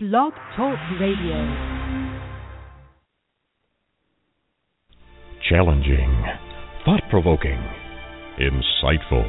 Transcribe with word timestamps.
Blog 0.00 0.32
Talk 0.56 0.78
Radio. 1.00 1.34
Challenging, 5.50 6.24
thought 6.84 7.02
provoking, 7.10 7.58
insightful. 8.38 9.28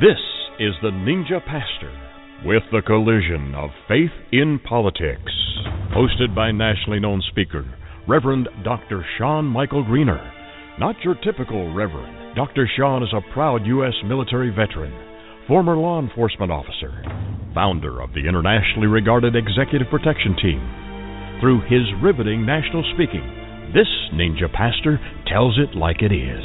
This 0.00 0.18
is 0.58 0.74
the 0.82 0.90
Ninja 0.90 1.38
Pastor 1.46 1.96
with 2.44 2.64
the 2.72 2.82
collision 2.84 3.54
of 3.54 3.70
faith 3.86 4.10
in 4.32 4.58
politics. 4.68 5.30
Hosted 5.94 6.34
by 6.34 6.50
nationally 6.50 6.98
known 6.98 7.22
speaker, 7.30 7.64
Reverend 8.08 8.48
Dr. 8.64 9.06
Sean 9.16 9.44
Michael 9.44 9.84
Greener. 9.84 10.32
Not 10.80 10.96
your 11.04 11.14
typical 11.22 11.72
Reverend. 11.72 12.34
Dr. 12.34 12.68
Sean 12.76 13.04
is 13.04 13.14
a 13.14 13.32
proud 13.32 13.64
U.S. 13.64 13.94
military 14.04 14.50
veteran, 14.50 14.92
former 15.46 15.76
law 15.76 16.02
enforcement 16.02 16.50
officer, 16.50 17.00
founder 17.54 18.00
of 18.00 18.12
the 18.14 18.28
internationally 18.28 18.86
regarded 18.86 19.36
Executive 19.36 19.88
Protection 19.90 20.36
Team. 20.40 20.60
Through 21.40 21.62
his 21.68 21.86
riveting 22.02 22.44
national 22.44 22.84
speaking, 22.94 23.22
this 23.74 23.88
Ninja 24.14 24.52
Pastor 24.52 24.98
tells 25.26 25.58
it 25.58 25.76
like 25.76 26.02
it 26.02 26.12
is. 26.12 26.44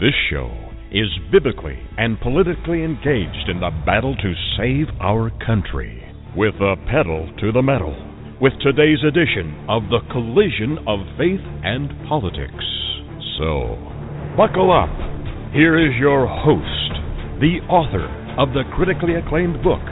This 0.00 0.14
show 0.30 0.50
is 0.92 1.10
biblically 1.32 1.78
and 1.98 2.20
politically 2.20 2.84
engaged 2.84 3.48
in 3.48 3.58
the 3.58 3.70
battle 3.84 4.14
to 4.14 4.34
save 4.56 4.86
our 5.00 5.30
country, 5.44 6.02
with 6.36 6.54
a 6.60 6.76
pedal 6.90 7.30
to 7.40 7.50
the 7.50 7.62
metal, 7.62 7.94
with 8.40 8.52
today's 8.62 9.02
edition 9.02 9.66
of 9.68 9.82
the 9.90 10.02
collision 10.12 10.78
of 10.86 11.00
faith 11.18 11.42
and 11.62 11.90
politics. 12.06 12.64
So, 13.38 13.74
buckle 14.36 14.70
up. 14.70 14.92
Here 15.54 15.78
is 15.78 15.94
your 15.98 16.26
host, 16.26 16.92
the 17.40 17.58
author 17.70 18.06
of 18.38 18.50
the 18.50 18.62
critically 18.74 19.14
acclaimed 19.14 19.62
book, 19.62 19.82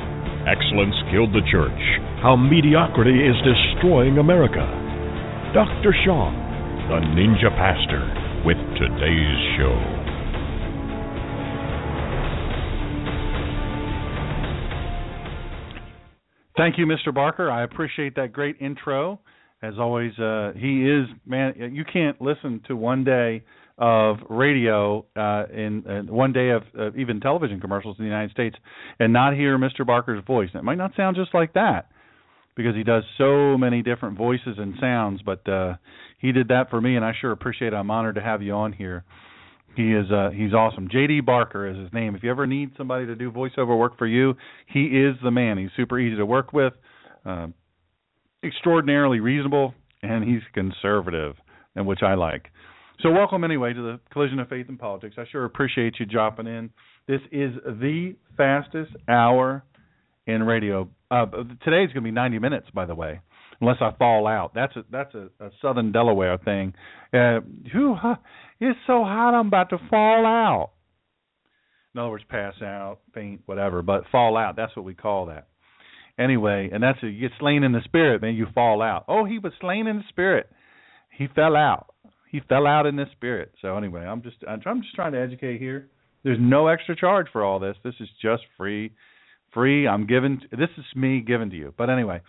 Excellence 0.43 0.95
Killed 1.13 1.31
the 1.31 1.47
Church 1.53 1.83
How 2.19 2.35
Mediocrity 2.35 3.15
is 3.15 3.37
Destroying 3.47 4.19
America. 4.19 4.67
Dr. 5.55 5.95
Sean, 6.05 6.35
the 6.91 6.99
Ninja 7.15 7.49
Pastor, 7.55 8.03
with 8.45 8.57
today's 8.75 9.39
show. 9.55 10.03
Thank 16.57 16.77
you, 16.77 16.87
Mr. 16.87 17.15
Barker. 17.15 17.49
I 17.49 17.63
appreciate 17.63 18.17
that 18.17 18.33
great 18.33 18.57
intro. 18.61 19.21
As 19.63 19.75
always, 19.79 20.19
uh, 20.19 20.53
he 20.57 20.89
is 20.89 21.07
man. 21.25 21.55
You 21.73 21.85
can't 21.85 22.21
listen 22.21 22.61
to 22.67 22.75
one 22.75 23.05
day 23.05 23.45
of 23.83 24.19
radio 24.31 25.05
uh, 25.17 25.43
in 25.53 25.85
uh, 25.89 26.03
one 26.03 26.33
day 26.33 26.51
of 26.51 26.63
even 26.97 27.19
television 27.21 27.61
commercials 27.61 27.97
in 27.99 28.05
the 28.05 28.09
United 28.09 28.31
States 28.31 28.55
and 29.01 29.13
not 29.13 29.35
hear 29.35 29.59
Mr. 29.59 29.85
Barker's 29.85 30.23
voice. 30.25 30.51
And 30.55 30.61
it 30.61 30.63
might 30.63 30.79
not 30.79 30.93
sound 30.97 31.17
just 31.17 31.35
like 31.35 31.55
that 31.55 31.89
because 32.55 32.77
he 32.77 32.85
does 32.85 33.03
so 33.19 33.59
many 33.59 33.83
different 33.83 34.17
voices 34.17 34.55
and 34.57 34.75
sounds, 34.81 35.21
but 35.23 35.49
uh, 35.49 35.75
he 36.21 36.31
did 36.31 36.47
that 36.49 36.71
for 36.71 36.81
me, 36.81 36.95
and 36.95 37.05
I 37.05 37.11
sure 37.21 37.33
appreciate 37.33 37.73
it. 37.73 37.77
I'm 37.77 37.91
honored 37.91 38.15
to 38.15 38.21
have 38.23 38.41
you 38.41 38.53
on 38.53 38.73
here. 38.73 39.05
He 39.75 39.93
is 39.93 40.09
uh, 40.13 40.31
he's 40.31 40.53
awesome. 40.53 40.89
JD 40.89 41.25
Barker 41.25 41.67
is 41.67 41.77
his 41.77 41.93
name. 41.93 42.15
If 42.15 42.23
you 42.23 42.31
ever 42.31 42.47
need 42.47 42.71
somebody 42.79 43.07
to 43.07 43.17
do 43.17 43.33
voiceover 43.33 43.77
work 43.77 43.99
for 43.99 44.07
you, 44.07 44.35
he 44.73 44.85
is 44.85 45.17
the 45.25 45.33
man. 45.33 45.59
He's 45.59 45.71
super 45.77 45.99
easy 45.99 46.17
to 46.17 46.27
work 46.27 46.53
with, 46.53 46.75
uh, 47.27 47.49
extraordinarily 48.45 49.19
reasonable, 49.19 49.75
and 50.03 50.23
he's 50.23 50.43
conservative, 50.55 51.35
and 51.75 51.85
which 51.85 52.05
I 52.05 52.15
like. 52.15 52.51
So 53.03 53.11
welcome 53.11 53.43
anyway 53.43 53.73
to 53.73 53.83
the 53.83 54.01
collision 54.13 54.39
of 54.39 54.49
faith 54.49 54.67
and 54.69 54.79
politics. 54.79 55.17
I 55.19 55.25
sure 55.33 55.45
appreciate 55.45 55.95
you 55.99 56.07
dropping 56.07 56.47
in. 56.47 56.71
This 57.09 57.19
is 57.33 57.51
the 57.65 58.15
fastest 58.37 58.93
hour 59.09 59.65
in 60.29 60.45
radio. 60.45 60.89
Uh, 61.11 61.27
today's 61.65 61.89
going 61.89 61.95
to 61.95 62.01
be 62.03 62.13
90 62.13 62.39
minutes, 62.39 62.69
by 62.73 62.87
the 62.87 62.95
way, 62.95 63.21
unless 63.61 63.79
I 63.81 63.91
fall 63.99 64.29
out. 64.29 64.53
That's 64.55 64.77
a 64.77 64.85
that's 64.89 65.13
a, 65.17 65.31
a 65.45 65.51
Southern 65.61 65.91
Delaware 65.91 66.39
thing. 66.39 66.75
Uh, 67.13 67.41
whew, 67.73 67.97
it's 68.61 68.79
so 68.87 69.03
hot, 69.03 69.35
I'm 69.35 69.49
about 69.49 69.71
to 69.71 69.79
fall 69.91 70.25
out. 70.25 70.71
In 71.97 72.01
other 72.01 72.11
words, 72.11 72.25
pass 72.29 72.55
out, 72.63 73.01
faint, 73.13 73.41
whatever. 73.47 73.83
But 73.83 74.05
fall 74.13 74.37
out, 74.37 74.55
that's 74.55 74.77
what 74.77 74.85
we 74.85 74.95
call 74.95 75.27
that. 75.27 75.49
Anyway, 76.21 76.71
and 76.73 76.81
that's 76.81 77.03
a, 77.03 77.09
you 77.09 77.29
get 77.29 77.37
slain 77.41 77.65
in 77.65 77.73
the 77.73 77.83
spirit, 77.85 78.23
man. 78.23 78.37
You 78.37 78.47
fall 78.55 78.81
out. 78.81 79.07
Oh, 79.09 79.25
he 79.25 79.41
was 79.41 79.53
slain 79.61 79.89
in 79.89 79.97
the 79.97 80.05
spirit. 80.09 80.49
He 81.11 81.27
fell 81.35 81.57
out 81.57 81.92
he 82.33 82.41
fell 82.49 82.67
out 82.67 82.87
in 82.87 82.97
the 82.97 83.05
spirit. 83.13 83.53
So 83.61 83.77
anyway, 83.77 84.01
I'm 84.01 84.23
just 84.23 84.37
I'm 84.49 84.83
just 84.83 84.95
trying 84.95 85.13
to 85.13 85.21
educate 85.21 85.61
here. 85.61 85.89
There's 86.25 86.39
no 86.41 86.67
extra 86.69 86.97
charge 86.97 87.27
for 87.33 87.45
all 87.45 87.61
this. 87.61 87.77
This 87.85 87.95
is 88.01 88.09
just 88.21 88.43
free, 88.57 88.93
free. 89.53 89.87
I'm 89.87 90.07
giving. 90.07 90.41
This 90.51 90.71
is 90.77 90.85
me 90.97 91.21
giving 91.21 91.51
to 91.51 91.57
you. 91.57 91.75
But 91.77 91.91
anyway, 91.91 92.23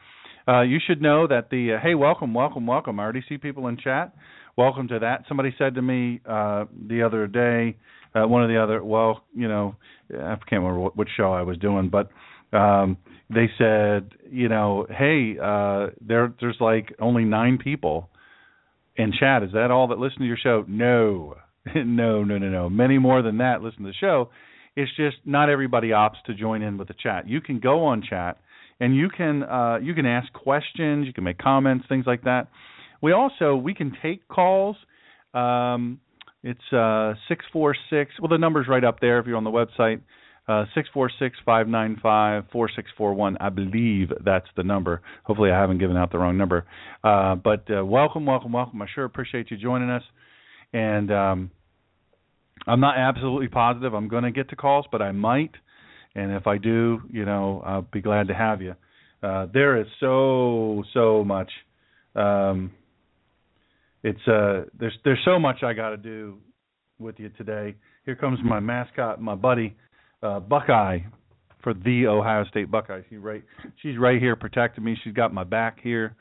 uh, 0.47 0.61
you 0.61 0.79
should 0.85 1.01
know 1.01 1.25
that 1.27 1.49
the 1.49 1.75
uh, 1.75 1.79
hey, 1.81 1.95
welcome, 1.95 2.33
welcome, 2.33 2.67
welcome. 2.67 2.99
I 2.99 3.03
already 3.03 3.23
see 3.27 3.37
people 3.37 3.67
in 3.67 3.77
chat. 3.77 4.13
Welcome 4.57 4.89
to 4.89 4.99
that. 4.99 5.23
Somebody 5.27 5.55
said 5.57 5.75
to 5.75 5.81
me 5.81 6.19
uh, 6.29 6.65
the 6.87 7.01
other 7.01 7.25
day, 7.25 7.77
uh, 8.13 8.27
one 8.27 8.43
of 8.43 8.49
the 8.49 8.61
other. 8.61 8.83
Well, 8.83 9.23
you 9.33 9.47
know, 9.47 9.75
I 10.11 10.35
can't 10.35 10.61
remember 10.61 10.79
what, 10.79 10.97
which 10.97 11.09
show 11.15 11.31
I 11.31 11.43
was 11.43 11.57
doing, 11.57 11.89
but 11.89 12.09
um, 12.55 12.97
they 13.29 13.49
said, 13.57 14.11
you 14.29 14.49
know, 14.49 14.85
hey, 14.89 15.37
uh, 15.41 15.87
there 16.01 16.33
there's 16.41 16.57
like 16.59 16.93
only 16.99 17.23
nine 17.23 17.57
people 17.57 18.09
in 18.95 19.11
chat. 19.17 19.43
Is 19.43 19.51
that 19.53 19.71
all 19.71 19.87
that 19.89 19.99
listen 19.99 20.19
to 20.19 20.25
your 20.25 20.37
show? 20.37 20.65
No, 20.67 21.35
no, 21.75 22.23
no, 22.23 22.37
no, 22.37 22.49
no. 22.49 22.69
Many 22.69 22.97
more 22.97 23.21
than 23.21 23.37
that 23.37 23.61
listen 23.61 23.83
to 23.83 23.89
the 23.89 23.93
show. 23.99 24.29
It's 24.75 24.91
just 24.95 25.17
not 25.25 25.49
everybody 25.49 25.89
opts 25.89 26.21
to 26.25 26.33
join 26.33 26.61
in 26.61 26.77
with 26.77 26.87
the 26.87 26.95
chat. 27.01 27.27
You 27.27 27.41
can 27.41 27.59
go 27.59 27.85
on 27.85 28.01
chat 28.07 28.37
and 28.79 28.95
you 28.95 29.09
can 29.09 29.43
uh, 29.43 29.77
you 29.81 29.93
can 29.93 30.05
ask 30.05 30.31
questions, 30.33 31.05
you 31.05 31.13
can 31.13 31.23
make 31.23 31.37
comments, 31.37 31.85
things 31.87 32.05
like 32.07 32.23
that. 32.23 32.47
We 33.01 33.11
also 33.11 33.55
we 33.55 33.73
can 33.73 33.95
take 34.01 34.27
calls. 34.27 34.75
Um, 35.33 35.99
it's 36.43 36.73
uh, 36.73 37.13
six 37.27 37.45
four 37.53 37.75
six. 37.89 38.11
Well, 38.19 38.29
the 38.29 38.37
number's 38.37 38.67
right 38.67 38.83
up 38.83 38.99
there 38.99 39.19
if 39.19 39.27
you're 39.27 39.37
on 39.37 39.43
the 39.43 39.51
website. 39.51 40.01
Uh, 40.45 40.65
six 40.75 40.89
four 40.93 41.09
six 41.19 41.37
five 41.45 41.69
nine 41.69 41.97
five 42.03 42.43
four 42.51 42.69
six 42.75 42.89
four 42.97 43.13
one. 43.13 43.37
I 43.39 43.47
believe 43.47 44.09
that's 44.25 44.47
the 44.57 44.63
number. 44.63 45.01
Hopefully, 45.23 45.51
I 45.51 45.59
haven't 45.59 45.77
given 45.77 45.95
out 45.95 46.11
the 46.11 46.17
wrong 46.17 46.37
number. 46.37 46.65
Uh, 47.01 47.35
but 47.35 47.65
uh, 47.73 47.85
welcome, 47.85 48.25
welcome, 48.25 48.51
welcome. 48.51 48.81
I 48.81 48.87
sure 48.93 49.05
appreciate 49.05 49.51
you 49.51 49.57
joining 49.57 49.89
us. 49.89 50.03
And 50.73 51.11
um, 51.13 51.51
I'm 52.67 52.81
not 52.81 52.97
absolutely 52.97 53.47
positive 53.47 53.93
I'm 53.93 54.09
going 54.09 54.23
to 54.23 54.31
get 54.31 54.49
to 54.49 54.57
calls, 54.57 54.85
but 54.91 55.01
I 55.01 55.13
might. 55.13 55.51
And 56.13 56.33
if 56.33 56.45
I 56.45 56.57
do, 56.57 57.01
you 57.09 57.23
know, 57.23 57.63
I'll 57.65 57.81
be 57.81 58.01
glad 58.01 58.27
to 58.27 58.33
have 58.33 58.61
you. 58.61 58.75
Uh, 59.21 59.47
there 59.53 59.79
is 59.79 59.87
so 60.01 60.83
so 60.93 61.23
much. 61.23 61.51
Um, 62.15 62.71
it's 64.03 64.27
uh, 64.27 64.65
there's 64.77 64.97
there's 65.05 65.21
so 65.23 65.39
much 65.39 65.63
I 65.63 65.71
got 65.71 65.91
to 65.91 65.97
do 65.97 66.39
with 66.99 67.17
you 67.17 67.29
today. 67.29 67.75
Here 68.05 68.17
comes 68.17 68.39
my 68.43 68.59
mascot, 68.59 69.21
my 69.21 69.35
buddy 69.35 69.77
uh, 70.23 70.39
Buckeye 70.39 70.99
for 71.63 71.73
the 71.73 72.07
Ohio 72.07 72.45
State 72.45 72.71
Buckeyes. 72.71 73.03
She 73.09 73.17
right, 73.17 73.43
she's 73.81 73.97
right 73.97 74.21
here 74.21 74.35
protecting 74.35 74.83
me. 74.83 74.97
She's 75.03 75.13
got 75.13 75.33
my 75.33 75.43
back 75.43 75.79
here, 75.81 76.15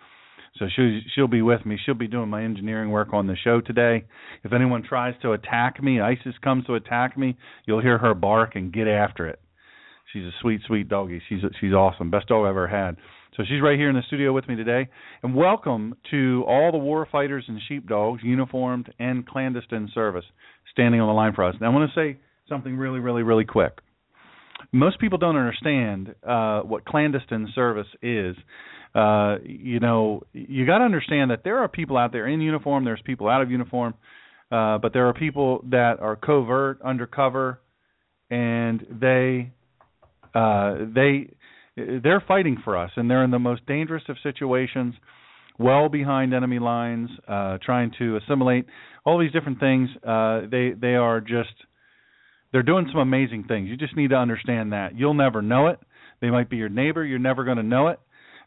so 0.58 0.66
she'll 0.74 1.00
she'll 1.14 1.28
be 1.28 1.42
with 1.42 1.64
me. 1.66 1.78
She'll 1.84 1.94
be 1.94 2.08
doing 2.08 2.28
my 2.28 2.44
engineering 2.44 2.90
work 2.90 3.08
on 3.12 3.26
the 3.26 3.36
show 3.42 3.60
today. 3.60 4.04
If 4.44 4.52
anyone 4.52 4.82
tries 4.82 5.14
to 5.22 5.32
attack 5.32 5.82
me, 5.82 6.00
ISIS 6.00 6.34
comes 6.42 6.66
to 6.66 6.74
attack 6.74 7.16
me, 7.16 7.36
you'll 7.66 7.82
hear 7.82 7.98
her 7.98 8.14
bark 8.14 8.54
and 8.54 8.72
get 8.72 8.88
after 8.88 9.26
it. 9.26 9.40
She's 10.12 10.24
a 10.24 10.32
sweet, 10.40 10.60
sweet 10.66 10.88
doggy. 10.88 11.22
She's 11.28 11.40
she's 11.60 11.72
awesome. 11.72 12.10
Best 12.10 12.28
dog 12.28 12.44
I've 12.44 12.50
ever 12.50 12.68
had. 12.68 12.96
So 13.36 13.44
she's 13.48 13.62
right 13.62 13.78
here 13.78 13.88
in 13.88 13.96
the 13.96 14.02
studio 14.08 14.34
with 14.34 14.46
me 14.46 14.56
today. 14.56 14.88
And 15.22 15.34
welcome 15.34 15.94
to 16.10 16.44
all 16.46 16.70
the 16.70 16.76
war 16.76 17.08
fighters 17.10 17.46
and 17.48 17.58
sheepdogs, 17.66 18.20
uniformed 18.22 18.92
and 18.98 19.26
clandestine 19.26 19.90
service, 19.94 20.26
standing 20.70 21.00
on 21.00 21.08
the 21.08 21.14
line 21.14 21.32
for 21.32 21.44
us. 21.44 21.54
Now 21.58 21.70
I 21.70 21.74
want 21.74 21.90
to 21.90 21.98
say 21.98 22.18
something 22.46 22.76
really, 22.76 23.00
really, 23.00 23.22
really 23.22 23.46
quick 23.46 23.78
most 24.72 24.98
people 24.98 25.18
don't 25.18 25.36
understand 25.36 26.14
uh, 26.26 26.60
what 26.60 26.84
clandestine 26.84 27.48
service 27.54 27.86
is. 28.02 28.36
Uh, 28.94 29.36
you 29.44 29.80
know, 29.80 30.22
you 30.32 30.66
got 30.66 30.78
to 30.78 30.84
understand 30.84 31.30
that 31.30 31.44
there 31.44 31.58
are 31.58 31.68
people 31.68 31.96
out 31.96 32.12
there 32.12 32.26
in 32.26 32.40
uniform. 32.40 32.84
There's 32.84 33.00
people 33.04 33.28
out 33.28 33.42
of 33.42 33.50
uniform, 33.50 33.94
uh, 34.50 34.78
but 34.78 34.92
there 34.92 35.08
are 35.08 35.14
people 35.14 35.64
that 35.70 36.00
are 36.00 36.16
covert, 36.16 36.80
undercover, 36.82 37.60
and 38.30 38.84
they 39.00 39.52
uh, 40.34 40.76
they 40.94 41.30
they're 41.76 42.22
fighting 42.26 42.58
for 42.64 42.76
us, 42.76 42.90
and 42.96 43.10
they're 43.10 43.24
in 43.24 43.30
the 43.30 43.38
most 43.38 43.64
dangerous 43.66 44.02
of 44.08 44.16
situations, 44.22 44.94
well 45.58 45.88
behind 45.88 46.34
enemy 46.34 46.58
lines, 46.58 47.08
uh, 47.26 47.58
trying 47.64 47.92
to 47.98 48.18
assimilate 48.18 48.66
all 49.04 49.18
these 49.18 49.32
different 49.32 49.58
things. 49.58 49.88
Uh, 50.06 50.42
they 50.50 50.72
they 50.78 50.94
are 50.94 51.20
just 51.20 51.54
they're 52.52 52.62
doing 52.62 52.86
some 52.92 53.00
amazing 53.00 53.44
things. 53.44 53.68
You 53.68 53.76
just 53.76 53.96
need 53.96 54.10
to 54.10 54.16
understand 54.16 54.72
that. 54.72 54.96
You'll 54.96 55.14
never 55.14 55.42
know 55.42 55.68
it. 55.68 55.80
They 56.20 56.30
might 56.30 56.48
be 56.48 56.56
your 56.56 56.68
neighbor. 56.68 57.04
You're 57.04 57.18
never 57.18 57.44
going 57.44 57.56
to 57.56 57.62
know 57.62 57.88
it. 57.88 58.00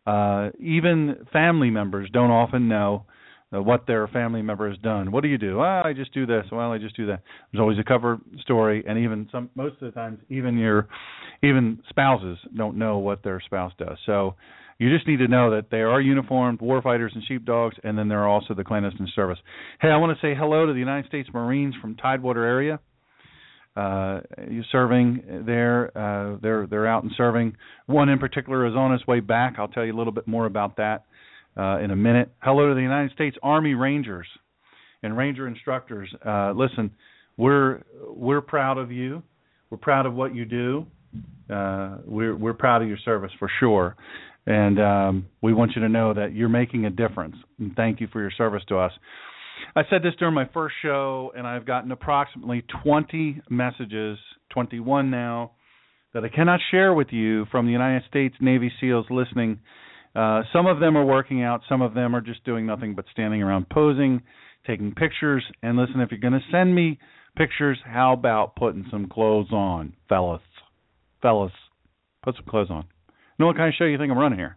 Uh, 0.08 0.52
even 0.60 1.26
family 1.34 1.72
members 1.72 2.10
don't 2.14 2.32
often 2.32 2.68
know 2.68 3.06
uh, 3.54 3.62
what 3.62 3.88
their 3.88 4.08
family 4.08 4.42
member 4.42 4.70
has 4.70 4.78
done. 4.80 5.12
What 5.12 5.24
do 5.24 5.30
you 5.30 5.38
do? 5.38 5.62
I 5.62 5.94
just 5.96 6.14
do 6.14 6.26
this. 6.26 6.46
Well, 6.52 6.72
I 6.72 6.78
just 6.78 6.96
do 6.96 7.08
that. 7.08 7.22
There's 7.52 7.62
always 7.62 7.80
a 7.80 7.84
cover 7.84 8.20
story, 8.42 8.84
and 8.88 9.00
even 9.00 9.28
some 9.32 9.50
most 9.56 9.74
of 9.82 9.82
the 9.82 9.92
times, 9.92 10.20
even 10.30 10.58
your 10.58 10.88
even 11.44 11.80
spouses 11.90 12.38
don't 12.56 12.78
know 12.78 13.00
what 13.00 13.24
their 13.24 13.42
spouse 13.46 13.74
does. 13.78 13.98
So 14.06 14.36
You 14.78 14.94
just 14.94 15.08
need 15.08 15.18
to 15.18 15.28
know 15.28 15.52
that 15.52 15.70
they 15.72 15.82
are 15.82 16.02
uniformed 16.02 16.60
warfighters 16.60 17.14
and 17.14 17.24
sheepdogs, 17.28 17.78
and 17.84 17.98
then 17.98 18.10
there 18.10 18.20
are 18.20 18.28
also 18.28 18.54
the 18.54 18.64
clandestine 18.64 19.08
service. 19.16 19.38
Hey, 19.80 19.88
I 19.88 19.98
want 19.98 20.18
to 20.18 20.22
say 20.22 20.36
hello 20.38 20.66
to 20.66 20.74
the 20.74 20.80
United 20.80 21.08
States 21.08 21.30
Marines 21.34 21.76
from 21.82 21.96
Tidewater 21.96 22.44
area. 22.44 22.80
Uh, 23.76 24.22
serving 24.72 25.44
there? 25.46 25.92
Uh, 25.98 26.38
they're 26.42 26.66
they're 26.68 26.88
out 26.88 27.04
and 27.04 27.12
serving. 27.18 27.58
One 27.88 28.08
in 28.08 28.20
particular 28.20 28.66
is 28.66 28.74
on 28.74 28.94
his 28.94 29.06
way 29.06 29.20
back. 29.20 29.56
I'll 29.58 29.68
tell 29.68 29.84
you 29.84 29.94
a 29.94 29.98
little 29.98 30.14
bit 30.14 30.28
more 30.28 30.46
about 30.46 30.78
that 30.78 31.06
uh, 31.58 31.80
in 31.80 31.92
a 31.92 31.96
minute. 31.96 32.32
Hello 32.40 32.70
to 32.70 32.76
the 32.76 32.82
United 32.82 33.12
States 33.12 33.36
Army 33.44 33.74
Rangers 33.74 34.28
and 35.04 35.18
Ranger 35.18 35.48
instructors. 35.48 36.10
Uh, 36.26 36.54
listen, 36.56 36.92
we're 37.38 37.84
we're 38.08 38.42
proud 38.42 38.78
of 38.78 38.92
you. 38.92 39.22
We're 39.70 39.78
proud 39.78 40.06
of 40.06 40.14
what 40.14 40.34
you 40.34 40.46
do. 40.46 40.86
Uh, 41.50 41.98
we're 42.06 42.36
we're 42.36 42.54
proud 42.54 42.82
of 42.82 42.88
your 42.88 42.98
service 43.04 43.32
for 43.40 43.50
sure, 43.60 43.96
and 44.48 44.80
um, 44.80 45.26
we 45.42 45.54
want 45.54 45.74
you 45.76 45.82
to 45.82 45.90
know 45.90 46.14
that 46.14 46.34
you're 46.34 46.50
making 46.50 46.86
a 46.86 46.90
difference. 46.90 47.36
And 47.60 47.76
thank 47.76 48.00
you 48.00 48.08
for 48.12 48.22
your 48.22 48.32
service 48.32 48.64
to 48.70 48.78
us. 48.78 48.92
I 49.78 49.84
said 49.90 50.04
this 50.04 50.14
during 50.18 50.34
my 50.34 50.50
first 50.54 50.76
show, 50.82 51.34
and 51.36 51.46
I've 51.46 51.66
gotten 51.66 51.92
approximately 51.92 52.64
20 52.84 53.42
messages, 53.50 54.18
21 54.52 55.12
now, 55.12 55.52
that 56.14 56.24
I 56.24 56.30
cannot 56.30 56.62
share 56.72 56.94
with 56.94 57.08
you 57.12 57.46
from 57.52 57.66
the 57.66 57.74
United 57.74 58.04
States 58.08 58.36
Navy 58.40 58.72
SEALs 58.80 59.06
listening. 59.10 59.60
Uh, 60.16 60.44
some 60.54 60.66
of 60.66 60.80
them 60.80 60.96
are 60.96 61.04
working 61.04 61.44
out, 61.44 61.60
some 61.68 61.82
of 61.82 61.94
them 61.94 62.16
are 62.16 62.22
just 62.22 62.46
doing 62.46 62.66
nothing 62.66 62.96
but 62.96 63.04
standing 63.12 63.44
around 63.44 63.68
posing, 63.70 64.22
taking 64.66 64.96
pictures. 64.96 65.44
And 65.62 65.78
listen, 65.78 66.00
if 66.00 66.10
you're 66.10 66.22
going 66.22 66.32
to 66.32 66.52
send 66.54 66.74
me 66.74 66.98
pictures, 67.36 67.78
how 67.84 68.14
about 68.14 68.56
putting 68.56 68.86
some 68.90 69.10
clothes 69.10 69.52
on, 69.52 69.92
fellas? 70.08 70.42
Fellas, 71.22 71.52
put 72.24 72.36
some 72.38 72.46
clothes 72.46 72.70
on. 72.70 72.86
You 73.10 73.14
know 73.40 73.48
what 73.48 73.58
kind 73.58 73.68
of 73.68 73.74
show 73.78 73.84
you 73.84 73.98
think 73.98 74.10
I'm 74.10 74.18
running 74.18 74.40
here? 74.40 74.56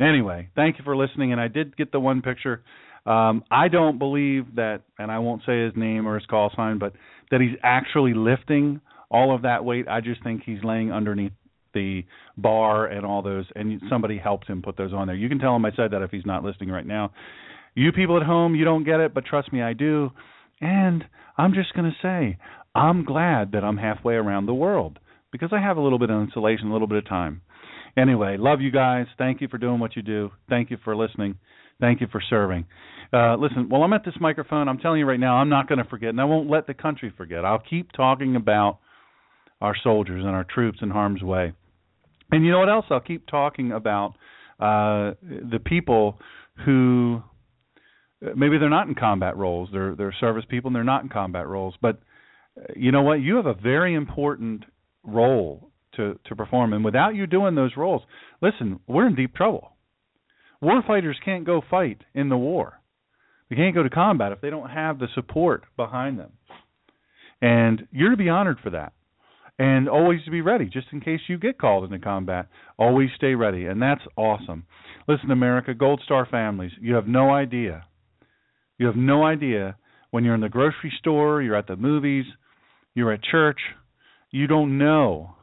Anyway, 0.00 0.48
thank 0.56 0.78
you 0.78 0.84
for 0.84 0.96
listening. 0.96 1.30
And 1.30 1.40
I 1.40 1.46
did 1.46 1.76
get 1.76 1.92
the 1.92 2.00
one 2.00 2.20
picture. 2.20 2.64
Um, 3.06 3.42
I 3.50 3.68
don't 3.68 3.98
believe 3.98 4.56
that, 4.56 4.82
and 4.98 5.10
I 5.10 5.18
won't 5.18 5.42
say 5.46 5.64
his 5.64 5.72
name 5.76 6.06
or 6.06 6.14
his 6.18 6.26
call 6.26 6.50
sign, 6.54 6.78
but 6.78 6.92
that 7.30 7.40
he's 7.40 7.56
actually 7.62 8.14
lifting 8.14 8.80
all 9.10 9.34
of 9.34 9.42
that 9.42 9.64
weight. 9.64 9.88
I 9.88 10.00
just 10.00 10.22
think 10.22 10.42
he's 10.44 10.62
laying 10.62 10.92
underneath 10.92 11.32
the 11.74 12.04
bar 12.36 12.86
and 12.86 13.04
all 13.06 13.22
those, 13.22 13.46
and 13.54 13.80
somebody 13.88 14.18
helped 14.18 14.46
him 14.46 14.62
put 14.62 14.76
those 14.76 14.92
on 14.92 15.06
there. 15.06 15.16
You 15.16 15.28
can 15.28 15.38
tell 15.38 15.54
him 15.54 15.64
I 15.64 15.70
said 15.76 15.92
that 15.92 16.02
if 16.02 16.10
he's 16.10 16.26
not 16.26 16.44
listening 16.44 16.70
right 16.70 16.86
now. 16.86 17.12
You 17.74 17.92
people 17.92 18.16
at 18.16 18.26
home, 18.26 18.54
you 18.54 18.64
don't 18.64 18.84
get 18.84 19.00
it, 19.00 19.14
but 19.14 19.24
trust 19.24 19.52
me, 19.52 19.62
I 19.62 19.72
do. 19.72 20.10
And 20.60 21.04
I'm 21.36 21.54
just 21.54 21.72
going 21.74 21.90
to 21.90 21.96
say, 22.02 22.38
I'm 22.74 23.04
glad 23.04 23.52
that 23.52 23.64
I'm 23.64 23.76
halfway 23.76 24.14
around 24.14 24.46
the 24.46 24.54
world 24.54 24.98
because 25.30 25.50
I 25.52 25.60
have 25.60 25.76
a 25.76 25.80
little 25.80 25.98
bit 25.98 26.10
of 26.10 26.20
insulation, 26.20 26.68
a 26.68 26.72
little 26.72 26.88
bit 26.88 26.98
of 26.98 27.08
time. 27.08 27.42
Anyway, 27.96 28.36
love 28.38 28.60
you 28.60 28.70
guys. 28.70 29.06
Thank 29.16 29.40
you 29.40 29.48
for 29.48 29.58
doing 29.58 29.78
what 29.78 29.96
you 29.96 30.02
do. 30.02 30.30
Thank 30.48 30.70
you 30.70 30.78
for 30.84 30.96
listening. 30.96 31.36
Thank 31.80 32.00
you 32.00 32.08
for 32.10 32.20
serving. 32.28 32.66
Uh, 33.12 33.36
listen, 33.36 33.68
while 33.68 33.82
I'm 33.82 33.92
at 33.92 34.04
this 34.04 34.14
microphone, 34.20 34.68
I'm 34.68 34.78
telling 34.78 34.98
you 34.98 35.06
right 35.06 35.20
now, 35.20 35.36
I'm 35.36 35.48
not 35.48 35.68
going 35.68 35.78
to 35.78 35.88
forget, 35.88 36.10
and 36.10 36.20
I 36.20 36.24
won't 36.24 36.50
let 36.50 36.66
the 36.66 36.74
country 36.74 37.12
forget. 37.16 37.44
I'll 37.44 37.62
keep 37.62 37.92
talking 37.92 38.36
about 38.36 38.80
our 39.60 39.74
soldiers 39.82 40.24
and 40.24 40.34
our 40.34 40.44
troops 40.44 40.78
in 40.82 40.90
harm's 40.90 41.22
way. 41.22 41.52
And 42.30 42.44
you 42.44 42.52
know 42.52 42.58
what 42.58 42.68
else? 42.68 42.84
I'll 42.90 43.00
keep 43.00 43.26
talking 43.26 43.72
about 43.72 44.14
uh, 44.60 45.14
the 45.22 45.60
people 45.64 46.18
who 46.64 47.22
maybe 48.20 48.58
they're 48.58 48.68
not 48.68 48.88
in 48.88 48.94
combat 48.94 49.36
roles. 49.36 49.70
They're 49.72 49.94
they're 49.94 50.14
service 50.20 50.44
people 50.48 50.68
and 50.68 50.76
they're 50.76 50.84
not 50.84 51.02
in 51.02 51.08
combat 51.08 51.46
roles. 51.46 51.74
But 51.80 52.00
uh, 52.58 52.72
you 52.76 52.92
know 52.92 53.02
what? 53.02 53.14
You 53.14 53.36
have 53.36 53.46
a 53.46 53.54
very 53.54 53.94
important 53.94 54.64
role 55.04 55.70
to 55.96 56.18
to 56.26 56.36
perform, 56.36 56.72
and 56.72 56.84
without 56.84 57.14
you 57.14 57.26
doing 57.26 57.54
those 57.54 57.76
roles, 57.76 58.02
listen, 58.42 58.80
we're 58.86 59.06
in 59.06 59.14
deep 59.14 59.34
trouble. 59.34 59.72
War 60.60 60.82
fighters 60.86 61.18
can't 61.24 61.46
go 61.46 61.62
fight 61.70 62.02
in 62.14 62.28
the 62.28 62.36
war. 62.36 62.80
They 63.48 63.56
can't 63.56 63.74
go 63.74 63.82
to 63.82 63.90
combat 63.90 64.32
if 64.32 64.40
they 64.40 64.50
don't 64.50 64.70
have 64.70 64.98
the 64.98 65.08
support 65.14 65.64
behind 65.76 66.18
them. 66.18 66.32
And 67.40 67.86
you're 67.92 68.10
to 68.10 68.16
be 68.16 68.28
honored 68.28 68.58
for 68.62 68.70
that. 68.70 68.92
And 69.60 69.88
always 69.88 70.22
to 70.24 70.30
be 70.30 70.40
ready, 70.40 70.66
just 70.66 70.88
in 70.92 71.00
case 71.00 71.20
you 71.28 71.36
get 71.36 71.58
called 71.58 71.84
into 71.84 71.98
combat. 71.98 72.46
Always 72.78 73.10
stay 73.16 73.34
ready, 73.34 73.66
and 73.66 73.82
that's 73.82 74.02
awesome. 74.16 74.66
Listen, 75.08 75.30
America, 75.30 75.74
Gold 75.74 76.00
Star 76.04 76.26
families, 76.30 76.72
you 76.80 76.94
have 76.94 77.08
no 77.08 77.30
idea. 77.30 77.84
You 78.78 78.86
have 78.86 78.96
no 78.96 79.24
idea 79.24 79.76
when 80.10 80.24
you're 80.24 80.36
in 80.36 80.40
the 80.40 80.48
grocery 80.48 80.92
store, 80.98 81.42
you're 81.42 81.56
at 81.56 81.66
the 81.66 81.76
movies, 81.76 82.24
you're 82.94 83.12
at 83.12 83.22
church, 83.22 83.58
you 84.30 84.46
don't 84.46 84.78
know. 84.78 85.34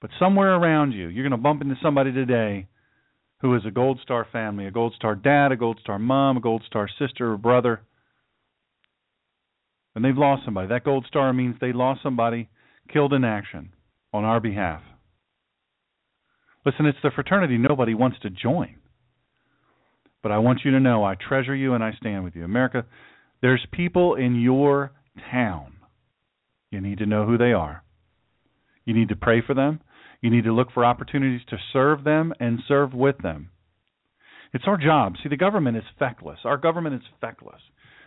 But 0.00 0.10
somewhere 0.18 0.54
around 0.54 0.92
you, 0.92 1.08
you're 1.08 1.24
going 1.24 1.30
to 1.30 1.36
bump 1.36 1.62
into 1.62 1.76
somebody 1.80 2.12
today 2.12 2.66
who 3.40 3.54
is 3.54 3.62
a 3.66 3.70
Gold 3.70 4.00
Star 4.02 4.26
family, 4.30 4.66
a 4.66 4.70
Gold 4.70 4.94
Star 4.94 5.14
dad, 5.14 5.52
a 5.52 5.56
Gold 5.56 5.78
Star 5.82 5.98
mom, 5.98 6.36
a 6.36 6.40
Gold 6.40 6.62
Star 6.66 6.88
sister 6.98 7.32
or 7.32 7.36
brother. 7.36 7.80
And 9.94 10.04
they've 10.04 10.16
lost 10.16 10.44
somebody. 10.44 10.68
That 10.68 10.84
Gold 10.84 11.06
Star 11.08 11.32
means 11.32 11.56
they 11.60 11.72
lost 11.72 12.02
somebody 12.02 12.48
killed 12.92 13.12
in 13.12 13.24
action 13.24 13.70
on 14.12 14.24
our 14.24 14.40
behalf. 14.40 14.82
Listen, 16.64 16.86
it's 16.86 16.98
the 17.02 17.10
fraternity 17.14 17.56
nobody 17.56 17.94
wants 17.94 18.18
to 18.20 18.30
join. 18.30 18.76
But 20.22 20.32
I 20.32 20.38
want 20.38 20.60
you 20.64 20.72
to 20.72 20.80
know 20.80 21.02
I 21.02 21.14
treasure 21.14 21.54
you 21.54 21.72
and 21.72 21.82
I 21.82 21.92
stand 21.98 22.24
with 22.24 22.36
you. 22.36 22.44
America, 22.44 22.84
there's 23.40 23.66
people 23.72 24.16
in 24.16 24.38
your 24.40 24.92
town. 25.30 25.72
You 26.70 26.80
need 26.80 26.98
to 26.98 27.06
know 27.06 27.24
who 27.24 27.38
they 27.38 27.52
are. 27.52 27.82
You 28.84 28.94
need 28.94 29.08
to 29.08 29.16
pray 29.16 29.42
for 29.44 29.54
them. 29.54 29.80
You 30.20 30.30
need 30.30 30.44
to 30.44 30.52
look 30.52 30.72
for 30.72 30.84
opportunities 30.84 31.40
to 31.48 31.56
serve 31.72 32.04
them 32.04 32.34
and 32.40 32.60
serve 32.68 32.92
with 32.92 33.18
them. 33.18 33.50
It's 34.52 34.64
our 34.66 34.76
job. 34.76 35.14
See, 35.22 35.28
the 35.28 35.36
government 35.36 35.76
is 35.76 35.84
feckless. 35.98 36.40
Our 36.44 36.56
government 36.56 36.96
is 36.96 37.08
feckless. 37.20 37.60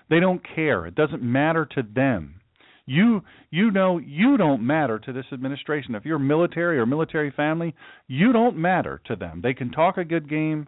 They 0.09 0.19
don't 0.19 0.41
care. 0.55 0.85
It 0.85 0.95
doesn't 0.95 1.23
matter 1.23 1.65
to 1.75 1.81
them. 1.83 2.41
You 2.85 3.21
you 3.49 3.71
know 3.71 3.97
you 3.97 4.35
don't 4.35 4.67
matter 4.67 4.99
to 4.99 5.13
this 5.13 5.25
administration. 5.31 5.95
If 5.95 6.05
you're 6.05 6.19
military 6.19 6.77
or 6.79 6.85
military 6.85 7.31
family, 7.31 7.73
you 8.07 8.33
don't 8.33 8.57
matter 8.57 9.01
to 9.05 9.15
them. 9.15 9.39
They 9.41 9.53
can 9.53 9.71
talk 9.71 9.97
a 9.97 10.03
good 10.03 10.29
game, 10.29 10.67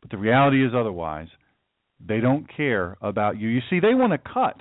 but 0.00 0.10
the 0.10 0.16
reality 0.16 0.64
is 0.64 0.72
otherwise. 0.74 1.28
They 2.04 2.20
don't 2.20 2.46
care 2.54 2.96
about 3.02 3.38
you. 3.38 3.48
You 3.48 3.60
see, 3.68 3.78
they 3.78 3.94
want 3.94 4.12
to 4.12 4.32
cut 4.32 4.56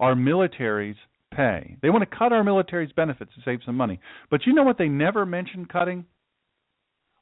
our 0.00 0.14
military's 0.14 0.96
pay. 1.38 1.76
They 1.80 1.88
want 1.88 2.08
to 2.08 2.18
cut 2.18 2.32
our 2.32 2.42
military's 2.42 2.90
benefits 2.92 3.30
to 3.36 3.40
save 3.44 3.60
some 3.64 3.76
money. 3.76 4.00
But 4.28 4.40
you 4.44 4.52
know 4.52 4.64
what 4.64 4.76
they 4.76 4.88
never 4.88 5.24
mention 5.24 5.66
cutting? 5.66 6.04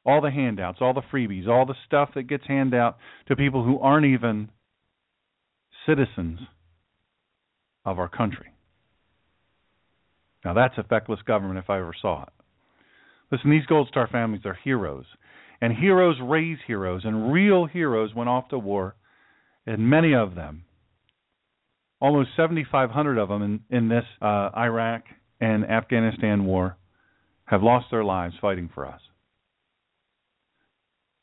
All 0.07 0.23
the 0.23 0.31
handouts, 0.31 0.79
all 0.81 0.95
the 0.95 1.03
freebies, 1.13 1.47
all 1.47 1.67
the 1.67 1.75
stuff 1.87 2.11
that 2.15 2.23
gets 2.23 2.45
handed 2.49 2.79
out 2.79 2.97
to 3.29 3.37
people 3.37 3.63
who 3.63 3.79
aren't 3.79 4.07
even 4.07 4.49
citizens 5.87 6.41
of 7.85 7.99
our 7.99 8.09
country. 8.09 8.47
Now 10.45 10.55
that's 10.55 10.79
a 10.79 10.85
feckless 10.85 11.21
government 11.27 11.59
if 11.59 11.69
I 11.69 11.79
ever 11.79 11.95
saw 12.01 12.23
it. 12.23 12.33
Listen, 13.31 13.51
these 13.51 13.67
Gold 13.67 13.89
Star 13.89 14.09
families 14.11 14.47
are 14.47 14.59
heroes. 14.65 15.05
And 15.61 15.75
heroes 15.75 16.17
raise 16.23 16.59
heroes, 16.67 17.03
and 17.05 17.33
real 17.33 17.67
heroes 17.67 18.15
went 18.15 18.29
off 18.29 18.49
to 18.49 18.59
war, 18.59 18.95
and 19.67 19.91
many 19.91 20.15
of 20.15 20.35
them 20.35 20.65
almost 22.01 22.31
7,500 22.37 23.19
of 23.19 23.29
them 23.29 23.43
in, 23.43 23.61
in 23.71 23.89
this 23.89 24.05
uh, 24.21 24.51
Iraq 24.57 25.05
and 25.41 25.65
Afghanistan 25.65 26.45
war 26.45 26.77
have 27.47 27.63
lost 27.63 27.87
their 27.91 28.05
lives 28.05 28.35
fighting 28.41 28.71
for 28.75 28.87
us. 28.87 29.01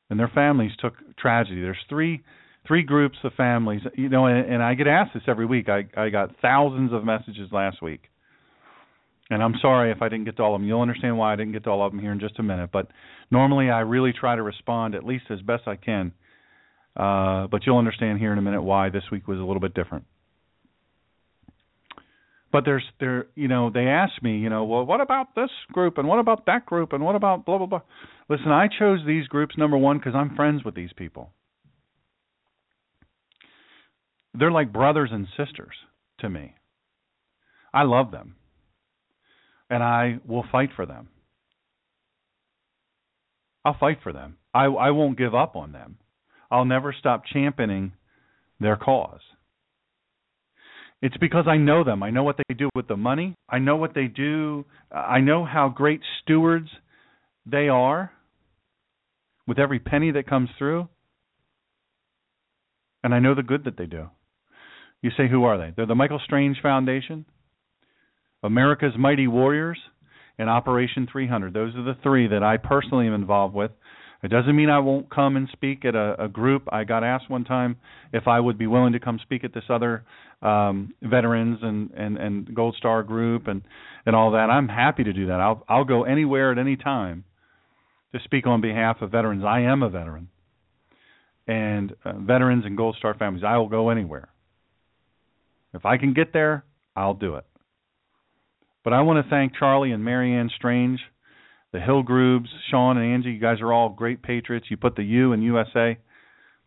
And 0.09 0.19
their 0.19 0.31
families 0.33 0.71
took 0.79 0.93
tragedy. 1.17 1.61
There's 1.61 1.77
three 1.89 2.23
three 2.65 2.83
groups 2.83 3.17
of 3.25 3.33
families, 3.33 3.81
you 3.95 4.07
know, 4.07 4.27
and, 4.27 4.53
and 4.53 4.63
I 4.63 4.73
get 4.75 4.87
asked 4.87 5.13
this 5.13 5.23
every 5.27 5.45
week. 5.45 5.67
I 5.69 5.85
I 5.97 6.09
got 6.09 6.35
thousands 6.41 6.93
of 6.93 7.03
messages 7.03 7.49
last 7.51 7.81
week. 7.81 8.01
And 9.29 9.41
I'm 9.41 9.55
sorry 9.61 9.91
if 9.91 10.01
I 10.01 10.09
didn't 10.09 10.25
get 10.25 10.37
to 10.37 10.43
all 10.43 10.55
of 10.55 10.61
them. 10.61 10.67
You'll 10.67 10.81
understand 10.81 11.17
why 11.17 11.33
I 11.33 11.35
didn't 11.35 11.53
get 11.53 11.63
to 11.63 11.69
all 11.69 11.85
of 11.85 11.91
them 11.91 11.99
here 11.99 12.11
in 12.11 12.19
just 12.19 12.37
a 12.39 12.43
minute. 12.43 12.69
But 12.71 12.87
normally 13.31 13.69
I 13.69 13.79
really 13.79 14.13
try 14.13 14.35
to 14.35 14.43
respond 14.43 14.95
at 14.95 15.03
least 15.03 15.25
as 15.29 15.41
best 15.41 15.63
I 15.65 15.77
can. 15.77 16.11
Uh, 16.95 17.47
but 17.47 17.65
you'll 17.65 17.79
understand 17.79 18.19
here 18.19 18.31
in 18.31 18.37
a 18.37 18.41
minute 18.41 18.61
why 18.61 18.89
this 18.89 19.03
week 19.11 19.27
was 19.27 19.39
a 19.39 19.43
little 19.43 19.61
bit 19.61 19.73
different. 19.73 20.05
But 22.53 22.65
there's 22.65 22.83
there 22.99 23.25
you 23.35 23.47
know 23.47 23.71
they 23.71 23.87
asked 23.87 24.21
me 24.21 24.37
you 24.37 24.49
know 24.49 24.63
well 24.63 24.85
what 24.85 25.01
about 25.01 25.33
this 25.35 25.49
group 25.71 25.97
and 25.97 26.07
what 26.07 26.19
about 26.19 26.45
that 26.45 26.67
group 26.67 26.93
and 26.93 27.03
what 27.03 27.15
about 27.15 27.45
blah 27.45 27.57
blah 27.57 27.65
blah. 27.65 27.81
Listen, 28.29 28.51
I 28.51 28.67
chose 28.67 28.99
these 29.05 29.27
groups 29.27 29.57
number 29.57 29.75
one 29.75 29.97
because 29.97 30.13
I'm 30.15 30.35
friends 30.35 30.63
with 30.63 30.75
these 30.75 30.93
people. 30.95 31.31
They're 34.35 34.51
like 34.51 34.71
brothers 34.71 35.09
and 35.11 35.27
sisters 35.35 35.73
to 36.19 36.29
me. 36.29 36.53
I 37.73 37.83
love 37.83 38.11
them, 38.11 38.35
and 39.71 39.81
I 39.81 40.19
will 40.27 40.45
fight 40.51 40.69
for 40.75 40.85
them. 40.85 41.09
I'll 43.65 43.77
fight 43.79 43.97
for 44.03 44.13
them. 44.13 44.37
I 44.53 44.65
I 44.65 44.91
won't 44.91 45.17
give 45.17 45.33
up 45.33 45.55
on 45.55 45.71
them. 45.71 45.97
I'll 46.51 46.65
never 46.65 46.93
stop 46.97 47.23
championing 47.25 47.93
their 48.59 48.75
cause. 48.75 49.21
It's 51.03 51.17
because 51.17 51.47
I 51.49 51.57
know 51.57 51.83
them. 51.83 52.01
I 52.01 52.11
know 52.11 52.23
what 52.23 52.37
they 52.37 52.53
do 52.53 52.69
with 52.73 52.87
the 52.87 52.95
money. 52.95 53.35
I 53.49 53.59
know 53.59 53.75
what 53.75 53.93
they 53.93 54.05
do. 54.05 54.63
I 54.89 55.19
know 55.19 55.43
how 55.43 55.67
great 55.67 55.99
stewards 56.21 56.69
they 57.45 57.67
are 57.67 58.09
with 59.45 59.59
every 59.59 59.79
penny 59.79 60.11
that 60.11 60.29
comes 60.29 60.47
through. 60.57 60.87
And 63.03 63.13
I 63.13 63.19
know 63.19 63.35
the 63.35 63.43
good 63.43 63.65
that 63.65 63.77
they 63.77 63.85
do. 63.85 64.11
You 65.01 65.11
say, 65.17 65.27
who 65.29 65.43
are 65.43 65.57
they? 65.57 65.73
They're 65.75 65.85
the 65.85 65.93
Michael 65.93 66.21
Strange 66.23 66.61
Foundation, 66.61 67.25
America's 68.41 68.93
Mighty 68.97 69.27
Warriors, 69.27 69.79
and 70.39 70.49
Operation 70.49 71.05
300. 71.11 71.53
Those 71.53 71.75
are 71.75 71.83
the 71.83 71.97
three 72.01 72.29
that 72.29 72.43
I 72.43 72.55
personally 72.55 73.07
am 73.07 73.13
involved 73.13 73.53
with. 73.53 73.71
It 74.23 74.29
doesn't 74.29 74.55
mean 74.55 74.69
I 74.69 74.79
won't 74.79 75.09
come 75.09 75.35
and 75.35 75.49
speak 75.51 75.83
at 75.83 75.95
a, 75.95 76.23
a 76.23 76.27
group. 76.29 76.63
I 76.71 76.85
got 76.85 77.03
asked 77.03 77.29
one 77.29 77.43
time 77.43 77.75
if 78.13 78.25
I 78.25 78.39
would 78.39 78.57
be 78.57 78.67
willing 78.67 78.93
to 78.93 78.99
come 78.99 79.19
speak 79.21 79.43
at 79.43 79.53
this 79.53 79.65
other 79.69 80.05
um, 80.41 80.93
veterans 81.01 81.59
and, 81.61 81.91
and, 81.91 82.17
and 82.17 82.55
Gold 82.55 82.75
Star 82.77 83.03
group 83.03 83.47
and, 83.47 83.63
and 84.05 84.15
all 84.15 84.31
that. 84.31 84.49
I'm 84.49 84.69
happy 84.69 85.03
to 85.03 85.11
do 85.11 85.27
that. 85.27 85.41
I'll 85.41 85.65
I'll 85.67 85.83
go 85.83 86.03
anywhere 86.05 86.53
at 86.53 86.57
any 86.57 86.77
time 86.77 87.25
to 88.13 88.19
speak 88.23 88.47
on 88.47 88.61
behalf 88.61 89.01
of 89.01 89.11
veterans. 89.11 89.43
I 89.45 89.61
am 89.61 89.83
a 89.83 89.89
veteran, 89.89 90.29
and 91.45 91.93
uh, 92.05 92.13
veterans 92.19 92.63
and 92.65 92.77
Gold 92.77 92.95
Star 92.97 93.15
families. 93.15 93.43
I 93.45 93.57
will 93.57 93.69
go 93.69 93.89
anywhere. 93.89 94.29
If 95.73 95.85
I 95.85 95.97
can 95.97 96.13
get 96.13 96.31
there, 96.31 96.63
I'll 96.95 97.15
do 97.15 97.35
it. 97.35 97.45
But 98.83 98.93
I 98.93 99.01
want 99.01 99.25
to 99.25 99.29
thank 99.29 99.53
Charlie 99.57 99.91
and 99.91 100.03
Marianne 100.05 100.51
Strange 100.55 100.99
the 101.73 101.79
Hillgroobs, 101.79 102.47
Sean 102.69 102.97
and 102.97 103.13
Angie, 103.13 103.31
you 103.31 103.39
guys 103.39 103.59
are 103.59 103.73
all 103.73 103.89
great 103.89 104.21
patriots. 104.21 104.67
You 104.69 104.77
put 104.77 104.95
the 104.95 105.03
U 105.03 105.33
in 105.33 105.41
USA 105.41 105.97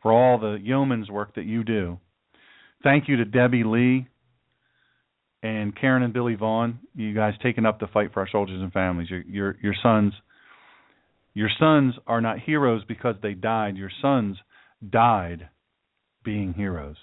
for 0.02 0.12
all 0.12 0.38
the 0.38 0.58
yeoman's 0.62 1.08
work 1.08 1.36
that 1.36 1.46
you 1.46 1.64
do. 1.64 1.98
Thank 2.82 3.08
you 3.08 3.16
to 3.16 3.24
Debbie 3.24 3.64
Lee 3.64 4.08
and 5.42 5.78
Karen 5.78 6.02
and 6.02 6.12
Billy 6.12 6.34
Vaughn. 6.34 6.80
You 6.94 7.14
guys 7.14 7.34
taking 7.42 7.64
up 7.64 7.78
the 7.78 7.86
fight 7.86 8.12
for 8.12 8.20
our 8.20 8.28
soldiers 8.30 8.60
and 8.60 8.72
families. 8.72 9.08
Your 9.08 9.22
your 9.22 9.56
your 9.62 9.74
sons 9.82 10.12
your 11.34 11.50
sons 11.58 11.94
are 12.06 12.20
not 12.20 12.40
heroes 12.40 12.82
because 12.88 13.14
they 13.22 13.34
died. 13.34 13.76
Your 13.76 13.90
sons 14.02 14.38
died 14.88 15.48
being 16.24 16.54
heroes. 16.54 16.96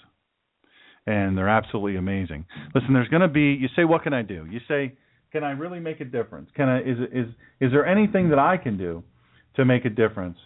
And 1.05 1.37
they're 1.37 1.49
absolutely 1.49 1.97
amazing. 1.97 2.45
Listen, 2.73 2.93
there's 2.93 3.09
going 3.09 3.21
to 3.21 3.27
be 3.27 3.57
you 3.59 3.67
say 3.75 3.85
what 3.85 4.03
can 4.03 4.13
I 4.13 4.23
do? 4.23 4.45
You 4.49 4.59
say 4.67 4.97
can 5.33 5.43
I 5.43 5.51
really 5.51 5.79
make 5.79 5.99
a 5.99 6.05
difference? 6.05 6.49
Can 6.55 6.69
I 6.69 6.79
is 6.81 6.97
is 7.11 7.25
is 7.59 7.71
there 7.71 7.85
anything 7.85 8.29
that 8.29 8.39
I 8.39 8.55
can 8.55 8.77
do 8.77 9.03
to 9.55 9.65
make 9.65 9.83
a 9.83 9.89
difference? 9.89 10.37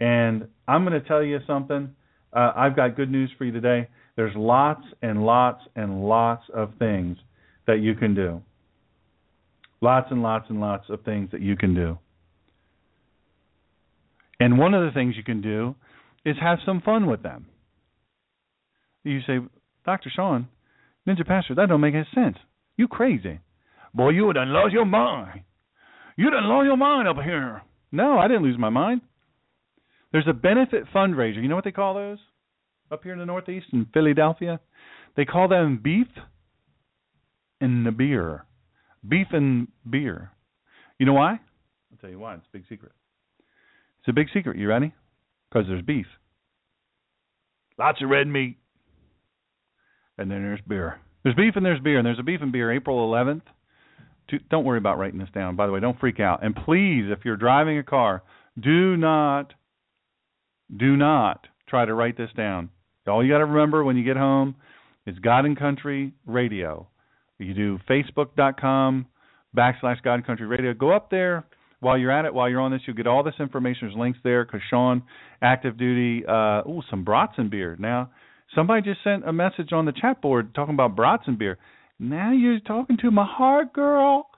And 0.00 0.48
I'm 0.66 0.84
going 0.84 1.00
to 1.00 1.06
tell 1.06 1.22
you 1.22 1.38
something. 1.46 1.94
Uh, 2.32 2.52
I've 2.56 2.74
got 2.74 2.96
good 2.96 3.10
news 3.10 3.30
for 3.38 3.44
you 3.44 3.52
today. 3.52 3.88
There's 4.16 4.34
lots 4.34 4.82
and 5.02 5.24
lots 5.24 5.60
and 5.76 6.02
lots 6.08 6.42
of 6.52 6.70
things 6.78 7.18
that 7.66 7.80
you 7.80 7.94
can 7.94 8.14
do. 8.14 8.42
Lots 9.80 10.08
and 10.10 10.22
lots 10.22 10.46
and 10.48 10.60
lots 10.60 10.86
of 10.88 11.04
things 11.04 11.30
that 11.30 11.42
you 11.42 11.54
can 11.54 11.74
do. 11.74 11.98
And 14.40 14.58
one 14.58 14.74
of 14.74 14.84
the 14.84 14.92
things 14.92 15.16
you 15.16 15.22
can 15.22 15.42
do 15.42 15.74
is 16.24 16.36
have 16.40 16.58
some 16.64 16.80
fun 16.80 17.06
with 17.06 17.22
them. 17.22 17.46
You 19.04 19.20
say, 19.26 19.38
Dr. 19.84 20.10
Sean, 20.14 20.48
Ninja 21.06 21.26
Pastor, 21.26 21.54
that 21.56 21.68
don't 21.68 21.82
make 21.82 21.94
any 21.94 22.06
sense. 22.14 22.38
You 22.76 22.88
crazy. 22.88 23.40
Boy, 23.94 24.10
you 24.10 24.32
done 24.32 24.52
lost 24.52 24.72
your 24.72 24.84
mind. 24.84 25.42
You 26.16 26.30
done 26.30 26.44
lost 26.44 26.66
your 26.66 26.76
mind 26.76 27.06
up 27.06 27.16
here. 27.22 27.62
No, 27.92 28.18
I 28.18 28.26
didn't 28.26 28.42
lose 28.42 28.58
my 28.58 28.70
mind. 28.70 29.02
There's 30.12 30.26
a 30.28 30.32
benefit 30.32 30.84
fundraiser. 30.92 31.40
You 31.42 31.48
know 31.48 31.54
what 31.54 31.64
they 31.64 31.72
call 31.72 31.94
those 31.94 32.18
up 32.90 33.04
here 33.04 33.12
in 33.12 33.18
the 33.18 33.26
Northeast 33.26 33.66
in 33.72 33.86
Philadelphia? 33.94 34.60
They 35.16 35.24
call 35.24 35.48
them 35.48 35.80
beef 35.82 36.08
and 37.60 37.86
the 37.86 37.92
beer. 37.92 38.44
Beef 39.08 39.28
and 39.30 39.68
beer. 39.88 40.32
You 40.98 41.06
know 41.06 41.12
why? 41.12 41.32
I'll 41.92 41.98
tell 42.00 42.10
you 42.10 42.18
why. 42.18 42.34
It's 42.34 42.46
a 42.52 42.56
big 42.56 42.64
secret. 42.68 42.92
It's 44.00 44.08
a 44.08 44.12
big 44.12 44.26
secret. 44.34 44.56
You 44.56 44.68
ready? 44.68 44.92
Because 45.50 45.68
there's 45.68 45.82
beef. 45.82 46.06
Lots 47.78 48.02
of 48.02 48.08
red 48.08 48.26
meat. 48.26 48.58
And 50.18 50.30
then 50.30 50.42
there's 50.42 50.60
beer. 50.66 51.00
There's 51.22 51.36
beef 51.36 51.54
and 51.56 51.64
there's 51.64 51.80
beer. 51.80 51.98
And 51.98 52.06
there's 52.06 52.18
a 52.18 52.24
beef 52.24 52.40
and 52.42 52.52
beer 52.52 52.72
April 52.72 53.08
11th 53.08 53.42
to, 54.28 54.38
don't 54.50 54.64
worry 54.64 54.78
about 54.78 54.98
writing 54.98 55.18
this 55.18 55.28
down. 55.34 55.56
By 55.56 55.66
the 55.66 55.72
way, 55.72 55.80
don't 55.80 55.98
freak 55.98 56.20
out. 56.20 56.44
And 56.44 56.54
please, 56.54 57.04
if 57.10 57.24
you're 57.24 57.36
driving 57.36 57.78
a 57.78 57.82
car, 57.82 58.22
do 58.60 58.96
not, 58.96 59.52
do 60.74 60.96
not 60.96 61.46
try 61.68 61.84
to 61.84 61.94
write 61.94 62.16
this 62.16 62.30
down. 62.36 62.70
All 63.06 63.24
you 63.24 63.32
got 63.32 63.38
to 63.38 63.46
remember 63.46 63.84
when 63.84 63.96
you 63.96 64.04
get 64.04 64.16
home 64.16 64.56
is 65.06 65.18
God 65.18 65.44
and 65.44 65.58
Country 65.58 66.12
Radio. 66.26 66.88
You 67.38 67.52
do 67.52 67.78
Facebook.com 67.88 69.06
backslash 69.56 70.02
God 70.02 70.14
and 70.14 70.26
Country 70.26 70.46
Radio. 70.46 70.72
Go 70.72 70.94
up 70.94 71.10
there 71.10 71.44
while 71.80 71.98
you're 71.98 72.10
at 72.10 72.24
it. 72.24 72.32
While 72.32 72.48
you're 72.48 72.60
on 72.60 72.72
this, 72.72 72.80
you'll 72.86 72.96
get 72.96 73.06
all 73.06 73.22
this 73.22 73.34
information. 73.38 73.88
There's 73.88 73.98
links 73.98 74.18
there 74.24 74.44
because 74.44 74.60
Sean, 74.70 75.02
active 75.42 75.76
duty. 75.76 76.24
Uh, 76.26 76.62
ooh, 76.68 76.82
some 76.88 77.04
Bratzen 77.04 77.50
beer. 77.50 77.76
Now, 77.78 78.10
somebody 78.54 78.82
just 78.82 79.04
sent 79.04 79.28
a 79.28 79.32
message 79.32 79.72
on 79.72 79.84
the 79.84 79.92
chat 79.92 80.22
board 80.22 80.54
talking 80.54 80.74
about 80.74 80.96
Bratzen 80.96 81.38
beer. 81.38 81.58
Now 81.98 82.32
you're 82.32 82.60
talking 82.60 82.96
to 82.98 83.10
my 83.10 83.26
heart, 83.26 83.72
girl. 83.72 84.28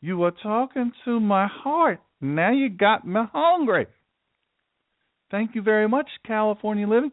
You 0.00 0.18
were 0.18 0.32
talking 0.32 0.92
to 1.04 1.20
my 1.20 1.46
heart. 1.46 2.00
Now 2.20 2.52
you 2.52 2.68
got 2.68 3.06
me 3.06 3.20
hungry. 3.32 3.86
Thank 5.30 5.54
you 5.54 5.62
very 5.62 5.88
much, 5.88 6.08
California 6.26 6.86
Living. 6.86 7.12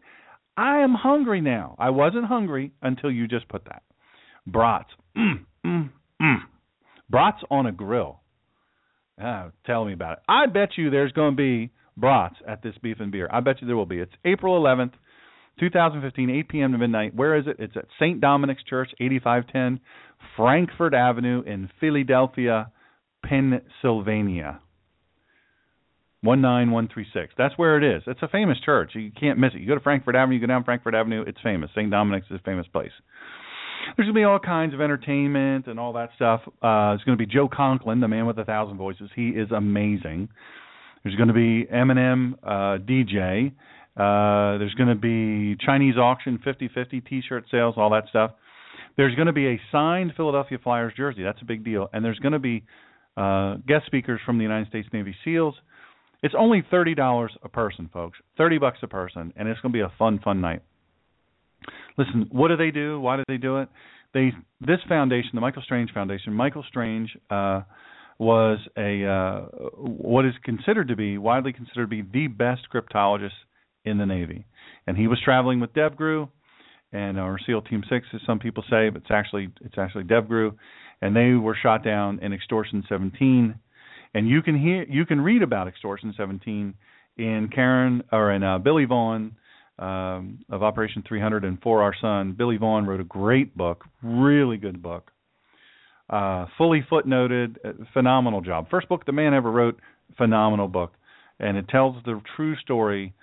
I 0.57 0.79
am 0.79 0.93
hungry 0.93 1.41
now. 1.41 1.75
I 1.79 1.89
wasn't 1.91 2.25
hungry 2.25 2.71
until 2.81 3.09
you 3.11 3.27
just 3.27 3.47
put 3.47 3.65
that. 3.65 3.83
Brats. 4.47 4.89
Mm, 5.17 5.45
mm, 5.65 5.89
mm. 6.21 6.37
Brats 7.09 7.43
on 7.51 7.65
a 7.67 7.71
grill. 7.71 8.21
Ah, 9.21 9.51
tell 9.65 9.85
me 9.85 9.93
about 9.93 10.13
it. 10.13 10.19
I 10.27 10.47
bet 10.47 10.69
you 10.77 10.89
there's 10.89 11.11
going 11.11 11.33
to 11.33 11.37
be 11.37 11.71
brats 11.97 12.35
at 12.47 12.63
this 12.63 12.73
beef 12.81 12.97
and 12.99 13.11
beer. 13.11 13.29
I 13.31 13.41
bet 13.41 13.61
you 13.61 13.67
there 13.67 13.75
will 13.75 13.85
be. 13.85 13.99
It's 13.99 14.13
April 14.25 14.59
11th. 14.59 14.93
2015, 15.61 16.29
8 16.29 16.49
p.m. 16.49 16.71
to 16.71 16.77
midnight. 16.79 17.15
Where 17.15 17.37
is 17.37 17.45
it? 17.45 17.57
It's 17.59 17.77
at 17.77 17.85
St. 17.99 18.19
Dominic's 18.19 18.63
Church, 18.63 18.89
8510 18.99 19.79
Frankford 20.35 20.95
Avenue 20.95 21.43
in 21.45 21.69
Philadelphia, 21.79 22.71
Pennsylvania. 23.23 24.59
19136. 26.23 27.33
That's 27.37 27.57
where 27.57 27.77
it 27.77 27.97
is. 27.97 28.03
It's 28.07 28.21
a 28.23 28.27
famous 28.27 28.57
church. 28.63 28.91
You 28.95 29.11
can't 29.11 29.39
miss 29.39 29.51
it. 29.53 29.61
You 29.61 29.67
go 29.67 29.75
to 29.75 29.81
Frankford 29.81 30.15
Avenue, 30.15 30.35
you 30.35 30.41
go 30.41 30.47
down 30.47 30.63
Frankford 30.63 30.95
Avenue, 30.95 31.23
it's 31.25 31.39
famous. 31.41 31.69
St. 31.75 31.89
Dominic's 31.89 32.27
is 32.31 32.39
a 32.39 32.43
famous 32.43 32.67
place. 32.67 32.91
There's 33.95 34.05
going 34.07 34.15
to 34.15 34.19
be 34.19 34.23
all 34.23 34.39
kinds 34.39 34.73
of 34.73 34.81
entertainment 34.81 35.67
and 35.67 35.79
all 35.79 35.93
that 35.93 36.09
stuff. 36.15 36.41
Uh, 36.47 36.93
it's 36.95 37.03
going 37.03 37.17
to 37.17 37.23
be 37.23 37.25
Joe 37.25 37.47
Conklin, 37.47 37.99
the 37.99 38.07
man 38.07 38.25
with 38.25 38.37
a 38.39 38.45
thousand 38.45 38.77
voices. 38.77 39.09
He 39.15 39.29
is 39.29 39.51
amazing. 39.51 40.29
There's 41.03 41.15
going 41.15 41.29
to 41.29 41.33
be 41.33 41.65
Eminem 41.65 42.33
uh, 42.43 42.77
DJ. 42.77 43.53
Uh, 43.97 44.57
there's 44.57 44.73
going 44.75 44.89
to 44.89 44.95
be 44.95 45.57
Chinese 45.63 45.97
auction, 45.97 46.39
50-50 46.45 47.05
T-shirt 47.05 47.45
sales, 47.51 47.75
all 47.77 47.89
that 47.91 48.05
stuff. 48.09 48.31
There's 48.97 49.15
going 49.15 49.27
to 49.27 49.33
be 49.33 49.47
a 49.47 49.61
signed 49.71 50.13
Philadelphia 50.15 50.57
Flyers 50.63 50.93
jersey. 50.95 51.23
That's 51.23 51.41
a 51.41 51.45
big 51.45 51.63
deal. 51.63 51.89
And 51.93 52.03
there's 52.03 52.19
going 52.19 52.33
to 52.33 52.39
be 52.39 52.63
uh, 53.17 53.55
guest 53.67 53.85
speakers 53.85 54.19
from 54.25 54.37
the 54.37 54.43
United 54.43 54.67
States 54.67 54.87
Navy 54.93 55.15
SEALs. 55.23 55.55
It's 56.23 56.35
only 56.37 56.63
thirty 56.69 56.93
dollars 56.93 57.31
a 57.43 57.49
person, 57.49 57.89
folks. 57.91 58.19
Thirty 58.37 58.59
bucks 58.59 58.77
a 58.83 58.87
person, 58.87 59.33
and 59.35 59.47
it's 59.47 59.59
going 59.61 59.73
to 59.73 59.77
be 59.77 59.81
a 59.81 59.91
fun, 59.97 60.19
fun 60.23 60.39
night. 60.39 60.61
Listen, 61.97 62.27
what 62.31 62.49
do 62.49 62.57
they 62.57 62.71
do? 62.71 62.99
Why 62.99 63.17
do 63.17 63.23
they 63.27 63.37
do 63.37 63.57
it? 63.57 63.69
They 64.13 64.31
this 64.59 64.79
foundation, 64.87 65.31
the 65.33 65.41
Michael 65.41 65.63
Strange 65.63 65.91
Foundation. 65.93 66.33
Michael 66.33 66.63
Strange 66.67 67.09
uh, 67.29 67.61
was 68.19 68.59
a 68.77 69.05
uh, 69.05 69.41
what 69.77 70.25
is 70.25 70.33
considered 70.43 70.89
to 70.89 70.95
be 70.95 71.17
widely 71.17 71.53
considered 71.53 71.89
to 71.89 72.03
be 72.03 72.03
the 72.03 72.27
best 72.27 72.61
cryptologist 72.73 73.31
in 73.85 73.97
the 73.97 74.05
Navy. 74.05 74.45
And 74.87 74.97
he 74.97 75.07
was 75.07 75.19
traveling 75.23 75.59
with 75.59 75.73
DevGru 75.73 76.29
and 76.93 77.19
our 77.19 77.37
SEAL 77.45 77.63
Team 77.63 77.83
Six, 77.89 78.07
as 78.13 78.21
some 78.25 78.39
people 78.39 78.63
say, 78.69 78.89
but 78.89 79.01
it's 79.01 79.11
actually 79.11 79.49
it's 79.61 79.77
actually 79.77 80.03
DevGru, 80.03 80.53
and 81.01 81.15
they 81.15 81.33
were 81.33 81.57
shot 81.61 81.83
down 81.83 82.19
in 82.19 82.33
Extortion 82.33 82.83
17. 82.89 83.55
And 84.13 84.27
you 84.27 84.41
can 84.41 84.59
hear 84.59 84.83
you 84.83 85.05
can 85.05 85.21
read 85.21 85.41
about 85.41 85.67
Extortion 85.67 86.13
17 86.17 86.73
in 87.17 87.49
Karen 87.53 88.03
or 88.11 88.31
in 88.31 88.43
uh, 88.43 88.57
Billy 88.57 88.85
Vaughn 88.85 89.35
um, 89.79 90.39
of 90.49 90.63
Operation 90.63 91.03
300 91.07 91.43
and 91.43 91.57
Our 91.65 91.95
Son. 91.99 92.33
Billy 92.37 92.57
Vaughn 92.57 92.85
wrote 92.85 92.99
a 92.99 93.05
great 93.05 93.55
book, 93.55 93.85
really 94.03 94.57
good 94.57 94.81
book, 94.81 95.11
uh, 96.09 96.45
fully 96.57 96.85
footnoted, 96.91 97.55
uh, 97.63 97.71
phenomenal 97.93 98.41
job. 98.41 98.69
First 98.69 98.89
book 98.89 99.05
the 99.05 99.13
man 99.13 99.33
ever 99.33 99.49
wrote, 99.49 99.79
phenomenal 100.17 100.67
book, 100.67 100.93
and 101.39 101.57
it 101.57 101.69
tells 101.69 101.95
the 102.03 102.21
true 102.35 102.57
story 102.57 103.13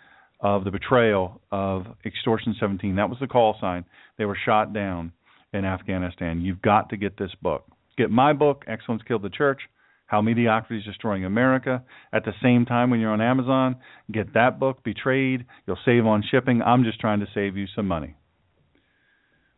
of 0.40 0.64
the 0.64 0.70
betrayal 0.70 1.40
of 1.50 1.86
Extortion 2.04 2.54
17. 2.58 2.96
That 2.96 3.10
was 3.10 3.18
the 3.20 3.26
call 3.26 3.56
sign. 3.60 3.84
They 4.16 4.24
were 4.24 4.38
shot 4.44 4.72
down 4.72 5.12
in 5.52 5.64
Afghanistan. 5.64 6.42
You've 6.42 6.62
got 6.62 6.90
to 6.90 6.96
get 6.96 7.18
this 7.18 7.34
book. 7.42 7.64
Get 7.96 8.10
my 8.10 8.32
book, 8.32 8.64
Excellence 8.68 9.02
Killed 9.06 9.22
the 9.22 9.30
Church 9.30 9.60
How 10.06 10.20
Mediocrity 10.20 10.78
is 10.80 10.84
Destroying 10.84 11.24
America. 11.24 11.82
At 12.12 12.24
the 12.24 12.32
same 12.42 12.66
time, 12.66 12.90
when 12.90 13.00
you're 13.00 13.12
on 13.12 13.20
Amazon, 13.20 13.76
get 14.12 14.34
that 14.34 14.60
book, 14.60 14.84
Betrayed. 14.84 15.44
You'll 15.66 15.78
save 15.84 16.06
on 16.06 16.22
shipping. 16.30 16.62
I'm 16.62 16.84
just 16.84 17.00
trying 17.00 17.20
to 17.20 17.26
save 17.34 17.56
you 17.56 17.66
some 17.74 17.88
money. 17.88 18.14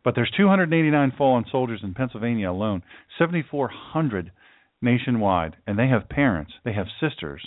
But 0.03 0.15
there's 0.15 0.31
289 0.35 1.13
fallen 1.15 1.45
soldiers 1.51 1.81
in 1.83 1.93
Pennsylvania 1.93 2.49
alone, 2.49 2.81
7,400 3.19 4.31
nationwide, 4.81 5.57
and 5.67 5.77
they 5.77 5.87
have 5.87 6.09
parents, 6.09 6.53
they 6.65 6.73
have 6.73 6.87
sisters, 6.99 7.45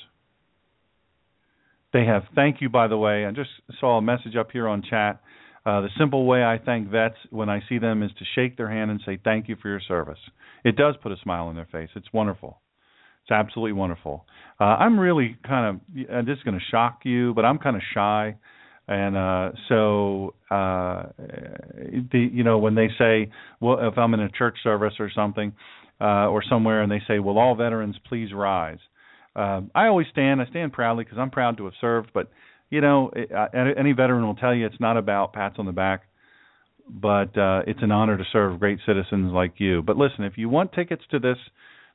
They 1.94 2.04
have 2.06 2.24
thank 2.34 2.60
you, 2.60 2.68
by 2.68 2.88
the 2.88 2.98
way. 2.98 3.24
I 3.24 3.30
just 3.30 3.50
saw 3.80 3.98
a 3.98 4.02
message 4.02 4.34
up 4.36 4.50
here 4.50 4.68
on 4.68 4.82
chat. 4.82 5.20
Uh, 5.64 5.80
the 5.80 5.88
simple 5.96 6.26
way 6.26 6.44
I 6.44 6.58
thank 6.58 6.88
vets 6.90 7.14
when 7.30 7.48
I 7.48 7.62
see 7.68 7.78
them 7.78 8.02
is 8.02 8.10
to 8.18 8.24
shake 8.34 8.56
their 8.58 8.68
hand 8.68 8.90
and 8.90 9.00
say 9.06 9.18
thank 9.22 9.48
you 9.48 9.56
for 9.62 9.68
your 9.68 9.80
service. 9.80 10.18
It 10.64 10.76
does 10.76 10.96
put 11.02 11.12
a 11.12 11.16
smile 11.22 11.46
on 11.46 11.54
their 11.54 11.68
face. 11.70 11.88
It's 11.94 12.12
wonderful. 12.12 12.60
It's 13.22 13.30
absolutely 13.30 13.72
wonderful. 13.72 14.26
Uh, 14.60 14.64
I'm 14.64 14.98
really 14.98 15.38
kind 15.46 15.80
of. 15.96 16.06
Uh, 16.10 16.22
this 16.22 16.36
is 16.36 16.42
going 16.42 16.58
to 16.58 16.64
shock 16.70 17.02
you, 17.04 17.32
but 17.32 17.44
I'm 17.44 17.58
kind 17.58 17.76
of 17.76 17.82
shy, 17.94 18.34
and 18.88 19.16
uh, 19.16 19.52
so 19.68 20.34
uh, 20.50 21.04
the 21.16 22.28
you 22.32 22.42
know 22.42 22.58
when 22.58 22.74
they 22.74 22.88
say, 22.98 23.30
well, 23.60 23.78
if 23.80 23.96
I'm 23.96 24.14
in 24.14 24.20
a 24.20 24.28
church 24.30 24.58
service 24.64 24.94
or 24.98 25.10
something, 25.14 25.52
uh, 26.00 26.26
or 26.26 26.42
somewhere, 26.42 26.82
and 26.82 26.90
they 26.90 27.02
say, 27.06 27.20
"Will 27.20 27.38
all 27.38 27.54
veterans 27.54 27.96
please 28.08 28.32
rise?" 28.34 28.78
Uh, 29.36 29.62
I 29.74 29.86
always 29.86 30.06
stand. 30.12 30.40
I 30.40 30.46
stand 30.46 30.72
proudly 30.72 31.04
because 31.04 31.18
I'm 31.18 31.30
proud 31.30 31.56
to 31.58 31.64
have 31.64 31.74
served. 31.80 32.10
But 32.14 32.30
you 32.70 32.80
know, 32.80 33.10
it, 33.14 33.30
uh, 33.32 33.48
any 33.54 33.92
veteran 33.92 34.26
will 34.26 34.34
tell 34.34 34.54
you 34.54 34.66
it's 34.66 34.80
not 34.80 34.96
about 34.96 35.32
pats 35.32 35.56
on 35.58 35.66
the 35.66 35.72
back, 35.72 36.02
but 36.88 37.36
uh, 37.36 37.62
it's 37.66 37.82
an 37.82 37.90
honor 37.90 38.16
to 38.16 38.24
serve 38.32 38.60
great 38.60 38.78
citizens 38.86 39.32
like 39.32 39.54
you. 39.58 39.82
But 39.82 39.96
listen, 39.96 40.24
if 40.24 40.38
you 40.38 40.48
want 40.48 40.72
tickets 40.72 41.02
to 41.10 41.18
this 41.18 41.38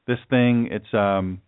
this 0.08 0.20
thing, 0.30 0.70
it's 0.72 0.94
um, 0.94 1.42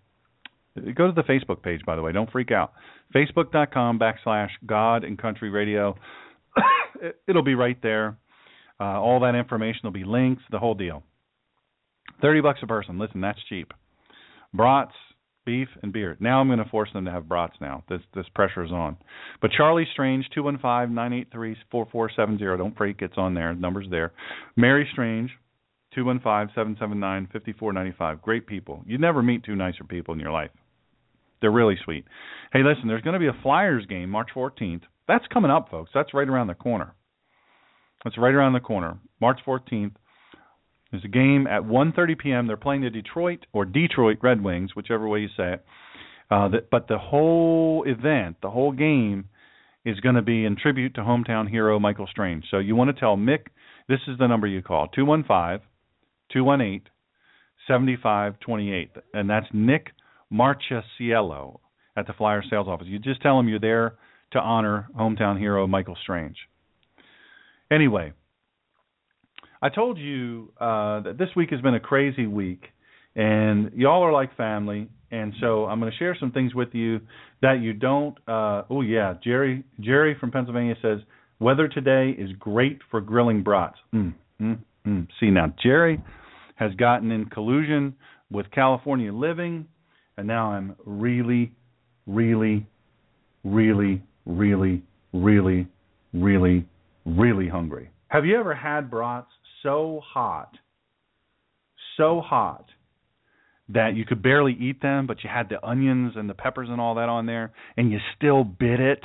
go 0.95 1.07
to 1.07 1.13
the 1.13 1.23
Facebook 1.23 1.61
page. 1.61 1.81
By 1.85 1.95
the 1.95 2.01
way, 2.01 2.11
don't 2.11 2.31
freak 2.31 2.51
out. 2.51 2.73
Facebook.com 3.13 3.99
backslash 3.99 4.49
God 4.65 5.03
and 5.03 5.17
Country 5.17 5.49
Radio. 5.49 5.95
it, 7.01 7.35
will 7.35 7.43
be 7.43 7.55
right 7.55 7.77
there. 7.81 8.17
Uh, 8.79 8.99
all 8.99 9.19
that 9.21 9.35
information 9.35 9.81
will 9.83 9.91
be 9.91 10.03
links, 10.03 10.43
the 10.51 10.59
whole 10.59 10.75
deal. 10.75 11.03
Thirty 12.21 12.41
bucks 12.41 12.59
a 12.63 12.67
person. 12.67 12.99
Listen, 12.99 13.21
that's 13.21 13.39
cheap. 13.49 13.73
Brats, 14.53 14.93
beef, 15.45 15.67
and 15.81 15.93
beer. 15.93 16.17
Now 16.19 16.39
I'm 16.39 16.47
going 16.47 16.59
to 16.59 16.69
force 16.69 16.89
them 16.93 17.05
to 17.05 17.11
have 17.11 17.27
brats. 17.27 17.55
Now 17.61 17.83
this 17.89 18.01
this 18.13 18.25
pressure 18.33 18.63
is 18.63 18.71
on. 18.71 18.97
But 19.41 19.51
Charlie 19.51 19.87
Strange, 19.91 20.25
two 20.33 20.43
one 20.43 20.59
five 20.59 20.89
nine 20.89 21.13
eight 21.13 21.27
three 21.31 21.55
four 21.69 21.87
four 21.91 22.09
seven 22.15 22.37
zero. 22.37 22.57
Don't 22.57 22.77
freak, 22.77 22.97
it's 23.01 23.17
on 23.17 23.33
there. 23.33 23.53
Numbers 23.53 23.87
there. 23.89 24.13
Mary 24.55 24.87
Strange, 24.91 25.31
two 25.93 26.05
one 26.05 26.19
five 26.19 26.49
seven 26.55 26.75
seven 26.79 26.99
nine 26.99 27.27
fifty 27.31 27.53
four 27.53 27.73
ninety 27.73 27.93
five. 27.97 28.21
Great 28.21 28.47
people. 28.47 28.83
You 28.85 28.97
never 28.97 29.21
meet 29.21 29.43
two 29.43 29.55
nicer 29.55 29.83
people 29.83 30.13
in 30.13 30.19
your 30.19 30.31
life. 30.31 30.51
They're 31.41 31.51
really 31.51 31.77
sweet. 31.83 32.05
Hey, 32.53 32.63
listen, 32.63 32.87
there's 32.87 33.01
going 33.01 33.15
to 33.15 33.19
be 33.19 33.27
a 33.27 33.41
Flyers 33.41 33.85
game 33.87 34.09
March 34.09 34.29
14th. 34.35 34.83
That's 35.07 35.25
coming 35.33 35.49
up, 35.49 35.69
folks. 35.69 35.89
That's 35.93 36.13
right 36.13 36.29
around 36.29 36.47
the 36.47 36.53
corner. 36.53 36.93
That's 38.03 38.17
right 38.17 38.33
around 38.33 38.53
the 38.53 38.59
corner. 38.59 38.99
March 39.19 39.39
14th. 39.45 39.93
There's 40.91 41.05
a 41.05 41.09
game 41.09 41.47
at 41.47 41.63
1:30 41.63 42.19
p.m. 42.19 42.47
They're 42.47 42.57
playing 42.57 42.81
the 42.81 42.89
Detroit 42.89 43.45
or 43.53 43.65
Detroit 43.65 44.17
Red 44.21 44.43
Wings, 44.43 44.75
whichever 44.75 45.07
way 45.07 45.19
you 45.21 45.29
say 45.37 45.53
it. 45.53 45.65
Uh, 46.29 46.47
the, 46.49 46.65
but 46.69 46.87
the 46.87 46.97
whole 46.97 47.83
event, 47.85 48.37
the 48.41 48.49
whole 48.49 48.71
game, 48.71 49.29
is 49.85 49.99
going 49.99 50.15
to 50.15 50.21
be 50.21 50.45
in 50.45 50.55
tribute 50.55 50.95
to 50.95 51.01
hometown 51.01 51.49
hero 51.49 51.79
Michael 51.79 52.07
Strange. 52.07 52.45
So 52.51 52.59
you 52.59 52.75
want 52.75 52.93
to 52.93 52.99
tell 52.99 53.17
Mick 53.17 53.47
this 53.87 53.99
is 54.07 54.17
the 54.17 54.27
number 54.27 54.47
you 54.47 54.61
call 54.61 54.87
215 54.87 55.67
218 56.31 56.81
7528, 57.67 58.91
and 59.13 59.29
that's 59.29 59.47
Nick 59.53 59.87
Marchesiello 60.31 61.59
at 61.95 62.07
the 62.07 62.13
Flyer 62.13 62.43
sales 62.49 62.67
office. 62.67 62.87
You 62.87 62.99
just 62.99 63.21
tell 63.21 63.39
him 63.39 63.47
you're 63.47 63.59
there 63.59 63.95
to 64.31 64.39
honor 64.39 64.87
hometown 64.97 65.37
hero 65.37 65.67
Michael 65.67 65.97
Strange. 66.01 66.37
Anyway, 67.71 68.13
I 69.61 69.69
told 69.69 69.99
you 69.99 70.51
uh, 70.59 71.01
that 71.01 71.17
this 71.19 71.29
week 71.35 71.51
has 71.51 71.61
been 71.61 71.75
a 71.75 71.79
crazy 71.79 72.25
week, 72.25 72.63
and 73.15 73.71
y'all 73.75 74.01
are 74.03 74.11
like 74.11 74.35
family, 74.35 74.89
and 75.11 75.33
so 75.39 75.65
I'm 75.65 75.79
going 75.79 75.91
to 75.91 75.97
share 75.97 76.17
some 76.19 76.31
things 76.31 76.55
with 76.55 76.69
you 76.73 76.99
that 77.41 77.59
you 77.61 77.73
don't. 77.73 78.17
Uh, 78.27 78.63
oh 78.71 78.81
yeah, 78.81 79.15
Jerry 79.23 79.63
Jerry 79.79 80.15
from 80.19 80.31
Pennsylvania 80.31 80.75
says 80.81 80.99
weather 81.39 81.67
today 81.67 82.15
is 82.17 82.31
great 82.39 82.79
for 82.89 83.01
grilling 83.01 83.43
brats. 83.43 83.77
Mm, 83.93 84.15
mm, 84.41 84.57
mm. 84.87 85.07
See 85.19 85.29
now, 85.29 85.53
Jerry 85.61 86.01
has 86.55 86.73
gotten 86.75 87.11
in 87.11 87.25
collusion 87.25 87.95
with 88.31 88.49
California 88.51 89.13
Living, 89.13 89.67
and 90.17 90.25
now 90.25 90.53
I'm 90.53 90.75
really, 90.85 91.51
really, 92.07 92.65
really, 93.43 94.01
really, 94.25 94.81
really, 95.13 95.67
really, 96.13 96.65
really 97.05 97.47
hungry. 97.47 97.89
Have 98.07 98.25
you 98.25 98.39
ever 98.39 98.53
had 98.53 98.89
brats 98.89 99.29
so 99.63 100.01
hot, 100.03 100.57
so 101.97 102.21
hot 102.21 102.65
that 103.69 103.95
you 103.95 104.05
could 104.05 104.21
barely 104.21 104.53
eat 104.59 104.81
them, 104.81 105.07
but 105.07 105.23
you 105.23 105.29
had 105.33 105.49
the 105.49 105.65
onions 105.65 106.13
and 106.15 106.29
the 106.29 106.33
peppers 106.33 106.67
and 106.69 106.81
all 106.81 106.95
that 106.95 107.09
on 107.09 107.25
there, 107.25 107.51
and 107.77 107.91
you 107.91 107.99
still 108.17 108.43
bit 108.43 108.79
it, 108.79 109.01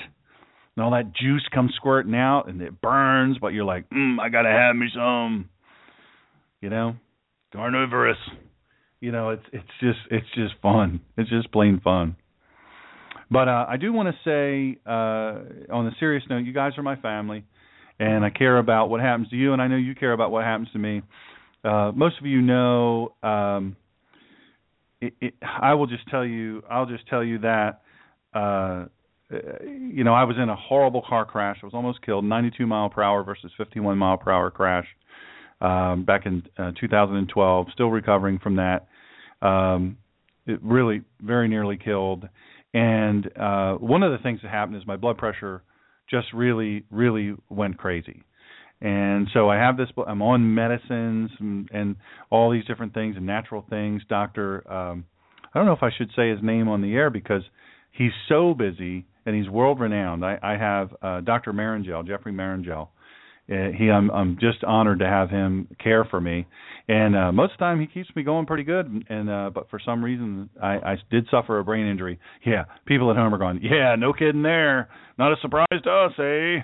and 0.76 0.84
all 0.84 0.90
that 0.90 1.14
juice 1.14 1.46
comes 1.52 1.72
squirting 1.76 2.14
out, 2.14 2.48
and 2.48 2.60
it 2.60 2.80
burns, 2.80 3.38
but 3.40 3.48
you're 3.48 3.64
like, 3.64 3.88
mm, 3.90 4.18
I 4.20 4.28
gotta 4.28 4.50
have 4.50 4.76
me 4.76 4.88
some, 4.94 5.48
you 6.60 6.70
know, 6.70 6.96
carnivorous. 7.52 8.18
You 9.00 9.12
know, 9.12 9.30
it's 9.30 9.44
it's 9.52 9.68
just 9.80 9.98
it's 10.10 10.26
just 10.34 10.54
fun. 10.62 11.00
It's 11.16 11.30
just 11.30 11.52
plain 11.52 11.80
fun. 11.82 12.16
But 13.30 13.48
uh, 13.48 13.66
I 13.68 13.76
do 13.76 13.92
want 13.92 14.08
to 14.08 14.14
say, 14.24 14.78
uh, 14.86 15.74
on 15.74 15.86
a 15.86 15.90
serious 15.98 16.22
note, 16.30 16.44
you 16.44 16.52
guys 16.52 16.72
are 16.78 16.82
my 16.82 16.96
family 16.96 17.44
and 17.98 18.24
I 18.24 18.30
care 18.30 18.58
about 18.58 18.90
what 18.90 19.00
happens 19.00 19.28
to 19.30 19.36
you, 19.36 19.52
and 19.52 19.62
I 19.62 19.68
know 19.68 19.76
you 19.76 19.94
care 19.94 20.12
about 20.12 20.30
what 20.30 20.44
happens 20.44 20.68
to 20.72 20.78
me. 20.78 21.02
Uh, 21.64 21.92
most 21.94 22.18
of 22.18 22.26
you 22.26 22.42
know. 22.42 23.14
Um, 23.22 23.76
it, 25.00 25.14
it, 25.20 25.34
I 25.42 25.74
will 25.74 25.86
just 25.86 26.08
tell 26.08 26.24
you. 26.24 26.62
I'll 26.70 26.86
just 26.86 27.06
tell 27.08 27.22
you 27.22 27.38
that. 27.40 27.82
Uh, 28.34 28.86
you 29.30 30.04
know, 30.04 30.14
I 30.14 30.24
was 30.24 30.36
in 30.40 30.48
a 30.48 30.56
horrible 30.56 31.02
car 31.06 31.24
crash. 31.24 31.58
I 31.62 31.66
was 31.66 31.74
almost 31.74 32.02
killed. 32.02 32.24
92 32.24 32.66
mile 32.66 32.88
per 32.88 33.02
hour 33.02 33.24
versus 33.24 33.50
51 33.56 33.98
mile 33.98 34.16
per 34.16 34.30
hour 34.30 34.50
crash 34.50 34.86
um, 35.60 36.04
back 36.04 36.26
in 36.26 36.42
uh, 36.58 36.72
2012. 36.80 37.66
Still 37.72 37.90
recovering 37.90 38.38
from 38.38 38.56
that. 38.56 38.86
Um, 39.42 39.96
it 40.46 40.60
really 40.62 41.02
very 41.20 41.48
nearly 41.48 41.76
killed. 41.76 42.28
And 42.72 43.26
uh, 43.36 43.74
one 43.74 44.02
of 44.02 44.12
the 44.12 44.18
things 44.18 44.40
that 44.42 44.50
happened 44.50 44.76
is 44.76 44.86
my 44.86 44.96
blood 44.96 45.18
pressure 45.18 45.62
just 46.10 46.32
really, 46.32 46.84
really 46.90 47.34
went 47.48 47.78
crazy. 47.78 48.22
And 48.80 49.28
so 49.32 49.48
I 49.48 49.56
have 49.56 49.76
this. 49.76 49.88
I'm 50.06 50.20
on 50.20 50.54
medicines 50.54 51.30
and, 51.40 51.68
and 51.72 51.96
all 52.30 52.50
these 52.50 52.64
different 52.66 52.92
things 52.92 53.16
and 53.16 53.24
natural 53.24 53.64
things. 53.70 54.02
Doctor, 54.08 54.70
um, 54.70 55.04
I 55.54 55.58
don't 55.58 55.66
know 55.66 55.72
if 55.72 55.82
I 55.82 55.90
should 55.96 56.10
say 56.14 56.30
his 56.30 56.40
name 56.42 56.68
on 56.68 56.82
the 56.82 56.94
air 56.94 57.08
because 57.08 57.42
he's 57.92 58.12
so 58.28 58.52
busy 58.52 59.06
and 59.24 59.34
he's 59.34 59.48
world 59.48 59.80
renowned. 59.80 60.24
I, 60.24 60.38
I 60.42 60.56
have 60.58 60.94
uh, 61.00 61.20
Dr. 61.22 61.52
Marangel, 61.52 62.06
Jeffrey 62.06 62.32
Marangel, 62.32 62.88
uh, 63.50 63.70
he 63.76 63.90
I'm 63.90 64.10
I'm 64.10 64.38
just 64.40 64.64
honored 64.64 64.98
to 64.98 65.06
have 65.06 65.30
him 65.30 65.68
care 65.82 66.04
for 66.04 66.20
me, 66.20 66.46
and 66.88 67.16
uh, 67.16 67.32
most 67.32 67.52
of 67.52 67.58
the 67.58 67.64
time 67.64 67.80
he 67.80 67.86
keeps 67.86 68.08
me 68.16 68.22
going 68.22 68.46
pretty 68.46 68.64
good. 68.64 69.04
And 69.08 69.30
uh, 69.30 69.50
but 69.54 69.70
for 69.70 69.78
some 69.84 70.04
reason 70.04 70.50
I, 70.60 70.74
I 70.74 70.96
did 71.10 71.26
suffer 71.30 71.58
a 71.58 71.64
brain 71.64 71.86
injury. 71.86 72.18
Yeah, 72.44 72.64
people 72.86 73.10
at 73.10 73.16
home 73.16 73.34
are 73.34 73.38
going, 73.38 73.60
yeah, 73.62 73.94
no 73.96 74.12
kidding 74.12 74.42
there. 74.42 74.88
Not 75.18 75.32
a 75.32 75.36
surprise 75.40 75.66
to 75.84 75.90
us, 75.90 76.12
eh? 76.18 76.62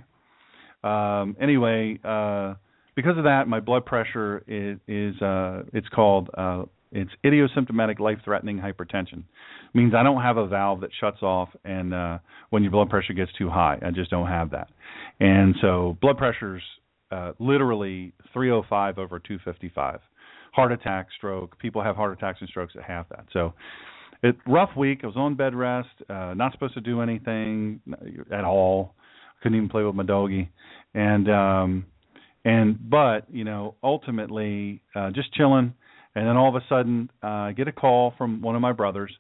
Um, 0.86 1.36
anyway, 1.40 1.98
uh, 2.04 2.54
because 2.94 3.16
of 3.16 3.24
that, 3.24 3.46
my 3.46 3.60
blood 3.60 3.86
pressure 3.86 4.42
is, 4.46 4.78
is 4.88 5.20
uh, 5.22 5.62
it's 5.72 5.88
called 5.88 6.28
uh, 6.36 6.64
it's 6.90 7.10
idiosymptomatic 7.24 8.00
life-threatening 8.00 8.58
hypertension. 8.58 9.22
Means 9.74 9.94
I 9.94 10.02
don't 10.02 10.20
have 10.20 10.36
a 10.36 10.46
valve 10.46 10.80
that 10.82 10.90
shuts 11.00 11.22
off, 11.22 11.48
and 11.64 11.94
uh, 11.94 12.18
when 12.50 12.62
your 12.62 12.72
blood 12.72 12.90
pressure 12.90 13.14
gets 13.14 13.32
too 13.38 13.48
high, 13.48 13.78
I 13.80 13.90
just 13.90 14.10
don't 14.10 14.26
have 14.26 14.50
that. 14.50 14.68
And 15.18 15.54
so 15.62 15.96
blood 16.02 16.18
pressure's 16.18 16.62
uh, 17.10 17.32
literally 17.38 18.12
305 18.32 18.98
over 18.98 19.18
255. 19.18 20.00
Heart 20.52 20.72
attack, 20.72 21.08
stroke. 21.16 21.58
People 21.58 21.82
have 21.82 21.96
heart 21.96 22.12
attacks 22.12 22.38
and 22.40 22.48
strokes 22.48 22.74
at 22.76 22.82
half 22.82 23.08
that. 23.10 23.24
So, 23.32 23.54
it 24.22 24.36
rough 24.46 24.70
week. 24.76 25.00
I 25.02 25.06
was 25.06 25.16
on 25.16 25.34
bed 25.34 25.54
rest, 25.54 25.88
uh, 26.08 26.34
not 26.34 26.52
supposed 26.52 26.74
to 26.74 26.80
do 26.80 27.00
anything 27.00 27.80
at 28.30 28.44
all. 28.44 28.94
Couldn't 29.42 29.56
even 29.56 29.68
play 29.68 29.82
with 29.82 29.96
my 29.96 30.04
doggy, 30.04 30.50
and 30.94 31.28
um, 31.28 31.86
and 32.44 32.78
but 32.88 33.26
you 33.32 33.42
know 33.44 33.74
ultimately 33.82 34.80
uh, 34.94 35.10
just 35.10 35.34
chilling. 35.34 35.74
And 36.14 36.28
then 36.28 36.36
all 36.36 36.48
of 36.48 36.54
a 36.54 36.64
sudden, 36.68 37.10
uh, 37.22 37.26
I 37.26 37.52
get 37.52 37.66
a 37.68 37.72
call 37.72 38.14
from 38.16 38.42
one 38.42 38.54
of 38.54 38.60
my 38.60 38.72
brothers, 38.72 39.10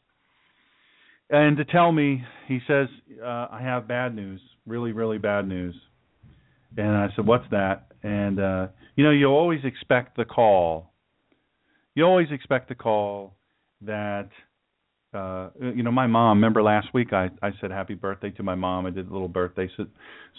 and 1.30 1.56
to 1.56 1.64
tell 1.64 1.92
me, 1.92 2.22
he 2.48 2.60
says, 2.66 2.88
uh, 3.22 3.48
"I 3.50 3.60
have 3.62 3.88
bad 3.88 4.14
news, 4.14 4.40
really, 4.66 4.92
really 4.92 5.18
bad 5.18 5.48
news." 5.48 5.74
And 6.76 6.88
I 6.88 7.08
said, 7.16 7.26
"What's 7.26 7.48
that?" 7.50 7.92
And 8.02 8.40
uh, 8.40 8.68
you 8.96 9.04
know, 9.04 9.10
you 9.10 9.26
always 9.26 9.60
expect 9.64 10.16
the 10.16 10.24
call. 10.24 10.92
You 11.94 12.04
always 12.04 12.28
expect 12.30 12.68
the 12.68 12.74
call 12.74 13.34
that 13.82 14.28
uh 15.14 15.50
you 15.60 15.82
know 15.82 15.90
my 15.90 16.06
mom 16.06 16.38
remember 16.38 16.62
last 16.62 16.88
week 16.94 17.12
i 17.12 17.28
i 17.42 17.50
said 17.60 17.70
happy 17.70 17.94
birthday 17.94 18.30
to 18.30 18.42
my 18.42 18.54
mom 18.54 18.86
i 18.86 18.90
did 18.90 19.08
a 19.08 19.12
little 19.12 19.28
birthday 19.28 19.68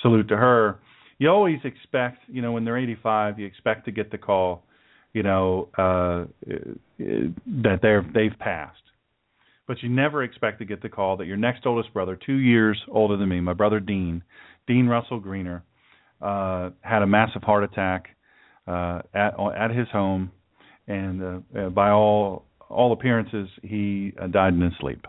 salute 0.01 0.27
to 0.27 0.35
her 0.35 0.79
you 1.19 1.29
always 1.29 1.59
expect 1.63 2.17
you 2.27 2.41
know 2.41 2.51
when 2.51 2.65
they're 2.65 2.77
85 2.77 3.39
you 3.39 3.45
expect 3.45 3.85
to 3.85 3.91
get 3.91 4.11
the 4.11 4.17
call 4.17 4.63
you 5.13 5.21
know 5.21 5.69
uh 5.77 6.25
that 6.97 7.79
they're 7.81 8.05
they've 8.13 8.37
passed 8.39 8.82
but 9.73 9.81
you 9.81 9.89
never 9.89 10.21
expect 10.21 10.59
to 10.59 10.65
get 10.65 10.83
the 10.83 10.89
call 10.89 11.17
that 11.17 11.25
your 11.25 11.35
next 11.35 11.65
oldest 11.65 11.91
brother, 11.93 12.15
two 12.15 12.35
years 12.35 12.79
older 12.91 13.17
than 13.17 13.27
me, 13.27 13.41
my 13.41 13.53
brother 13.53 13.79
Dean, 13.79 14.21
Dean 14.67 14.85
Russell 14.85 15.19
Greener, 15.19 15.63
uh, 16.21 16.69
had 16.81 17.01
a 17.01 17.07
massive 17.07 17.41
heart 17.41 17.63
attack 17.63 18.09
uh, 18.67 19.01
at 19.15 19.33
at 19.57 19.71
his 19.71 19.87
home, 19.91 20.31
and 20.87 21.23
uh, 21.23 21.59
uh, 21.59 21.69
by 21.69 21.89
all 21.89 22.45
all 22.69 22.93
appearances, 22.93 23.49
he 23.63 24.13
uh, 24.21 24.27
died 24.27 24.53
in 24.53 24.61
his 24.61 24.73
sleep 24.79 25.07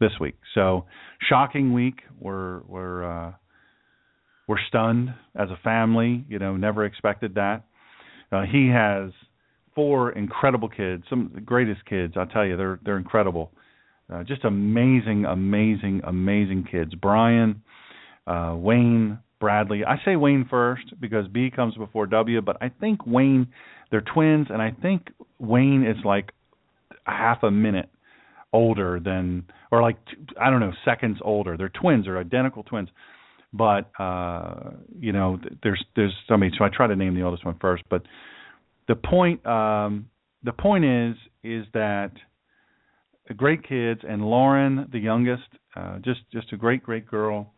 this 0.00 0.12
week. 0.18 0.36
So 0.54 0.86
shocking 1.28 1.74
week. 1.74 2.00
We're 2.18 2.60
we're 2.60 3.04
uh, 3.04 3.32
we're 4.46 4.56
stunned 4.68 5.10
as 5.36 5.50
a 5.50 5.58
family. 5.62 6.24
You 6.30 6.38
know, 6.38 6.56
never 6.56 6.86
expected 6.86 7.34
that. 7.34 7.64
Uh, 8.32 8.44
he 8.50 8.70
has 8.72 9.10
four 9.74 10.12
incredible 10.12 10.70
kids, 10.70 11.04
some 11.10 11.26
of 11.26 11.34
the 11.34 11.42
greatest 11.42 11.84
kids. 11.84 12.14
I'll 12.16 12.24
tell 12.24 12.46
you, 12.46 12.56
they're 12.56 12.80
they're 12.82 12.96
incredible. 12.96 13.52
Uh, 14.12 14.24
just 14.24 14.44
amazing, 14.44 15.24
amazing, 15.26 16.00
amazing 16.04 16.66
kids. 16.70 16.94
Brian, 16.94 17.62
uh, 18.26 18.54
Wayne, 18.56 19.18
Bradley. 19.40 19.84
I 19.84 19.96
say 20.04 20.16
Wayne 20.16 20.46
first 20.48 20.98
because 21.00 21.28
B 21.28 21.50
comes 21.54 21.74
before 21.76 22.06
W, 22.06 22.40
but 22.40 22.56
I 22.60 22.70
think 22.70 23.06
Wayne, 23.06 23.48
they're 23.90 24.00
twins, 24.02 24.48
and 24.50 24.60
I 24.60 24.70
think 24.82 25.08
Wayne 25.38 25.84
is 25.84 26.02
like 26.04 26.32
half 27.04 27.42
a 27.42 27.50
minute 27.50 27.88
older 28.52 28.98
than, 28.98 29.44
or 29.70 29.82
like 29.82 29.96
I 30.40 30.50
don't 30.50 30.60
know, 30.60 30.72
seconds 30.84 31.18
older. 31.22 31.56
They're 31.56 31.68
twins. 31.68 32.06
They're 32.06 32.18
identical 32.18 32.62
twins. 32.62 32.88
But 33.52 33.90
uh, 33.98 34.72
you 34.98 35.12
know, 35.12 35.38
there's 35.62 35.82
there's 35.96 36.14
somebody. 36.28 36.52
So 36.58 36.64
I 36.64 36.68
try 36.74 36.86
to 36.86 36.96
name 36.96 37.14
the 37.14 37.22
oldest 37.22 37.44
one 37.44 37.56
first. 37.60 37.84
But 37.88 38.02
the 38.88 38.96
point 38.96 39.44
um, 39.46 40.08
the 40.42 40.52
point 40.52 40.84
is 40.84 41.16
is 41.44 41.66
that 41.74 42.12
great 43.34 43.66
kids 43.66 44.00
and 44.08 44.22
Lauren, 44.22 44.88
the 44.92 44.98
youngest, 44.98 45.48
uh, 45.76 45.98
just 45.98 46.20
just 46.32 46.52
a 46.52 46.56
great 46.56 46.82
great 46.82 47.06
girl, 47.06 47.52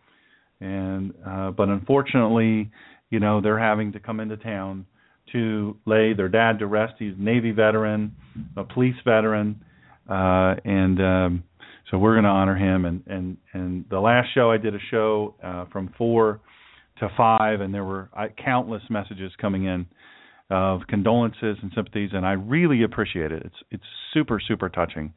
and 0.61 1.13
uh, 1.27 1.51
but 1.51 1.69
unfortunately, 1.69 2.71
you 3.11 3.21
know 3.21 3.41
they're 3.41 3.59
having 3.59 3.93
to 3.93 4.01
come 4.01 4.21
into 4.21 4.37
town 4.37 4.87
to 5.33 5.77
lay 5.87 6.13
their 6.13 6.29
dad 6.29 6.59
to 6.59 6.67
rest. 6.67 6.95
He's 6.99 7.15
a 7.19 7.23
Navy 7.23 7.53
veteran, 7.53 8.15
a 8.57 8.65
police 8.65 8.97
veteran, 9.05 9.63
uh, 10.09 10.57
and 10.65 11.01
um, 11.01 11.45
so 11.91 11.99
we're 11.99 12.15
going 12.15 12.25
to 12.25 12.31
honor 12.31 12.57
him. 12.57 12.85
And 12.85 13.03
and 13.07 13.37
and 13.53 13.85
the 13.91 14.01
last 14.01 14.29
show 14.35 14.51
I 14.51 14.57
did 14.57 14.75
a 14.75 14.81
show 14.91 15.35
uh, 15.43 15.67
from 15.73 15.93
four 15.97 16.41
to 16.99 17.09
five, 17.17 17.61
and 17.61 17.73
there 17.73 17.85
were 17.85 18.11
uh, 18.17 18.27
countless 18.43 18.83
messages 18.91 19.33
coming 19.41 19.65
in 19.65 19.87
of 20.51 20.81
condolences 20.89 21.57
and 21.63 21.71
sympathies, 21.75 22.11
and 22.13 22.27
I 22.27 22.33
really 22.33 22.83
appreciate 22.83 23.33
it. 23.33 23.43
It's 23.45 23.55
it's 23.71 23.85
super 24.13 24.41
super 24.41 24.69
touching. 24.69 25.15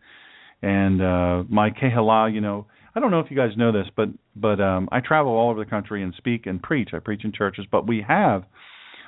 And 0.63 1.01
uh, 1.01 1.43
my 1.49 1.71
kehala, 1.71 2.33
you 2.33 2.39
know, 2.39 2.67
I 2.95 3.01
don't 3.01 3.11
know 3.11 3.19
if 3.19 3.29
you 3.29 3.35
guys 3.35 3.51
know 3.57 3.73
this, 3.73 3.87
but 3.97 4.07
but 4.33 4.61
um, 4.61 4.87
I 4.93 5.01
travel 5.01 5.33
all 5.33 5.51
over 5.51 5.63
the 5.63 5.69
country 5.69 6.01
and 6.01 6.13
speak 6.17 6.45
and 6.45 6.61
preach. 6.61 6.91
I 6.93 6.99
preach 6.99 7.25
in 7.25 7.33
churches, 7.33 7.65
but 7.69 7.85
we 7.85 8.03
have 8.07 8.45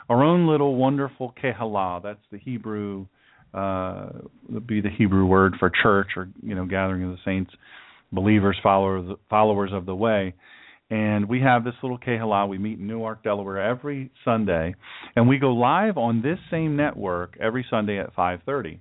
our 0.10 0.22
own 0.22 0.48
little 0.48 0.76
wonderful 0.76 1.34
kehala. 1.42 2.04
That's 2.04 2.20
the 2.30 2.38
Hebrew, 2.38 3.06
uh, 3.54 4.10
be 4.66 4.82
the 4.82 4.90
Hebrew 4.90 5.26
word 5.26 5.56
for 5.58 5.72
church 5.82 6.10
or 6.18 6.28
you 6.44 6.56
know 6.56 6.66
gathering 6.66 7.06
of 7.06 7.12
the 7.12 7.20
saints, 7.24 7.52
believers, 8.12 8.58
followers 8.62 9.18
followers 9.30 9.72
of 9.74 9.86
the 9.86 9.96
way. 9.96 10.34
And 10.90 11.30
we 11.30 11.40
have 11.40 11.64
this 11.64 11.74
little 11.82 11.98
kehala. 11.98 12.50
We 12.50 12.58
meet 12.58 12.80
in 12.80 12.88
Newark, 12.88 13.24
Delaware 13.24 13.62
every 13.62 14.12
Sunday, 14.26 14.76
and 15.16 15.30
we 15.30 15.38
go 15.38 15.54
live 15.54 15.98
on 15.98 16.22
this 16.22 16.38
same 16.52 16.76
network 16.76 17.38
every 17.40 17.66
Sunday 17.70 17.98
at 17.98 18.14
5:30. 18.14 18.80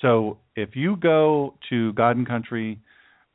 So 0.00 0.38
if 0.56 0.70
you 0.74 0.96
go 0.96 1.54
to 1.70 1.92
God 1.94 2.16
and 2.16 2.26
Country, 2.26 2.80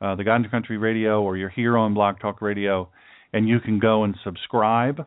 uh, 0.00 0.14
the 0.14 0.24
God 0.24 0.36
and 0.36 0.50
Country 0.50 0.78
Radio, 0.78 1.22
or 1.22 1.36
you're 1.36 1.48
here 1.48 1.76
on 1.76 1.94
Blog 1.94 2.20
Talk 2.20 2.40
Radio, 2.40 2.88
and 3.32 3.48
you 3.48 3.60
can 3.60 3.78
go 3.78 4.04
and 4.04 4.16
subscribe. 4.24 5.06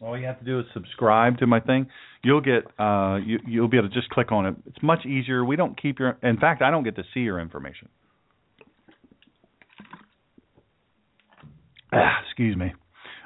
All 0.00 0.18
you 0.18 0.26
have 0.26 0.38
to 0.40 0.44
do 0.44 0.58
is 0.60 0.66
subscribe 0.74 1.38
to 1.38 1.46
my 1.46 1.60
thing. 1.60 1.86
You'll 2.24 2.40
get 2.40 2.64
uh, 2.78 3.18
you, 3.24 3.38
you'll 3.46 3.68
be 3.68 3.76
able 3.76 3.88
to 3.88 3.94
just 3.94 4.08
click 4.10 4.32
on 4.32 4.46
it. 4.46 4.54
It's 4.66 4.82
much 4.82 5.06
easier. 5.06 5.44
We 5.44 5.56
don't 5.56 5.80
keep 5.80 5.98
your. 5.98 6.18
In 6.22 6.38
fact, 6.38 6.60
I 6.60 6.70
don't 6.70 6.82
get 6.82 6.96
to 6.96 7.04
see 7.14 7.20
your 7.20 7.40
information. 7.40 7.88
Ah, 11.92 12.18
excuse 12.26 12.56
me. 12.56 12.72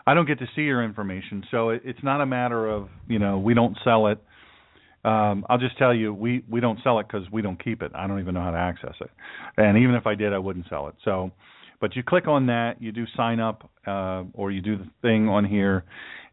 I 0.07 0.15
don't 0.15 0.27
get 0.27 0.39
to 0.39 0.47
see 0.55 0.63
your 0.63 0.85
information, 0.85 1.45
so 1.51 1.71
it, 1.71 1.83
it's 1.85 2.03
not 2.03 2.21
a 2.21 2.27
matter 2.27 2.69
of 2.69 2.89
you 3.09 3.19
know 3.19 3.39
we 3.39 3.55
don't 3.55 3.77
sell 3.83 4.09
it 4.09 4.19
um, 5.07 5.47
I'll 5.49 5.59
just 5.59 5.79
tell 5.79 5.95
you, 5.95 6.13
we 6.13 6.43
we 6.51 6.61
don't 6.61 6.81
sell 6.83 6.99
it 6.99 7.07
because 7.07 7.31
we 7.31 7.41
don't 7.41 7.63
keep 7.63 7.81
it. 7.81 7.93
I 7.95 8.09
don't 8.09 8.19
even 8.19 8.35
know 8.35 8.43
how 8.43 8.51
to 8.51 8.59
access 8.59 8.95
it, 9.01 9.11
and 9.57 9.79
even 9.79 9.95
if 9.95 10.05
I 10.05 10.17
did, 10.17 10.33
I 10.33 10.39
wouldn't 10.39 10.67
sell 10.69 10.89
it. 10.89 10.97
So, 11.05 11.31
but 11.81 11.95
you 11.95 12.03
click 12.03 12.27
on 12.27 12.47
that, 12.47 12.83
you 12.83 12.91
do 12.91 13.05
sign 13.17 13.39
up, 13.39 13.71
uh, 13.87 14.25
or 14.35 14.51
you 14.51 14.61
do 14.61 14.77
the 14.77 14.87
thing 15.03 15.29
on 15.29 15.45
here, 15.45 15.85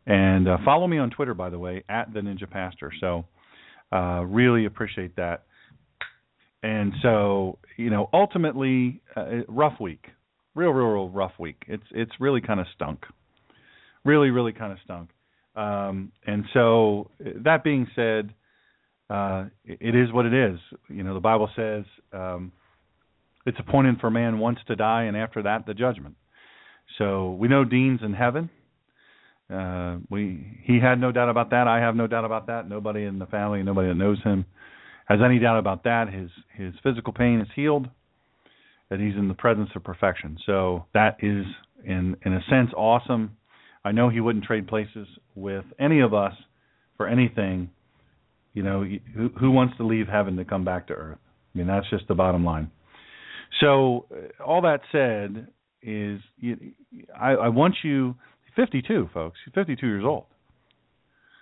and 0.07 0.47
uh, 0.47 0.57
follow 0.65 0.87
me 0.87 0.97
on 0.97 1.11
Twitter, 1.11 1.35
by 1.35 1.51
the 1.51 1.59
way, 1.59 1.83
at 1.87 2.11
the 2.13 2.21
Ninja 2.21 2.49
Pastor. 2.49 2.91
So, 2.99 3.25
uh, 3.91 4.23
really 4.25 4.65
appreciate 4.65 5.15
that. 5.17 5.43
And 6.63 6.93
so, 7.03 7.59
you 7.77 7.91
know, 7.91 8.09
ultimately, 8.11 9.01
uh, 9.15 9.43
rough 9.47 9.79
week, 9.79 10.05
real, 10.55 10.71
real, 10.71 10.87
real 10.87 11.09
rough 11.09 11.33
week. 11.37 11.63
It's 11.67 11.83
it's 11.91 12.13
really 12.19 12.41
kind 12.41 12.59
of 12.59 12.65
stunk, 12.73 13.05
really, 14.03 14.31
really 14.31 14.53
kind 14.53 14.71
of 14.71 14.79
stunk. 14.83 15.09
Um, 15.55 16.11
and 16.25 16.45
so, 16.55 17.11
that 17.19 17.63
being 17.63 17.85
said 17.95 18.33
uh, 19.13 19.45
it 19.63 19.95
is 19.95 20.11
what 20.11 20.25
it 20.25 20.33
is. 20.33 20.59
You 20.89 21.03
know, 21.03 21.13
the 21.13 21.19
Bible 21.19 21.47
says 21.55 21.83
um, 22.11 22.51
it's 23.45 23.57
appointed 23.59 23.99
for 23.99 24.09
man 24.09 24.39
once 24.39 24.57
to 24.67 24.75
die, 24.75 25.03
and 25.03 25.15
after 25.15 25.43
that, 25.43 25.67
the 25.67 25.75
judgment. 25.75 26.15
So 26.97 27.31
we 27.33 27.47
know 27.47 27.63
Dean's 27.63 27.99
in 28.03 28.13
heaven. 28.13 28.49
Uh, 29.53 29.97
we 30.09 30.59
he 30.63 30.79
had 30.79 30.99
no 30.99 31.11
doubt 31.11 31.29
about 31.29 31.51
that. 31.51 31.67
I 31.67 31.79
have 31.79 31.95
no 31.95 32.07
doubt 32.07 32.25
about 32.25 32.47
that. 32.47 32.67
Nobody 32.67 33.03
in 33.03 33.19
the 33.19 33.27
family, 33.27 33.61
nobody 33.61 33.89
that 33.89 33.95
knows 33.95 34.19
him, 34.23 34.45
has 35.05 35.19
any 35.23 35.37
doubt 35.37 35.59
about 35.59 35.83
that. 35.83 36.11
His 36.11 36.31
his 36.55 36.73
physical 36.81 37.13
pain 37.13 37.39
is 37.39 37.47
healed, 37.55 37.87
that 38.89 38.99
he's 38.99 39.15
in 39.15 39.27
the 39.27 39.35
presence 39.35 39.69
of 39.75 39.83
perfection. 39.83 40.39
So 40.47 40.85
that 40.95 41.17
is, 41.21 41.45
in 41.85 42.17
in 42.25 42.33
a 42.33 42.41
sense, 42.49 42.71
awesome. 42.75 43.37
I 43.85 43.91
know 43.91 44.09
he 44.09 44.21
wouldn't 44.21 44.45
trade 44.45 44.67
places 44.67 45.07
with 45.35 45.65
any 45.79 45.99
of 45.99 46.15
us 46.15 46.33
for 46.97 47.07
anything 47.07 47.69
you 48.53 48.63
know, 48.63 48.85
who, 49.15 49.29
who 49.39 49.51
wants 49.51 49.77
to 49.77 49.85
leave 49.85 50.07
heaven 50.07 50.35
to 50.37 50.45
come 50.45 50.63
back 50.63 50.87
to 50.87 50.93
earth? 50.93 51.17
I 51.53 51.57
mean, 51.57 51.67
that's 51.67 51.89
just 51.89 52.07
the 52.07 52.15
bottom 52.15 52.43
line. 52.43 52.71
So, 53.59 54.05
uh, 54.11 54.43
all 54.43 54.61
that 54.61 54.81
said, 54.91 55.47
is 55.83 56.21
you, 56.37 56.57
I, 57.19 57.31
I 57.31 57.49
want 57.49 57.75
you 57.83 58.15
52, 58.55 59.09
folks. 59.13 59.37
52 59.53 59.85
years 59.85 60.03
old. 60.05 60.25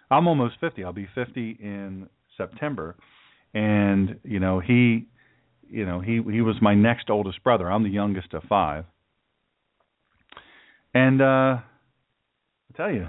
I'm 0.09 0.27
almost 0.27 0.55
50. 0.59 0.83
I'll 0.83 0.93
be 0.93 1.07
50 1.13 1.57
in 1.61 2.09
September, 2.37 2.95
and 3.53 4.19
you 4.23 4.39
know 4.39 4.59
he, 4.59 5.07
you 5.69 5.85
know 5.85 6.01
he 6.01 6.21
he 6.31 6.41
was 6.41 6.55
my 6.61 6.73
next 6.73 7.09
oldest 7.09 7.43
brother. 7.43 7.71
I'm 7.71 7.83
the 7.83 7.89
youngest 7.89 8.33
of 8.33 8.43
five, 8.43 8.85
and 10.93 11.21
uh, 11.21 11.25
I 11.25 11.61
tell 12.75 12.91
you, 12.91 13.07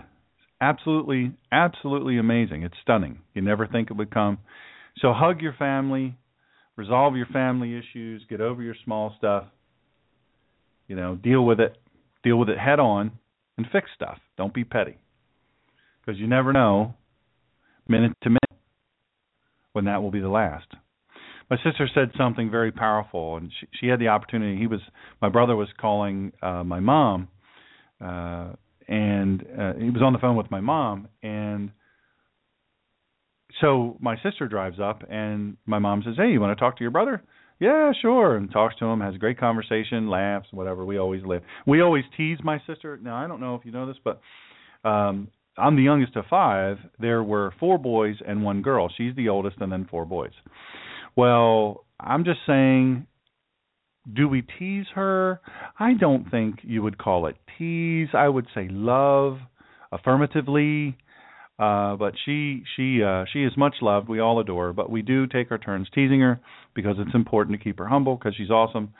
absolutely, 0.63 1.33
absolutely 1.51 2.19
amazing. 2.19 2.63
It's 2.63 2.77
stunning. 2.83 3.19
You 3.35 3.43
never 3.43 3.67
think 3.67 3.91
it 3.91 3.97
would 3.97 4.15
come. 4.15 4.39
So 4.99 5.13
hug 5.13 5.43
your 5.43 5.55
family, 5.55 6.17
resolve 6.77 7.17
your 7.17 7.27
family 7.27 7.77
issues, 7.77 8.25
get 8.31 8.41
over 8.41 8.63
your 8.63 8.77
small 8.85 9.15
stuff. 9.19 9.45
You 10.87 10.97
know, 10.97 11.17
deal 11.17 11.45
with 11.45 11.61
it, 11.61 11.77
deal 12.23 12.37
with 12.37 12.49
it 12.49 12.59
head 12.59 12.79
on, 12.79 13.13
and 13.59 13.67
fix 13.73 13.91
stuff. 13.95 14.19
Don't 14.37 14.55
be 14.55 14.65
petty, 14.65 14.97
because 16.01 16.21
you 16.21 16.27
never 16.27 16.53
know, 16.53 16.95
minute 17.89 18.13
to 18.23 18.31
minute, 18.31 18.63
when 19.73 19.87
that 19.87 20.03
will 20.03 20.11
be 20.11 20.21
the 20.21 20.29
last. 20.29 20.67
My 21.51 21.57
sister 21.57 21.89
said 21.95 22.13
something 22.17 22.51
very 22.51 22.73
powerful, 22.73 23.37
and 23.37 23.51
she, 23.59 23.67
she 23.81 23.87
had 23.87 23.99
the 23.99 24.09
opportunity. 24.09 24.59
He 24.59 24.67
was 24.67 24.81
my 25.21 25.29
brother 25.29 25.57
was 25.57 25.69
calling 25.81 26.33
uh, 26.43 26.63
my 26.65 26.81
mom. 26.81 27.29
Uh, 28.01 28.53
and 28.93 29.43
uh, 29.59 29.73
he 29.79 29.89
was 29.89 30.03
on 30.03 30.13
the 30.13 30.19
phone 30.19 30.37
with 30.37 30.51
my 30.51 30.61
mom 30.61 31.09
and 31.23 31.71
so 33.63 33.97
my 34.01 34.17
sister 34.23 34.47
drives 34.47 34.79
up 34.79 35.03
and 35.11 35.57
my 35.65 35.79
mom 35.79 36.03
says 36.05 36.15
hey 36.19 36.31
you 36.31 36.41
want 36.41 36.57
to 36.57 36.63
talk 36.63 36.77
to 36.77 36.85
your 36.85 36.91
brother? 36.91 37.23
Yeah 37.59 37.93
sure 38.03 38.37
and 38.37 38.53
talks 38.53 38.77
to 38.81 38.85
him 38.85 39.01
has 39.01 39.15
a 39.15 39.19
great 39.19 39.41
conversation 39.41 40.11
laughs 40.11 40.49
whatever. 40.51 40.85
We 40.85 40.99
always 40.99 41.25
live. 41.25 41.41
We 41.67 41.81
always 41.81 42.05
tease 42.19 42.39
my 42.45 42.61
sister. 42.67 42.99
Now 43.03 43.17
i 43.17 43.27
don't 43.27 43.41
know 43.41 43.55
if 43.55 43.65
you 43.65 43.73
know 43.73 43.87
this 43.87 43.97
but 44.05 44.21
um 44.85 45.29
i'm 45.57 45.77
the 45.77 45.83
youngest 45.83 46.15
of 46.17 46.27
five. 46.29 46.77
There 47.01 47.23
were 47.23 47.55
four 47.59 47.79
boys 47.79 48.17
and 48.29 48.45
one 48.45 48.61
girl. 48.61 48.93
She's 48.95 49.17
the 49.17 49.31
oldest 49.31 49.57
and 49.61 49.73
then 49.73 49.89
four 49.91 50.05
boys. 50.05 50.33
Well 51.17 51.87
i'm 51.99 52.25
just 52.25 52.41
saying 52.47 53.07
do 54.11 54.29
we 54.29 54.43
tease 54.59 54.87
her? 54.95 55.41
I 55.79 55.95
don't 55.95 56.31
think 56.31 56.61
you 56.63 56.83
would 56.83 56.99
call 56.99 57.27
it 57.27 57.37
tease. 57.59 58.09
I 58.15 58.29
would 58.29 58.47
say 58.55 58.69
love 58.71 59.39
affirmatively. 59.93 60.97
Uh, 61.59 61.95
but 61.97 62.15
she 62.25 62.65
she 62.77 63.03
uh, 63.03 63.25
she 63.33 63.45
is 63.45 63.53
much 63.57 63.77
loved. 63.83 64.09
We 64.09 64.21
all 64.21 64.41
adore 64.41 64.69
her, 64.69 64.73
but 64.73 64.91
we 64.91 65.03
do 65.03 65.27
take 65.27 65.51
our 65.51 65.59
turns 65.59 65.87
teasing 65.95 66.21
her 66.21 66.41
because 66.75 66.97
it's 66.99 67.15
important 67.15 67.57
to 67.57 67.63
keep 67.63 67.79
her 67.79 67.87
humble 67.87 68.17
because 68.17 68.35
she's 68.37 68.51
awesome. 68.51 68.93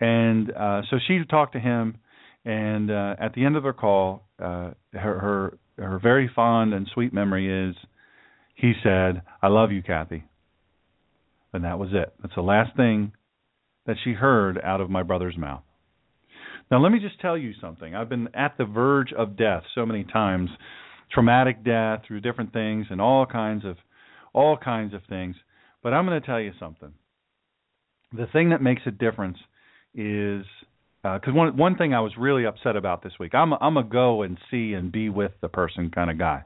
And 0.00 0.50
uh, 0.52 0.82
so 0.88 0.96
she 1.06 1.20
talked 1.28 1.54
to 1.54 1.60
him, 1.60 1.98
and 2.44 2.90
uh, 2.90 3.16
at 3.18 3.34
the 3.34 3.44
end 3.44 3.56
of 3.56 3.64
her 3.64 3.72
call, 3.72 4.22
uh, 4.38 4.70
her 4.92 5.18
her 5.18 5.58
her 5.78 5.98
very 5.98 6.30
fond 6.34 6.72
and 6.72 6.88
sweet 6.94 7.12
memory 7.12 7.70
is 7.70 7.76
he 8.54 8.72
said, 8.82 9.22
"I 9.42 9.48
love 9.48 9.72
you, 9.72 9.82
Kathy." 9.82 10.24
And 11.52 11.64
that 11.64 11.78
was 11.78 11.90
it. 11.92 12.14
That's 12.22 12.34
the 12.34 12.42
last 12.42 12.76
thing 12.76 13.12
that 13.86 13.96
she 14.02 14.12
heard 14.12 14.58
out 14.62 14.80
of 14.80 14.90
my 14.90 15.02
brother's 15.02 15.36
mouth. 15.36 15.62
Now, 16.70 16.82
let 16.82 16.90
me 16.90 16.98
just 16.98 17.20
tell 17.20 17.38
you 17.38 17.52
something. 17.60 17.94
I've 17.94 18.08
been 18.08 18.28
at 18.34 18.58
the 18.58 18.64
verge 18.64 19.12
of 19.12 19.36
death 19.36 19.62
so 19.74 19.86
many 19.86 20.04
times, 20.04 20.50
traumatic 21.12 21.64
death 21.64 22.02
through 22.06 22.20
different 22.20 22.52
things 22.52 22.86
and 22.90 23.00
all 23.00 23.24
kinds 23.26 23.64
of 23.64 23.76
all 24.32 24.56
kinds 24.56 24.92
of 24.92 25.00
things. 25.08 25.36
But 25.82 25.94
I'm 25.94 26.06
going 26.06 26.20
to 26.20 26.26
tell 26.26 26.40
you 26.40 26.52
something. 26.58 26.92
The 28.12 28.26
thing 28.32 28.50
that 28.50 28.60
makes 28.60 28.82
a 28.86 28.90
difference 28.90 29.38
is 29.94 30.44
because 31.02 31.28
uh, 31.28 31.32
one 31.32 31.56
one 31.56 31.76
thing 31.76 31.94
I 31.94 32.00
was 32.00 32.12
really 32.18 32.44
upset 32.46 32.74
about 32.74 33.02
this 33.02 33.12
week. 33.20 33.34
I'm 33.34 33.52
a, 33.52 33.58
I'm 33.60 33.76
a 33.76 33.84
go 33.84 34.22
and 34.22 34.36
see 34.50 34.72
and 34.72 34.90
be 34.90 35.08
with 35.08 35.32
the 35.40 35.48
person 35.48 35.90
kind 35.90 36.10
of 36.10 36.18
guy. 36.18 36.42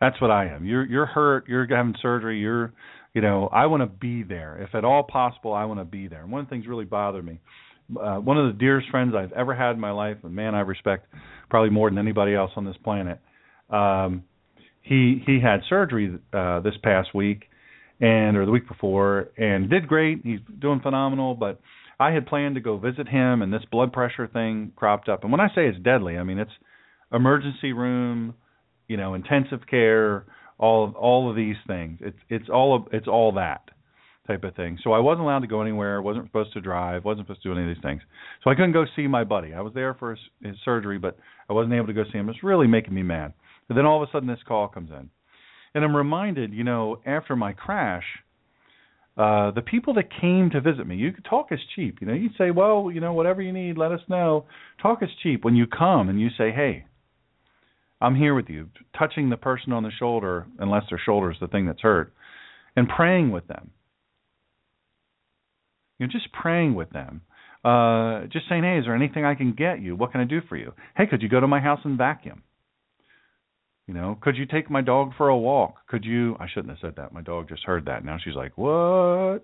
That's 0.00 0.20
what 0.20 0.30
I 0.30 0.46
am. 0.46 0.64
You're 0.64 0.86
you're 0.86 1.06
hurt. 1.06 1.46
You're 1.48 1.66
having 1.66 1.94
surgery. 2.00 2.38
You're 2.38 2.72
you 3.16 3.22
know 3.22 3.48
I 3.52 3.66
want 3.66 3.82
to 3.82 3.86
be 3.86 4.22
there 4.22 4.62
if 4.62 4.76
at 4.76 4.84
all 4.84 5.02
possible. 5.02 5.52
I 5.52 5.64
want 5.64 5.80
to 5.80 5.84
be 5.84 6.06
there. 6.06 6.22
And 6.22 6.30
one 6.30 6.42
of 6.42 6.46
the 6.46 6.50
things 6.50 6.68
really 6.68 6.84
bothered 6.84 7.26
me 7.26 7.40
uh, 8.00 8.16
one 8.16 8.38
of 8.38 8.52
the 8.52 8.58
dearest 8.58 8.88
friends 8.90 9.14
I've 9.16 9.32
ever 9.32 9.54
had 9.54 9.72
in 9.72 9.80
my 9.80 9.90
life, 9.90 10.16
a 10.24 10.28
man, 10.28 10.54
I 10.54 10.60
respect 10.60 11.06
probably 11.48 11.70
more 11.70 11.88
than 11.90 11.98
anybody 11.98 12.34
else 12.34 12.50
on 12.56 12.64
this 12.64 12.76
planet. 12.82 13.20
Um, 13.70 14.24
he 14.82 15.22
he 15.26 15.40
had 15.40 15.60
surgery 15.68 16.18
uh, 16.32 16.60
this 16.60 16.74
past 16.82 17.14
week, 17.14 17.44
and 18.00 18.36
or 18.36 18.44
the 18.44 18.52
week 18.52 18.68
before, 18.68 19.28
and 19.36 19.68
did 19.68 19.88
great. 19.88 20.20
He's 20.22 20.40
doing 20.60 20.80
phenomenal. 20.80 21.34
But 21.34 21.60
I 21.98 22.12
had 22.12 22.26
planned 22.26 22.54
to 22.56 22.60
go 22.60 22.78
visit 22.78 23.08
him, 23.08 23.42
and 23.42 23.52
this 23.52 23.64
blood 23.70 23.92
pressure 23.92 24.26
thing 24.26 24.72
cropped 24.76 25.08
up. 25.08 25.22
And 25.22 25.32
when 25.32 25.40
I 25.40 25.48
say 25.48 25.66
it's 25.66 25.78
deadly, 25.82 26.16
I 26.16 26.22
mean 26.22 26.38
it's 26.38 26.52
emergency 27.12 27.72
room, 27.72 28.34
you 28.88 28.96
know, 28.96 29.14
intensive 29.14 29.60
care, 29.68 30.24
all 30.58 30.84
of, 30.84 30.94
all 30.96 31.30
of 31.30 31.36
these 31.36 31.56
things. 31.66 31.98
It's 32.00 32.18
it's 32.28 32.48
all 32.48 32.74
of, 32.76 32.82
it's 32.92 33.08
all 33.08 33.32
that 33.32 33.70
type 34.26 34.44
of 34.44 34.54
thing. 34.54 34.78
So 34.82 34.92
I 34.92 34.98
wasn't 34.98 35.22
allowed 35.22 35.40
to 35.40 35.46
go 35.46 35.62
anywhere, 35.62 36.02
wasn't 36.02 36.26
supposed 36.26 36.52
to 36.54 36.60
drive, 36.60 37.04
wasn't 37.04 37.26
supposed 37.26 37.42
to 37.42 37.48
do 37.48 37.58
any 37.58 37.70
of 37.70 37.74
these 37.74 37.82
things. 37.82 38.02
So 38.42 38.50
I 38.50 38.54
couldn't 38.54 38.72
go 38.72 38.84
see 38.96 39.06
my 39.06 39.24
buddy. 39.24 39.54
I 39.54 39.60
was 39.60 39.72
there 39.74 39.94
for 39.94 40.10
his, 40.10 40.20
his 40.42 40.56
surgery, 40.64 40.98
but 40.98 41.16
I 41.48 41.52
wasn't 41.52 41.74
able 41.74 41.86
to 41.86 41.92
go 41.92 42.04
see 42.04 42.18
him. 42.18 42.28
It's 42.28 42.42
really 42.42 42.66
making 42.66 42.94
me 42.94 43.02
mad. 43.02 43.32
And 43.68 43.78
then 43.78 43.86
all 43.86 44.02
of 44.02 44.08
a 44.08 44.12
sudden 44.12 44.28
this 44.28 44.38
call 44.46 44.68
comes 44.68 44.90
in. 44.90 45.10
And 45.74 45.84
I'm 45.84 45.94
reminded, 45.94 46.52
you 46.52 46.64
know, 46.64 47.00
after 47.06 47.36
my 47.36 47.52
crash, 47.52 48.04
uh 49.16 49.50
the 49.52 49.62
people 49.62 49.94
that 49.94 50.08
came 50.20 50.50
to 50.50 50.60
visit 50.60 50.86
me, 50.86 50.96
you 50.96 51.12
could 51.12 51.24
talk 51.24 51.48
is 51.50 51.60
cheap. 51.74 51.98
You 52.00 52.06
know, 52.06 52.14
you'd 52.14 52.36
say, 52.36 52.50
Well, 52.50 52.90
you 52.92 53.00
know, 53.00 53.12
whatever 53.12 53.42
you 53.42 53.52
need, 53.52 53.78
let 53.78 53.92
us 53.92 54.00
know. 54.08 54.46
Talk 54.82 55.02
is 55.02 55.10
cheap. 55.22 55.44
When 55.44 55.56
you 55.56 55.66
come 55.66 56.08
and 56.08 56.20
you 56.20 56.28
say, 56.36 56.50
Hey, 56.50 56.84
I'm 58.00 58.14
here 58.14 58.34
with 58.34 58.48
you, 58.48 58.68
touching 58.98 59.30
the 59.30 59.36
person 59.36 59.72
on 59.72 59.82
the 59.82 59.90
shoulder, 59.98 60.46
unless 60.58 60.84
their 60.90 61.00
shoulder 61.04 61.30
is 61.30 61.38
the 61.40 61.48
thing 61.48 61.66
that's 61.66 61.80
hurt, 61.80 62.12
and 62.76 62.88
praying 62.88 63.30
with 63.30 63.46
them 63.46 63.70
you 65.98 66.06
know, 66.06 66.12
just 66.12 66.32
praying 66.32 66.74
with 66.74 66.90
them. 66.90 67.22
Uh, 67.64 68.26
just 68.26 68.48
saying, 68.48 68.62
hey, 68.62 68.78
is 68.78 68.84
there 68.84 68.94
anything 68.94 69.24
I 69.24 69.34
can 69.34 69.52
get 69.52 69.80
you? 69.80 69.96
What 69.96 70.12
can 70.12 70.20
I 70.20 70.24
do 70.24 70.40
for 70.48 70.56
you? 70.56 70.72
Hey, 70.96 71.06
could 71.06 71.22
you 71.22 71.28
go 71.28 71.40
to 71.40 71.48
my 71.48 71.60
house 71.60 71.80
and 71.84 71.98
vacuum? 71.98 72.42
You 73.88 73.94
know, 73.94 74.18
could 74.20 74.36
you 74.36 74.46
take 74.46 74.70
my 74.70 74.82
dog 74.82 75.12
for 75.16 75.28
a 75.28 75.36
walk? 75.36 75.86
Could 75.88 76.04
you? 76.04 76.36
I 76.38 76.46
shouldn't 76.48 76.70
have 76.70 76.78
said 76.80 76.94
that. 76.96 77.12
My 77.12 77.22
dog 77.22 77.48
just 77.48 77.64
heard 77.64 77.86
that. 77.86 78.04
Now 78.04 78.18
she's 78.22 78.34
like, 78.34 78.56
what? 78.56 79.40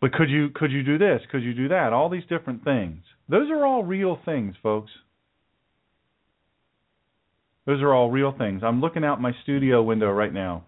But 0.00 0.12
could 0.12 0.30
you 0.30 0.50
could 0.54 0.70
you 0.70 0.82
do 0.82 0.96
this? 0.96 1.20
Could 1.30 1.42
you 1.42 1.52
do 1.52 1.68
that? 1.68 1.92
All 1.92 2.08
these 2.08 2.22
different 2.28 2.64
things. 2.64 3.02
Those 3.28 3.50
are 3.50 3.66
all 3.66 3.82
real 3.82 4.18
things, 4.24 4.54
folks. 4.62 4.90
Those 7.66 7.82
are 7.82 7.92
all 7.92 8.10
real 8.10 8.34
things. 8.36 8.62
I'm 8.64 8.80
looking 8.80 9.04
out 9.04 9.20
my 9.20 9.32
studio 9.42 9.82
window 9.82 10.10
right 10.10 10.32
now 10.32 10.64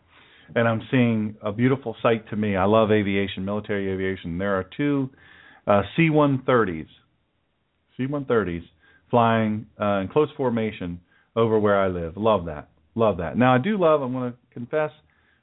and 0.54 0.68
I'm 0.68 0.82
seeing 0.90 1.36
a 1.42 1.52
beautiful 1.52 1.96
sight 2.02 2.28
to 2.30 2.36
me. 2.36 2.56
I 2.56 2.64
love 2.64 2.90
aviation, 2.90 3.44
military 3.44 3.90
aviation. 3.90 4.38
There 4.38 4.58
are 4.58 4.66
two 4.76 5.10
uh, 5.66 5.82
C-130s, 5.96 6.86
C-130s 7.96 8.62
flying 9.10 9.66
uh, 9.80 10.00
in 10.00 10.08
close 10.08 10.28
formation 10.36 11.00
over 11.36 11.58
where 11.58 11.80
I 11.80 11.88
live. 11.88 12.16
Love 12.16 12.46
that. 12.46 12.68
Love 12.94 13.18
that. 13.18 13.36
Now 13.36 13.54
I 13.54 13.58
do 13.58 13.78
love. 13.78 14.02
I'm 14.02 14.12
going 14.12 14.32
to 14.32 14.38
confess, 14.52 14.90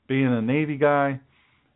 being 0.08 0.28
a 0.28 0.42
Navy 0.42 0.78
guy. 0.78 1.20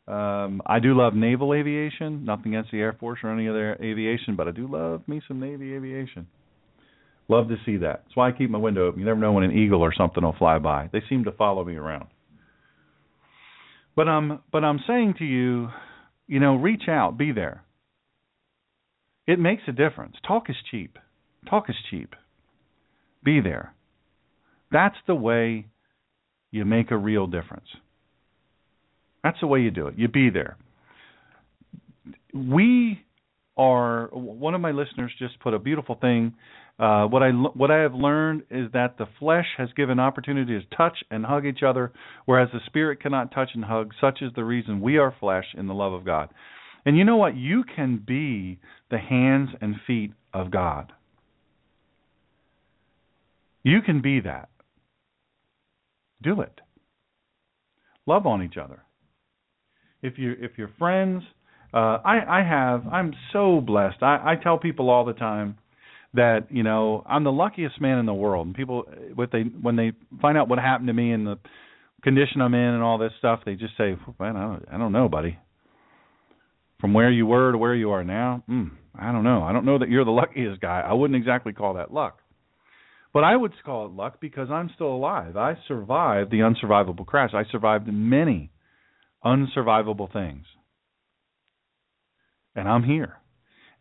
Um, 0.08 0.62
I 0.66 0.80
do 0.80 0.96
love 0.96 1.14
naval 1.14 1.54
aviation. 1.54 2.26
Nothing 2.26 2.56
against 2.56 2.72
the 2.72 2.80
Air 2.80 2.94
Force 3.00 3.20
or 3.24 3.32
any 3.32 3.48
other 3.48 3.76
aviation, 3.82 4.36
but 4.36 4.48
I 4.48 4.52
do 4.52 4.68
love 4.70 5.08
me 5.08 5.22
some 5.28 5.40
Navy 5.40 5.74
aviation. 5.74 6.28
Love 7.30 7.48
to 7.48 7.56
see 7.66 7.78
that. 7.78 8.04
That's 8.04 8.16
why 8.16 8.30
I 8.30 8.32
keep 8.32 8.50
my 8.50 8.58
window 8.58 8.88
open. 8.88 9.00
You 9.00 9.06
never 9.06 9.20
know 9.20 9.32
when 9.32 9.44
an 9.44 9.58
eagle 9.58 9.82
or 9.82 9.94
something 9.94 10.24
will 10.24 10.36
fly 10.38 10.60
by. 10.60 10.90
They 10.92 11.02
seem 11.10 11.24
to 11.24 11.32
follow 11.32 11.64
me 11.64 11.76
around. 11.76 12.08
But 13.96 14.08
I'm 14.08 14.42
but 14.52 14.64
I'm 14.64 14.80
saying 14.88 15.16
to 15.20 15.26
you, 15.26 15.70
you 16.28 16.40
know, 16.40 16.56
reach 16.56 16.84
out, 16.90 17.18
be 17.18 17.32
there. 17.32 17.64
It 19.26 19.40
makes 19.40 19.64
a 19.68 19.72
difference. 19.72 20.16
Talk 20.28 20.50
is 20.50 20.56
cheap. 20.70 20.98
Talk 21.50 21.70
is 21.70 21.76
cheap. 21.90 22.14
Be 23.24 23.40
there. 23.40 23.74
That's 24.72 24.98
the 25.08 25.16
way 25.16 25.68
you 26.52 26.66
make 26.66 26.92
a 26.92 26.98
real 26.98 27.28
difference. 27.28 27.68
That's 29.24 29.40
the 29.40 29.48
way 29.48 29.62
you 29.62 29.72
do 29.72 29.88
it. 29.88 29.98
You 29.98 30.08
be 30.08 30.30
there. 30.30 30.58
We 32.34 33.00
are 33.56 34.08
one 34.12 34.56
of 34.56 34.62
my 34.62 34.72
listeners 34.72 35.12
just 35.20 35.40
put 35.40 35.54
a 35.54 35.60
beautiful 35.60 35.96
thing 35.96 36.34
uh, 36.80 37.06
what 37.06 37.22
I 37.22 37.30
what 37.30 37.70
I 37.70 37.82
have 37.82 37.94
learned 37.94 38.44
is 38.50 38.72
that 38.74 38.98
the 38.98 39.06
flesh 39.20 39.46
has 39.58 39.70
given 39.76 40.00
opportunity 40.00 40.60
to 40.60 40.76
touch 40.76 40.98
and 41.12 41.26
hug 41.26 41.46
each 41.46 41.62
other, 41.62 41.92
whereas 42.26 42.50
the 42.52 42.60
spirit 42.66 43.00
cannot 43.00 43.32
touch 43.32 43.50
and 43.54 43.64
hug. 43.64 43.92
Such 44.02 44.22
is 44.22 44.32
the 44.36 44.44
reason 44.44 44.82
we 44.82 44.98
are 44.98 45.14
flesh 45.20 45.46
in 45.56 45.68
the 45.68 45.74
love 45.74 45.94
of 45.94 46.04
God. 46.04 46.30
And 46.86 46.98
you 46.98 47.04
know 47.04 47.18
what? 47.18 47.38
You 47.38 47.64
can 47.64 48.04
be 48.06 48.60
the 48.90 48.98
hands 48.98 49.50
and 49.62 49.76
feet 49.86 50.14
of 50.34 50.50
God. 50.50 50.92
You 53.62 53.82
can 53.82 54.02
be 54.02 54.20
that. 54.22 54.50
Do 56.22 56.42
it. 56.42 56.60
Love 58.06 58.26
on 58.26 58.42
each 58.42 58.58
other. 58.58 58.82
If 60.02 60.18
you 60.18 60.36
if 60.40 60.52
you're 60.58 60.72
friends, 60.80 61.24
uh, 61.72 62.00
I 62.04 62.40
I 62.40 62.44
have 62.44 62.88
I'm 62.88 63.14
so 63.32 63.62
blessed. 63.62 64.02
I, 64.02 64.34
I 64.34 64.44
tell 64.44 64.58
people 64.58 64.90
all 64.90 65.06
the 65.06 65.14
time 65.14 65.60
that 66.14 66.48
you 66.50 66.64
know 66.64 67.04
I'm 67.08 67.24
the 67.24 67.32
luckiest 67.32 67.80
man 67.82 67.98
in 67.98 68.06
the 68.06 68.14
world. 68.14 68.48
And 68.48 68.56
people, 68.56 68.84
what 69.16 69.32
they 69.32 69.42
when 69.42 69.76
they 69.76 69.94
find 70.22 70.38
out 70.38 70.48
what 70.48 70.60
happened 70.60 70.88
to 70.88 70.94
me 70.94 71.12
and 71.12 71.26
the 71.26 71.40
condition 72.04 72.42
I'm 72.42 72.54
in 72.54 72.60
and 72.60 72.84
all 72.84 72.98
this 72.98 73.14
stuff, 73.20 73.42
they 73.46 73.56
just 73.56 73.78
say, 73.78 73.96
"Man, 74.20 74.36
I 74.36 74.42
don't, 74.42 74.66
I 74.74 74.78
don't 74.78 74.92
know, 74.92 75.10
buddy. 75.10 75.38
From 76.80 76.94
where 76.94 77.12
you 77.12 77.26
were 77.26 77.52
to 77.52 77.58
where 77.58 77.76
you 77.76 77.92
are 77.92 78.04
now, 78.04 78.44
mm, 78.50 78.72
I 78.94 79.12
don't 79.12 79.24
know. 79.24 79.44
I 79.44 79.54
don't 79.54 79.66
know 79.66 79.80
that 79.80 79.90
you're 79.90 80.06
the 80.06 80.12
luckiest 80.12 80.62
guy. 80.62 80.82
I 80.82 80.94
wouldn't 80.94 81.18
exactly 81.18 81.54
call 81.54 81.76
that 81.76 81.94
luck." 81.94 82.20
But 83.14 83.24
I 83.24 83.36
would 83.36 83.54
call 83.64 83.86
it 83.86 83.92
luck 83.92 84.20
because 84.20 84.50
I'm 84.50 84.72
still 84.74 84.88
alive. 84.88 85.38
I 85.38 85.56
survived 85.68 86.32
the 86.32 86.40
unsurvivable 86.40 87.06
crash. 87.06 87.30
I 87.34 87.44
survived 87.52 87.88
many 87.88 88.50
unsurvivable 89.24 90.12
things. 90.12 90.46
And 92.56 92.68
I'm 92.68 92.84
here. 92.84 93.18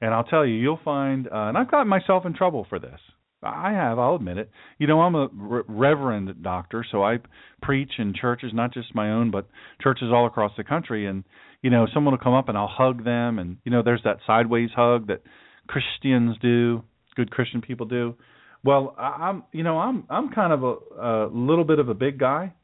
And 0.03 0.13
I'll 0.13 0.25
tell 0.25 0.45
you, 0.45 0.55
you'll 0.57 0.81
find, 0.85 1.29
uh, 1.29 1.47
and 1.47 1.57
I've 1.57 1.71
gotten 1.71 1.87
myself 1.87 2.27
in 2.27 2.35
trouble 2.35 2.67
for 2.69 2.81
this. 2.81 2.99
I 3.41 3.71
have, 3.71 4.01
I'll 4.01 4.17
admit 4.17 4.37
it. 4.37 4.51
You 4.79 4.89
know, 4.89 5.01
I'm 5.01 5.15
a 5.15 5.29
re- 5.33 5.63
reverend 5.69 6.43
doctor, 6.43 6.85
so 6.91 7.05
I 7.05 7.19
preach 7.61 7.93
in 7.99 8.13
churches, 8.13 8.51
not 8.53 8.75
just 8.75 8.97
my 8.97 9.13
own, 9.13 9.31
but 9.31 9.49
churches 9.81 10.09
all 10.13 10.27
across 10.27 10.53
the 10.57 10.65
country. 10.65 11.07
And 11.07 11.23
you 11.63 11.71
know, 11.71 11.87
someone 11.95 12.13
will 12.15 12.19
come 12.19 12.35
up 12.35 12.49
and 12.49 12.59
I'll 12.59 12.69
hug 12.69 13.05
them, 13.05 13.39
and 13.39 13.59
you 13.65 13.71
know, 13.71 13.83
there's 13.85 14.03
that 14.05 14.19
sideways 14.27 14.71
hug 14.75 15.07
that 15.07 15.23
Christians 15.69 16.37
do, 16.43 16.83
good 17.15 17.31
Christian 17.31 17.61
people 17.61 17.87
do. 17.87 18.17
Well, 18.65 18.95
I'm, 18.99 19.45
you 19.53 19.63
know, 19.63 19.79
I'm 19.79 20.05
I'm 20.11 20.31
kind 20.31 20.53
of 20.53 20.65
a, 20.65 20.75
a 21.01 21.31
little 21.33 21.65
bit 21.65 21.79
of 21.79 21.89
a 21.89 21.95
big 21.95 22.19
guy, 22.19 22.55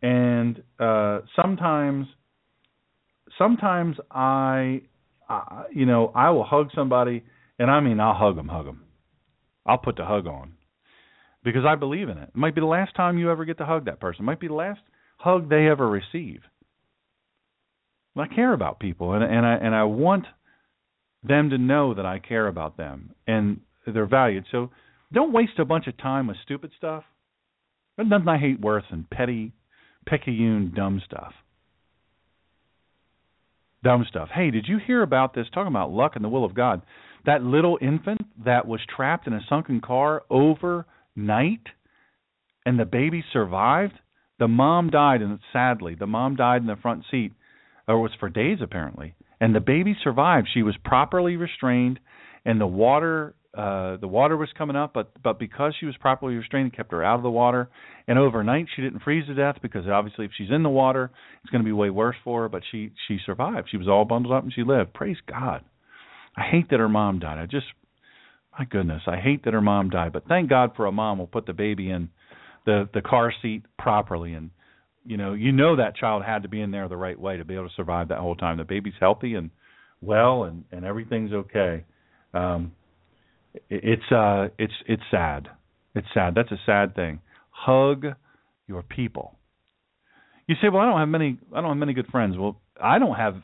and 0.00 0.62
uh 0.78 1.20
sometimes, 1.36 2.06
sometimes 3.36 3.96
I 4.10 4.82
uh, 5.32 5.62
you 5.72 5.86
know, 5.86 6.12
I 6.14 6.30
will 6.30 6.44
hug 6.44 6.70
somebody, 6.74 7.24
and 7.58 7.70
I 7.70 7.80
mean, 7.80 8.00
I'll 8.00 8.14
hug 8.14 8.36
them, 8.36 8.48
hug 8.48 8.66
them. 8.66 8.82
I'll 9.64 9.78
put 9.78 9.96
the 9.96 10.04
hug 10.04 10.26
on 10.26 10.54
because 11.44 11.64
I 11.66 11.76
believe 11.76 12.08
in 12.08 12.18
it. 12.18 12.28
It 12.28 12.36
might 12.36 12.54
be 12.54 12.60
the 12.60 12.66
last 12.66 12.94
time 12.96 13.18
you 13.18 13.30
ever 13.30 13.44
get 13.44 13.58
to 13.58 13.66
hug 13.66 13.86
that 13.86 14.00
person. 14.00 14.24
It 14.24 14.26
might 14.26 14.40
be 14.40 14.48
the 14.48 14.54
last 14.54 14.80
hug 15.18 15.48
they 15.48 15.68
ever 15.68 15.88
receive. 15.88 16.40
I 18.16 18.26
care 18.26 18.52
about 18.52 18.78
people, 18.78 19.14
and 19.14 19.24
and 19.24 19.46
I 19.46 19.54
and 19.54 19.74
I 19.74 19.84
want 19.84 20.26
them 21.22 21.50
to 21.50 21.58
know 21.58 21.94
that 21.94 22.06
I 22.06 22.18
care 22.18 22.48
about 22.48 22.76
them 22.76 23.14
and 23.26 23.60
they're 23.86 24.06
valued. 24.06 24.44
So 24.50 24.70
don't 25.12 25.32
waste 25.32 25.58
a 25.58 25.64
bunch 25.64 25.86
of 25.86 25.96
time 25.98 26.26
with 26.26 26.36
stupid 26.42 26.72
stuff. 26.76 27.04
But 27.96 28.06
nothing 28.06 28.28
I 28.28 28.38
hate 28.38 28.60
worse 28.60 28.84
than 28.90 29.06
petty, 29.10 29.52
picayune, 30.06 30.72
dumb 30.74 31.02
stuff. 31.04 31.32
Dumb 33.84 34.04
stuff. 34.08 34.28
Hey, 34.32 34.50
did 34.50 34.66
you 34.68 34.78
hear 34.78 35.02
about 35.02 35.34
this? 35.34 35.46
Talking 35.52 35.72
about 35.72 35.90
luck 35.90 36.12
and 36.14 36.24
the 36.24 36.28
will 36.28 36.44
of 36.44 36.54
God. 36.54 36.82
That 37.26 37.42
little 37.42 37.78
infant 37.80 38.20
that 38.44 38.66
was 38.66 38.80
trapped 38.94 39.26
in 39.26 39.32
a 39.32 39.40
sunken 39.48 39.80
car 39.80 40.22
overnight 40.30 41.66
and 42.64 42.78
the 42.78 42.84
baby 42.84 43.24
survived. 43.32 43.94
The 44.38 44.48
mom 44.48 44.90
died, 44.90 45.22
and 45.22 45.38
sadly, 45.52 45.94
the 45.94 46.06
mom 46.06 46.36
died 46.36 46.62
in 46.62 46.66
the 46.66 46.76
front 46.76 47.04
seat, 47.10 47.32
or 47.86 47.96
it 47.96 48.00
was 48.00 48.12
for 48.18 48.28
days 48.28 48.58
apparently. 48.62 49.14
And 49.40 49.54
the 49.54 49.60
baby 49.60 49.96
survived. 50.02 50.48
She 50.52 50.62
was 50.62 50.76
properly 50.84 51.36
restrained, 51.36 52.00
and 52.44 52.60
the 52.60 52.66
water 52.66 53.34
uh 53.54 53.96
the 53.98 54.08
water 54.08 54.36
was 54.36 54.48
coming 54.56 54.76
up 54.76 54.94
but 54.94 55.10
but 55.22 55.38
because 55.38 55.74
she 55.78 55.86
was 55.86 55.96
properly 55.98 56.34
restrained 56.34 56.72
it 56.72 56.76
kept 56.76 56.92
her 56.92 57.04
out 57.04 57.16
of 57.16 57.22
the 57.22 57.30
water. 57.30 57.68
And 58.08 58.18
overnight 58.18 58.66
she 58.74 58.82
didn't 58.82 59.02
freeze 59.02 59.26
to 59.26 59.34
death 59.34 59.56
because 59.62 59.86
obviously 59.86 60.24
if 60.24 60.32
she's 60.36 60.50
in 60.50 60.62
the 60.62 60.70
water 60.70 61.10
it's 61.42 61.50
going 61.50 61.62
to 61.62 61.68
be 61.68 61.72
way 61.72 61.90
worse 61.90 62.16
for 62.24 62.42
her 62.42 62.48
but 62.48 62.62
she 62.70 62.92
she 63.08 63.18
survived. 63.24 63.68
She 63.70 63.76
was 63.76 63.88
all 63.88 64.04
bundled 64.04 64.34
up 64.34 64.44
and 64.44 64.52
she 64.52 64.64
lived. 64.64 64.94
Praise 64.94 65.18
god. 65.28 65.64
I 66.36 66.42
hate 66.50 66.70
that 66.70 66.80
her 66.80 66.88
mom 66.88 67.18
died. 67.18 67.38
I 67.38 67.46
just 67.46 67.66
my 68.58 68.66
goodness 68.66 69.00
i 69.06 69.16
hate 69.16 69.44
that 69.44 69.54
her 69.54 69.62
mom 69.62 69.88
died 69.88 70.12
but 70.12 70.28
thank 70.28 70.50
god 70.50 70.72
for 70.76 70.84
a 70.84 70.92
mom 70.92 71.16
who 71.16 71.26
put 71.26 71.46
the 71.46 71.54
baby 71.54 71.88
in 71.88 72.10
the 72.64 72.88
the 72.92 73.02
car 73.02 73.32
seat 73.42 73.64
properly. 73.78 74.34
And 74.34 74.50
you 75.04 75.16
know 75.16 75.32
you 75.34 75.52
know 75.52 75.76
that 75.76 75.96
child 75.96 76.24
had 76.24 76.42
to 76.42 76.48
be 76.48 76.60
in 76.60 76.70
there 76.70 76.88
the 76.88 76.96
right 76.96 77.18
way 77.18 77.36
to 77.36 77.44
be 77.44 77.54
able 77.54 77.68
to 77.68 77.74
survive 77.74 78.08
that 78.08 78.18
whole 78.18 78.36
time. 78.36 78.58
The 78.58 78.64
baby's 78.64 78.94
healthy 79.00 79.34
and 79.34 79.50
well 80.00 80.44
and 80.44 80.64
and 80.72 80.84
everything's 80.84 81.32
okay. 81.32 81.84
Um 82.34 82.72
it's 83.68 84.10
uh 84.10 84.48
it's 84.58 84.72
it's 84.86 85.02
sad. 85.10 85.48
It's 85.94 86.06
sad. 86.14 86.34
That's 86.34 86.50
a 86.52 86.60
sad 86.64 86.94
thing. 86.94 87.20
Hug 87.50 88.06
your 88.66 88.82
people. 88.82 89.36
You 90.48 90.56
say 90.60 90.68
well 90.68 90.82
i 90.82 90.86
don't 90.86 90.98
have 90.98 91.08
many 91.08 91.38
i 91.54 91.60
don't 91.60 91.70
have 91.70 91.76
many 91.76 91.92
good 91.92 92.08
friends. 92.08 92.36
Well 92.36 92.60
i 92.82 92.98
don't 92.98 93.14
have 93.14 93.36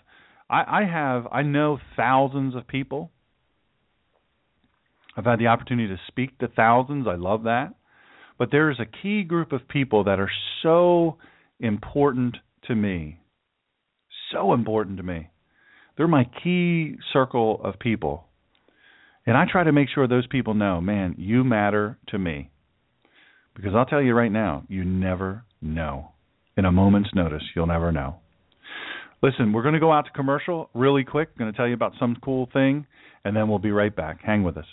i 0.48 0.82
i 0.82 0.84
have 0.84 1.26
i 1.30 1.42
know 1.42 1.78
thousands 1.96 2.54
of 2.54 2.66
people. 2.66 3.10
I've 5.16 5.24
had 5.24 5.40
the 5.40 5.48
opportunity 5.48 5.88
to 5.88 6.00
speak 6.06 6.38
to 6.38 6.48
thousands. 6.48 7.06
I 7.08 7.16
love 7.16 7.44
that. 7.44 7.74
But 8.38 8.52
there 8.52 8.70
is 8.70 8.78
a 8.78 8.86
key 9.02 9.24
group 9.24 9.50
of 9.52 9.66
people 9.66 10.04
that 10.04 10.20
are 10.20 10.30
so 10.62 11.18
important 11.58 12.36
to 12.68 12.74
me. 12.76 13.18
So 14.32 14.52
important 14.52 14.98
to 14.98 15.02
me. 15.02 15.30
They're 15.96 16.06
my 16.06 16.24
key 16.44 16.94
circle 17.12 17.60
of 17.64 17.80
people 17.80 18.27
and 19.28 19.36
I 19.36 19.44
try 19.44 19.62
to 19.62 19.72
make 19.72 19.90
sure 19.94 20.08
those 20.08 20.26
people 20.26 20.54
know, 20.54 20.80
man, 20.80 21.14
you 21.18 21.44
matter 21.44 21.98
to 22.08 22.18
me. 22.18 22.50
Because 23.54 23.72
I'll 23.74 23.84
tell 23.84 24.00
you 24.00 24.14
right 24.14 24.32
now, 24.32 24.64
you 24.68 24.86
never 24.86 25.44
know. 25.60 26.12
In 26.56 26.64
a 26.64 26.72
moment's 26.72 27.10
notice, 27.14 27.42
you'll 27.54 27.66
never 27.66 27.92
know. 27.92 28.20
Listen, 29.22 29.52
we're 29.52 29.60
going 29.60 29.74
to 29.74 29.80
go 29.80 29.92
out 29.92 30.06
to 30.06 30.10
commercial 30.12 30.70
really 30.72 31.04
quick. 31.04 31.28
I'm 31.34 31.38
going 31.40 31.52
to 31.52 31.56
tell 31.58 31.68
you 31.68 31.74
about 31.74 31.92
some 32.00 32.16
cool 32.24 32.48
thing, 32.54 32.86
and 33.22 33.36
then 33.36 33.50
we'll 33.50 33.58
be 33.58 33.70
right 33.70 33.94
back. 33.94 34.20
Hang 34.24 34.44
with 34.44 34.56
us. 34.56 34.64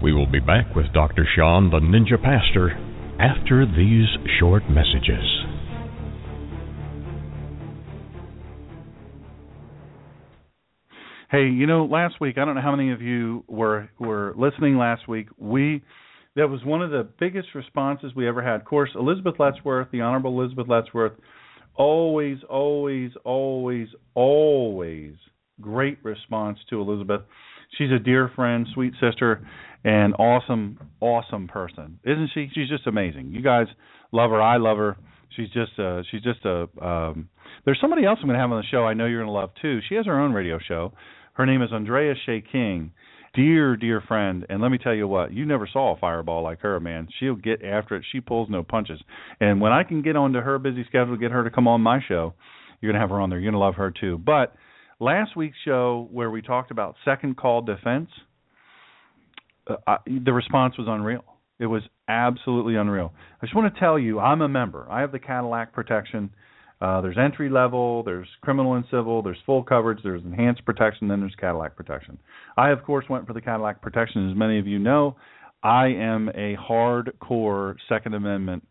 We 0.00 0.12
will 0.12 0.30
be 0.30 0.38
back 0.38 0.76
with 0.76 0.92
Dr. 0.94 1.26
Sean, 1.34 1.70
the 1.70 1.80
Ninja 1.80 2.22
Pastor, 2.22 2.89
after 3.20 3.66
these 3.66 4.06
short 4.38 4.62
messages. 4.70 5.24
Hey, 11.30 11.48
you 11.48 11.66
know, 11.66 11.84
last 11.84 12.14
week 12.20 12.38
I 12.38 12.44
don't 12.46 12.54
know 12.54 12.62
how 12.62 12.74
many 12.74 12.92
of 12.92 13.02
you 13.02 13.44
were 13.46 13.90
were 13.98 14.34
listening 14.38 14.78
last 14.78 15.06
week. 15.06 15.28
We 15.36 15.82
that 16.34 16.48
was 16.48 16.64
one 16.64 16.80
of 16.80 16.90
the 16.90 17.08
biggest 17.20 17.48
responses 17.54 18.12
we 18.16 18.26
ever 18.26 18.42
had. 18.42 18.56
Of 18.60 18.64
course, 18.64 18.90
Elizabeth 18.94 19.34
Letchworth, 19.38 19.90
the 19.92 20.00
Honorable 20.00 20.40
Elizabeth 20.40 20.66
Letchworth, 20.68 21.12
always, 21.74 22.38
always, 22.48 23.10
always, 23.24 23.88
always 24.14 25.14
great 25.60 25.98
response 26.02 26.58
to 26.70 26.80
Elizabeth. 26.80 27.22
She's 27.78 27.90
a 27.92 27.98
dear 27.98 28.30
friend, 28.34 28.66
sweet 28.74 28.94
sister, 29.00 29.46
and 29.84 30.14
awesome, 30.14 30.78
awesome 31.00 31.48
person, 31.48 31.98
isn't 32.04 32.30
she? 32.34 32.48
She's 32.54 32.68
just 32.68 32.86
amazing. 32.86 33.32
You 33.32 33.42
guys 33.42 33.66
love 34.12 34.30
her. 34.30 34.42
I 34.42 34.58
love 34.58 34.78
her. 34.78 34.96
She's 35.36 35.48
just 35.50 35.78
uh 35.78 36.02
she's 36.10 36.22
just 36.22 36.44
a 36.44 36.68
um 36.84 37.28
there's 37.64 37.78
somebody 37.80 38.04
else 38.04 38.18
I'm 38.20 38.28
going 38.28 38.36
to 38.36 38.40
have 38.40 38.50
on 38.50 38.60
the 38.60 38.68
show 38.70 38.84
I 38.84 38.94
know 38.94 39.06
you're 39.06 39.22
going 39.22 39.32
to 39.32 39.38
love 39.38 39.50
too. 39.60 39.80
She 39.88 39.94
has 39.96 40.06
her 40.06 40.18
own 40.18 40.32
radio 40.32 40.58
show. 40.58 40.92
Her 41.34 41.46
name 41.46 41.62
is 41.62 41.70
Andrea 41.72 42.14
Shea 42.26 42.42
King. 42.42 42.92
Dear, 43.32 43.76
dear 43.76 44.00
friend, 44.00 44.44
and 44.48 44.60
let 44.60 44.72
me 44.72 44.78
tell 44.78 44.94
you 44.94 45.06
what, 45.06 45.32
you 45.32 45.46
never 45.46 45.68
saw 45.72 45.94
a 45.94 46.00
fireball 46.00 46.42
like 46.42 46.60
her, 46.62 46.80
man. 46.80 47.06
She'll 47.20 47.36
get 47.36 47.64
after 47.64 47.94
it. 47.94 48.04
She 48.10 48.20
pulls 48.20 48.50
no 48.50 48.64
punches. 48.64 49.00
And 49.38 49.60
when 49.60 49.70
I 49.70 49.84
can 49.84 50.02
get 50.02 50.16
onto 50.16 50.40
her 50.40 50.58
busy 50.58 50.84
schedule 50.88 51.16
get 51.16 51.30
her 51.30 51.44
to 51.44 51.50
come 51.50 51.68
on 51.68 51.80
my 51.80 52.00
show, 52.08 52.34
you're 52.80 52.90
gonna 52.90 53.00
have 53.00 53.10
her 53.10 53.20
on 53.20 53.30
there. 53.30 53.38
You're 53.38 53.52
gonna 53.52 53.62
love 53.62 53.76
her 53.76 53.92
too. 53.92 54.18
But 54.18 54.56
last 54.98 55.36
week's 55.36 55.58
show 55.64 56.08
where 56.10 56.28
we 56.28 56.42
talked 56.42 56.72
about 56.72 56.96
second 57.04 57.36
call 57.36 57.62
defense, 57.62 58.08
uh, 59.66 59.76
I, 59.86 59.96
the 60.06 60.32
response 60.32 60.76
was 60.78 60.86
unreal. 60.88 61.24
It 61.58 61.66
was 61.66 61.82
absolutely 62.08 62.76
unreal. 62.76 63.12
I 63.40 63.46
just 63.46 63.54
want 63.54 63.72
to 63.72 63.80
tell 63.80 63.98
you, 63.98 64.18
I'm 64.18 64.40
a 64.40 64.48
member. 64.48 64.86
I 64.90 65.00
have 65.00 65.12
the 65.12 65.18
Cadillac 65.18 65.72
protection. 65.72 66.30
Uh, 66.80 67.02
there's 67.02 67.18
entry 67.18 67.50
level, 67.50 68.02
there's 68.02 68.26
criminal 68.40 68.72
and 68.74 68.84
civil, 68.90 69.22
there's 69.22 69.36
full 69.44 69.62
coverage, 69.62 69.98
there's 70.02 70.22
enhanced 70.24 70.64
protection, 70.64 71.08
then 71.08 71.20
there's 71.20 71.34
Cadillac 71.38 71.76
protection. 71.76 72.18
I, 72.56 72.70
of 72.70 72.82
course, 72.82 73.04
went 73.10 73.26
for 73.26 73.34
the 73.34 73.40
Cadillac 73.42 73.82
protection. 73.82 74.30
As 74.30 74.36
many 74.36 74.58
of 74.58 74.66
you 74.66 74.78
know, 74.78 75.16
I 75.62 75.88
am 75.88 76.30
a 76.30 76.56
hardcore 76.56 77.76
Second 77.86 78.14
Amendment. 78.14 78.66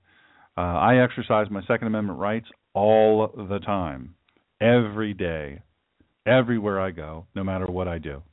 Uh, 0.58 0.62
I 0.62 1.04
exercise 1.04 1.45
my 1.52 1.62
Second 1.67 1.86
Amendment 1.86 2.17
rights 2.17 2.47
all 2.73 3.32
the 3.47 3.60
time, 3.60 4.15
every 4.60 5.13
day, 5.13 5.62
everywhere 6.25 6.82
I 6.82 6.89
go, 6.89 7.28
no 7.36 7.43
matter 7.43 7.67
what 7.67 7.88
I 7.88 7.99
do 7.99 8.23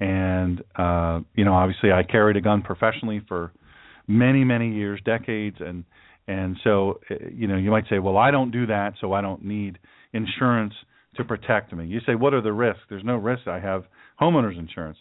and 0.00 0.62
uh 0.76 1.20
you 1.34 1.44
know 1.44 1.54
obviously 1.54 1.92
I 1.92 2.02
carried 2.02 2.36
a 2.36 2.40
gun 2.40 2.62
professionally 2.62 3.20
for 3.28 3.52
many 4.08 4.44
many 4.44 4.72
years 4.74 5.00
decades. 5.04 5.56
And 5.60 5.84
and 6.26 6.56
so 6.64 7.00
uh, 7.10 7.14
you 7.32 7.46
know 7.46 7.56
you 7.56 7.70
might 7.70 7.84
say 7.88 7.98
well 7.98 8.16
I 8.16 8.30
don't 8.30 8.50
do 8.50 8.66
that 8.66 8.94
so 9.00 9.12
I 9.12 9.20
don't 9.20 9.44
need 9.44 9.78
insurance 10.12 10.74
to 11.16 11.24
protect 11.24 11.72
me. 11.72 11.86
You 11.86 12.00
say 12.06 12.14
what 12.14 12.34
are 12.34 12.42
the 12.42 12.52
risks? 12.52 12.82
There's 12.88 13.04
no 13.04 13.16
risk. 13.16 13.46
I 13.46 13.60
have 13.60 13.84
homeowners 14.20 14.58
insurance. 14.58 14.98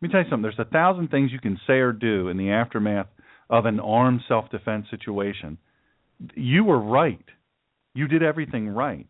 Let 0.00 0.08
me 0.08 0.12
tell 0.12 0.22
you 0.22 0.30
something. 0.30 0.42
There's 0.42 0.66
a 0.66 0.70
thousand 0.70 1.08
things 1.08 1.30
you 1.32 1.40
can 1.40 1.58
say 1.66 1.74
or 1.74 1.92
do 1.92 2.28
in 2.28 2.36
the 2.36 2.50
aftermath 2.50 3.06
of 3.48 3.66
an 3.66 3.80
armed 3.80 4.20
self 4.28 4.50
defense 4.50 4.86
situation. 4.90 5.58
You 6.34 6.64
were 6.64 6.80
right. 6.80 7.24
You 7.94 8.08
did 8.08 8.22
everything 8.22 8.68
right. 8.68 9.06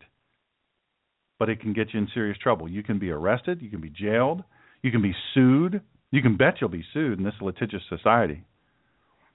But 1.39 1.49
it 1.49 1.61
can 1.61 1.73
get 1.73 1.93
you 1.93 1.99
in 1.99 2.07
serious 2.13 2.37
trouble. 2.37 2.69
You 2.69 2.83
can 2.83 2.99
be 2.99 3.09
arrested. 3.09 3.61
You 3.61 3.69
can 3.69 3.81
be 3.81 3.89
jailed 3.89 4.43
you 4.83 4.91
can 4.91 5.01
be 5.01 5.15
sued. 5.33 5.81
You 6.11 6.21
can 6.21 6.37
bet 6.37 6.55
you'll 6.61 6.69
be 6.69 6.85
sued 6.93 7.17
in 7.17 7.23
this 7.23 7.33
litigious 7.41 7.81
society. 7.89 8.43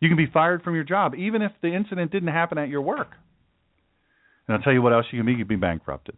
You 0.01 0.09
can 0.09 0.17
be 0.17 0.31
fired 0.33 0.63
from 0.63 0.77
your 0.77 0.85
job, 0.85 1.15
even 1.17 1.43
if 1.43 1.51
the 1.61 1.75
incident 1.75 2.13
didn't 2.13 2.29
happen 2.29 2.59
at 2.59 2.69
your 2.69 2.83
work. 2.83 3.09
And 4.47 4.57
I'll 4.57 4.63
tell 4.63 4.73
you 4.73 4.83
what 4.83 4.93
else 4.93 5.07
you 5.11 5.19
can 5.19 5.27
be. 5.27 5.33
You 5.33 5.39
can 5.39 5.49
be 5.49 5.57
bankrupted. 5.57 6.15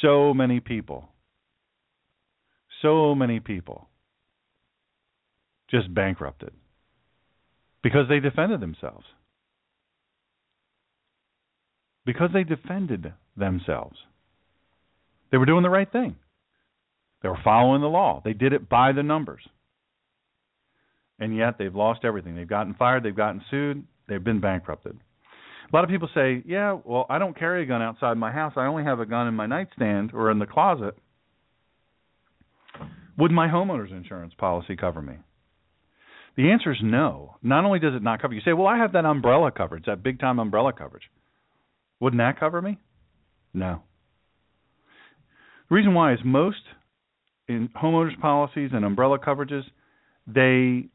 So 0.00 0.32
many 0.32 0.60
people, 0.60 1.10
so 2.80 3.14
many 3.14 3.38
people 3.38 3.88
just 5.70 5.92
bankrupted 5.92 6.52
because 7.82 8.08
they 8.08 8.18
defended 8.18 8.60
themselves. 8.60 9.04
Because 12.06 12.30
they 12.32 12.44
defended 12.44 13.12
themselves. 13.36 13.96
They 15.30 15.36
were 15.36 15.46
doing 15.46 15.62
the 15.62 15.70
right 15.70 15.90
thing. 15.90 16.16
They 17.22 17.28
were 17.28 17.38
following 17.44 17.80
the 17.80 17.88
law. 17.88 18.22
They 18.24 18.32
did 18.32 18.52
it 18.52 18.68
by 18.68 18.92
the 18.92 19.02
numbers. 19.02 19.42
And 21.18 21.36
yet 21.36 21.58
they've 21.58 21.74
lost 21.74 22.00
everything. 22.04 22.34
They've 22.34 22.48
gotten 22.48 22.74
fired, 22.74 23.02
they've 23.02 23.14
gotten 23.14 23.42
sued, 23.50 23.84
they've 24.08 24.24
been 24.24 24.40
bankrupted. 24.40 24.98
A 25.70 25.76
lot 25.76 25.84
of 25.84 25.90
people 25.90 26.08
say, 26.14 26.42
"Yeah, 26.46 26.78
well, 26.84 27.06
I 27.08 27.18
don't 27.18 27.38
carry 27.38 27.62
a 27.62 27.66
gun 27.66 27.82
outside 27.82 28.16
my 28.16 28.32
house. 28.32 28.54
I 28.56 28.66
only 28.66 28.82
have 28.84 28.98
a 28.98 29.06
gun 29.06 29.28
in 29.28 29.34
my 29.34 29.46
nightstand 29.46 30.12
or 30.12 30.30
in 30.30 30.38
the 30.38 30.46
closet." 30.46 30.96
Would 33.16 33.30
my 33.30 33.48
homeowner's 33.48 33.92
insurance 33.92 34.34
policy 34.34 34.74
cover 34.74 35.02
me? 35.02 35.18
The 36.36 36.50
answer 36.50 36.72
is 36.72 36.82
no. 36.82 37.36
Not 37.42 37.64
only 37.64 37.78
does 37.78 37.94
it 37.94 38.02
not 38.02 38.20
cover 38.20 38.34
you, 38.34 38.40
say, 38.40 38.52
"Well, 38.52 38.66
I 38.66 38.78
have 38.78 38.92
that 38.92 39.04
umbrella 39.04 39.52
coverage, 39.52 39.84
that 39.84 40.02
big 40.02 40.18
time 40.18 40.38
umbrella 40.38 40.72
coverage." 40.72 41.08
Wouldn't 42.00 42.18
that 42.18 42.40
cover 42.40 42.62
me? 42.62 42.78
No. 43.52 43.82
The 45.68 45.74
reason 45.74 45.94
why 45.94 46.14
is 46.14 46.24
most 46.24 46.62
in 47.50 47.68
homeowners 47.76 48.18
policies 48.20 48.70
and 48.72 48.84
umbrella 48.84 49.18
coverages, 49.18 49.62
they 50.26 50.88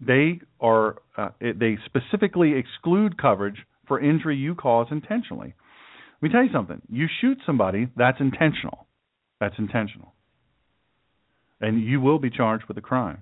they 0.00 0.40
are 0.60 0.96
uh, 1.16 1.30
they 1.40 1.76
specifically 1.86 2.54
exclude 2.56 3.20
coverage 3.20 3.56
for 3.86 4.00
injury 4.00 4.36
you 4.36 4.54
cause 4.54 4.86
intentionally. 4.90 5.54
Let 6.20 6.28
me 6.28 6.32
tell 6.32 6.44
you 6.44 6.52
something. 6.52 6.82
You 6.90 7.06
shoot 7.20 7.38
somebody, 7.46 7.88
that's 7.96 8.20
intentional. 8.20 8.86
That's 9.40 9.54
intentional. 9.58 10.14
And 11.60 11.82
you 11.82 12.00
will 12.00 12.18
be 12.18 12.30
charged 12.30 12.64
with 12.68 12.76
a 12.76 12.80
crime. 12.80 13.18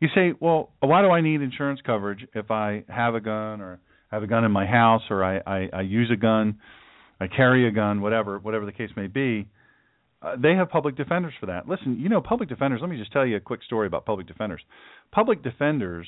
You 0.00 0.08
say, 0.14 0.34
well, 0.38 0.72
why 0.80 1.00
do 1.02 1.08
I 1.08 1.20
need 1.22 1.40
insurance 1.40 1.80
coverage 1.84 2.26
if 2.34 2.50
I 2.50 2.84
have 2.88 3.14
a 3.14 3.20
gun 3.20 3.60
or 3.60 3.80
have 4.10 4.22
a 4.22 4.26
gun 4.26 4.44
in 4.44 4.52
my 4.52 4.66
house 4.66 5.02
or 5.10 5.24
I, 5.24 5.38
I, 5.46 5.68
I 5.72 5.80
use 5.82 6.10
a 6.12 6.16
gun, 6.16 6.58
I 7.20 7.28
carry 7.28 7.66
a 7.66 7.70
gun, 7.70 8.02
whatever, 8.02 8.38
whatever 8.38 8.66
the 8.66 8.72
case 8.72 8.90
may 8.96 9.06
be? 9.06 9.48
Uh, 10.22 10.34
they 10.36 10.54
have 10.54 10.70
public 10.70 10.96
defenders 10.96 11.34
for 11.38 11.46
that. 11.46 11.68
Listen, 11.68 11.98
you 12.00 12.08
know, 12.08 12.20
public 12.20 12.48
defenders. 12.48 12.80
Let 12.80 12.90
me 12.90 12.98
just 12.98 13.12
tell 13.12 13.26
you 13.26 13.36
a 13.36 13.40
quick 13.40 13.62
story 13.62 13.86
about 13.86 14.06
public 14.06 14.26
defenders. 14.26 14.62
Public 15.12 15.42
defenders, 15.42 16.06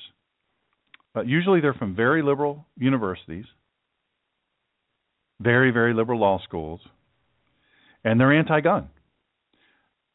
uh, 1.15 1.23
usually 1.23 1.61
they're 1.61 1.75
from 1.75 1.95
very 1.95 2.23
liberal 2.23 2.67
universities, 2.77 3.45
very 5.41 5.71
very 5.71 5.95
liberal 5.95 6.19
law 6.19 6.41
schools, 6.43 6.81
and 8.03 8.19
they're 8.19 8.33
anti-gun. 8.33 8.89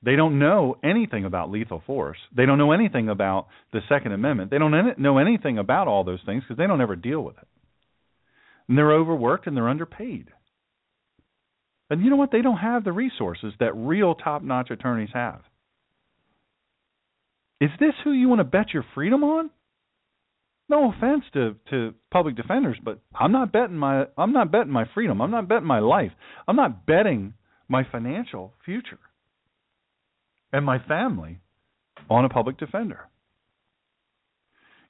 They 0.04 0.18
don't 0.18 0.38
know 0.38 0.76
anything 0.84 1.24
about 1.24 1.50
lethal 1.50 1.82
force. 1.86 2.18
They 2.36 2.46
don't 2.46 2.58
know 2.58 2.74
anything 2.74 3.08
about 3.08 3.48
the 3.72 3.80
Second 3.88 4.12
Amendment. 4.12 4.52
They 4.52 4.58
don't 4.58 5.00
know 5.00 5.18
anything 5.18 5.58
about 5.58 5.88
all 5.88 6.04
those 6.04 6.20
things 6.26 6.44
because 6.44 6.58
they 6.58 6.68
don't 6.68 6.82
ever 6.82 6.98
deal 6.98 7.22
with 7.22 7.38
it. 7.38 7.48
And 8.68 8.78
they're 8.78 8.92
overworked 8.92 9.48
and 9.48 9.56
they're 9.56 9.70
underpaid. 9.70 10.30
And 11.94 12.04
you 12.04 12.10
know 12.10 12.16
what? 12.16 12.32
They 12.32 12.42
don't 12.42 12.58
have 12.58 12.84
the 12.84 12.92
resources 12.92 13.54
that 13.60 13.76
real 13.76 14.16
top 14.16 14.42
notch 14.42 14.72
attorneys 14.72 15.12
have. 15.14 15.42
Is 17.62 17.70
this 17.80 17.94
who 18.04 18.14
you 18.14 18.28
want 18.28 18.40
to 18.40 18.46
bet 18.46 18.74
your 18.74 18.84
freedom 18.96 19.24
on? 19.24 19.52
No 20.68 20.92
offense 20.92 21.24
to, 21.34 21.56
to 21.70 21.94
public 22.10 22.36
defenders, 22.36 22.78
but 22.84 23.00
I'm 23.14 23.32
not 23.32 23.52
betting 23.52 23.78
my 23.78 24.06
I'm 24.18 24.34
not 24.34 24.52
betting 24.52 24.72
my 24.72 24.86
freedom. 24.96 25.22
I'm 25.22 25.30
not 25.30 25.48
betting 25.48 25.68
my 25.68 25.82
life. 25.82 26.10
I'm 26.48 26.56
not 26.56 26.88
betting 26.88 27.36
my 27.68 27.84
financial 27.92 28.56
future 28.66 29.00
and 30.52 30.66
my 30.66 30.80
family 30.80 31.42
on 32.10 32.26
a 32.26 32.30
public 32.30 32.58
defender. 32.58 33.02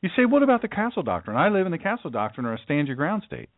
You 0.02 0.10
say, 0.16 0.24
what 0.24 0.42
about 0.42 0.62
the 0.62 0.70
castle 0.70 1.04
doctrine? 1.04 1.36
I 1.36 1.50
live 1.50 1.66
in 1.66 1.74
the 1.74 1.78
castle 1.78 2.12
doctrine 2.12 2.46
or 2.46 2.54
a 2.54 2.64
stand 2.64 2.88
your 2.88 2.96
ground 2.96 3.24
state. 3.28 3.50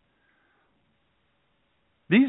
These 2.10 2.28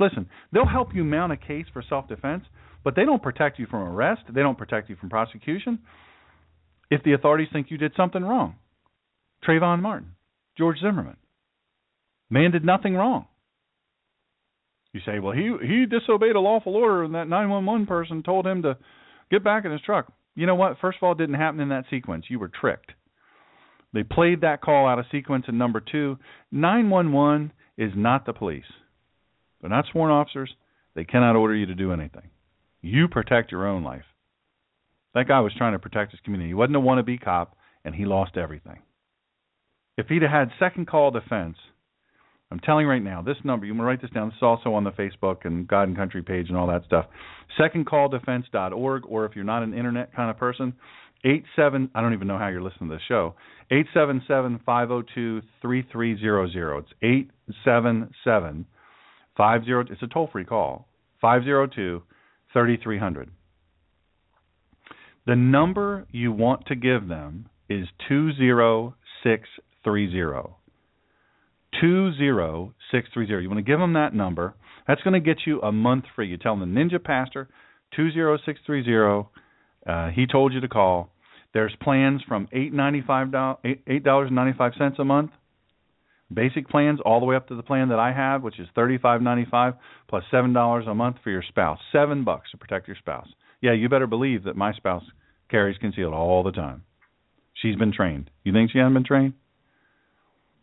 listen, 0.00 0.28
they'll 0.52 0.66
help 0.66 0.94
you 0.94 1.04
mount 1.04 1.32
a 1.32 1.36
case 1.36 1.66
for 1.72 1.82
self-defense, 1.86 2.44
but 2.82 2.96
they 2.96 3.04
don't 3.04 3.22
protect 3.22 3.58
you 3.58 3.66
from 3.66 3.82
arrest. 3.82 4.22
They 4.32 4.40
don't 4.40 4.56
protect 4.56 4.88
you 4.88 4.96
from 4.96 5.10
prosecution. 5.10 5.80
If 6.90 7.02
the 7.02 7.12
authorities 7.12 7.48
think 7.52 7.70
you 7.70 7.78
did 7.78 7.92
something 7.96 8.22
wrong, 8.22 8.56
Trayvon 9.46 9.82
Martin, 9.82 10.12
George 10.56 10.78
Zimmerman, 10.80 11.16
man 12.30 12.50
did 12.50 12.64
nothing 12.64 12.94
wrong. 12.94 13.26
You 14.92 15.00
say, 15.06 15.20
well, 15.20 15.34
he 15.34 15.52
he 15.64 15.86
disobeyed 15.86 16.34
a 16.34 16.40
lawful 16.40 16.74
order, 16.74 17.04
and 17.04 17.14
that 17.14 17.28
911 17.28 17.86
person 17.86 18.22
told 18.22 18.46
him 18.46 18.62
to 18.62 18.76
get 19.30 19.44
back 19.44 19.64
in 19.64 19.70
his 19.70 19.80
truck. 19.82 20.12
You 20.34 20.46
know 20.46 20.54
what? 20.54 20.78
First 20.80 20.98
of 20.98 21.04
all, 21.04 21.12
it 21.12 21.18
didn't 21.18 21.36
happen 21.36 21.60
in 21.60 21.68
that 21.68 21.84
sequence. 21.90 22.24
You 22.28 22.38
were 22.38 22.48
tricked. 22.48 22.92
They 23.92 24.02
played 24.02 24.40
that 24.40 24.62
call 24.62 24.88
out 24.88 24.98
of 24.98 25.04
sequence. 25.10 25.44
And 25.48 25.58
number 25.58 25.80
two, 25.80 26.18
911 26.52 27.52
is 27.76 27.92
not 27.94 28.26
the 28.26 28.32
police. 28.32 28.64
They're 29.60 29.70
not 29.70 29.86
sworn 29.90 30.10
officers. 30.10 30.50
They 30.94 31.04
cannot 31.04 31.36
order 31.36 31.54
you 31.54 31.66
to 31.66 31.74
do 31.74 31.92
anything. 31.92 32.30
You 32.82 33.08
protect 33.08 33.52
your 33.52 33.66
own 33.66 33.82
life. 33.82 34.04
That 35.14 35.28
guy 35.28 35.40
was 35.40 35.52
trying 35.56 35.72
to 35.72 35.78
protect 35.78 36.12
his 36.12 36.20
community. 36.20 36.50
He 36.50 36.54
wasn't 36.54 36.76
a 36.76 36.80
wannabe 36.80 37.20
cop, 37.22 37.56
and 37.84 37.94
he 37.94 38.04
lost 38.04 38.36
everything. 38.36 38.78
If 39.96 40.06
he'd 40.06 40.22
have 40.22 40.30
had 40.30 40.50
second 40.58 40.86
call 40.86 41.10
defense, 41.10 41.56
I'm 42.50 42.60
telling 42.60 42.86
you 42.86 42.90
right 42.90 43.02
now, 43.02 43.22
this 43.22 43.36
number, 43.44 43.66
you 43.66 43.72
want 43.72 43.82
to 43.82 43.86
write 43.86 44.02
this 44.02 44.10
down. 44.10 44.28
This 44.28 44.36
is 44.36 44.42
also 44.42 44.72
on 44.74 44.84
the 44.84 44.90
Facebook 44.90 45.44
and 45.44 45.68
God 45.68 45.84
and 45.84 45.96
Country 45.96 46.22
page 46.22 46.48
and 46.48 46.56
all 46.56 46.66
that 46.68 46.84
stuff. 46.84 47.06
Secondcalldefense.org, 47.58 49.02
or 49.06 49.24
if 49.24 49.36
you're 49.36 49.44
not 49.44 49.62
an 49.62 49.74
internet 49.74 50.14
kind 50.14 50.30
of 50.30 50.36
person, 50.36 50.72
eight 51.24 51.44
seven. 51.54 51.90
I 51.94 52.00
don't 52.00 52.12
even 52.12 52.26
know 52.26 52.38
how 52.38 52.48
you're 52.48 52.62
listening 52.62 52.90
to 52.90 52.96
this 52.96 53.04
show. 53.06 53.34
Eight 53.70 53.86
seven 53.94 54.22
seven 54.26 54.60
five 54.64 54.88
zero 54.88 55.02
two 55.14 55.42
three 55.62 55.86
three 55.92 56.18
zero 56.18 56.50
zero. 56.50 56.78
It's 56.78 56.92
eight 57.02 57.30
seven 57.64 58.10
seven 58.24 58.66
five 59.40 59.64
zero. 59.64 59.82
It's 59.90 60.02
a 60.02 60.06
toll 60.06 60.28
free 60.30 60.44
call. 60.44 60.86
Five 61.18 61.44
zero 61.44 61.66
two 61.66 62.02
thirty 62.52 62.76
three 62.76 62.98
hundred. 62.98 63.30
The 65.26 65.34
number 65.34 66.06
you 66.10 66.30
want 66.30 66.66
to 66.66 66.74
give 66.74 67.08
them 67.08 67.48
is 67.70 67.86
two 68.06 68.34
zero 68.34 68.96
six 69.24 69.48
three 69.82 70.10
zero. 70.10 70.56
20630. 71.80 73.42
You 73.42 73.48
want 73.48 73.58
to 73.58 73.62
give 73.62 73.78
them 73.78 73.94
that 73.94 74.12
number. 74.12 74.54
That's 74.88 75.00
going 75.02 75.14
to 75.14 75.20
get 75.20 75.46
you 75.46 75.60
a 75.60 75.70
month 75.70 76.04
free. 76.16 76.28
You 76.28 76.36
tell 76.36 76.58
them 76.58 76.74
the 76.74 76.80
Ninja 76.80 77.02
Pastor 77.02 77.48
20630. 77.94 79.28
Uh, 79.86 80.10
he 80.10 80.26
told 80.26 80.52
you 80.52 80.60
to 80.60 80.68
call. 80.68 81.10
There's 81.54 81.72
plans 81.80 82.22
from 82.28 82.48
eight 82.52 82.72
ninety 82.72 83.02
five 83.06 83.28
eight 83.64 84.04
dollars 84.04 84.26
and 84.26 84.36
ninety 84.36 84.56
five 84.58 84.72
cents 84.76 84.96
a 84.98 85.04
month. 85.04 85.30
Basic 86.32 86.68
plans 86.68 87.00
all 87.04 87.18
the 87.18 87.26
way 87.26 87.34
up 87.34 87.48
to 87.48 87.56
the 87.56 87.62
plan 87.62 87.88
that 87.88 87.98
I 87.98 88.12
have, 88.12 88.42
which 88.42 88.60
is 88.60 88.68
thirty 88.74 88.98
five 88.98 89.20
ninety 89.20 89.46
five 89.50 89.74
plus 90.08 90.22
seven 90.30 90.52
dollars 90.52 90.84
a 90.86 90.94
month 90.94 91.16
for 91.24 91.30
your 91.30 91.42
spouse. 91.42 91.78
Seven 91.90 92.24
bucks 92.24 92.50
to 92.52 92.56
protect 92.56 92.86
your 92.86 92.96
spouse. 92.96 93.28
Yeah, 93.60 93.72
you 93.72 93.88
better 93.88 94.06
believe 94.06 94.44
that 94.44 94.56
my 94.56 94.72
spouse 94.72 95.04
carries 95.50 95.78
concealed 95.78 96.14
all 96.14 96.42
the 96.42 96.52
time. 96.52 96.84
She's 97.54 97.76
been 97.76 97.92
trained. 97.92 98.30
You 98.44 98.52
think 98.52 98.70
she 98.70 98.78
hasn't 98.78 98.94
been 98.94 99.04
trained? 99.04 99.34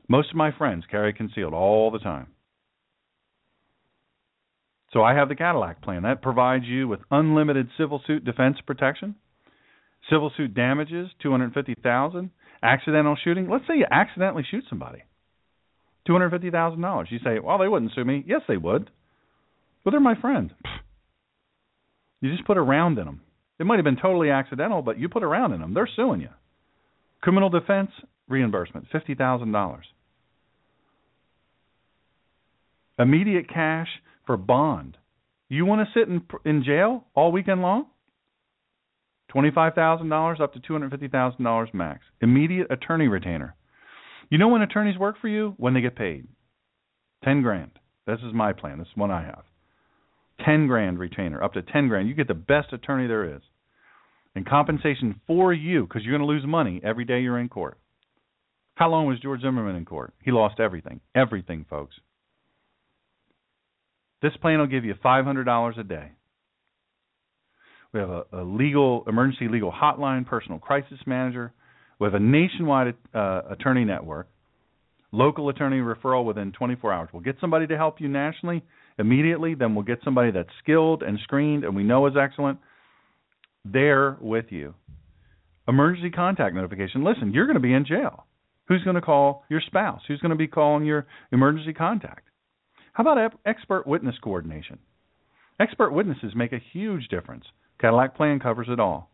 Most 0.08 0.30
of 0.30 0.38
my 0.38 0.52
friends 0.58 0.86
carry 0.90 1.12
concealed 1.14 1.54
all 1.54 1.92
the 1.92 2.00
time. 2.00 2.28
So 4.94 5.04
I 5.04 5.14
have 5.16 5.28
the 5.28 5.36
Cadillac 5.36 5.82
plan. 5.82 6.04
That 6.04 6.22
provides 6.22 6.64
you 6.66 6.88
with 6.88 7.02
unlimited 7.12 7.68
civil 7.78 8.02
suit 8.08 8.24
defense 8.24 8.58
protection, 8.66 9.16
civil 10.10 10.32
suit 10.38 10.54
damages, 10.54 11.10
250,000, 11.22 12.32
accidental 12.64 13.18
shooting. 13.22 13.50
Let's 13.50 13.68
say 13.68 13.78
you 13.78 13.86
accidentally 13.92 14.46
shoot 14.50 14.64
somebody. 14.70 15.04
$250,000. 16.08 17.12
You 17.12 17.20
say, 17.20 17.40
"Well, 17.40 17.58
they 17.58 17.68
wouldn't 17.68 17.94
sue 17.94 18.06
me." 18.06 18.24
Yes, 18.26 18.42
they 18.48 18.58
would. 18.58 18.90
Well, 19.84 19.92
they're 19.92 20.00
my 20.00 20.16
friend. 20.16 20.54
You 22.22 22.32
just 22.32 22.46
put 22.46 22.58
a 22.58 22.62
round 22.62 22.98
in 22.98 23.06
them. 23.06 23.22
It 23.60 23.66
might 23.66 23.78
have 23.78 23.86
been 23.86 23.98
totally 23.98 24.30
accidental, 24.30 24.82
but 24.82 25.00
you 25.00 25.10
put 25.10 25.24
a 25.24 25.28
round 25.28 25.54
in 25.54 25.62
them. 25.62 25.74
They're 25.74 25.90
suing 25.96 26.22
you. 26.22 26.30
Criminal 27.22 27.50
defense 27.50 27.92
reimbursement, 28.28 28.88
$50,000. 28.94 29.80
Immediate 33.00 33.48
cash 33.50 33.88
for 34.26 34.38
bond. 34.38 34.98
You 35.50 35.66
want 35.66 35.88
to 35.88 36.00
sit 36.00 36.10
in 36.10 36.22
in 36.44 36.64
jail 36.64 37.06
all 37.16 37.32
weekend 37.32 37.62
long? 37.62 37.86
Twenty-five 39.30 39.74
thousand 39.76 40.10
dollars 40.10 40.40
up 40.42 40.54
to 40.54 40.60
two 40.60 40.74
hundred 40.74 40.92
fifty 40.92 41.08
thousand 41.08 41.44
dollars 41.44 41.70
max. 41.74 42.02
Immediate 42.22 42.68
attorney 42.72 43.08
retainer. 43.08 43.56
You 44.30 44.38
know 44.38 44.50
when 44.50 44.62
attorneys 44.62 44.98
work 44.98 45.16
for 45.22 45.28
you? 45.28 45.54
When 45.58 45.74
they 45.74 45.82
get 45.82 45.96
paid. 45.96 46.28
Ten 47.24 47.42
grand. 47.42 47.72
This 48.06 48.20
is 48.20 48.34
my 48.34 48.54
plan. 48.54 48.78
This 48.80 48.88
is 48.88 48.98
one 48.98 49.12
I 49.12 49.24
have. 49.24 49.44
Ten 50.46 50.68
grand 50.68 51.00
retainer, 51.00 51.44
up 51.44 51.54
to 51.54 51.62
ten 51.62 51.88
grand. 51.88 52.08
You 52.08 52.14
get 52.14 52.28
the 52.28 52.34
best 52.34 52.72
attorney 52.72 53.08
there 53.08 53.36
is. 53.36 53.42
And 54.36 54.48
compensation 54.48 55.20
for 55.26 55.52
you, 55.52 55.84
because 55.84 56.04
you're 56.04 56.16
going 56.16 56.28
to 56.28 56.32
lose 56.32 56.46
money 56.46 56.80
every 56.84 57.06
day 57.06 57.22
you're 57.22 57.40
in 57.40 57.50
court. 57.50 57.80
How 58.76 58.90
long 58.90 59.08
was 59.08 59.20
George 59.20 59.42
Zimmerman 59.42 59.76
in 59.76 59.86
court? 59.86 60.14
He 60.24 60.32
lost 60.32 60.60
everything. 60.60 61.02
Everything, 61.16 61.66
folks. 61.68 61.96
This 64.22 64.34
plan 64.40 64.60
will 64.60 64.68
give 64.68 64.86
you 64.86 64.94
$500 64.94 65.80
a 65.80 65.84
day. 65.84 66.12
We 67.94 68.00
have 68.00 68.10
a, 68.10 68.24
a 68.34 68.44
legal 68.44 69.04
emergency 69.08 69.48
legal 69.48 69.72
hotline, 69.72 70.28
personal 70.28 70.60
crisis 70.60 71.00
manager. 71.08 71.54
Have 72.06 72.14
a 72.14 72.20
nationwide 72.20 72.94
uh, 73.14 73.42
attorney 73.50 73.84
network, 73.84 74.28
local 75.12 75.50
attorney 75.50 75.78
referral 75.78 76.26
within 76.26 76.52
24 76.52 76.94
hours. 76.94 77.10
We'll 77.12 77.24
get 77.24 77.38
somebody 77.42 77.68
to 77.68 77.78
help 77.78 78.00
you 78.00 78.08
nationally 78.08 78.64
immediately. 79.00 79.56
Then 79.56 79.76
we'll 79.76 79.86
get 79.86 80.00
somebody 80.04 80.32
that's 80.32 80.50
skilled 80.62 81.04
and 81.04 81.20
screened 81.24 81.64
and 81.64 81.76
we 81.76 81.84
know 81.84 82.06
is 82.08 82.14
excellent 82.20 82.60
there 83.66 84.18
with 84.22 84.46
you. 84.50 84.74
Emergency 85.68 86.10
contact 86.10 86.56
notification. 86.56 87.04
Listen, 87.04 87.34
you're 87.34 87.46
going 87.46 87.56
to 87.56 87.60
be 87.60 87.74
in 87.74 87.86
jail. 87.86 88.26
Who's 88.68 88.84
going 88.84 88.96
to 88.96 89.02
call 89.02 89.44
your 89.50 89.62
spouse? 89.66 90.02
Who's 90.08 90.20
going 90.20 90.32
to 90.32 90.36
be 90.36 90.48
calling 90.48 90.86
your 90.86 91.08
emergency 91.32 91.74
contact? 91.74 92.28
How 92.94 93.04
about 93.04 93.34
expert 93.46 93.86
witness 93.86 94.16
coordination? 94.24 94.80
Expert 95.60 95.92
witnesses 95.92 96.34
make 96.36 96.54
a 96.54 96.62
huge 96.74 97.08
difference. 97.08 97.46
Cadillac 97.80 98.16
Plan 98.16 98.40
covers 98.40 98.68
it 98.70 98.80
all. 98.80 99.10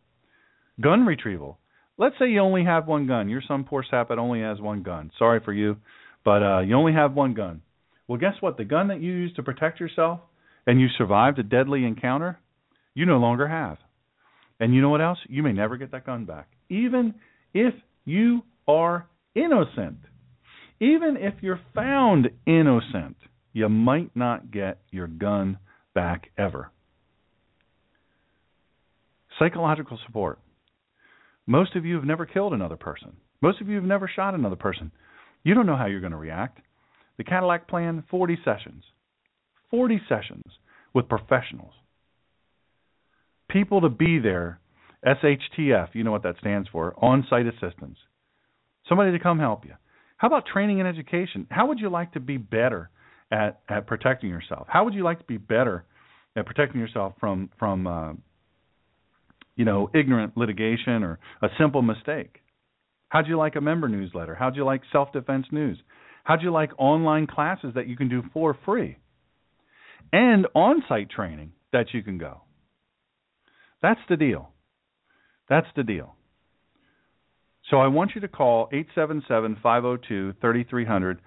Gun 0.81 1.05
retrieval. 1.05 1.59
Let's 1.97 2.15
say 2.19 2.29
you 2.29 2.39
only 2.39 2.65
have 2.65 2.87
one 2.87 3.07
gun. 3.07 3.29
You're 3.29 3.43
some 3.47 3.65
poor 3.65 3.83
sap 3.89 4.09
that 4.09 4.17
only 4.17 4.41
has 4.41 4.59
one 4.59 4.81
gun. 4.83 5.11
Sorry 5.19 5.39
for 5.43 5.53
you, 5.53 5.77
but 6.25 6.41
uh, 6.43 6.59
you 6.61 6.75
only 6.75 6.93
have 6.93 7.13
one 7.13 7.33
gun. 7.33 7.61
Well, 8.07 8.19
guess 8.19 8.33
what? 8.41 8.57
The 8.57 8.65
gun 8.65 8.87
that 8.87 9.01
you 9.01 9.11
used 9.13 9.35
to 9.35 9.43
protect 9.43 9.79
yourself 9.79 10.19
and 10.65 10.81
you 10.81 10.87
survived 10.97 11.39
a 11.39 11.43
deadly 11.43 11.85
encounter, 11.85 12.39
you 12.95 13.05
no 13.05 13.17
longer 13.17 13.47
have. 13.47 13.77
And 14.59 14.73
you 14.73 14.81
know 14.81 14.89
what 14.89 15.01
else? 15.01 15.19
You 15.27 15.43
may 15.43 15.53
never 15.53 15.77
get 15.77 15.91
that 15.91 16.05
gun 16.05 16.25
back. 16.25 16.47
Even 16.69 17.15
if 17.53 17.73
you 18.05 18.41
are 18.67 19.07
innocent. 19.35 19.97
even 20.79 21.17
if 21.17 21.33
you're 21.41 21.61
found 21.73 22.29
innocent, 22.45 23.15
you 23.53 23.69
might 23.69 24.15
not 24.15 24.51
get 24.51 24.79
your 24.91 25.07
gun 25.07 25.57
back 25.93 26.29
ever. 26.37 26.71
Psychological 29.39 29.97
support. 30.05 30.39
Most 31.45 31.75
of 31.75 31.85
you 31.85 31.95
have 31.95 32.05
never 32.05 32.25
killed 32.25 32.53
another 32.53 32.77
person. 32.77 33.13
Most 33.41 33.61
of 33.61 33.67
you 33.67 33.75
have 33.75 33.83
never 33.83 34.09
shot 34.13 34.33
another 34.33 34.55
person. 34.55 34.91
You 35.43 35.53
don't 35.53 35.65
know 35.65 35.75
how 35.75 35.87
you're 35.87 35.99
going 35.99 36.11
to 36.11 36.17
react. 36.17 36.59
The 37.17 37.23
Cadillac 37.23 37.67
plan 37.67 38.03
40 38.09 38.37
sessions. 38.45 38.83
40 39.69 40.01
sessions 40.07 40.43
with 40.93 41.09
professionals. 41.09 41.73
People 43.49 43.81
to 43.81 43.89
be 43.89 44.19
there. 44.19 44.59
SHTF, 45.05 45.89
you 45.93 46.05
know 46.05 46.11
what 46.13 46.23
that 46.23 46.37
stands 46.39 46.69
for 46.69 46.93
on 46.97 47.27
site 47.29 47.45
assistance. 47.45 47.97
Somebody 48.87 49.11
to 49.11 49.19
come 49.19 49.37
help 49.37 49.65
you. 49.65 49.73
How 50.15 50.27
about 50.27 50.45
training 50.45 50.79
and 50.79 50.87
education? 50.87 51.45
How 51.51 51.67
would 51.67 51.79
you 51.79 51.89
like 51.89 52.13
to 52.13 52.21
be 52.21 52.37
better 52.37 52.89
at, 53.29 53.59
at 53.67 53.85
protecting 53.85 54.29
yourself? 54.29 54.67
How 54.69 54.85
would 54.85 54.93
you 54.93 55.03
like 55.03 55.19
to 55.19 55.25
be 55.25 55.35
better 55.35 55.83
at 56.37 56.45
protecting 56.45 56.79
yourself 56.79 57.13
from 57.19 57.49
from 57.59 57.85
uh, 57.85 58.13
you 59.55 59.65
know 59.65 59.89
ignorant 59.93 60.37
litigation 60.37 61.03
or 61.03 61.19
a 61.41 61.47
simple 61.59 61.81
mistake? 61.81 62.39
How'd 63.09 63.27
you 63.27 63.37
like 63.37 63.55
a 63.55 63.61
member 63.61 63.87
newsletter? 63.87 64.35
How'd 64.35 64.55
you 64.55 64.65
like 64.65 64.81
self 64.91 65.11
defense 65.11 65.45
news? 65.51 65.77
How'd 66.23 66.41
you 66.41 66.51
like 66.51 66.71
online 66.77 67.27
classes 67.27 67.73
that 67.75 67.87
you 67.87 67.95
can 67.95 68.09
do 68.09 68.23
for 68.33 68.57
free? 68.65 68.97
And 70.11 70.47
on 70.55 70.83
site 70.87 71.09
training 71.09 71.51
that 71.71 71.87
you 71.93 72.01
can 72.01 72.17
go. 72.17 72.41
That's 73.81 73.99
the 74.09 74.15
deal. 74.15 74.49
That's 75.49 75.67
the 75.75 75.83
deal. 75.83 76.15
So 77.69 77.77
I 77.77 77.87
want 77.87 78.11
you 78.15 78.21
to 78.21 78.27
call 78.27 78.69
877 78.71 79.57
502 79.61 80.33
3300, 80.39 81.19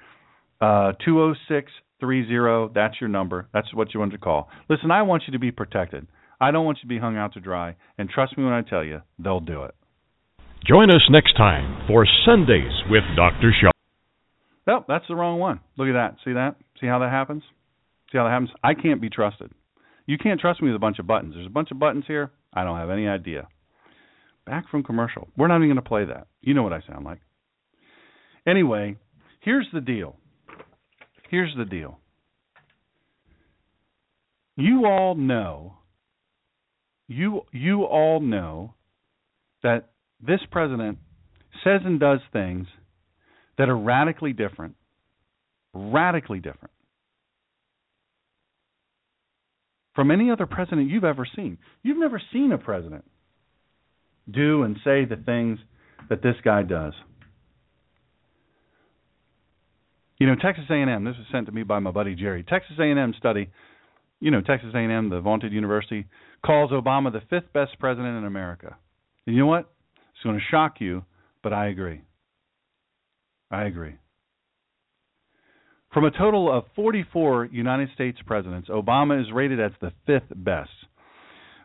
uh, 0.60 0.92
20630. 1.04 2.72
That's 2.74 2.94
your 3.00 3.08
number. 3.08 3.48
That's 3.52 3.72
what 3.74 3.94
you 3.94 4.00
want 4.00 4.12
to 4.12 4.18
call. 4.18 4.48
Listen, 4.68 4.90
I 4.90 5.02
want 5.02 5.24
you 5.26 5.32
to 5.32 5.38
be 5.38 5.50
protected. 5.50 6.06
I 6.40 6.50
don't 6.50 6.64
want 6.64 6.78
you 6.78 6.82
to 6.82 6.94
be 6.94 6.98
hung 6.98 7.16
out 7.16 7.34
to 7.34 7.40
dry. 7.40 7.76
And 7.98 8.08
trust 8.08 8.36
me 8.36 8.44
when 8.44 8.52
I 8.52 8.62
tell 8.62 8.84
you, 8.84 9.02
they'll 9.18 9.40
do 9.40 9.64
it. 9.64 9.74
Join 10.66 10.90
us 10.90 11.02
next 11.10 11.36
time 11.36 11.86
for 11.86 12.06
Sundays 12.24 12.72
with 12.90 13.04
Dr. 13.16 13.52
Shaw. 13.58 13.70
Well, 14.66 14.84
that's 14.88 15.04
the 15.08 15.14
wrong 15.14 15.38
one. 15.38 15.60
Look 15.78 15.88
at 15.88 15.92
that. 15.92 16.16
See 16.24 16.32
that? 16.32 16.56
See 16.80 16.86
how 16.86 16.98
that 16.98 17.10
happens? 17.10 17.42
See 18.10 18.18
how 18.18 18.24
that 18.24 18.30
happens? 18.30 18.50
I 18.64 18.74
can't 18.74 19.00
be 19.00 19.08
trusted. 19.08 19.52
You 20.06 20.18
can't 20.18 20.40
trust 20.40 20.60
me 20.60 20.68
with 20.68 20.76
a 20.76 20.80
bunch 20.80 20.98
of 20.98 21.06
buttons. 21.06 21.34
There's 21.34 21.46
a 21.46 21.50
bunch 21.50 21.70
of 21.70 21.78
buttons 21.78 22.04
here. 22.06 22.30
I 22.52 22.64
don't 22.64 22.78
have 22.78 22.90
any 22.90 23.06
idea. 23.06 23.48
Back 24.44 24.68
from 24.70 24.82
commercial. 24.82 25.28
We're 25.36 25.48
not 25.48 25.56
even 25.56 25.68
going 25.68 25.76
to 25.76 25.82
play 25.82 26.04
that. 26.04 26.26
You 26.40 26.54
know 26.54 26.62
what 26.62 26.72
I 26.72 26.80
sound 26.88 27.04
like. 27.04 27.20
Anyway, 28.46 28.96
here's 29.40 29.66
the 29.72 29.80
deal. 29.80 30.16
Here's 31.30 31.54
the 31.56 31.64
deal. 31.64 31.98
You 34.56 34.86
all 34.86 35.16
know 35.16 35.74
you 37.08 37.42
you 37.52 37.84
all 37.84 38.20
know 38.20 38.74
that 39.62 39.90
this 40.20 40.40
president 40.50 40.98
says 41.64 41.80
and 41.84 42.00
does 42.00 42.20
things 42.32 42.66
that 43.58 43.68
are 43.68 43.76
radically 43.76 44.32
different. 44.32 44.76
Radically 45.74 46.38
different 46.38 46.70
from 49.96 50.10
any 50.10 50.30
other 50.30 50.46
president 50.46 50.90
you've 50.90 51.04
ever 51.04 51.26
seen. 51.34 51.58
You've 51.82 51.98
never 51.98 52.22
seen 52.32 52.52
a 52.52 52.58
president 52.58 53.04
do 54.30 54.62
and 54.62 54.76
say 54.84 55.06
the 55.06 55.16
things 55.16 55.58
that 56.10 56.22
this 56.22 56.36
guy 56.44 56.62
does. 56.62 56.92
You 60.18 60.26
know, 60.26 60.36
Texas 60.40 60.64
A&M. 60.70 61.04
This 61.04 61.16
was 61.16 61.26
sent 61.32 61.46
to 61.46 61.52
me 61.52 61.62
by 61.62 61.78
my 61.78 61.90
buddy 61.90 62.14
Jerry. 62.14 62.44
Texas 62.44 62.76
A&M 62.78 63.14
study. 63.18 63.50
You 64.20 64.30
know, 64.30 64.40
Texas 64.40 64.70
A&M, 64.74 65.10
the 65.10 65.20
vaunted 65.20 65.52
university, 65.52 66.06
calls 66.44 66.70
Obama 66.70 67.12
the 67.12 67.20
fifth 67.28 67.52
best 67.52 67.78
president 67.78 68.16
in 68.16 68.24
America. 68.24 68.76
And 69.26 69.36
you 69.36 69.42
know 69.42 69.48
what? 69.48 69.70
It's 70.14 70.24
going 70.24 70.36
to 70.36 70.44
shock 70.50 70.76
you, 70.80 71.04
but 71.42 71.52
I 71.52 71.66
agree. 71.68 72.00
I 73.50 73.64
agree. 73.64 73.96
From 75.92 76.04
a 76.04 76.10
total 76.10 76.50
of 76.50 76.64
44 76.74 77.46
United 77.46 77.90
States 77.94 78.18
presidents, 78.26 78.68
Obama 78.68 79.20
is 79.20 79.32
rated 79.32 79.60
as 79.60 79.72
the 79.80 79.92
fifth 80.06 80.32
best. 80.34 80.70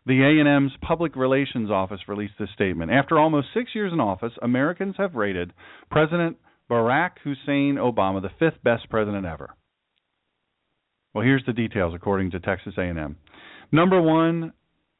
The 0.05 0.21
A&M's 0.21 0.71
Public 0.81 1.15
Relations 1.15 1.69
Office 1.69 2.01
released 2.07 2.33
this 2.39 2.49
statement. 2.53 2.91
After 2.91 3.19
almost 3.19 3.47
6 3.53 3.71
years 3.75 3.93
in 3.93 3.99
office, 3.99 4.33
Americans 4.41 4.95
have 4.97 5.15
rated 5.15 5.53
President 5.89 6.37
Barack 6.69 7.11
Hussein 7.23 7.75
Obama 7.75 8.21
the 8.21 8.31
fifth 8.39 8.63
best 8.63 8.89
president 8.89 9.25
ever. 9.25 9.55
Well, 11.13 11.23
here's 11.23 11.45
the 11.45 11.53
details 11.53 11.93
according 11.95 12.31
to 12.31 12.39
Texas 12.39 12.73
A&M. 12.77 13.17
Number 13.71 14.01
1, 14.01 14.53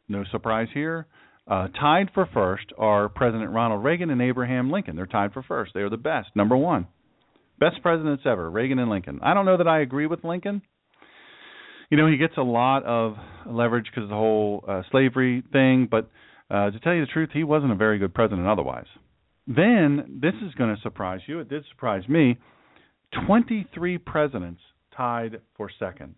no 0.10 0.24
surprise 0.32 0.68
here, 0.74 1.08
uh, 1.48 1.68
tied 1.70 2.10
for 2.14 2.28
first 2.34 2.66
are 2.78 3.10
President 3.10 3.52
Ronald 3.52 3.84
Reagan 3.84 4.10
and 4.10 4.22
Abraham 4.22 4.72
Lincoln. 4.72 4.96
They're 4.96 5.06
tied 5.06 5.34
for 5.34 5.44
first. 5.44 5.74
They 5.74 5.82
are 5.82 5.90
the 5.90 5.98
best. 5.98 6.30
Number 6.36 6.56
one. 6.56 6.88
Best 7.60 7.82
presidents 7.82 8.24
ever, 8.26 8.50
Reagan 8.50 8.80
and 8.80 8.90
Lincoln. 8.90 9.20
I 9.22 9.34
don't 9.34 9.46
know 9.46 9.58
that 9.58 9.68
I 9.68 9.82
agree 9.82 10.08
with 10.08 10.24
Lincoln. 10.24 10.62
You 11.90 11.98
know, 11.98 12.08
he 12.08 12.18
gets 12.18 12.38
a 12.38 12.42
lot 12.42 12.84
of 12.86 13.16
leverage 13.46 13.86
because 13.86 14.04
of 14.04 14.10
the 14.10 14.16
whole 14.16 14.64
uh, 14.68 14.82
slavery 14.92 15.44
thing, 15.52 15.88
but 15.90 16.10
uh, 16.50 16.72
to 16.72 16.80
tell 16.80 16.94
you 16.94 17.02
the 17.02 17.12
truth, 17.12 17.30
he 17.34 17.44
wasn't 17.44 17.72
a 17.72 17.76
very 17.76 18.00
good 18.00 18.14
president 18.14 18.48
otherwise. 18.48 18.88
Then, 19.48 20.20
this 20.22 20.34
is 20.46 20.54
going 20.56 20.76
to 20.76 20.82
surprise 20.82 21.20
you. 21.28 21.40
It 21.40 21.50
did 21.50 21.64
surprise 21.70 22.08
me. 22.08 22.38
23 23.28 23.98
presidents 23.98 24.62
tied 24.96 25.42
for 25.56 25.70
second. 25.80 26.16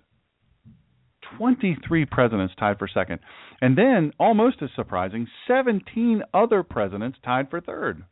23 1.37 2.05
presidents 2.05 2.53
tied 2.59 2.77
for 2.77 2.87
second. 2.87 3.19
And 3.61 3.77
then, 3.77 4.11
almost 4.19 4.61
as 4.61 4.69
surprising, 4.75 5.27
17 5.47 6.21
other 6.33 6.63
presidents 6.63 7.17
tied 7.23 7.49
for 7.49 7.61
third. 7.61 8.03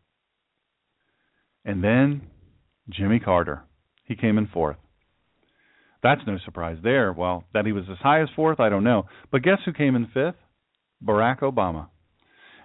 And 1.66 1.84
then 1.84 2.22
Jimmy 2.90 3.20
Carter. 3.20 3.64
He 4.06 4.16
came 4.16 4.38
in 4.38 4.48
fourth. 4.48 4.78
That's 6.04 6.22
no 6.26 6.38
surprise 6.44 6.78
there. 6.84 7.14
Well, 7.14 7.44
that 7.54 7.66
he 7.66 7.72
was 7.72 7.86
as 7.92 8.00
high 8.00 8.22
as 8.22 8.30
fourth, 8.36 8.60
I 8.60 8.70
don't 8.70 8.84
know. 8.84 9.06
But 9.32 9.44
guess 9.44 9.60
who 9.66 9.74
came 9.74 9.96
in 9.96 10.08
fifth? 10.08 10.36
Barack 11.04 11.40
Obama. 11.40 11.88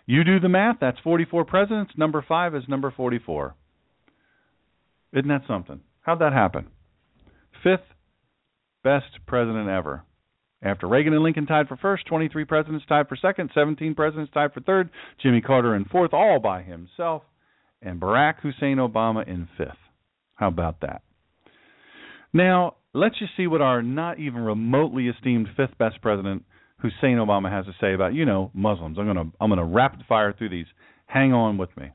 You 0.06 0.24
do 0.24 0.40
the 0.40 0.48
math, 0.48 0.76
that's 0.80 0.98
44 1.00 1.44
presidents. 1.44 1.92
Number 1.96 2.24
five 2.26 2.54
is 2.54 2.62
number 2.68 2.92
44. 2.96 3.54
Isn't 5.12 5.28
that 5.28 5.42
something? 5.48 5.80
How'd 6.02 6.20
that 6.20 6.32
happen? 6.32 6.68
Fifth 7.66 7.96
best 8.84 9.26
president 9.26 9.68
ever. 9.68 10.04
After 10.62 10.86
Reagan 10.86 11.14
and 11.14 11.24
Lincoln 11.24 11.46
tied 11.46 11.66
for 11.66 11.76
first, 11.76 12.06
23 12.06 12.44
presidents 12.44 12.86
tied 12.88 13.08
for 13.08 13.16
second, 13.16 13.50
17 13.52 13.96
presidents 13.96 14.30
tied 14.32 14.52
for 14.52 14.60
third, 14.60 14.88
Jimmy 15.20 15.40
Carter 15.40 15.74
in 15.74 15.84
fourth, 15.84 16.14
all 16.14 16.38
by 16.38 16.62
himself, 16.62 17.24
and 17.82 18.00
Barack 18.00 18.34
Hussein 18.40 18.76
Obama 18.76 19.26
in 19.26 19.48
fifth. 19.58 19.70
How 20.36 20.46
about 20.46 20.80
that? 20.82 21.02
Now, 22.32 22.76
let's 22.94 23.18
just 23.18 23.32
see 23.36 23.48
what 23.48 23.62
our 23.62 23.82
not 23.82 24.20
even 24.20 24.42
remotely 24.42 25.08
esteemed 25.08 25.48
fifth 25.56 25.76
best 25.76 26.00
president, 26.00 26.44
Hussein 26.78 27.16
Obama, 27.16 27.50
has 27.50 27.66
to 27.66 27.72
say 27.80 27.94
about, 27.94 28.14
you 28.14 28.26
know, 28.26 28.52
Muslims. 28.54 28.96
I'm 28.96 29.12
going 29.12 29.16
to 29.16 29.36
I'm 29.40 29.50
going 29.50 29.58
to 29.58 29.64
rapid 29.64 30.04
fire 30.08 30.32
through 30.32 30.50
these. 30.50 30.66
Hang 31.06 31.32
on 31.32 31.58
with 31.58 31.76
me. 31.76 31.90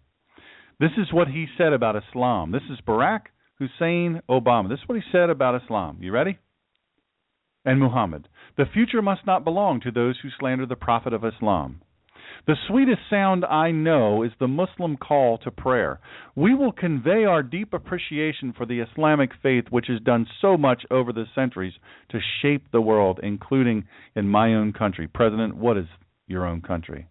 This 0.82 0.91
is 0.97 1.13
what 1.13 1.30
he 1.30 1.45
said 1.57 1.72
about 1.72 1.95
Islam. 1.95 2.51
This 2.51 2.63
is 2.69 2.80
Barack 2.86 3.22
Hussein 3.62 4.22
Obama. 4.30 4.70
This 4.70 4.80
is 4.80 4.89
what 4.89 4.97
he 4.97 5.03
said 5.12 5.30
about 5.30 5.62
Islam. 5.62 5.97
You 6.01 6.12
ready? 6.12 6.38
and 7.66 7.80
Muhammad. 7.80 8.28
The 8.57 8.66
future 8.74 9.01
must 9.01 9.26
not 9.26 9.43
belong 9.43 9.82
to 9.82 9.91
those 9.91 10.18
who 10.22 10.30
slander 10.39 10.66
the 10.66 10.76
Prophet 10.76 11.14
of 11.14 11.24
Islam. 11.24 11.82
The 12.47 12.55
sweetest 12.68 13.01
sound 13.09 13.45
I 13.45 13.72
know 13.72 14.24
is 14.24 14.32
the 14.39 14.47
Muslim 14.47 14.97
call 14.97 15.38
to 15.39 15.51
prayer. 15.51 15.99
We 16.36 16.55
will 16.55 16.72
convey 16.72 17.24
our 17.26 17.43
deep 17.43 17.74
appreciation 17.74 18.53
for 18.57 18.66
the 18.66 18.80
Islamic 18.80 19.32
faith, 19.43 19.66
which 19.70 19.88
has 19.88 19.99
done 19.99 20.26
so 20.41 20.57
much 20.57 20.84
over 20.89 21.14
the 21.14 21.26
centuries 21.36 21.74
to 22.09 22.20
shape 22.41 22.72
the 22.72 22.82
world, 22.82 23.20
including 23.22 23.86
in 24.16 24.28
my 24.28 24.55
own 24.55 24.74
country. 24.74 25.07
President, 25.07 25.55
what 25.55 25.78
is 25.78 25.86
your 26.26 26.47
own 26.47 26.62
country? 26.62 27.07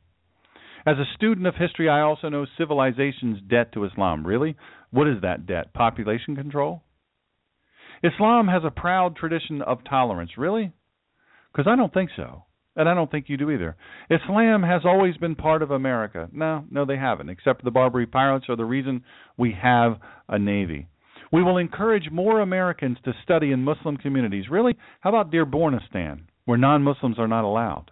As 0.86 0.96
a 0.96 1.14
student 1.14 1.46
of 1.46 1.55
history, 1.55 1.88
I 1.88 2.01
also 2.01 2.28
know 2.28 2.46
civilization's 2.57 3.40
debt 3.48 3.72
to 3.74 3.84
Islam. 3.84 4.26
Really? 4.26 4.57
What 4.91 5.09
is 5.09 5.22
that 5.22 5.47
debt? 5.47 5.72
Population 5.72 6.36
control? 6.36 6.82
Islam 8.03 8.49
has 8.49 8.62
a 8.64 8.70
proud 8.70 9.16
tradition 9.16 9.62
of 9.62 9.84
tolerance. 9.88 10.32
Really? 10.36 10.72
Because 11.53 11.70
I 11.70 11.76
don't 11.76 11.93
think 11.93 12.11
so. 12.16 12.45
And 12.76 12.88
I 12.88 12.95
don't 12.95 13.11
think 13.11 13.26
you 13.28 13.36
do 13.36 13.51
either. 13.51 13.76
Islam 14.09 14.62
has 14.62 14.82
always 14.84 15.16
been 15.16 15.34
part 15.34 15.62
of 15.62 15.70
America. 15.70 16.28
No, 16.32 16.64
no, 16.70 16.84
they 16.84 16.97
haven't, 16.97 17.28
except 17.28 17.64
the 17.64 17.70
Barbary 17.70 18.07
pirates 18.07 18.47
are 18.49 18.57
the 18.57 18.64
reason 18.64 19.03
we 19.36 19.57
have 19.61 19.97
a 20.28 20.38
navy. 20.38 20.86
We 21.32 21.43
will 21.43 21.59
encourage 21.59 22.11
more 22.11 22.41
Americans 22.41 22.99
to 23.05 23.12
study 23.22 23.53
in 23.53 23.64
Muslim 23.64 23.97
communities. 23.97 24.47
Really? 24.51 24.76
How 25.01 25.11
about 25.11 25.32
Dearbornistan, 25.32 26.22
where 26.45 26.59
non 26.59 26.82
Muslims 26.82 27.18
are 27.18 27.28
not 27.28 27.45
allowed? 27.45 27.91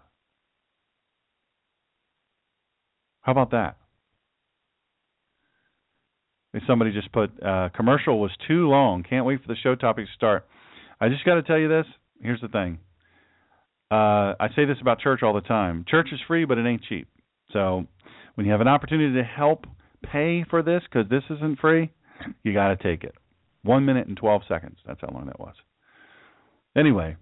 How 3.20 3.32
about 3.32 3.50
that? 3.50 3.76
Somebody 6.66 6.92
just 6.92 7.12
put 7.12 7.30
uh, 7.42 7.68
commercial 7.74 8.20
was 8.20 8.30
too 8.46 8.68
long. 8.68 9.04
Can't 9.08 9.24
wait 9.24 9.40
for 9.42 9.48
the 9.48 9.56
show 9.56 9.74
topic 9.74 10.06
to 10.06 10.12
start. 10.14 10.46
I 11.00 11.08
just 11.08 11.24
got 11.24 11.34
to 11.34 11.42
tell 11.42 11.58
you 11.58 11.68
this. 11.68 11.86
Here's 12.20 12.40
the 12.40 12.48
thing. 12.48 12.78
Uh, 13.90 14.34
I 14.38 14.48
say 14.54 14.64
this 14.64 14.76
about 14.80 15.00
church 15.00 15.22
all 15.22 15.34
the 15.34 15.40
time. 15.40 15.84
Church 15.88 16.08
is 16.12 16.20
free, 16.26 16.44
but 16.44 16.58
it 16.58 16.66
ain't 16.66 16.82
cheap. 16.88 17.08
So 17.52 17.86
when 18.34 18.46
you 18.46 18.52
have 18.52 18.60
an 18.60 18.68
opportunity 18.68 19.14
to 19.14 19.24
help 19.24 19.66
pay 20.02 20.44
for 20.48 20.62
this, 20.62 20.82
because 20.90 21.08
this 21.08 21.22
isn't 21.30 21.58
free, 21.60 21.90
you 22.42 22.52
got 22.52 22.68
to 22.68 22.76
take 22.76 23.04
it. 23.04 23.14
One 23.62 23.84
minute 23.84 24.06
and 24.06 24.16
12 24.16 24.42
seconds. 24.48 24.78
That's 24.86 25.00
how 25.00 25.10
long 25.12 25.26
that 25.26 25.40
was. 25.40 25.54
Anyway, 26.76 27.16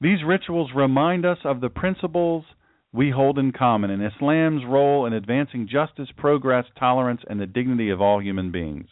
these 0.00 0.18
rituals 0.24 0.70
remind 0.74 1.24
us 1.24 1.38
of 1.44 1.60
the 1.60 1.68
principles 1.68 2.44
we 2.92 3.10
hold 3.10 3.38
in 3.38 3.52
common 3.52 3.90
in 3.90 4.00
Islam's 4.00 4.62
role 4.66 5.06
in 5.06 5.12
advancing 5.12 5.68
justice, 5.70 6.08
progress, 6.16 6.64
tolerance, 6.78 7.20
and 7.28 7.40
the 7.40 7.46
dignity 7.46 7.90
of 7.90 8.00
all 8.00 8.20
human 8.20 8.50
beings. 8.50 8.88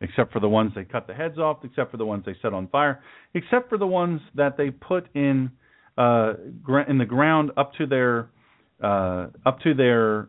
Except 0.00 0.32
for 0.32 0.40
the 0.40 0.48
ones 0.48 0.72
they 0.74 0.84
cut 0.84 1.06
the 1.06 1.14
heads 1.14 1.38
off, 1.38 1.58
except 1.62 1.90
for 1.90 1.96
the 1.96 2.04
ones 2.04 2.24
they 2.26 2.34
set 2.42 2.52
on 2.52 2.68
fire, 2.68 3.00
except 3.34 3.68
for 3.68 3.78
the 3.78 3.86
ones 3.86 4.20
that 4.34 4.56
they 4.56 4.70
put 4.70 5.06
in 5.14 5.50
uh, 5.96 6.32
in 6.88 6.98
the 6.98 7.04
ground 7.06 7.52
up 7.56 7.72
to 7.74 7.86
their 7.86 8.28
uh, 8.82 9.28
up 9.46 9.60
to 9.60 9.74
their 9.74 10.28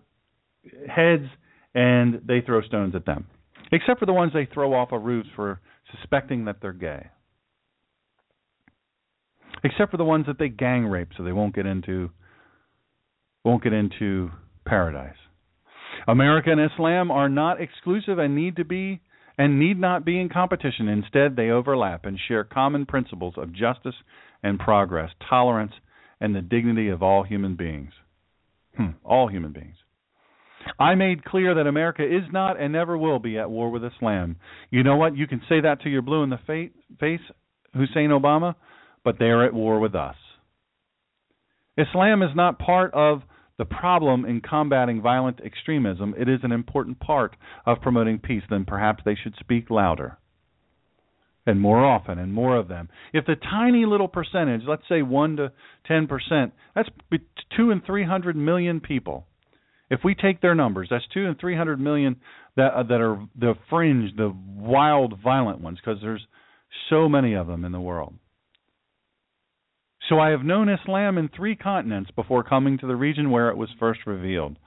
heads, 0.87 1.25
and 1.73 2.21
they 2.27 2.41
throw 2.41 2.61
stones 2.61 2.93
at 2.95 3.05
them. 3.05 3.25
Except 3.71 3.99
for 3.99 4.05
the 4.05 4.13
ones 4.13 4.31
they 4.33 4.47
throw 4.53 4.73
off 4.73 4.91
of 4.91 5.01
roofs 5.01 5.29
for 5.35 5.59
suspecting 5.91 6.45
that 6.45 6.57
they're 6.61 6.71
gay 6.71 7.07
except 9.63 9.91
for 9.91 9.97
the 9.97 10.03
ones 10.03 10.25
that 10.27 10.39
they 10.39 10.49
gang 10.49 10.85
rape 10.85 11.09
so 11.15 11.23
they 11.23 11.31
won't 11.31 11.55
get 11.55 11.65
into 11.65 12.09
won't 13.43 13.63
get 13.63 13.73
into 13.73 14.29
paradise. 14.65 15.15
America 16.07 16.51
and 16.51 16.61
Islam 16.61 17.11
are 17.11 17.29
not 17.29 17.61
exclusive 17.61 18.17
and 18.17 18.35
need 18.35 18.55
to 18.55 18.65
be 18.65 19.01
and 19.37 19.59
need 19.59 19.79
not 19.79 20.05
be 20.05 20.19
in 20.19 20.29
competition. 20.29 20.87
Instead, 20.87 21.35
they 21.35 21.49
overlap 21.49 22.05
and 22.05 22.19
share 22.27 22.43
common 22.43 22.85
principles 22.85 23.33
of 23.37 23.53
justice 23.53 23.95
and 24.43 24.59
progress, 24.59 25.09
tolerance, 25.27 25.73
and 26.21 26.35
the 26.35 26.41
dignity 26.41 26.89
of 26.89 27.01
all 27.01 27.23
human 27.23 27.55
beings. 27.55 27.91
Hmm, 28.77 28.91
all 29.03 29.27
human 29.27 29.51
beings. 29.51 29.75
I 30.79 30.95
made 30.95 31.25
clear 31.25 31.55
that 31.55 31.67
America 31.67 32.03
is 32.03 32.23
not 32.31 32.59
and 32.59 32.71
never 32.71 32.97
will 32.97 33.19
be 33.19 33.37
at 33.37 33.49
war 33.49 33.69
with 33.69 33.83
Islam. 33.83 34.37
You 34.69 34.83
know 34.83 34.95
what? 34.95 35.17
You 35.17 35.27
can 35.27 35.41
say 35.49 35.61
that 35.61 35.81
to 35.81 35.89
your 35.89 36.01
blue 36.01 36.23
in 36.23 36.29
the 36.29 36.39
face, 36.99 37.19
Hussein 37.73 38.09
Obama, 38.09 38.55
but 39.03 39.19
they 39.19 39.25
are 39.25 39.45
at 39.45 39.53
war 39.53 39.79
with 39.79 39.95
us. 39.95 40.15
Islam 41.77 42.21
is 42.21 42.35
not 42.35 42.59
part 42.59 42.93
of 42.93 43.23
the 43.57 43.65
problem 43.65 44.25
in 44.25 44.41
combating 44.41 45.01
violent 45.01 45.39
extremism. 45.43 46.13
It 46.17 46.27
is 46.29 46.39
an 46.43 46.51
important 46.51 46.99
part 46.99 47.35
of 47.65 47.81
promoting 47.81 48.19
peace. 48.19 48.43
Then 48.49 48.65
perhaps 48.65 49.03
they 49.05 49.15
should 49.15 49.35
speak 49.39 49.69
louder 49.69 50.17
and 51.45 51.59
more 51.59 51.83
often 51.83 52.19
and 52.19 52.33
more 52.33 52.57
of 52.57 52.67
them. 52.67 52.89
If 53.11 53.25
the 53.25 53.35
tiny 53.35 53.85
little 53.85 54.07
percentage, 54.07 54.61
let's 54.67 54.83
say 54.87 55.01
1 55.01 55.37
to 55.37 55.51
10%, 55.89 56.51
that's 56.75 56.89
2 57.57 57.71
and 57.71 57.85
300 57.85 58.35
million 58.35 58.79
people. 58.79 59.27
If 59.89 59.99
we 60.03 60.15
take 60.15 60.41
their 60.41 60.55
numbers, 60.55 60.87
that's 60.89 61.05
2 61.13 61.25
and 61.25 61.39
300 61.39 61.79
million 61.79 62.15
that 62.55 62.73
uh, 62.73 62.83
that 62.83 63.01
are 63.01 63.27
the 63.39 63.53
fringe, 63.69 64.15
the 64.15 64.33
wild 64.55 65.19
violent 65.23 65.61
ones 65.61 65.79
because 65.83 66.01
there's 66.01 66.25
so 66.89 67.09
many 67.09 67.33
of 67.33 67.47
them 67.47 67.65
in 67.65 67.71
the 67.71 67.79
world. 67.79 68.13
So 70.09 70.19
I 70.19 70.31
have 70.31 70.43
known 70.43 70.69
Islam 70.69 71.17
in 71.17 71.29
three 71.29 71.55
continents 71.55 72.11
before 72.11 72.43
coming 72.43 72.77
to 72.79 72.87
the 72.87 72.95
region 72.95 73.31
where 73.31 73.49
it 73.49 73.57
was 73.57 73.69
first 73.79 74.01
revealed. 74.05 74.57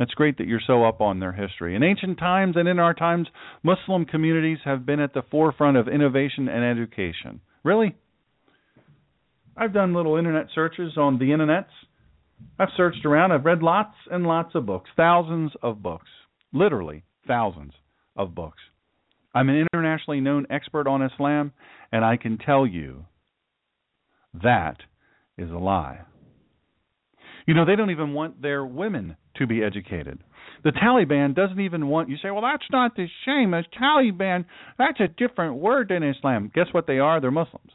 It's 0.00 0.14
great 0.14 0.38
that 0.38 0.48
you're 0.48 0.60
so 0.66 0.84
up 0.84 1.00
on 1.00 1.20
their 1.20 1.32
history. 1.32 1.76
In 1.76 1.82
ancient 1.82 2.18
times 2.18 2.56
and 2.56 2.66
in 2.66 2.78
our 2.80 2.94
times, 2.94 3.28
Muslim 3.62 4.04
communities 4.04 4.58
have 4.64 4.84
been 4.84 4.98
at 4.98 5.14
the 5.14 5.22
forefront 5.30 5.76
of 5.76 5.86
innovation 5.86 6.48
and 6.48 6.64
education. 6.64 7.40
Really? 7.62 7.94
I've 9.56 9.74
done 9.74 9.94
little 9.94 10.16
internet 10.16 10.46
searches 10.54 10.96
on 10.96 11.18
the 11.18 11.26
internets. 11.26 11.66
I've 12.58 12.70
searched 12.76 13.04
around. 13.04 13.30
I've 13.30 13.44
read 13.44 13.62
lots 13.62 13.94
and 14.10 14.26
lots 14.26 14.54
of 14.54 14.66
books, 14.66 14.90
thousands 14.96 15.52
of 15.62 15.82
books, 15.82 16.08
literally 16.52 17.04
thousands 17.28 17.72
of 18.16 18.34
books. 18.34 18.58
I'm 19.34 19.48
an 19.48 19.66
internationally 19.72 20.20
known 20.20 20.46
expert 20.50 20.88
on 20.88 21.02
Islam, 21.02 21.52
and 21.92 22.04
I 22.04 22.16
can 22.16 22.38
tell 22.38 22.66
you 22.66 23.04
that 24.42 24.76
is 25.38 25.50
a 25.50 25.58
lie. 25.58 26.00
You 27.46 27.54
know, 27.54 27.64
they 27.64 27.76
don't 27.76 27.90
even 27.90 28.12
want 28.12 28.40
their 28.40 28.64
women 28.64 29.16
to 29.36 29.46
be 29.46 29.62
educated. 29.62 30.20
The 30.64 30.70
Taliban 30.70 31.34
doesn't 31.34 31.60
even 31.60 31.88
want 31.88 32.08
you 32.08 32.16
say, 32.22 32.30
well, 32.30 32.42
that's 32.42 32.70
not 32.70 32.94
the 32.94 33.08
same 33.26 33.52
as 33.52 33.64
Taliban. 33.80 34.44
That's 34.78 35.00
a 35.00 35.08
different 35.08 35.56
word 35.56 35.88
than 35.88 36.02
Islam. 36.02 36.52
Guess 36.54 36.68
what 36.72 36.86
they 36.86 36.98
are? 36.98 37.20
They're 37.20 37.30
Muslims. 37.30 37.72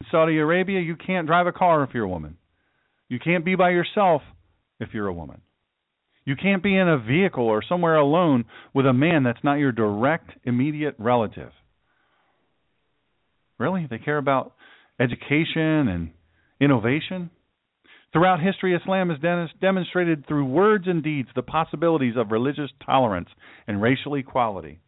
In 0.00 0.06
Saudi 0.10 0.38
Arabia, 0.38 0.80
you 0.80 0.96
can't 0.96 1.26
drive 1.26 1.46
a 1.46 1.52
car 1.52 1.84
if 1.84 1.90
you're 1.94 2.04
a 2.04 2.08
woman. 2.08 2.38
You 3.08 3.18
can't 3.18 3.44
be 3.44 3.54
by 3.54 3.70
yourself 3.70 4.22
if 4.80 4.90
you're 4.92 5.06
a 5.06 5.12
woman. 5.12 5.42
You 6.24 6.36
can't 6.36 6.62
be 6.62 6.76
in 6.76 6.88
a 6.88 6.98
vehicle 6.98 7.44
or 7.44 7.62
somewhere 7.66 7.96
alone 7.96 8.44
with 8.74 8.86
a 8.86 8.92
man 8.92 9.22
that's 9.22 9.44
not 9.44 9.54
your 9.54 9.72
direct, 9.72 10.30
immediate 10.44 10.94
relative. 10.98 11.50
Really? 13.60 13.86
They 13.88 13.98
care 13.98 14.18
about 14.18 14.54
education 14.98 15.88
and 15.88 16.10
innovation? 16.60 17.30
Throughout 18.12 18.40
history, 18.40 18.74
Islam 18.74 19.10
has 19.10 19.50
demonstrated 19.60 20.26
through 20.26 20.46
words 20.46 20.86
and 20.88 21.04
deeds 21.04 21.28
the 21.36 21.42
possibilities 21.42 22.14
of 22.16 22.32
religious 22.32 22.70
tolerance 22.84 23.28
and 23.68 23.80
racial 23.80 24.16
equality. 24.16 24.80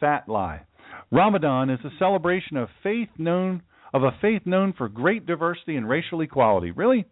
Fat 0.00 0.28
lie. 0.28 0.62
Ramadan 1.10 1.70
is 1.70 1.80
a 1.84 1.96
celebration 1.98 2.56
of 2.58 2.68
faith 2.82 3.08
known 3.16 3.62
of 3.94 4.02
a 4.02 4.10
faith 4.20 4.42
known 4.44 4.74
for 4.76 4.88
great 4.88 5.24
diversity 5.24 5.76
and 5.76 5.88
racial 5.88 6.20
equality. 6.20 6.72
Really? 6.72 7.06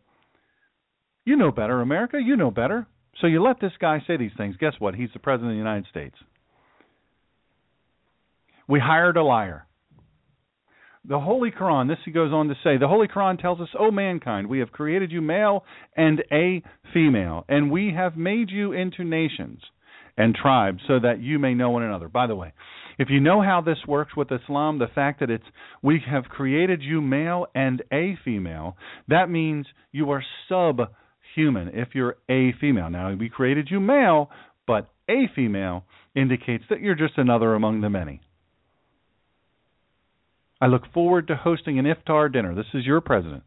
You 1.24 1.36
know 1.36 1.50
better, 1.50 1.80
America. 1.80 2.18
You 2.22 2.36
know 2.36 2.50
better. 2.50 2.86
So 3.20 3.26
you 3.26 3.42
let 3.42 3.60
this 3.60 3.72
guy 3.80 4.02
say 4.06 4.18
these 4.18 4.32
things. 4.36 4.56
Guess 4.60 4.74
what? 4.78 4.94
He's 4.94 5.08
the 5.14 5.20
president 5.20 5.52
of 5.52 5.54
the 5.54 5.58
United 5.58 5.86
States. 5.88 6.16
We 8.68 8.78
hired 8.78 9.16
a 9.16 9.22
liar. 9.22 9.65
The 11.08 11.20
Holy 11.20 11.52
Quran, 11.52 11.86
this 11.86 11.98
he 12.04 12.10
goes 12.10 12.32
on 12.32 12.48
to 12.48 12.54
say, 12.64 12.78
the 12.78 12.88
Holy 12.88 13.06
Quran 13.06 13.40
tells 13.40 13.60
us, 13.60 13.68
O 13.78 13.92
mankind, 13.92 14.48
we 14.48 14.58
have 14.58 14.72
created 14.72 15.12
you 15.12 15.20
male 15.20 15.64
and 15.96 16.24
a 16.32 16.64
female, 16.92 17.44
and 17.48 17.70
we 17.70 17.92
have 17.94 18.16
made 18.16 18.50
you 18.50 18.72
into 18.72 19.04
nations 19.04 19.60
and 20.16 20.34
tribes 20.34 20.80
so 20.88 20.98
that 20.98 21.20
you 21.20 21.38
may 21.38 21.54
know 21.54 21.70
one 21.70 21.84
another. 21.84 22.08
By 22.08 22.26
the 22.26 22.34
way, 22.34 22.52
if 22.98 23.08
you 23.08 23.20
know 23.20 23.40
how 23.40 23.60
this 23.60 23.78
works 23.86 24.16
with 24.16 24.32
Islam, 24.32 24.80
the 24.80 24.88
fact 24.92 25.20
that 25.20 25.30
it's 25.30 25.44
we 25.80 26.02
have 26.10 26.24
created 26.24 26.82
you 26.82 27.00
male 27.00 27.46
and 27.54 27.82
a 27.92 28.18
female, 28.24 28.76
that 29.06 29.30
means 29.30 29.66
you 29.92 30.10
are 30.10 30.24
subhuman 30.48 31.68
if 31.72 31.88
you're 31.94 32.16
a 32.28 32.52
female. 32.60 32.90
Now, 32.90 33.14
we 33.14 33.28
created 33.28 33.68
you 33.70 33.78
male, 33.78 34.28
but 34.66 34.88
a 35.08 35.28
female 35.36 35.84
indicates 36.16 36.64
that 36.68 36.80
you're 36.80 36.96
just 36.96 37.16
another 37.16 37.54
among 37.54 37.82
the 37.82 37.90
many. 37.90 38.22
I 40.60 40.66
look 40.66 40.82
forward 40.92 41.28
to 41.28 41.36
hosting 41.36 41.78
an 41.78 41.84
iftar 41.84 42.32
dinner. 42.32 42.54
This 42.54 42.66
is 42.72 42.86
your 42.86 43.00
president. 43.00 43.42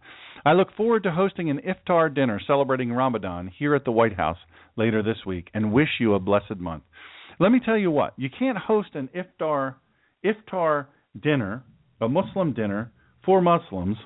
I 0.46 0.54
look 0.54 0.70
forward 0.76 1.04
to 1.04 1.12
hosting 1.12 1.50
an 1.50 1.60
iftar 1.60 2.14
dinner 2.14 2.40
celebrating 2.46 2.92
Ramadan 2.92 3.52
here 3.58 3.76
at 3.76 3.84
the 3.84 3.92
White 3.92 4.16
House 4.16 4.38
later 4.78 5.02
this 5.02 5.26
week 5.26 5.50
and 5.54 5.74
wish 5.74 5.90
you 6.00 6.14
a 6.14 6.20
blessed 6.20 6.58
month. 6.58 6.84
Let 7.40 7.52
me 7.52 7.60
tell 7.64 7.78
you 7.78 7.92
what, 7.92 8.14
you 8.18 8.30
can't 8.30 8.58
host 8.58 8.90
an 8.94 9.10
iftar 9.16 9.76
iftar 10.24 10.88
dinner, 11.22 11.64
a 12.00 12.08
Muslim 12.08 12.54
dinner 12.54 12.92
for 13.26 13.42
Muslims 13.42 13.98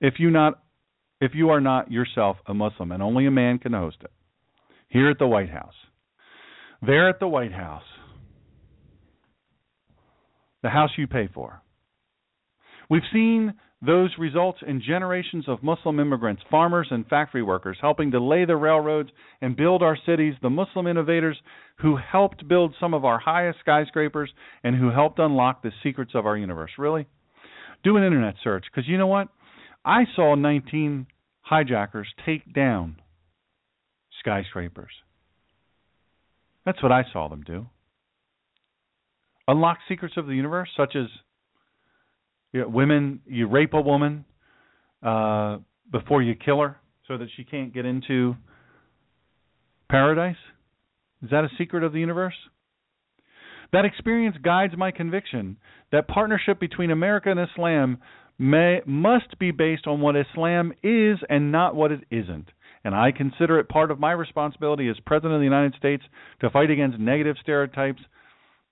if 0.00 0.14
you 0.18 0.30
not 0.30 0.62
if 1.20 1.32
you 1.34 1.50
are 1.50 1.60
not 1.60 1.92
yourself 1.92 2.38
a 2.46 2.54
Muslim 2.54 2.92
and 2.92 3.02
only 3.02 3.26
a 3.26 3.30
man 3.30 3.58
can 3.58 3.74
host 3.74 3.98
it. 4.00 4.10
Here 4.88 5.10
at 5.10 5.18
the 5.18 5.26
White 5.26 5.50
House. 5.50 5.74
There 6.80 7.08
at 7.08 7.20
the 7.20 7.28
White 7.28 7.52
House. 7.52 7.84
The 10.62 10.70
house 10.70 10.90
you 10.96 11.06
pay 11.06 11.28
for. 11.32 11.62
We've 12.90 13.02
seen 13.12 13.54
those 13.80 14.10
results 14.18 14.58
in 14.66 14.82
generations 14.82 15.44
of 15.48 15.62
Muslim 15.62 16.00
immigrants, 16.00 16.42
farmers, 16.50 16.88
and 16.90 17.06
factory 17.06 17.42
workers 17.42 17.78
helping 17.80 18.10
to 18.10 18.20
lay 18.20 18.44
the 18.44 18.56
railroads 18.56 19.10
and 19.40 19.56
build 19.56 19.82
our 19.82 19.96
cities, 20.04 20.34
the 20.42 20.50
Muslim 20.50 20.86
innovators 20.86 21.38
who 21.78 21.96
helped 21.96 22.46
build 22.46 22.74
some 22.78 22.92
of 22.92 23.04
our 23.06 23.18
highest 23.18 23.60
skyscrapers 23.60 24.30
and 24.64 24.76
who 24.76 24.90
helped 24.90 25.18
unlock 25.18 25.62
the 25.62 25.70
secrets 25.82 26.12
of 26.14 26.26
our 26.26 26.36
universe. 26.36 26.72
Really? 26.76 27.06
Do 27.82 27.96
an 27.96 28.02
internet 28.02 28.34
search 28.44 28.66
because 28.70 28.86
you 28.86 28.98
know 28.98 29.06
what? 29.06 29.28
I 29.84 30.02
saw 30.14 30.34
19 30.34 31.06
hijackers 31.40 32.08
take 32.26 32.52
down 32.52 32.96
skyscrapers. 34.18 34.92
That's 36.66 36.82
what 36.82 36.92
I 36.92 37.04
saw 37.12 37.28
them 37.28 37.42
do. 37.46 37.66
Unlock 39.48 39.78
secrets 39.88 40.16
of 40.18 40.26
the 40.26 40.34
universe, 40.34 40.68
such 40.76 40.94
as 40.94 41.06
you 42.52 42.62
know, 42.62 42.68
women, 42.68 43.20
you 43.26 43.48
rape 43.48 43.74
a 43.74 43.80
woman 43.80 44.24
uh, 45.02 45.58
before 45.90 46.22
you 46.22 46.34
kill 46.34 46.60
her, 46.60 46.76
so 47.08 47.18
that 47.18 47.28
she 47.36 47.44
can't 47.44 47.74
get 47.74 47.84
into 47.84 48.36
paradise. 49.88 50.36
Is 51.22 51.30
that 51.30 51.44
a 51.44 51.48
secret 51.58 51.82
of 51.82 51.92
the 51.92 52.00
universe? 52.00 52.34
That 53.72 53.84
experience 53.84 54.36
guides 54.42 54.74
my 54.76 54.90
conviction 54.90 55.56
that 55.92 56.08
partnership 56.08 56.58
between 56.58 56.90
America 56.90 57.30
and 57.30 57.40
Islam 57.40 57.98
may, 58.38 58.80
must 58.86 59.38
be 59.38 59.50
based 59.50 59.86
on 59.86 60.00
what 60.00 60.16
Islam 60.16 60.72
is 60.82 61.18
and 61.28 61.52
not 61.52 61.74
what 61.74 61.92
it 61.92 62.00
isn't. 62.10 62.48
And 62.84 62.94
I 62.94 63.12
consider 63.12 63.58
it 63.58 63.68
part 63.68 63.90
of 63.90 64.00
my 64.00 64.12
responsibility 64.12 64.88
as 64.88 64.96
President 65.04 65.34
of 65.34 65.40
the 65.40 65.44
United 65.44 65.74
States 65.76 66.02
to 66.40 66.50
fight 66.50 66.70
against 66.70 66.98
negative 66.98 67.36
stereotypes 67.42 68.00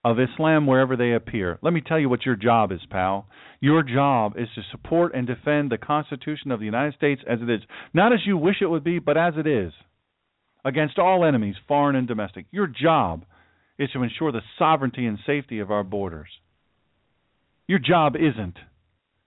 of 0.05 0.19
Islam 0.21 0.67
wherever 0.67 0.97
they 0.97 1.13
appear. 1.13 1.59
Let 1.63 1.73
me 1.73 1.81
tell 1.81 1.99
you 1.99 2.09
what 2.09 2.25
your 2.25 2.37
job 2.37 2.73
is, 2.73 2.81
pal. 2.91 3.27
Your 3.61 3.83
job 3.83 4.35
is 4.39 4.49
to 4.55 4.63
support 4.71 5.15
and 5.15 5.27
defend 5.27 5.71
the 5.71 5.79
Constitution 5.79 6.51
of 6.51 6.61
the 6.61 6.67
United 6.67 6.95
States 6.95 7.21
as 7.29 7.41
it 7.43 7.51
is. 7.51 7.63
Not 7.93 8.13
as 8.13 8.21
you 8.25 8.37
wish 8.37 8.57
it 8.61 8.67
would 8.67 8.85
be, 8.85 9.01
but 9.01 9.17
as 9.17 9.35
it 9.37 9.47
is. 9.47 9.73
Against 10.65 10.99
all 10.99 11.25
enemies, 11.25 11.57
foreign 11.67 11.97
and 11.97 12.07
domestic. 12.07 12.47
Your 12.51 12.67
job 12.67 13.25
is 13.79 13.91
to 13.93 14.03
ensure 14.03 14.33
the 14.33 14.43
sovereignty 14.59 15.07
and 15.07 15.19
safety 15.27 15.59
of 15.59 15.71
our 15.71 15.85
borders. 15.85 16.29
Your 17.67 17.79
job 17.79 18.15
isn't 18.17 18.57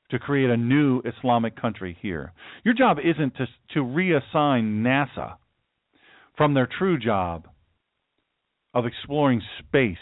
to 0.09 0.19
create 0.19 0.49
a 0.49 0.57
new 0.57 1.01
Islamic 1.01 1.59
country 1.59 1.97
here. 2.01 2.33
Your 2.63 2.73
job 2.73 2.97
isn't 2.99 3.35
to, 3.35 3.47
to 3.73 3.79
reassign 3.79 4.81
NASA 4.83 5.35
from 6.37 6.53
their 6.53 6.67
true 6.67 6.99
job 6.99 7.47
of 8.73 8.85
exploring 8.85 9.41
space 9.59 9.97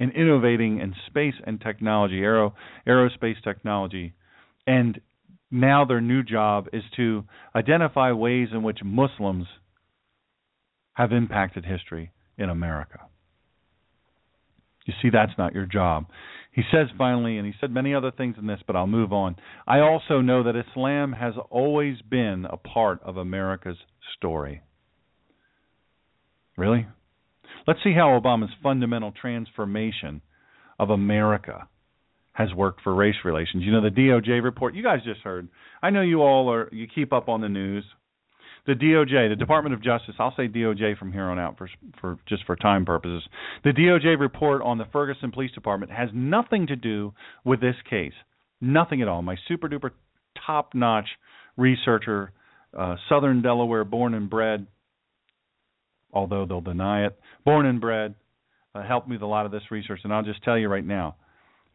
and 0.00 0.12
innovating 0.12 0.80
in 0.80 0.94
space 1.06 1.34
and 1.46 1.60
technology, 1.60 2.20
aero, 2.20 2.54
aerospace 2.88 3.40
technology. 3.44 4.14
And 4.66 5.00
now 5.50 5.84
their 5.84 6.00
new 6.00 6.22
job 6.22 6.68
is 6.72 6.82
to 6.96 7.24
identify 7.54 8.12
ways 8.12 8.48
in 8.52 8.62
which 8.62 8.78
Muslims 8.82 9.46
have 10.94 11.12
impacted 11.12 11.64
history 11.64 12.10
in 12.38 12.48
America. 12.48 13.00
You 14.86 14.94
see, 15.02 15.10
that's 15.10 15.36
not 15.38 15.54
your 15.54 15.66
job. 15.66 16.06
He 16.52 16.62
says 16.72 16.88
finally, 16.98 17.36
and 17.36 17.46
he 17.46 17.52
said 17.60 17.70
many 17.70 17.94
other 17.94 18.10
things 18.10 18.36
in 18.38 18.46
this, 18.46 18.60
but 18.66 18.74
I'll 18.74 18.86
move 18.86 19.12
on. 19.12 19.36
I 19.66 19.80
also 19.80 20.20
know 20.20 20.42
that 20.44 20.56
Islam 20.56 21.12
has 21.12 21.34
always 21.50 22.00
been 22.02 22.46
a 22.50 22.56
part 22.56 23.00
of 23.04 23.16
America's 23.16 23.76
story. 24.16 24.62
Really? 26.56 26.86
Let's 27.66 27.80
see 27.84 27.92
how 27.94 28.18
Obama's 28.20 28.50
fundamental 28.62 29.12
transformation 29.12 30.22
of 30.78 30.90
America 30.90 31.68
has 32.32 32.52
worked 32.54 32.80
for 32.82 32.94
race 32.94 33.16
relations. 33.24 33.64
You 33.64 33.72
know 33.72 33.82
the 33.82 33.90
DOJ 33.90 34.42
report. 34.42 34.74
You 34.74 34.82
guys 34.82 35.00
just 35.04 35.20
heard. 35.20 35.48
I 35.82 35.90
know 35.90 36.00
you 36.00 36.22
all 36.22 36.50
are. 36.50 36.68
You 36.72 36.86
keep 36.92 37.12
up 37.12 37.28
on 37.28 37.40
the 37.40 37.48
news. 37.48 37.84
The 38.66 38.72
DOJ, 38.74 39.30
the 39.30 39.36
Department 39.36 39.74
of 39.74 39.82
Justice. 39.82 40.14
I'll 40.18 40.34
say 40.36 40.46
DOJ 40.48 40.98
from 40.98 41.12
here 41.12 41.24
on 41.24 41.38
out 41.38 41.58
for 41.58 41.68
for 42.00 42.18
just 42.28 42.44
for 42.44 42.56
time 42.56 42.84
purposes. 42.84 43.22
The 43.64 43.70
DOJ 43.70 44.18
report 44.18 44.62
on 44.62 44.78
the 44.78 44.84
Ferguson 44.92 45.32
Police 45.32 45.52
Department 45.52 45.92
has 45.92 46.10
nothing 46.14 46.66
to 46.68 46.76
do 46.76 47.12
with 47.44 47.60
this 47.60 47.76
case. 47.88 48.12
Nothing 48.60 49.02
at 49.02 49.08
all. 49.08 49.22
My 49.22 49.36
super 49.48 49.68
duper 49.68 49.90
top 50.46 50.74
notch 50.74 51.08
researcher, 51.56 52.32
uh, 52.78 52.96
Southern 53.08 53.42
Delaware 53.42 53.84
born 53.84 54.14
and 54.14 54.30
bred, 54.30 54.66
although 56.12 56.46
they'll 56.46 56.60
deny 56.60 57.06
it. 57.06 57.18
Born 57.44 57.66
and 57.66 57.80
bred, 57.80 58.14
uh, 58.74 58.82
helped 58.82 59.08
me 59.08 59.16
with 59.16 59.22
a 59.22 59.26
lot 59.26 59.46
of 59.46 59.52
this 59.52 59.70
research, 59.70 60.00
and 60.04 60.12
I'll 60.12 60.22
just 60.22 60.42
tell 60.44 60.58
you 60.58 60.68
right 60.68 60.84
now. 60.84 61.16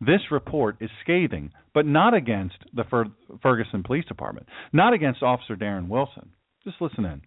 This 0.02 0.22
report 0.32 0.78
is 0.82 0.90
scathing, 1.04 1.52
but 1.74 1.86
not 1.86 2.14
against 2.14 2.58
the 2.74 2.84
Fer- 2.84 3.12
Ferguson 3.42 3.84
Police 3.84 4.06
Department, 4.06 4.48
not 4.74 4.94
against 4.94 5.24
Officer 5.24 5.56
Darren 5.56 5.88
Wilson. 5.88 6.30
Just 6.64 6.82
listen 6.82 7.06
in. 7.06 7.22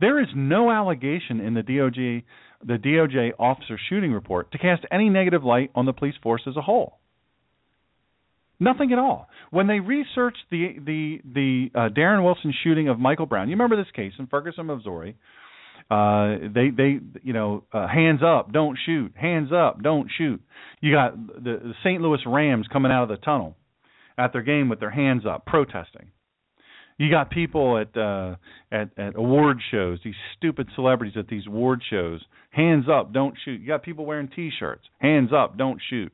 There 0.00 0.20
is 0.20 0.28
no 0.34 0.70
allegation 0.70 1.40
in 1.40 1.54
the 1.54 1.62
DOJ, 1.62 2.22
the 2.64 2.74
DOJ 2.74 3.32
officer 3.38 3.78
shooting 3.88 4.12
report 4.12 4.52
to 4.52 4.58
cast 4.58 4.84
any 4.92 5.08
negative 5.08 5.42
light 5.42 5.70
on 5.74 5.86
the 5.86 5.92
police 5.92 6.14
force 6.22 6.42
as 6.46 6.56
a 6.56 6.62
whole. 6.62 6.98
Nothing 8.58 8.92
at 8.92 8.98
all. 8.98 9.28
When 9.50 9.66
they 9.66 9.80
researched 9.80 10.44
the 10.50 10.76
the 10.84 11.20
the 11.24 11.70
uh, 11.74 11.88
Darren 11.94 12.24
Wilson 12.24 12.54
shooting 12.64 12.88
of 12.88 12.98
Michael 12.98 13.26
Brown, 13.26 13.48
you 13.48 13.54
remember 13.54 13.76
this 13.76 13.90
case 13.94 14.12
in 14.18 14.26
Ferguson, 14.28 14.66
Missouri, 14.66 15.16
uh, 15.90 16.36
they 16.52 16.70
they 16.70 16.98
you 17.22 17.32
know 17.32 17.64
uh, 17.72 17.86
hands 17.86 18.20
up, 18.24 18.52
don't 18.52 18.76
shoot. 18.86 19.12
Hands 19.14 19.50
up, 19.52 19.82
don't 19.82 20.08
shoot. 20.18 20.40
You 20.80 20.92
got 20.92 21.16
the, 21.16 21.60
the 21.62 21.74
St. 21.84 22.02
Louis 22.02 22.18
Rams 22.26 22.66
coming 22.72 22.90
out 22.90 23.04
of 23.04 23.08
the 23.08 23.24
tunnel 23.24 23.56
at 24.18 24.32
their 24.32 24.42
game 24.42 24.68
with 24.68 24.80
their 24.80 24.90
hands 24.90 25.22
up, 25.28 25.46
protesting. 25.46 26.10
You 26.98 27.10
got 27.10 27.30
people 27.30 27.78
at 27.78 27.96
uh, 27.96 28.36
at 28.72 28.98
at 28.98 29.16
award 29.16 29.58
shows, 29.70 30.00
these 30.02 30.14
stupid 30.36 30.68
celebrities 30.74 31.16
at 31.16 31.28
these 31.28 31.46
award 31.46 31.82
shows, 31.88 32.20
hands 32.50 32.86
up, 32.90 33.12
don't 33.12 33.34
shoot. 33.44 33.60
You 33.60 33.66
got 33.68 33.82
people 33.82 34.06
wearing 34.06 34.28
T-shirts, 34.34 34.84
hands 34.98 35.30
up, 35.32 35.56
don't 35.56 35.80
shoot. 35.90 36.12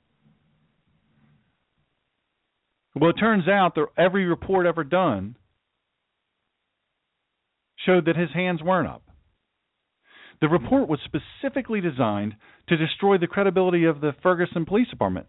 Well, 2.94 3.10
it 3.10 3.14
turns 3.14 3.48
out 3.48 3.74
that 3.76 3.86
every 3.96 4.26
report 4.26 4.66
ever 4.66 4.84
done 4.84 5.36
showed 7.86 8.04
that 8.04 8.16
his 8.16 8.30
hands 8.34 8.62
weren't 8.62 8.88
up. 8.88 9.02
The 10.43 10.49
report 10.49 10.88
was 10.88 10.99
specifically 11.05 11.80
designed 11.80 12.34
to 12.68 12.76
destroy 12.76 13.16
the 13.16 13.28
credibility 13.28 13.84
of 13.84 14.01
the 14.01 14.12
Ferguson 14.24 14.66
Police 14.66 14.88
Department. 14.88 15.28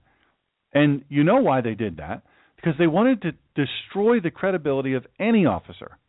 And 0.73 1.05
you 1.07 1.23
know 1.23 1.39
why 1.39 1.61
they 1.61 1.75
did 1.75 1.97
that? 1.97 2.23
Because 2.55 2.73
they 2.79 2.87
wanted 2.87 3.21
to 3.21 3.33
destroy 3.55 4.19
the 4.19 4.31
credibility 4.31 4.95
of 4.95 5.05
any 5.19 5.45
officer. 5.45 5.99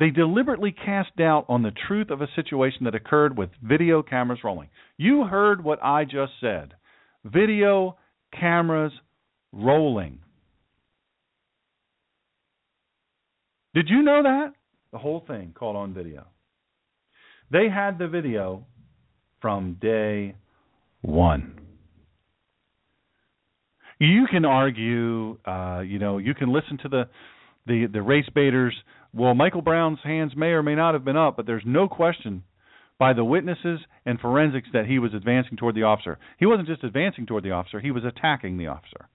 They 0.00 0.10
deliberately 0.10 0.72
cast 0.72 1.14
doubt 1.16 1.46
on 1.48 1.62
the 1.62 1.70
truth 1.86 2.10
of 2.10 2.20
a 2.20 2.26
situation 2.34 2.84
that 2.86 2.96
occurred 2.96 3.38
with 3.38 3.50
video 3.62 4.02
cameras 4.02 4.40
rolling. 4.42 4.70
You 4.96 5.22
heard 5.22 5.62
what 5.62 5.80
I 5.84 6.04
just 6.04 6.32
said 6.40 6.74
video 7.24 7.96
cameras 8.36 8.92
rolling. 9.52 10.18
Did 13.72 13.88
you 13.88 14.02
know 14.02 14.24
that? 14.24 14.54
The 14.90 14.98
whole 14.98 15.22
thing 15.24 15.54
caught 15.56 15.76
on 15.76 15.94
video. 15.94 16.26
They 17.52 17.68
had 17.68 17.98
the 17.98 18.08
video 18.08 18.64
from 19.42 19.76
day 19.78 20.36
one. 21.02 21.60
You 23.98 24.26
can 24.30 24.46
argue, 24.46 25.38
uh, 25.44 25.80
you 25.80 25.98
know, 25.98 26.16
you 26.16 26.32
can 26.34 26.50
listen 26.50 26.78
to 26.78 26.88
the 26.88 27.08
the 27.66 27.86
the 27.92 28.00
race 28.00 28.28
baiters. 28.34 28.74
Well, 29.12 29.34
Michael 29.34 29.60
Brown's 29.60 29.98
hands 30.02 30.32
may 30.34 30.46
or 30.46 30.62
may 30.62 30.74
not 30.74 30.94
have 30.94 31.04
been 31.04 31.18
up, 31.18 31.36
but 31.36 31.44
there's 31.44 31.62
no 31.66 31.88
question 31.88 32.42
by 32.98 33.12
the 33.12 33.24
witnesses 33.24 33.80
and 34.06 34.18
forensics 34.18 34.68
that 34.72 34.86
he 34.86 34.98
was 34.98 35.12
advancing 35.12 35.58
toward 35.58 35.74
the 35.74 35.82
officer. 35.82 36.18
He 36.38 36.46
wasn't 36.46 36.68
just 36.68 36.82
advancing 36.82 37.26
toward 37.26 37.44
the 37.44 37.50
officer; 37.50 37.80
he 37.80 37.90
was 37.90 38.04
attacking 38.04 38.56
the 38.56 38.68
officer. 38.68 39.08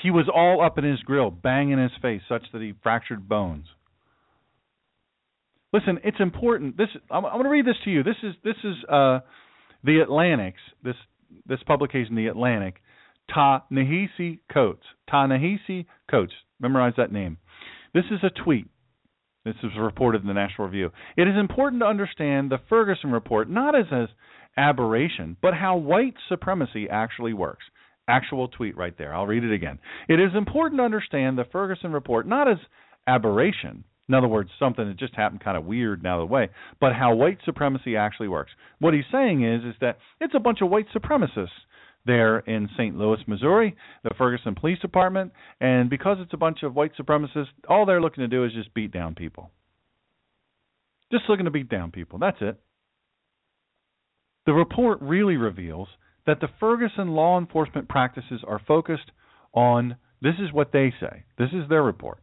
He 0.00 0.12
was 0.12 0.28
all 0.32 0.64
up 0.64 0.78
in 0.78 0.84
his 0.84 1.00
grill, 1.00 1.32
banging 1.32 1.78
his 1.78 1.90
face 2.00 2.22
such 2.28 2.44
that 2.52 2.62
he 2.62 2.72
fractured 2.84 3.28
bones. 3.28 3.66
Listen, 5.72 5.98
it's 6.04 6.20
important. 6.20 6.76
This 6.76 6.88
I'm, 7.10 7.24
I'm 7.24 7.32
going 7.32 7.44
to 7.44 7.50
read 7.50 7.66
this 7.66 7.76
to 7.84 7.90
you. 7.90 8.02
This 8.02 8.16
is 8.22 8.34
this 8.42 8.56
is 8.64 8.74
uh, 8.88 9.20
the 9.84 10.00
Atlantic's 10.00 10.60
this 10.82 10.96
this 11.46 11.62
publication, 11.66 12.14
the 12.14 12.28
Atlantic. 12.28 12.76
Ta-Nehisi 13.32 14.38
Coates. 14.50 14.86
Ta-Nehisi 15.10 15.84
Coates. 16.10 16.32
Memorize 16.60 16.94
that 16.96 17.12
name. 17.12 17.36
This 17.92 18.04
is 18.10 18.20
a 18.22 18.30
tweet. 18.42 18.66
This 19.44 19.54
is 19.62 19.70
reported 19.78 20.22
in 20.22 20.28
the 20.28 20.34
National 20.34 20.66
Review. 20.66 20.90
It 21.16 21.28
is 21.28 21.34
important 21.38 21.80
to 21.82 21.86
understand 21.86 22.50
the 22.50 22.60
Ferguson 22.68 23.12
report 23.12 23.48
not 23.48 23.78
as 23.78 23.86
an 23.90 24.08
aberration, 24.56 25.36
but 25.40 25.54
how 25.54 25.76
white 25.76 26.14
supremacy 26.28 26.88
actually 26.90 27.32
works. 27.32 27.64
Actual 28.08 28.48
tweet 28.48 28.76
right 28.76 28.96
there. 28.96 29.14
I'll 29.14 29.26
read 29.26 29.44
it 29.44 29.52
again. 29.52 29.78
It 30.08 30.20
is 30.20 30.30
important 30.34 30.80
to 30.80 30.84
understand 30.84 31.38
the 31.38 31.46
Ferguson 31.52 31.92
report 31.92 32.26
not 32.26 32.50
as 32.50 32.58
aberration, 33.06 33.84
in 34.08 34.14
other 34.14 34.28
words, 34.28 34.50
something 34.58 34.86
that 34.86 34.96
just 34.96 35.14
happened 35.14 35.44
kind 35.44 35.56
of 35.56 35.64
weird 35.64 36.04
out 36.06 36.20
of 36.20 36.28
the 36.28 36.32
way, 36.32 36.48
but 36.80 36.94
how 36.94 37.14
white 37.14 37.38
supremacy 37.44 37.96
actually 37.96 38.28
works. 38.28 38.50
What 38.78 38.94
he's 38.94 39.04
saying 39.12 39.44
is 39.44 39.64
is 39.64 39.74
that 39.80 39.98
it's 40.20 40.34
a 40.34 40.40
bunch 40.40 40.60
of 40.62 40.70
white 40.70 40.86
supremacists 40.94 41.48
there 42.06 42.38
in 42.38 42.70
St. 42.76 42.96
Louis, 42.96 43.18
Missouri, 43.26 43.76
the 44.02 44.14
Ferguson 44.16 44.54
Police 44.54 44.78
Department, 44.78 45.32
and 45.60 45.90
because 45.90 46.16
it's 46.20 46.32
a 46.32 46.38
bunch 46.38 46.62
of 46.62 46.74
white 46.74 46.92
supremacists, 46.98 47.48
all 47.68 47.84
they're 47.84 48.00
looking 48.00 48.22
to 48.22 48.28
do 48.28 48.44
is 48.44 48.52
just 48.52 48.72
beat 48.72 48.92
down 48.92 49.14
people. 49.14 49.50
Just 51.12 51.24
looking 51.28 51.44
to 51.44 51.50
beat 51.50 51.68
down 51.68 51.90
people. 51.90 52.18
That's 52.18 52.38
it. 52.40 52.58
The 54.46 54.54
report 54.54 55.02
really 55.02 55.36
reveals 55.36 55.88
that 56.26 56.40
the 56.40 56.48
Ferguson 56.58 57.08
law 57.08 57.38
enforcement 57.38 57.88
practices 57.88 58.40
are 58.46 58.60
focused 58.66 59.10
on 59.52 59.96
this 60.22 60.34
is 60.38 60.52
what 60.52 60.72
they 60.72 60.94
say. 60.98 61.24
This 61.36 61.50
is 61.52 61.68
their 61.68 61.82
report 61.82 62.22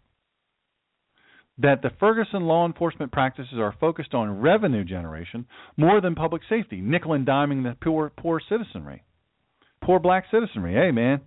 that 1.58 1.82
the 1.82 1.92
Ferguson 2.00 2.44
law 2.44 2.66
enforcement 2.66 3.12
practices 3.12 3.54
are 3.58 3.74
focused 3.80 4.14
on 4.14 4.42
revenue 4.42 4.84
generation 4.84 5.46
more 5.78 6.02
than 6.02 6.16
public 6.16 6.42
safety, 6.50 6.82
nickel 6.82 7.14
and 7.14 7.26
diming 7.26 7.64
the 7.64 7.76
poor 7.82 8.12
poor 8.18 8.42
citizenry, 8.50 9.04
poor 9.84 10.00
black 10.00 10.26
citizenry. 10.32 10.74
Hey 10.74 10.92
man, 10.92 11.22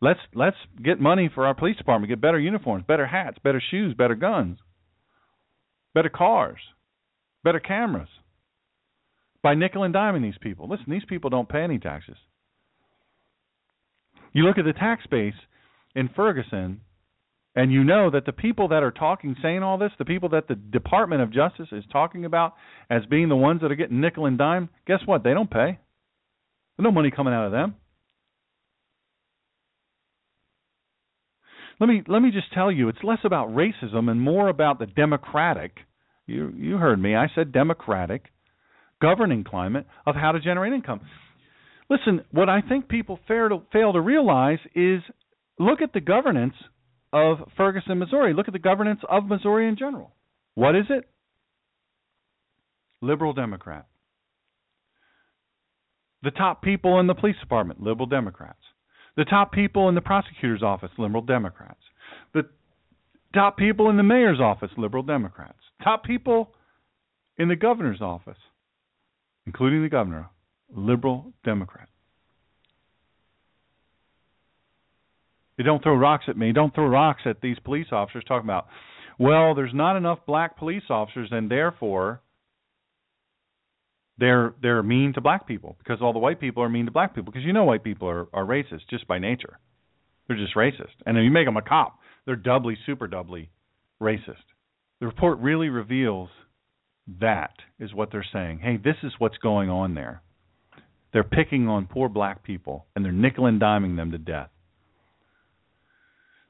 let's 0.00 0.20
let's 0.34 0.56
get 0.82 1.00
money 1.00 1.28
for 1.34 1.46
our 1.46 1.54
police 1.54 1.76
department, 1.76 2.08
get 2.08 2.20
better 2.20 2.38
uniforms, 2.38 2.84
better 2.86 3.06
hats, 3.06 3.38
better 3.42 3.60
shoes, 3.70 3.94
better 3.94 4.14
guns, 4.14 4.58
better 5.94 6.08
cars. 6.08 6.60
better 7.44 7.60
cameras, 7.60 8.08
by 9.42 9.54
nickel 9.54 9.84
and 9.84 9.94
diming 9.94 10.22
these 10.22 10.38
people. 10.40 10.68
Listen, 10.68 10.86
these 10.88 11.04
people 11.08 11.30
don't 11.30 11.48
pay 11.48 11.60
any 11.62 11.78
taxes. 11.78 12.16
You 14.32 14.44
look 14.44 14.58
at 14.58 14.64
the 14.64 14.72
tax 14.72 15.06
base 15.08 15.34
in 15.94 16.08
Ferguson, 16.16 16.80
and 17.56 17.72
you 17.72 17.84
know 17.84 18.10
that 18.10 18.26
the 18.26 18.32
people 18.32 18.68
that 18.68 18.82
are 18.82 18.90
talking, 18.90 19.36
saying 19.40 19.62
all 19.62 19.78
this, 19.78 19.92
the 19.98 20.04
people 20.04 20.30
that 20.30 20.48
the 20.48 20.56
Department 20.56 21.22
of 21.22 21.32
Justice 21.32 21.68
is 21.70 21.84
talking 21.92 22.24
about 22.24 22.54
as 22.90 23.06
being 23.06 23.28
the 23.28 23.36
ones 23.36 23.60
that 23.62 23.70
are 23.70 23.76
getting 23.76 24.00
nickel 24.00 24.26
and 24.26 24.36
dime, 24.36 24.68
guess 24.86 25.00
what? 25.06 25.22
They 25.22 25.34
don't 25.34 25.50
pay. 25.50 25.78
There's 26.76 26.84
no 26.84 26.90
money 26.90 27.12
coming 27.12 27.32
out 27.32 27.46
of 27.46 27.52
them. 27.52 27.76
Let 31.80 31.88
me 31.88 32.02
let 32.06 32.20
me 32.20 32.30
just 32.30 32.52
tell 32.52 32.70
you, 32.70 32.88
it's 32.88 33.02
less 33.02 33.18
about 33.24 33.48
racism 33.48 34.08
and 34.08 34.20
more 34.20 34.48
about 34.48 34.78
the 34.78 34.86
democratic. 34.86 35.76
You 36.26 36.52
you 36.56 36.76
heard 36.76 37.00
me. 37.00 37.16
I 37.16 37.26
said 37.34 37.52
democratic 37.52 38.26
governing 39.00 39.44
climate 39.44 39.86
of 40.06 40.14
how 40.14 40.32
to 40.32 40.40
generate 40.40 40.72
income. 40.72 41.00
Listen, 41.90 42.24
what 42.30 42.48
I 42.48 42.60
think 42.62 42.88
people 42.88 43.18
fail 43.28 43.48
to, 43.50 43.62
fail 43.72 43.92
to 43.92 44.00
realize 44.00 44.58
is 44.74 45.02
look 45.58 45.82
at 45.82 45.92
the 45.92 46.00
governance 46.00 46.54
of 47.14 47.38
Ferguson, 47.56 48.00
Missouri. 48.00 48.34
Look 48.34 48.48
at 48.48 48.52
the 48.52 48.58
governance 48.58 49.00
of 49.08 49.26
Missouri 49.26 49.68
in 49.68 49.76
general. 49.76 50.10
What 50.56 50.74
is 50.74 50.86
it? 50.90 51.08
Liberal 53.00 53.32
Democrat. 53.32 53.86
The 56.24 56.32
top 56.32 56.60
people 56.60 56.98
in 56.98 57.06
the 57.06 57.14
police 57.14 57.36
department, 57.40 57.80
liberal 57.80 58.06
Democrats. 58.06 58.58
The 59.16 59.24
top 59.24 59.52
people 59.52 59.88
in 59.88 59.94
the 59.94 60.00
prosecutor's 60.00 60.62
office, 60.62 60.90
liberal 60.98 61.22
Democrats. 61.22 61.78
The 62.32 62.42
top 63.32 63.56
people 63.56 63.90
in 63.90 63.96
the 63.96 64.02
mayor's 64.02 64.40
office, 64.40 64.70
liberal 64.76 65.04
Democrats. 65.04 65.58
Top 65.84 66.02
people 66.02 66.50
in 67.38 67.48
the 67.48 67.56
governor's 67.56 68.00
office, 68.00 68.38
including 69.46 69.82
the 69.82 69.88
governor, 69.88 70.30
liberal 70.74 71.32
Democrat. 71.44 71.88
You 75.56 75.64
don't 75.64 75.82
throw 75.82 75.94
rocks 75.94 76.24
at 76.28 76.36
me. 76.36 76.52
Don't 76.52 76.74
throw 76.74 76.86
rocks 76.86 77.22
at 77.26 77.40
these 77.40 77.58
police 77.64 77.86
officers 77.92 78.24
talking 78.26 78.46
about, 78.46 78.66
well, 79.18 79.54
there's 79.54 79.74
not 79.74 79.96
enough 79.96 80.18
black 80.26 80.58
police 80.58 80.82
officers 80.90 81.28
and 81.30 81.50
therefore 81.50 82.20
they're 84.18 84.54
they're 84.62 84.82
mean 84.82 85.12
to 85.14 85.20
black 85.20 85.46
people 85.46 85.76
because 85.78 85.98
all 86.00 86.12
the 86.12 86.18
white 86.18 86.40
people 86.40 86.62
are 86.62 86.68
mean 86.68 86.86
to 86.86 86.92
black 86.92 87.14
people 87.14 87.32
because 87.32 87.44
you 87.44 87.52
know 87.52 87.64
white 87.64 87.82
people 87.82 88.08
are 88.08 88.28
are 88.32 88.44
racist 88.44 88.88
just 88.90 89.06
by 89.08 89.18
nature. 89.18 89.58
They're 90.26 90.36
just 90.36 90.54
racist. 90.54 90.94
And 91.04 91.18
if 91.18 91.24
you 91.24 91.30
make 91.30 91.46
them 91.46 91.56
a 91.56 91.62
cop, 91.62 91.98
they're 92.24 92.36
doubly 92.36 92.76
super 92.86 93.06
doubly 93.06 93.50
racist. 94.00 94.44
The 95.00 95.06
report 95.06 95.38
really 95.38 95.68
reveals 95.68 96.30
that 97.20 97.54
is 97.78 97.92
what 97.92 98.10
they're 98.10 98.26
saying. 98.32 98.60
Hey, 98.60 98.76
this 98.76 98.96
is 99.02 99.12
what's 99.18 99.36
going 99.38 99.68
on 99.68 99.94
there. 99.94 100.22
They're 101.12 101.24
picking 101.24 101.68
on 101.68 101.86
poor 101.86 102.08
black 102.08 102.42
people 102.42 102.86
and 102.94 103.04
they're 103.04 103.12
nickel 103.12 103.46
and 103.46 103.60
diming 103.60 103.96
them 103.96 104.12
to 104.12 104.18
death. 104.18 104.50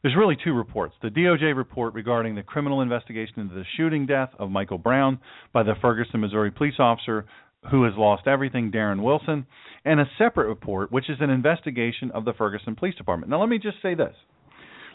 There's 0.05 0.17
really 0.17 0.37
two 0.37 0.53
reports. 0.53 0.95
The 1.01 1.09
DOJ 1.09 1.57
report 1.57 1.95
regarding 1.95 2.35
the 2.35 2.43
criminal 2.43 2.83
investigation 2.83 3.41
into 3.41 3.55
the 3.55 3.65
shooting 3.79 4.05
death 4.05 4.29
of 4.39 4.51
Michael 4.51 4.77
Brown 4.77 5.19
by 5.51 5.63
the 5.63 5.73
Ferguson, 5.81 6.21
Missouri 6.21 6.51
police 6.51 6.75
officer 6.79 7.25
who 7.71 7.85
has 7.85 7.95
lost 7.97 8.27
everything, 8.27 8.71
Darren 8.71 9.03
Wilson, 9.03 9.47
and 9.83 9.99
a 10.01 10.05
separate 10.19 10.49
report, 10.49 10.93
which 10.93 11.09
is 11.09 11.17
an 11.21 11.31
investigation 11.31 12.11
of 12.11 12.27
the 12.27 12.35
Ferguson 12.35 12.77
Police 12.77 12.97
Department. 12.97 13.31
Now, 13.31 13.41
let 13.41 13.49
me 13.49 13.59
just 13.59 13.79
say 13.81 13.95
this. 13.95 14.15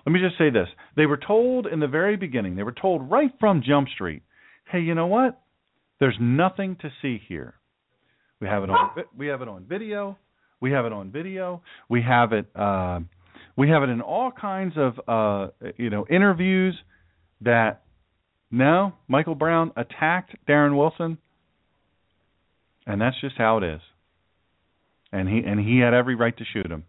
Let 0.06 0.14
me 0.14 0.20
just 0.20 0.38
say 0.38 0.52
this. 0.52 0.68
They 0.96 1.08
were 1.08 1.18
told 1.18 1.66
in 1.66 1.80
the 1.80 1.88
very 1.88 2.16
beginning, 2.16 2.56
they 2.56 2.62
were 2.62 2.72
told 2.72 3.10
right 3.10 3.32
from 3.40 3.64
Jump 3.66 3.90
Street, 3.90 4.22
hey, 4.72 4.82
you 4.82 4.94
know 4.94 5.08
what? 5.08 5.42
There's 6.00 6.18
nothing 6.22 6.78
to 6.82 6.92
see 7.02 7.20
here. 7.28 7.56
We 8.40 8.46
have 8.46 8.62
it 8.62 8.70
on 8.70 8.92
we 9.18 9.26
have 9.26 9.42
it 9.42 9.48
on 9.48 9.66
video. 9.66 10.20
We 10.62 10.70
have 10.70 10.86
it 10.86 10.94
on 10.94 11.12
video. 11.12 11.64
We 11.90 12.04
have 12.04 12.32
it 12.32 12.46
uh, 12.56 13.00
we 13.60 13.70
have 13.70 13.84
it 13.84 13.90
in 13.90 14.02
all 14.02 14.32
kinds 14.32 14.74
of 14.76 15.00
uh, 15.08 15.52
you 15.78 15.90
know 15.92 16.06
interviews 16.10 16.76
that 17.42 17.84
no, 18.50 18.94
Michael 19.08 19.36
Brown 19.36 19.72
attacked 19.78 20.36
Darren 20.48 20.76
Wilson 20.76 21.20
and 22.90 23.00
that's 23.00 23.22
just 23.22 23.38
how 23.38 23.60
it 23.60 23.64
is. 23.64 23.82
And 25.12 25.30
he 25.30 25.42
and 25.46 25.60
he 25.60 25.80
had 25.80 25.94
every 25.94 26.16
right 26.16 26.36
to 26.36 26.44
shoot 26.44 26.66
him. 26.66 26.86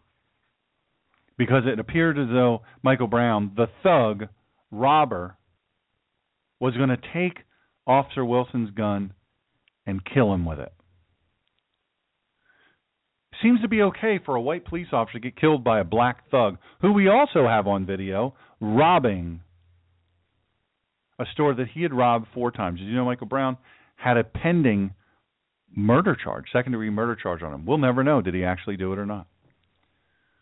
Because 1.36 1.64
it 1.66 1.78
appeared 1.78 2.18
as 2.18 2.28
though 2.28 2.62
Michael 2.82 3.06
Brown, 3.06 3.52
the 3.54 3.66
thug, 3.82 4.28
robber, 4.70 5.36
was 6.58 6.74
going 6.74 6.88
to 6.88 6.98
take 7.14 7.44
Officer 7.86 8.24
Wilson's 8.24 8.70
gun 8.70 9.12
and 9.86 10.04
kill 10.04 10.32
him 10.32 10.44
with 10.46 10.58
it. 10.58 10.72
Seems 13.42 13.60
to 13.62 13.68
be 13.68 13.82
okay 13.82 14.20
for 14.24 14.36
a 14.36 14.40
white 14.40 14.66
police 14.66 14.88
officer 14.92 15.18
to 15.18 15.20
get 15.20 15.40
killed 15.40 15.64
by 15.64 15.80
a 15.80 15.84
black 15.84 16.30
thug, 16.30 16.58
who 16.82 16.92
we 16.92 17.08
also 17.08 17.46
have 17.46 17.66
on 17.66 17.86
video 17.86 18.34
robbing 18.60 19.40
a 21.18 21.24
store 21.32 21.54
that 21.54 21.68
he 21.72 21.82
had 21.82 21.92
robbed 21.92 22.26
four 22.34 22.50
times. 22.50 22.80
Did 22.80 22.88
you 22.88 22.94
know 22.94 23.04
Michael 23.04 23.26
Brown 23.26 23.56
had 23.96 24.16
a 24.16 24.24
pending 24.24 24.92
murder 25.74 26.16
charge, 26.16 26.46
second 26.52 26.72
degree 26.72 26.90
murder 26.90 27.16
charge 27.16 27.42
on 27.42 27.52
him. 27.52 27.66
We'll 27.66 27.78
never 27.78 28.02
know 28.02 28.20
did 28.20 28.34
he 28.34 28.44
actually 28.44 28.76
do 28.76 28.92
it 28.92 28.98
or 28.98 29.06
not. 29.06 29.26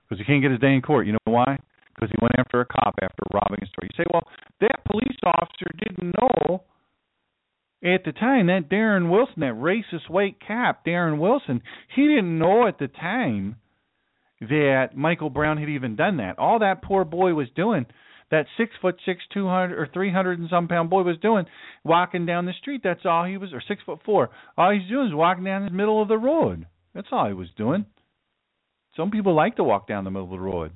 Because 0.08 0.20
he 0.20 0.24
can't 0.24 0.42
get 0.42 0.50
his 0.50 0.60
day 0.60 0.72
in 0.72 0.80
court. 0.80 1.06
You 1.06 1.12
know 1.12 1.18
why? 1.24 1.58
Because 1.94 2.10
he 2.10 2.16
went 2.22 2.34
after 2.38 2.60
a 2.60 2.66
cop 2.66 2.94
after 3.02 3.22
robbing 3.32 3.58
a 3.62 3.66
store. 3.66 3.84
You 3.84 3.96
say, 3.96 4.06
well, 4.12 4.26
that 4.60 4.84
police 4.90 5.18
officer 5.24 5.66
didn't 5.78 6.14
know 6.20 6.62
at 7.82 8.04
the 8.04 8.12
time 8.12 8.46
that 8.46 8.68
Darren 8.68 9.10
Wilson, 9.10 9.40
that 9.40 9.54
racist 9.54 10.10
white 10.10 10.36
cop, 10.46 10.84
Darren 10.84 11.18
Wilson, 11.18 11.62
he 11.94 12.02
didn't 12.02 12.38
know 12.38 12.66
at 12.66 12.78
the 12.78 12.88
time 12.88 13.56
that 14.40 14.96
Michael 14.96 15.30
Brown 15.30 15.58
had 15.58 15.68
even 15.68 15.96
done 15.96 16.18
that. 16.18 16.38
All 16.38 16.58
that 16.60 16.82
poor 16.82 17.04
boy 17.04 17.34
was 17.34 17.48
doing 17.54 17.86
that 18.30 18.46
six 18.56 18.72
foot 18.80 18.96
six, 19.06 19.22
two 19.32 19.46
hundred 19.46 19.78
or 19.78 19.88
three 19.92 20.12
hundred 20.12 20.38
and 20.38 20.50
some 20.50 20.68
pound 20.68 20.90
boy 20.90 21.02
was 21.02 21.18
doing, 21.18 21.46
walking 21.84 22.26
down 22.26 22.46
the 22.46 22.52
street. 22.60 22.82
That's 22.84 23.06
all 23.06 23.24
he 23.24 23.36
was, 23.36 23.52
or 23.52 23.62
six 23.66 23.82
foot 23.84 24.00
four. 24.04 24.30
All 24.56 24.70
he's 24.70 24.88
doing 24.88 25.08
is 25.08 25.14
walking 25.14 25.44
down 25.44 25.64
the 25.64 25.70
middle 25.70 26.02
of 26.02 26.08
the 26.08 26.18
road. 26.18 26.66
That's 26.94 27.08
all 27.10 27.26
he 27.26 27.34
was 27.34 27.48
doing. 27.56 27.86
Some 28.96 29.10
people 29.10 29.34
like 29.34 29.56
to 29.56 29.64
walk 29.64 29.86
down 29.86 30.04
the 30.04 30.10
middle 30.10 30.26
of 30.26 30.30
the 30.32 30.40
road. 30.40 30.72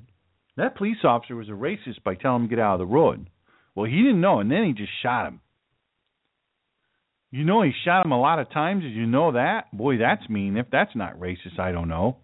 That 0.55 0.77
police 0.77 0.97
officer 1.03 1.35
was 1.35 1.49
a 1.49 1.51
racist 1.51 2.03
by 2.03 2.15
telling 2.15 2.43
him 2.43 2.49
to 2.49 2.55
get 2.55 2.63
out 2.63 2.75
of 2.75 2.79
the 2.79 2.93
road. 2.93 3.29
Well, 3.75 3.85
he 3.85 3.97
didn't 3.97 4.21
know, 4.21 4.39
and 4.39 4.51
then 4.51 4.65
he 4.65 4.73
just 4.73 4.91
shot 5.01 5.27
him. 5.27 5.41
You 7.33 7.43
know 7.43 7.63
he 7.63 7.71
shot 7.83 8.05
him 8.05 8.11
a 8.11 8.21
lot 8.21 8.39
of 8.39 8.51
times. 8.51 8.83
Did 8.83 8.93
you 8.93 9.07
know 9.07 9.31
that? 9.31 9.75
Boy, 9.75 9.97
that's 9.97 10.29
mean. 10.29 10.55
If 10.55 10.67
that's 10.71 10.95
not 10.95 11.19
racist, 11.19 11.59
I 11.59 11.71
don't 11.71 11.87
know. 11.87 12.17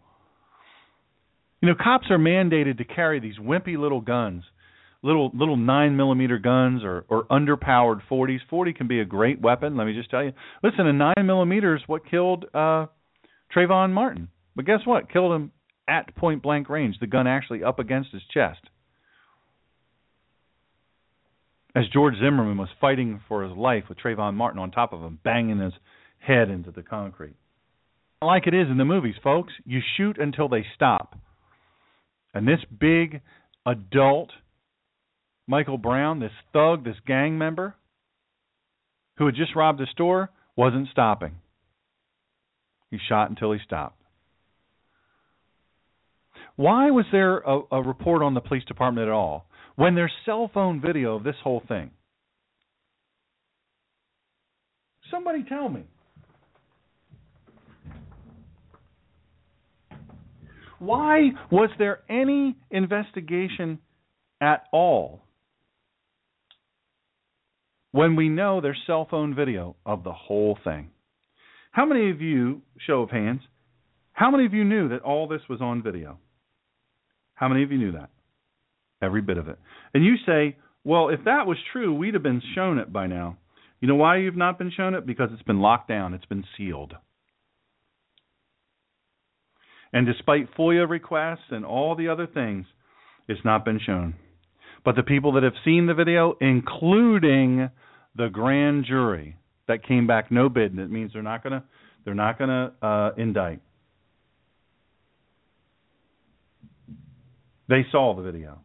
You 1.61 1.69
know, 1.69 1.75
cops 1.75 2.05
are 2.11 2.19
mandated 2.19 2.77
to 2.77 2.85
carry 2.85 3.19
these 3.19 3.37
wimpy 3.37 3.77
little 3.77 4.01
guns 4.01 4.43
little 5.01 5.31
little 5.33 5.57
nine 5.57 5.95
millimeter 5.95 6.37
guns 6.37 6.83
or 6.83 7.05
or 7.09 7.25
underpowered 7.25 8.01
forties. 8.07 8.41
Forty 8.49 8.73
can 8.73 8.87
be 8.87 8.99
a 8.99 9.05
great 9.05 9.41
weapon. 9.41 9.77
Let 9.77 9.85
me 9.85 9.93
just 9.93 10.09
tell 10.09 10.23
you. 10.23 10.33
Listen, 10.63 10.87
a 10.87 10.93
nine 10.93 11.25
millimeter 11.25 11.75
is 11.75 11.81
what 11.87 12.09
killed 12.09 12.45
uh, 12.53 12.87
Trayvon 13.55 13.91
Martin. 13.91 14.29
But 14.55 14.65
guess 14.65 14.79
what? 14.85 15.11
Killed 15.11 15.33
him 15.33 15.51
at 15.87 16.15
point 16.15 16.43
blank 16.43 16.69
range. 16.69 16.97
The 16.99 17.07
gun 17.07 17.27
actually 17.27 17.63
up 17.63 17.79
against 17.79 18.11
his 18.11 18.21
chest. 18.33 18.61
As 21.75 21.87
George 21.93 22.15
Zimmerman 22.15 22.57
was 22.57 22.69
fighting 22.81 23.21
for 23.27 23.43
his 23.43 23.55
life 23.55 23.83
with 23.89 23.99
Trayvon 23.99 24.33
Martin 24.33 24.59
on 24.59 24.71
top 24.71 24.91
of 24.91 25.01
him, 25.01 25.19
banging 25.23 25.59
his 25.59 25.73
head 26.17 26.49
into 26.49 26.71
the 26.71 26.81
concrete. 26.81 27.35
Like 28.21 28.47
it 28.47 28.53
is 28.53 28.67
in 28.69 28.77
the 28.77 28.85
movies, 28.85 29.15
folks, 29.23 29.53
you 29.65 29.79
shoot 29.95 30.17
until 30.19 30.49
they 30.49 30.65
stop. 30.75 31.15
And 32.33 32.47
this 32.47 32.59
big 32.79 33.21
adult 33.65 34.31
Michael 35.49 35.79
Brown, 35.79 36.19
this 36.19 36.31
thug, 36.53 36.83
this 36.83 36.97
gang 37.07 37.39
member 37.39 37.75
who 39.17 39.25
had 39.25 39.35
just 39.35 39.55
robbed 39.55 39.81
a 39.81 39.87
store, 39.87 40.29
wasn't 40.55 40.89
stopping. 40.91 41.37
He 42.91 42.99
shot 43.09 43.29
until 43.29 43.51
he 43.51 43.59
stopped. 43.65 43.99
Why 46.55 46.91
was 46.91 47.05
there 47.11 47.39
a, 47.39 47.61
a, 47.71 47.81
report 47.81 48.21
on 48.21 48.35
the 48.35 48.41
police 48.41 48.63
department 48.65 49.07
at 49.07 49.11
all 49.11 49.47
when 49.79 49.95
there's 49.95 50.11
cell 50.25 50.51
phone 50.53 50.81
video 50.81 51.15
of 51.15 51.23
this 51.23 51.35
whole 51.41 51.63
thing? 51.67 51.91
Somebody 55.09 55.45
tell 55.47 55.69
me. 55.69 55.83
Why 60.79 61.29
was 61.49 61.69
there 61.77 62.01
any 62.09 62.57
investigation 62.69 63.79
at 64.41 64.63
all 64.73 65.21
when 67.91 68.15
we 68.15 68.29
know 68.29 68.61
there's 68.61 68.81
cell 68.85 69.07
phone 69.09 69.33
video 69.33 69.75
of 69.85 70.03
the 70.03 70.13
whole 70.13 70.57
thing. 70.63 70.89
How 71.71 71.85
many 71.85 72.11
of 72.11 72.21
you, 72.21 72.61
show 72.85 73.01
of 73.01 73.09
hands, 73.09 73.41
how 74.11 74.29
many 74.29 74.45
of 74.45 74.53
you 74.53 74.63
knew 74.63 74.89
that 74.89 75.01
all 75.01 75.27
this 75.27 75.41
was 75.49 75.61
on 75.61 75.81
video? 75.81 76.19
How 77.33 77.47
many 77.47 77.63
of 77.63 77.71
you 77.71 77.77
knew 77.77 77.93
that? 77.93 78.09
Every 79.01 79.21
bit 79.21 79.37
of 79.37 79.47
it. 79.47 79.57
And 79.93 80.03
you 80.03 80.15
say, 80.25 80.57
well, 80.83 81.09
if 81.09 81.23
that 81.25 81.47
was 81.47 81.57
true, 81.71 81.93
we'd 81.93 82.13
have 82.13 82.23
been 82.23 82.41
shown 82.55 82.79
it 82.79 82.91
by 82.91 83.07
now. 83.07 83.37
You 83.79 83.87
know 83.87 83.95
why 83.95 84.17
you've 84.17 84.35
not 84.35 84.57
been 84.57 84.71
shown 84.75 84.93
it? 84.93 85.05
Because 85.05 85.29
it's 85.33 85.43
been 85.43 85.61
locked 85.61 85.87
down, 85.87 86.13
it's 86.13 86.25
been 86.25 86.43
sealed. 86.57 86.93
And 89.91 90.05
despite 90.05 90.53
FOIA 90.55 90.87
requests 90.87 91.49
and 91.49 91.65
all 91.65 91.95
the 91.95 92.09
other 92.09 92.27
things, 92.27 92.65
it's 93.27 93.43
not 93.43 93.65
been 93.65 93.79
shown. 93.83 94.15
But 94.85 94.95
the 94.95 95.03
people 95.03 95.33
that 95.33 95.43
have 95.43 95.53
seen 95.65 95.87
the 95.87 95.93
video, 95.93 96.35
including 96.39 97.69
the 98.15 98.29
grand 98.29 98.85
jury 98.85 99.37
that 99.67 99.85
came 99.87 100.07
back 100.07 100.31
no 100.31 100.49
bill, 100.49 100.65
and 100.65 100.79
it 100.79 100.91
means 100.91 101.11
they're 101.13 101.21
not 101.21 101.43
gonna 101.43 101.63
they're 102.05 102.15
not 102.15 102.39
gonna 102.39 102.73
uh, 102.81 103.11
indict. 103.17 103.61
They 107.67 107.85
saw 107.91 108.15
the 108.15 108.23
video. 108.23 108.59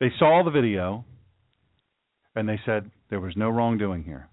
They 0.00 0.10
saw 0.18 0.42
the 0.44 0.50
video 0.50 1.04
and 2.34 2.48
they 2.48 2.58
said 2.64 2.90
there 3.10 3.20
was 3.20 3.36
no 3.36 3.50
wrongdoing 3.50 4.04
here. 4.04 4.28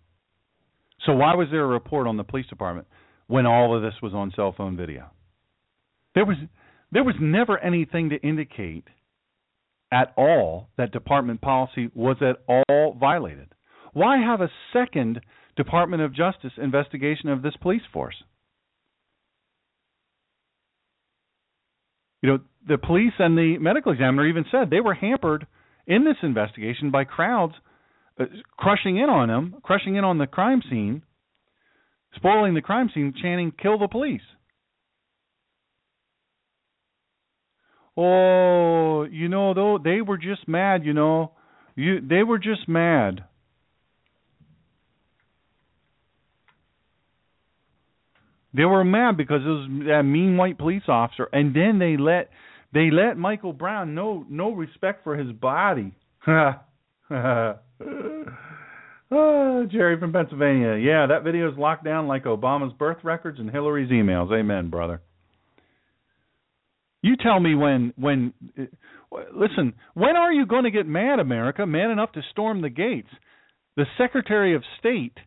So 1.06 1.14
why 1.14 1.36
was 1.36 1.48
there 1.52 1.64
a 1.64 1.68
report 1.68 2.08
on 2.08 2.18
the 2.18 2.24
police 2.24 2.48
department 2.48 2.88
when 3.28 3.46
all 3.46 3.76
of 3.76 3.82
this 3.82 3.94
was 4.02 4.14
on 4.14 4.32
cell 4.36 4.54
phone 4.56 4.78
video? 4.78 5.12
There 6.16 6.26
was 6.26 6.38
there 6.92 7.04
was 7.04 7.16
never 7.20 7.60
anything 7.60 8.10
to 8.10 8.16
indicate 8.22 8.86
at 9.92 10.14
all 10.18 10.70
that 10.78 10.92
department 10.92 11.42
policy 11.42 11.90
was 11.94 12.18
at 12.22 12.38
all 12.48 12.96
violated. 13.00 13.50
Why 13.94 14.18
have 14.18 14.42
a 14.42 14.50
second 14.74 15.22
Department 15.56 16.02
of 16.02 16.14
Justice 16.14 16.52
investigation 16.62 17.30
of 17.30 17.42
this 17.42 17.56
police 17.62 17.82
force? 17.92 18.16
You 22.22 22.30
know, 22.30 22.40
the 22.68 22.78
police 22.78 23.14
and 23.20 23.38
the 23.38 23.58
medical 23.60 23.92
examiner 23.92 24.28
even 24.28 24.46
said 24.52 24.70
they 24.70 24.82
were 24.82 24.94
hampered 24.94 25.46
in 25.88 26.04
this 26.04 26.18
investigation 26.22 26.92
by 26.92 27.06
crowds 27.06 27.54
uh, 28.20 28.26
crushing 28.58 28.98
in 28.98 29.10
on 29.10 29.30
them, 29.30 29.56
crushing 29.64 29.96
in 29.96 30.04
on 30.04 30.18
the 30.18 30.28
crime 30.28 30.62
scene, 30.70 31.04
spoiling 32.16 32.54
the 32.54 32.62
crime 32.62 32.90
scene, 32.94 33.14
chanting 33.20 33.52
"Kill 33.52 33.80
the 33.80 33.88
police." 33.88 34.22
Oh, 37.96 39.04
you 39.10 39.28
know, 39.28 39.54
though 39.54 39.80
they 39.84 40.02
were 40.02 40.18
just 40.18 40.48
mad. 40.48 40.86
You 40.86 40.94
know, 40.94 41.32
you 41.76 42.00
they 42.02 42.24
were 42.24 42.38
just 42.40 42.68
mad. 42.68 43.24
They 48.54 48.66
were 48.66 48.84
mad 48.84 49.18
because 49.18 49.42
it 49.44 49.50
was 49.50 49.70
that 49.88 50.04
mean 50.04 50.38
white 50.38 50.58
police 50.58 50.84
officer, 50.88 51.28
and 51.32 51.56
then 51.56 51.78
they 51.80 51.98
let 51.98 52.30
they 52.74 52.90
let 52.92 53.18
Michael 53.18 53.54
Brown 53.54 53.96
no 53.96 54.26
no 54.30 54.52
respect 54.52 55.04
for 55.04 55.16
his 55.16 55.32
body. 55.32 55.96
oh, 56.28 56.54
Jerry 59.10 60.00
from 60.00 60.14
Pennsylvania. 60.14 60.76
Yeah, 60.76 61.08
that 61.08 61.24
video 61.24 61.52
is 61.52 61.58
locked 61.58 61.86
down 61.86 62.08
like 62.08 62.26
Obama's 62.26 62.74
birth 62.74 62.98
records 63.04 63.40
and 63.40 63.50
Hillary's 63.50 63.92
emails. 63.92 64.38
Amen, 64.38 64.70
brother. 64.70 65.02
You 67.02 67.16
tell 67.16 67.40
me 67.40 67.56
when 67.56 67.94
when 67.96 68.34
uh, 68.60 68.64
listen, 69.34 69.74
when 69.94 70.16
are 70.16 70.34
you 70.34 70.46
going 70.46 70.66
to 70.66 70.72
get 70.72 70.88
mad 70.88 71.20
America, 71.20 71.66
man 71.66 71.92
enough 71.92 72.12
to 72.14 72.22
storm 72.32 72.62
the 72.62 72.70
gates? 72.70 73.10
The 73.78 73.86
Secretary 73.98 74.56
of 74.56 74.64
State 74.80 75.18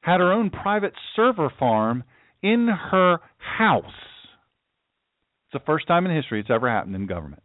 had 0.00 0.20
her 0.20 0.32
own 0.32 0.50
private 0.50 0.92
server 1.16 1.52
farm 1.58 2.04
in 2.42 2.68
her 2.68 3.18
house. 3.36 3.84
The 5.56 5.62
first 5.64 5.86
time 5.86 6.04
in 6.04 6.14
history 6.14 6.38
it's 6.38 6.50
ever 6.50 6.68
happened 6.68 6.94
in 6.94 7.06
government. 7.06 7.42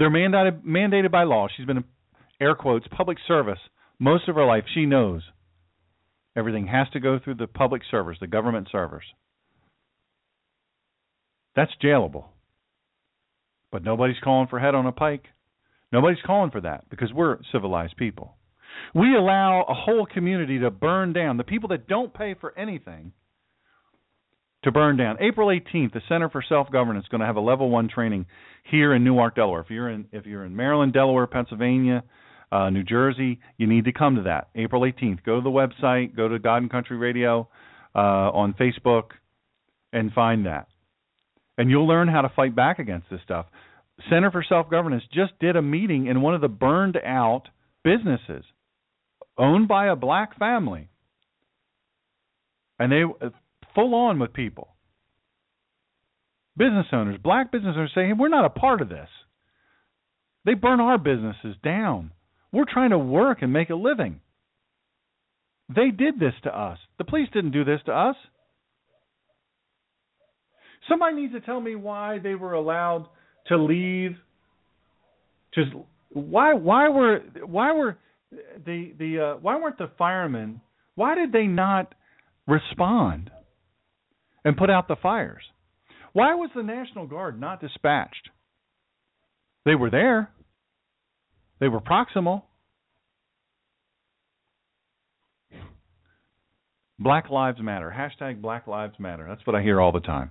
They're 0.00 0.10
mandated 0.10 0.64
mandated 0.64 1.12
by 1.12 1.22
law. 1.22 1.46
She's 1.56 1.64
been 1.64 1.76
in, 1.76 1.84
air 2.40 2.56
quotes 2.56 2.88
public 2.88 3.18
service 3.28 3.60
most 4.00 4.28
of 4.28 4.34
her 4.34 4.44
life. 4.44 4.64
She 4.74 4.84
knows 4.84 5.22
everything 6.34 6.66
has 6.66 6.88
to 6.92 6.98
go 6.98 7.20
through 7.22 7.36
the 7.36 7.46
public 7.46 7.82
servers, 7.88 8.18
the 8.20 8.26
government 8.26 8.66
servers. 8.72 9.04
That's 11.54 11.70
jailable. 11.80 12.24
But 13.70 13.84
nobody's 13.84 14.18
calling 14.24 14.48
for 14.48 14.58
head 14.58 14.74
on 14.74 14.86
a 14.86 14.92
pike. 14.92 15.26
Nobody's 15.92 16.18
calling 16.26 16.50
for 16.50 16.62
that 16.62 16.90
because 16.90 17.12
we're 17.12 17.38
civilized 17.52 17.96
people. 17.96 18.34
We 18.92 19.14
allow 19.14 19.64
a 19.68 19.74
whole 19.74 20.04
community 20.04 20.58
to 20.58 20.72
burn 20.72 21.12
down. 21.12 21.36
The 21.36 21.44
people 21.44 21.68
that 21.68 21.86
don't 21.86 22.12
pay 22.12 22.34
for 22.34 22.58
anything 22.58 23.12
to 24.66 24.72
burn 24.72 24.96
down. 24.96 25.16
April 25.20 25.48
18th, 25.48 25.94
the 25.94 26.02
Center 26.08 26.28
for 26.28 26.44
Self 26.46 26.70
Governance 26.70 27.06
is 27.06 27.08
going 27.08 27.20
to 27.22 27.26
have 27.26 27.36
a 27.36 27.40
level 27.40 27.70
1 27.70 27.88
training 27.88 28.26
here 28.70 28.94
in 28.94 29.02
Newark, 29.02 29.34
Delaware. 29.34 29.60
If 29.60 29.70
you're 29.70 29.88
in 29.88 30.06
if 30.12 30.26
you're 30.26 30.44
in 30.44 30.54
Maryland, 30.54 30.92
Delaware, 30.92 31.26
Pennsylvania, 31.26 32.04
uh, 32.52 32.70
New 32.70 32.84
Jersey, 32.84 33.40
you 33.56 33.66
need 33.66 33.86
to 33.86 33.92
come 33.92 34.16
to 34.16 34.22
that. 34.22 34.50
April 34.54 34.82
18th. 34.82 35.24
Go 35.24 35.36
to 35.36 35.42
the 35.42 35.50
website, 35.50 36.14
go 36.14 36.28
to 36.28 36.38
God 36.38 36.58
and 36.58 36.70
Country 36.70 36.96
Radio 36.96 37.48
uh, 37.94 37.98
on 37.98 38.54
Facebook 38.54 39.12
and 39.92 40.12
find 40.12 40.46
that 40.46 40.68
and 41.58 41.70
you'll 41.70 41.86
learn 41.86 42.08
how 42.08 42.22
to 42.22 42.32
fight 42.34 42.54
back 42.54 42.78
against 42.78 43.08
this 43.10 43.20
stuff. 43.24 43.46
Center 44.10 44.30
for 44.30 44.44
Self 44.46 44.70
Governance 44.70 45.04
just 45.12 45.32
did 45.40 45.56
a 45.56 45.62
meeting 45.62 46.06
in 46.06 46.20
one 46.20 46.34
of 46.34 46.40
the 46.40 46.48
burned 46.48 46.98
out 47.04 47.44
businesses 47.82 48.44
owned 49.38 49.68
by 49.68 49.88
a 49.88 49.96
black 49.96 50.38
family. 50.38 50.88
And 52.78 52.92
they 52.92 53.02
full 53.76 53.94
on 53.94 54.18
with 54.18 54.32
people. 54.32 54.74
Business 56.56 56.86
owners, 56.92 57.20
black 57.22 57.52
business 57.52 57.74
owners 57.76 57.92
saying, 57.94 58.08
hey, 58.08 58.12
we're 58.18 58.28
not 58.28 58.44
a 58.44 58.50
part 58.50 58.80
of 58.80 58.88
this. 58.88 59.08
They 60.44 60.54
burn 60.54 60.80
our 60.80 60.98
businesses 60.98 61.54
down. 61.62 62.10
We're 62.50 62.64
trying 62.64 62.90
to 62.90 62.98
work 62.98 63.38
and 63.42 63.52
make 63.52 63.70
a 63.70 63.74
living. 63.76 64.20
They 65.68 65.90
did 65.90 66.18
this 66.18 66.32
to 66.44 66.58
us. 66.58 66.78
The 66.98 67.04
police 67.04 67.28
didn't 67.32 67.52
do 67.52 67.64
this 67.64 67.80
to 67.86 67.92
us. 67.92 68.16
Somebody 70.88 71.16
needs 71.16 71.34
to 71.34 71.40
tell 71.40 71.60
me 71.60 71.74
why 71.74 72.18
they 72.18 72.34
were 72.34 72.54
allowed 72.54 73.06
to 73.48 73.56
leave. 73.56 74.16
Just 75.54 75.70
why 76.10 76.54
why 76.54 76.88
were 76.88 77.20
why 77.44 77.72
were 77.72 77.98
the 78.30 78.92
the 78.98 79.20
uh, 79.20 79.38
why 79.40 79.56
weren't 79.56 79.78
the 79.78 79.90
firemen 79.98 80.60
why 80.94 81.14
did 81.14 81.32
they 81.32 81.46
not 81.46 81.94
respond 82.46 83.30
and 84.46 84.56
put 84.56 84.70
out 84.70 84.86
the 84.86 84.94
fires? 84.94 85.42
Why 86.12 86.34
was 86.36 86.50
the 86.54 86.62
National 86.62 87.08
Guard 87.08 87.38
not 87.38 87.60
dispatched? 87.60 88.30
They 89.64 89.74
were 89.74 89.90
there. 89.90 90.30
They 91.58 91.66
were 91.66 91.80
proximal. 91.80 92.42
Black 96.96 97.28
Lives 97.28 97.58
Matter. 97.60 97.92
Hashtag 97.94 98.40
Black 98.40 98.68
Lives 98.68 98.94
Matter. 99.00 99.26
That's 99.28 99.44
what 99.44 99.56
I 99.56 99.62
hear 99.62 99.80
all 99.80 99.90
the 99.90 99.98
time. 99.98 100.30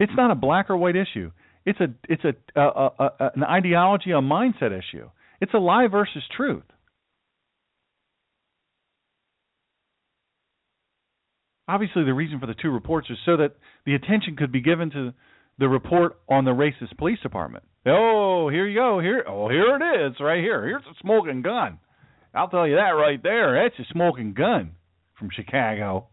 It's 0.00 0.12
not 0.16 0.30
a 0.30 0.34
black 0.34 0.70
or 0.70 0.78
white 0.78 0.96
issue. 0.96 1.30
It's 1.66 1.78
a 1.78 1.88
it's 2.08 2.24
a, 2.24 2.32
a, 2.58 2.62
a, 2.62 2.90
a 3.20 3.30
an 3.36 3.44
ideology, 3.44 4.12
a 4.12 4.22
mindset 4.22 4.76
issue. 4.76 5.10
It's 5.42 5.52
a 5.52 5.58
lie 5.58 5.88
versus 5.88 6.22
truth. 6.34 6.64
Obviously, 11.66 12.04
the 12.04 12.14
reason 12.14 12.40
for 12.40 12.46
the 12.46 12.54
two 12.54 12.70
reports 12.70 13.08
is 13.10 13.18
so 13.24 13.36
that 13.38 13.56
the 13.86 13.94
attention 13.94 14.36
could 14.36 14.52
be 14.52 14.60
given 14.60 14.90
to 14.90 15.12
the 15.58 15.68
report 15.68 16.18
on 16.28 16.44
the 16.44 16.50
racist 16.50 16.96
police 16.98 17.20
department. 17.22 17.64
Oh, 17.86 18.48
here 18.48 18.66
you 18.66 18.78
go. 18.78 19.00
Here, 19.00 19.24
oh, 19.26 19.48
here 19.48 19.76
it 19.76 20.06
is, 20.06 20.16
right 20.20 20.42
here. 20.42 20.66
Here's 20.66 20.82
a 20.82 20.94
smoking 21.00 21.42
gun. 21.42 21.78
I'll 22.34 22.48
tell 22.48 22.66
you 22.66 22.76
that 22.76 22.90
right 22.90 23.22
there. 23.22 23.62
That's 23.62 23.78
a 23.78 23.92
smoking 23.92 24.34
gun 24.34 24.72
from 25.18 25.30
Chicago. 25.34 26.08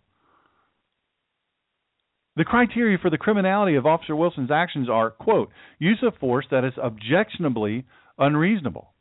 The 2.36 2.46
criteria 2.46 2.98
for 2.98 3.10
the 3.10 3.18
criminality 3.18 3.76
of 3.76 3.86
Officer 3.86 4.16
Wilson's 4.16 4.52
actions 4.52 4.90
are, 4.90 5.12
quote, 5.12 5.50
use 5.80 6.00
of 6.02 6.16
force 6.20 6.46
that 6.52 6.64
is 6.64 6.74
objectionably 6.82 7.86
unreasonable. 8.18 8.94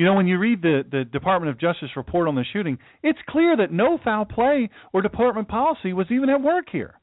You 0.00 0.06
know, 0.06 0.14
when 0.14 0.26
you 0.26 0.38
read 0.38 0.62
the, 0.62 0.82
the 0.90 1.04
Department 1.04 1.50
of 1.50 1.60
Justice 1.60 1.90
report 1.94 2.26
on 2.26 2.34
the 2.34 2.44
shooting, 2.54 2.78
it's 3.02 3.18
clear 3.28 3.54
that 3.58 3.70
no 3.70 3.98
foul 4.02 4.24
play 4.24 4.70
or 4.94 5.02
department 5.02 5.46
policy 5.46 5.92
was 5.92 6.06
even 6.10 6.30
at 6.30 6.40
work 6.40 6.68
here. 6.72 6.98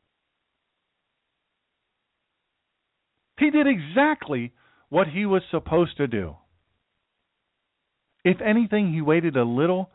He 3.38 3.52
did 3.52 3.68
exactly 3.68 4.52
what 4.89 5.06
he 5.08 5.28
was 5.28 5.43
supposed 5.52 5.98
to 5.98 6.08
do. 6.08 6.38
If 8.26 8.38
anything, 8.41 8.91
he 8.91 9.02
waited 9.02 9.38
a 9.38 9.43
little 9.43 9.91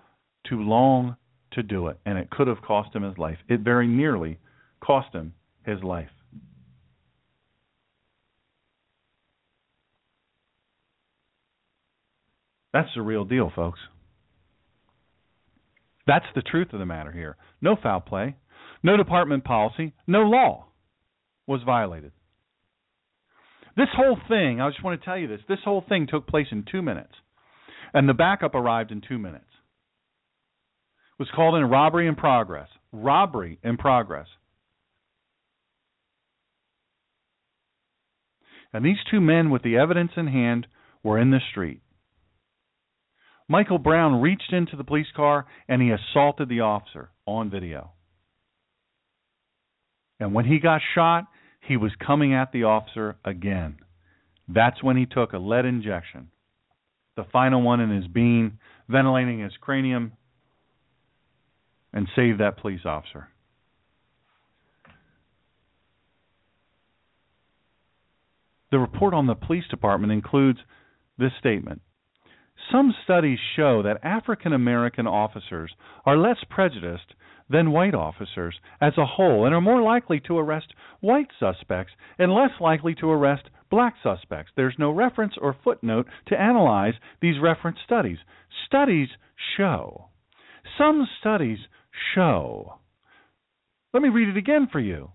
too 0.48 0.62
long 0.62 1.16
to 1.54 1.64
do 1.64 1.88
it, 1.88 1.98
and 2.06 2.18
it 2.18 2.30
could 2.30 2.46
have 2.46 2.62
cost 2.62 2.94
him 2.94 3.02
his 3.02 3.18
life. 3.18 3.38
It 3.48 3.62
very 3.62 3.88
nearly 3.88 4.38
cost 4.80 5.12
him 5.12 5.34
his 5.66 5.82
life. 5.82 6.10
That's 12.72 12.88
the 12.94 13.02
real 13.02 13.24
deal, 13.24 13.52
folks. 13.54 13.80
That's 16.06 16.26
the 16.34 16.42
truth 16.42 16.72
of 16.72 16.78
the 16.78 16.86
matter 16.86 17.12
here. 17.12 17.36
No 17.60 17.76
foul 17.80 18.00
play, 18.00 18.36
no 18.82 18.96
department 18.96 19.44
policy, 19.44 19.92
no 20.06 20.22
law 20.22 20.66
was 21.46 21.60
violated. 21.64 22.12
This 23.76 23.88
whole 23.96 24.18
thing, 24.28 24.60
I 24.60 24.68
just 24.70 24.82
want 24.82 25.00
to 25.00 25.04
tell 25.04 25.16
you 25.16 25.28
this, 25.28 25.40
this 25.48 25.58
whole 25.64 25.84
thing 25.88 26.06
took 26.10 26.26
place 26.26 26.48
in 26.50 26.64
two 26.70 26.82
minutes. 26.82 27.14
and 27.94 28.08
the 28.08 28.14
backup 28.14 28.54
arrived 28.54 28.90
in 28.90 29.02
two 29.06 29.18
minutes. 29.18 29.44
It 31.18 31.22
was 31.22 31.28
called 31.34 31.54
in 31.56 31.64
robbery 31.64 32.06
in 32.08 32.14
progress. 32.14 32.68
Robbery 32.92 33.58
in 33.62 33.76
progress. 33.76 34.26
And 38.72 38.84
these 38.84 38.96
two 39.10 39.20
men, 39.20 39.50
with 39.50 39.62
the 39.62 39.76
evidence 39.76 40.12
in 40.16 40.26
hand, 40.26 40.66
were 41.02 41.18
in 41.18 41.30
the 41.30 41.40
street. 41.50 41.82
Michael 43.52 43.76
Brown 43.76 44.22
reached 44.22 44.50
into 44.50 44.76
the 44.76 44.82
police 44.82 45.12
car 45.14 45.44
and 45.68 45.82
he 45.82 45.90
assaulted 45.90 46.48
the 46.48 46.60
officer 46.60 47.10
on 47.26 47.50
video. 47.50 47.90
And 50.18 50.32
when 50.32 50.46
he 50.46 50.58
got 50.58 50.80
shot, 50.94 51.26
he 51.60 51.76
was 51.76 51.92
coming 52.04 52.32
at 52.32 52.50
the 52.52 52.64
officer 52.64 53.16
again. 53.26 53.76
That's 54.48 54.82
when 54.82 54.96
he 54.96 55.04
took 55.04 55.34
a 55.34 55.38
lead 55.38 55.66
injection, 55.66 56.28
the 57.14 57.26
final 57.30 57.60
one 57.60 57.80
in 57.80 57.90
his 57.90 58.06
bean, 58.06 58.58
ventilating 58.88 59.40
his 59.40 59.52
cranium, 59.60 60.12
and 61.92 62.08
saved 62.16 62.40
that 62.40 62.56
police 62.56 62.86
officer. 62.86 63.28
The 68.70 68.78
report 68.78 69.12
on 69.12 69.26
the 69.26 69.34
police 69.34 69.68
department 69.68 70.10
includes 70.10 70.60
this 71.18 71.32
statement. 71.38 71.82
Some 72.70 72.94
studies 73.04 73.38
show 73.56 73.82
that 73.82 74.04
African 74.04 74.52
American 74.52 75.06
officers 75.06 75.72
are 76.06 76.16
less 76.16 76.38
prejudiced 76.48 77.14
than 77.50 77.72
white 77.72 77.94
officers 77.94 78.54
as 78.80 78.92
a 78.96 79.06
whole 79.06 79.44
and 79.44 79.54
are 79.54 79.60
more 79.60 79.82
likely 79.82 80.20
to 80.20 80.38
arrest 80.38 80.72
white 81.00 81.28
suspects 81.38 81.92
and 82.18 82.32
less 82.32 82.52
likely 82.60 82.94
to 82.96 83.10
arrest 83.10 83.44
black 83.70 83.94
suspects. 84.02 84.52
There's 84.56 84.76
no 84.78 84.90
reference 84.90 85.34
or 85.40 85.56
footnote 85.64 86.06
to 86.28 86.40
analyze 86.40 86.94
these 87.20 87.40
reference 87.42 87.78
studies. 87.84 88.18
Studies 88.66 89.08
show. 89.56 90.08
Some 90.78 91.06
studies 91.20 91.58
show. 92.14 92.74
Let 93.92 94.02
me 94.02 94.08
read 94.08 94.28
it 94.28 94.36
again 94.36 94.68
for 94.70 94.80
you. 94.80 95.10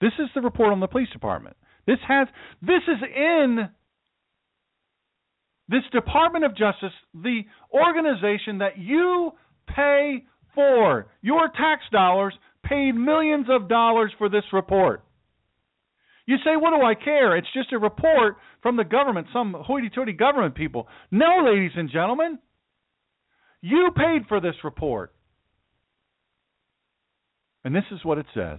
This 0.00 0.12
is 0.18 0.28
the 0.34 0.40
report 0.40 0.72
on 0.72 0.80
the 0.80 0.86
police 0.86 1.10
department. 1.10 1.56
This 1.86 1.98
has 2.06 2.28
this 2.62 2.82
is 2.86 3.02
in 3.16 3.68
this 5.70 5.82
Department 5.92 6.44
of 6.44 6.56
Justice, 6.56 6.92
the 7.14 7.42
organization 7.72 8.58
that 8.58 8.76
you 8.76 9.30
pay 9.68 10.24
for. 10.54 11.06
Your 11.22 11.46
tax 11.48 11.82
dollars 11.92 12.34
paid 12.64 12.92
millions 12.92 13.46
of 13.48 13.68
dollars 13.68 14.12
for 14.18 14.28
this 14.28 14.42
report. 14.52 15.04
You 16.26 16.36
say, 16.44 16.56
what 16.56 16.76
do 16.76 16.84
I 16.84 16.94
care? 16.94 17.36
It's 17.36 17.52
just 17.54 17.72
a 17.72 17.78
report 17.78 18.36
from 18.62 18.76
the 18.76 18.84
government, 18.84 19.28
some 19.32 19.54
hoity 19.56 19.90
toity 19.94 20.12
government 20.12 20.54
people. 20.54 20.88
No, 21.10 21.44
ladies 21.44 21.72
and 21.76 21.90
gentlemen. 21.90 22.38
You 23.62 23.90
paid 23.94 24.26
for 24.28 24.40
this 24.40 24.54
report. 24.64 25.12
And 27.64 27.74
this 27.74 27.84
is 27.92 28.04
what 28.04 28.18
it 28.18 28.26
says. 28.34 28.58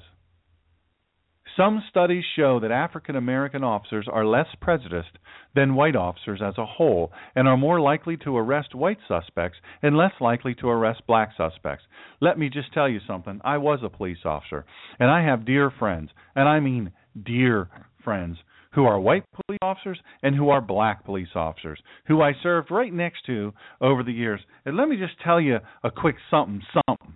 Some 1.58 1.84
studies 1.90 2.24
show 2.36 2.62
that 2.62 2.72
African 2.72 3.18
American 3.18 3.62
officers 3.62 4.08
are 4.10 4.26
less 4.26 4.48
prejudiced 4.62 5.18
than 5.54 5.76
white 5.76 5.98
officers 5.98 6.42
as 6.42 6.58
a 6.58 6.66
whole 6.66 7.12
and 7.36 7.46
are 7.46 7.58
more 7.58 7.82
likely 7.82 8.16
to 8.18 8.38
arrest 8.38 8.74
white 8.74 9.00
suspects 9.06 9.58
and 9.82 9.98
less 9.98 10.14
likely 10.22 10.56
to 10.56 10.70
arrest 10.70 11.02
black 11.08 11.32
suspects. 11.36 11.84
Let 12.22 12.40
me 12.40 12.50
just 12.50 12.74
tell 12.74 12.88
you 12.88 13.00
something. 13.06 13.42
I 13.44 13.58
was 13.58 13.80
a 13.84 13.90
police 13.90 14.20
officer, 14.24 14.66
and 14.98 15.12
I 15.12 15.24
have 15.24 15.46
dear 15.46 15.70
friends, 15.72 16.12
and 16.36 16.48
I 16.48 16.62
mean 16.62 16.94
dear 17.22 17.70
friends, 18.02 18.38
who 18.74 18.86
are 18.86 19.00
white 19.00 19.26
police 19.46 19.60
officers 19.62 20.00
and 20.24 20.34
who 20.34 20.50
are 20.50 20.62
black 20.62 21.04
police 21.04 21.36
officers, 21.36 21.82
who 22.08 22.22
I 22.22 22.32
served 22.42 22.72
right 22.72 22.94
next 22.94 23.26
to 23.26 23.54
over 23.82 24.04
the 24.04 24.14
years. 24.14 24.40
And 24.66 24.78
let 24.78 24.88
me 24.88 24.96
just 24.96 25.20
tell 25.22 25.42
you 25.42 25.58
a 25.84 25.92
quick 25.92 26.16
something, 26.30 26.62
something. 26.88 27.16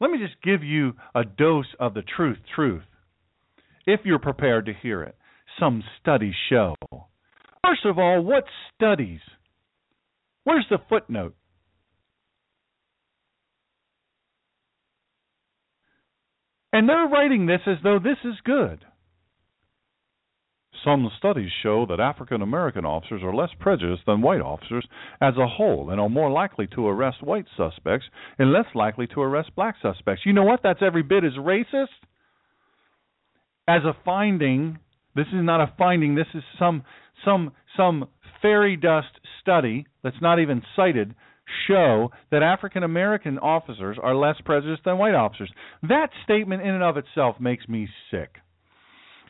Let 0.00 0.12
me 0.12 0.18
just 0.18 0.40
give 0.42 0.62
you 0.62 0.92
a 1.16 1.24
dose 1.24 1.74
of 1.80 1.94
the 1.94 2.02
truth, 2.02 2.38
truth 2.54 2.84
if 3.88 4.00
you're 4.04 4.18
prepared 4.18 4.66
to 4.66 4.74
hear 4.74 5.02
it. 5.02 5.16
Some 5.58 5.82
studies 6.00 6.34
show. 6.50 6.74
First 7.64 7.86
of 7.86 7.98
all, 7.98 8.22
what 8.22 8.44
studies? 8.74 9.20
Where's 10.44 10.66
the 10.70 10.76
footnote? 10.90 11.34
And 16.70 16.86
they're 16.86 17.08
writing 17.08 17.46
this 17.46 17.62
as 17.66 17.78
though 17.82 17.98
this 17.98 18.18
is 18.24 18.34
good. 18.44 18.84
Some 20.84 21.10
studies 21.16 21.50
show 21.62 21.86
that 21.88 21.98
African 21.98 22.42
American 22.42 22.84
officers 22.84 23.22
are 23.24 23.34
less 23.34 23.50
prejudiced 23.58 24.02
than 24.06 24.20
white 24.20 24.42
officers 24.42 24.86
as 25.20 25.34
a 25.38 25.48
whole 25.48 25.90
and 25.90 25.98
are 25.98 26.10
more 26.10 26.30
likely 26.30 26.66
to 26.74 26.86
arrest 26.86 27.22
white 27.22 27.46
suspects 27.56 28.06
and 28.38 28.52
less 28.52 28.66
likely 28.74 29.06
to 29.08 29.22
arrest 29.22 29.50
black 29.56 29.76
suspects. 29.80 30.22
You 30.26 30.34
know 30.34 30.44
what? 30.44 30.60
That's 30.62 30.82
every 30.82 31.02
bit 31.02 31.24
as 31.24 31.32
racist 31.32 31.86
as 33.68 33.82
a 33.84 33.94
finding. 34.04 34.78
This 35.14 35.26
is 35.28 35.44
not 35.44 35.60
a 35.60 35.72
finding. 35.78 36.14
This 36.14 36.26
is 36.34 36.42
some 36.58 36.82
some 37.24 37.52
some 37.76 38.08
fairy 38.40 38.76
dust 38.76 39.20
study 39.40 39.86
that's 40.02 40.20
not 40.20 40.40
even 40.40 40.62
cited 40.74 41.14
show 41.66 42.10
that 42.30 42.42
African 42.42 42.82
American 42.82 43.38
officers 43.38 43.98
are 44.02 44.14
less 44.14 44.36
prejudiced 44.44 44.84
than 44.84 44.98
white 44.98 45.14
officers. 45.14 45.50
That 45.82 46.08
statement 46.24 46.62
in 46.62 46.70
and 46.70 46.82
of 46.82 46.96
itself 46.96 47.36
makes 47.40 47.68
me 47.68 47.88
sick. 48.10 48.36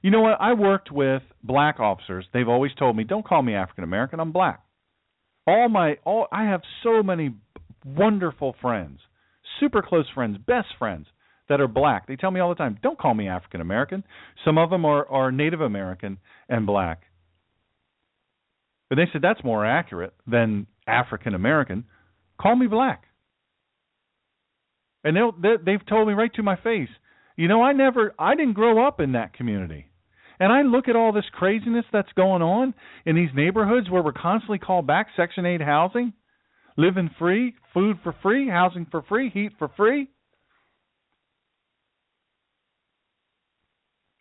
You 0.03 0.11
know 0.11 0.21
what? 0.21 0.41
I 0.41 0.53
worked 0.53 0.93
with 0.93 1.23
black 1.43 1.81
officers. 1.81 2.27
They've 2.33 2.49
always 2.49 2.73
told 2.75 2.97
me, 2.97 3.05
"Don't 3.05 3.27
call 3.27 3.43
me 3.43 3.55
African 3.55 3.85
American. 3.85 4.21
I'm 4.21 4.33
black." 4.33 4.61
All 5.47 5.69
my 5.69 5.99
all 6.05 6.29
I 6.31 6.45
have 6.45 6.63
so 6.83 7.03
many 7.03 7.35
wonderful 7.85 8.55
friends, 8.61 9.01
super 9.59 9.83
close 9.83 10.09
friends, 10.11 10.39
best 10.39 10.69
friends 10.79 11.07
that 11.49 11.61
are 11.61 11.69
black. 11.69 12.07
They 12.07 12.17
tell 12.17 12.31
me 12.31 12.41
all 12.41 12.49
the 12.49 12.55
time, 12.55 12.79
"Don't 12.83 12.99
call 12.99 13.15
me 13.15 13.29
African 13.29 13.61
American." 13.61 14.05
Some 14.45 14.59
of 14.59 14.71
them 14.71 14.85
are 14.85 15.07
are 15.09 15.33
Native 15.33 15.61
American 15.61 16.19
and 16.49 16.67
black. 16.67 17.03
But 18.89 18.97
they 18.97 19.07
said 19.13 19.23
that's 19.23 19.45
more 19.45 19.67
accurate 19.67 20.15
than 20.27 20.67
African 20.87 21.35
American. 21.35 21.85
Call 22.41 22.57
me 22.57 22.67
black. 22.67 23.05
And 25.05 25.17
they'll, 25.17 25.33
they 25.33 25.57
they've 25.65 25.87
told 25.87 26.09
me 26.09 26.15
right 26.15 26.33
to 26.35 26.43
my 26.43 26.57
face, 26.57 26.89
you 27.37 27.49
know, 27.49 27.63
I 27.63 27.73
never, 27.73 28.15
I 28.19 28.35
didn't 28.35 28.55
grow 28.55 28.87
up 28.87 29.01
in 29.01 29.13
that 29.13 29.33
community. 29.33 29.87
And 30.41 30.53
I 30.53 30.63
look 30.63 30.89
at 30.89 30.97
all 30.97 31.13
this 31.13 31.29
craziness 31.33 31.85
that's 31.93 32.13
going 32.17 32.43
on 32.43 32.75
in 33.07 33.17
these 33.17 33.31
neighborhoods 33.35 33.91
where 33.91 34.03
we're 34.03 34.13
constantly 34.13 34.59
called 34.59 34.87
back 34.87 35.09
Section 35.17 35.47
8 35.47 35.61
housing, 35.61 36.13
living 36.77 37.11
free, 37.19 37.55
food 37.75 37.99
for 38.03 38.15
free, 38.23 38.49
housing 38.49 38.87
for 38.91 39.03
free, 39.03 39.31
heat 39.31 39.53
for 39.59 39.69
free. 39.77 40.09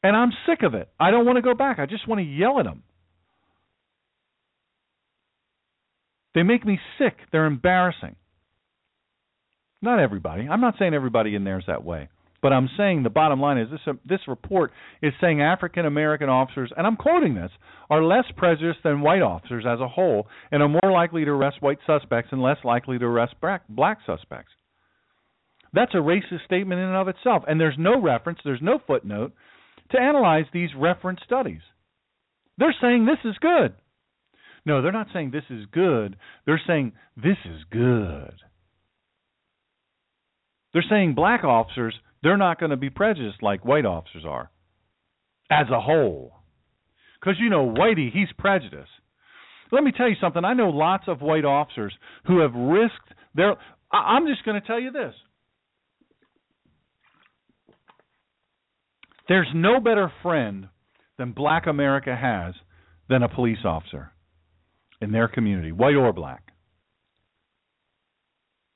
And 0.07 0.15
I'm 0.15 0.31
sick 0.45 0.63
of 0.63 0.73
it. 0.73 0.87
I 0.97 1.11
don't 1.11 1.25
want 1.25 1.35
to 1.35 1.41
go 1.41 1.53
back. 1.53 1.79
I 1.79 1.85
just 1.85 2.07
want 2.07 2.19
to 2.19 2.23
yell 2.23 2.61
at 2.61 2.63
them. 2.63 2.83
They 6.33 6.43
make 6.43 6.65
me 6.65 6.79
sick. 6.97 7.17
They're 7.33 7.45
embarrassing. 7.45 8.15
Not 9.81 9.99
everybody. 9.99 10.47
I'm 10.47 10.61
not 10.61 10.75
saying 10.79 10.93
everybody 10.93 11.35
in 11.35 11.43
there 11.43 11.59
is 11.59 11.65
that 11.67 11.83
way. 11.83 12.07
But 12.41 12.53
I'm 12.53 12.69
saying 12.77 13.03
the 13.03 13.09
bottom 13.09 13.41
line 13.41 13.57
is 13.57 13.69
this 13.69 13.81
uh, 13.85 13.93
this 14.05 14.21
report 14.29 14.71
is 15.01 15.11
saying 15.19 15.41
African 15.41 15.85
American 15.85 16.29
officers, 16.29 16.71
and 16.77 16.87
I'm 16.87 16.95
quoting 16.95 17.35
this, 17.35 17.51
are 17.89 18.01
less 18.01 18.23
prejudiced 18.37 18.83
than 18.85 19.01
white 19.01 19.21
officers 19.21 19.65
as 19.67 19.81
a 19.81 19.89
whole 19.89 20.27
and 20.53 20.63
are 20.63 20.69
more 20.69 20.89
likely 20.89 21.25
to 21.25 21.31
arrest 21.31 21.57
white 21.59 21.79
suspects 21.85 22.29
and 22.31 22.41
less 22.41 22.59
likely 22.63 22.97
to 22.97 23.05
arrest 23.05 23.35
black, 23.41 23.63
black 23.67 23.97
suspects. 24.05 24.53
That's 25.73 25.95
a 25.95 25.97
racist 25.97 26.45
statement 26.45 26.79
in 26.79 26.87
and 26.87 26.95
of 26.95 27.09
itself. 27.09 27.43
And 27.45 27.59
there's 27.59 27.75
no 27.77 28.01
reference, 28.01 28.39
there's 28.45 28.61
no 28.61 28.79
footnote 28.87 29.33
to 29.91 29.99
analyze 29.99 30.45
these 30.53 30.69
reference 30.77 31.19
studies. 31.25 31.61
They're 32.57 32.75
saying 32.81 33.05
this 33.05 33.19
is 33.23 33.37
good. 33.39 33.73
No, 34.65 34.81
they're 34.81 34.91
not 34.91 35.07
saying 35.13 35.31
this 35.31 35.43
is 35.49 35.65
good. 35.71 36.17
They're 36.45 36.61
saying 36.67 36.93
this 37.15 37.37
is 37.45 37.61
good. 37.71 38.33
They're 40.73 40.83
saying 40.89 41.15
black 41.15 41.43
officers, 41.43 41.95
they're 42.21 42.37
not 42.37 42.59
going 42.59 42.71
to 42.71 42.77
be 42.77 42.89
prejudiced 42.89 43.41
like 43.41 43.63
white 43.63 43.85
officers 43.85 44.23
are 44.27 44.51
as 45.49 45.67
a 45.71 45.79
whole. 45.79 46.33
Because, 47.19 47.39
you 47.39 47.49
know, 47.49 47.65
Whitey, 47.65 48.11
he's 48.11 48.27
prejudiced. 48.37 48.89
Let 49.71 49.83
me 49.83 49.91
tell 49.95 50.09
you 50.09 50.15
something. 50.21 50.43
I 50.45 50.53
know 50.53 50.69
lots 50.69 51.05
of 51.07 51.21
white 51.21 51.45
officers 51.45 51.93
who 52.25 52.39
have 52.39 52.53
risked 52.53 53.13
their. 53.35 53.55
I'm 53.91 54.27
just 54.27 54.45
going 54.45 54.59
to 54.59 54.67
tell 54.67 54.79
you 54.79 54.91
this. 54.91 55.13
There's 59.27 59.47
no 59.53 59.79
better 59.79 60.11
friend 60.23 60.69
than 61.17 61.31
black 61.33 61.67
America 61.67 62.15
has 62.15 62.55
than 63.09 63.23
a 63.23 63.29
police 63.29 63.65
officer 63.65 64.11
in 65.01 65.11
their 65.11 65.27
community, 65.27 65.71
white 65.71 65.95
or 65.95 66.13
black. 66.13 66.43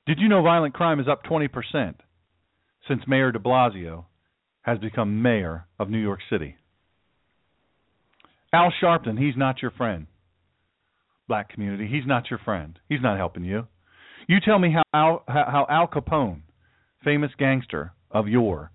Did 0.06 0.18
you 0.18 0.28
know 0.28 0.42
violent 0.42 0.74
crime 0.74 0.98
is 1.00 1.06
up 1.08 1.22
20% 1.24 1.94
since 2.88 3.02
Mayor 3.06 3.30
de 3.32 3.38
Blasio 3.38 4.06
has 4.62 4.78
become 4.78 5.22
mayor 5.22 5.66
of 5.78 5.88
New 5.90 5.98
York 5.98 6.20
City? 6.28 6.56
Al 8.52 8.72
Sharpton, 8.82 9.18
he's 9.18 9.36
not 9.36 9.62
your 9.62 9.70
friend. 9.70 10.06
black 11.28 11.48
community. 11.48 11.88
He's 11.90 12.06
not 12.06 12.28
your 12.28 12.40
friend. 12.44 12.78
He's 12.88 13.00
not 13.00 13.16
helping 13.16 13.44
you. 13.44 13.68
You 14.28 14.38
tell 14.44 14.58
me 14.58 14.72
how 14.72 14.82
Al, 14.92 15.24
how 15.28 15.66
Al 15.70 15.86
Capone, 15.86 16.42
famous 17.04 17.30
gangster 17.38 17.92
of 18.10 18.28
yore, 18.28 18.70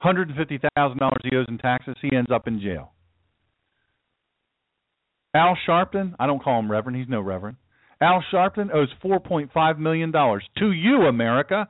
hundred 0.00 0.28
and 0.28 0.36
fifty 0.36 0.58
thousand 0.76 0.98
dollars 0.98 1.20
he 1.22 1.36
owes 1.36 1.46
in 1.48 1.58
taxes, 1.58 1.94
he 2.00 2.14
ends 2.14 2.30
up 2.32 2.48
in 2.48 2.60
jail. 2.60 2.92
Al 5.34 5.56
Sharpton, 5.68 6.14
I 6.18 6.26
don't 6.26 6.42
call 6.42 6.58
him 6.58 6.70
Reverend. 6.70 6.98
He's 6.98 7.08
no 7.08 7.20
Reverend. 7.20 7.56
Al 8.00 8.24
Sharpton 8.32 8.74
owes 8.74 8.88
four 9.00 9.20
point 9.20 9.50
five 9.52 9.78
million 9.78 10.10
dollars 10.10 10.42
to 10.58 10.72
you, 10.72 11.02
America. 11.02 11.68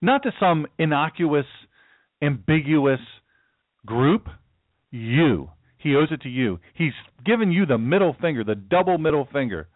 Not 0.00 0.22
to 0.22 0.32
some 0.38 0.66
innocuous, 0.78 1.46
ambiguous 2.22 3.00
group. 3.84 4.28
You. 4.90 5.50
He 5.78 5.96
owes 5.96 6.08
it 6.10 6.22
to 6.22 6.28
you. 6.28 6.60
He's 6.74 6.92
given 7.26 7.52
you 7.52 7.66
the 7.66 7.78
middle 7.78 8.16
finger, 8.20 8.44
the 8.44 8.54
double 8.54 8.96
middle 8.96 9.28
finger, 9.32 9.68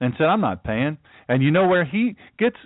and 0.00 0.14
said, 0.16 0.26
"I'm 0.26 0.40
not 0.40 0.64
paying." 0.64 0.98
And 1.28 1.42
you 1.42 1.50
know 1.50 1.66
where 1.66 1.84
he 1.84 2.16
gets 2.38 2.56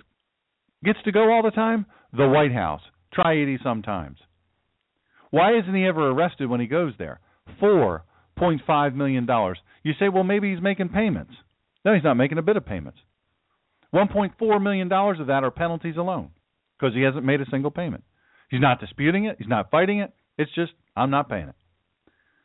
gets 0.83 0.99
to 1.03 1.11
go 1.11 1.33
all 1.33 1.43
the 1.43 1.51
time? 1.51 1.85
The 2.13 2.27
White 2.27 2.53
House. 2.53 2.81
Try 3.17 3.33
eighty 3.33 3.57
sometimes. 3.63 4.19
Why 5.31 5.57
isn't 5.57 5.73
he 5.73 5.85
ever 5.85 6.11
arrested 6.11 6.49
when 6.49 6.59
he 6.59 6.67
goes 6.67 6.93
there? 6.99 7.19
Four 7.59 8.03
point 8.37 8.61
five 8.67 8.93
million 8.93 9.25
dollars. 9.25 9.57
You 9.81 9.93
say, 9.99 10.07
well, 10.07 10.23
maybe 10.23 10.53
he's 10.53 10.61
making 10.61 10.89
payments. 10.89 11.33
No, 11.83 11.95
he's 11.95 12.03
not 12.03 12.13
making 12.13 12.37
a 12.37 12.43
bit 12.43 12.57
of 12.57 12.65
payments. 12.65 12.99
One 13.89 14.07
point 14.07 14.33
four 14.37 14.59
million 14.59 14.87
dollars 14.87 15.19
of 15.19 15.27
that 15.27 15.43
are 15.43 15.49
penalties 15.49 15.97
alone 15.97 16.29
because 16.77 16.93
he 16.93 17.01
hasn't 17.01 17.25
made 17.25 17.41
a 17.41 17.49
single 17.49 17.71
payment. 17.71 18.03
He's 18.51 18.61
not 18.61 18.79
disputing 18.79 19.25
it. 19.25 19.37
He's 19.39 19.47
not 19.47 19.71
fighting 19.71 19.99
it. 19.99 20.13
It's 20.37 20.53
just 20.53 20.73
I'm 20.95 21.09
not 21.09 21.27
paying 21.27 21.49
it. 21.49 21.55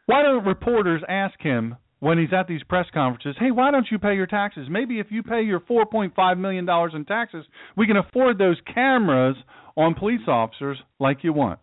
Why 0.07 0.23
don't 0.23 0.47
reporters 0.47 1.03
ask 1.07 1.39
him 1.41 1.77
when 2.03 2.19
he's 2.19 2.33
at 2.33 2.49
these 2.49 2.65
press 2.65 2.91
conferences, 2.93 3.37
"Hey, 3.39 3.53
why 3.53 3.71
don't 3.71 3.89
you 3.89 3.97
pay 3.97 4.17
your 4.17 4.27
taxes? 4.27 4.69
Maybe 4.69 4.99
if 4.99 5.13
you 5.13 5.23
pay 5.23 5.43
your 5.43 5.61
4.5 5.61 6.37
million 6.37 6.65
dollars 6.65 6.95
in 6.95 7.05
taxes, 7.05 7.47
we 7.77 7.87
can 7.87 7.97
afford 7.97 8.39
those 8.39 8.61
cameras 8.63 9.37
on 9.77 9.95
police 9.95 10.27
officers 10.27 10.83
like 10.99 11.23
you 11.23 11.33
want." 11.33 11.61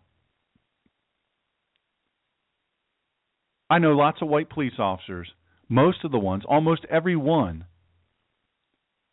I 3.68 3.80
know 3.80 3.92
lots 3.92 4.22
of 4.22 4.28
white 4.28 4.48
police 4.48 4.78
officers. 4.78 5.30
Most 5.68 6.04
of 6.04 6.10
the 6.10 6.18
ones, 6.18 6.44
almost 6.46 6.86
every 6.86 7.16
one, 7.16 7.66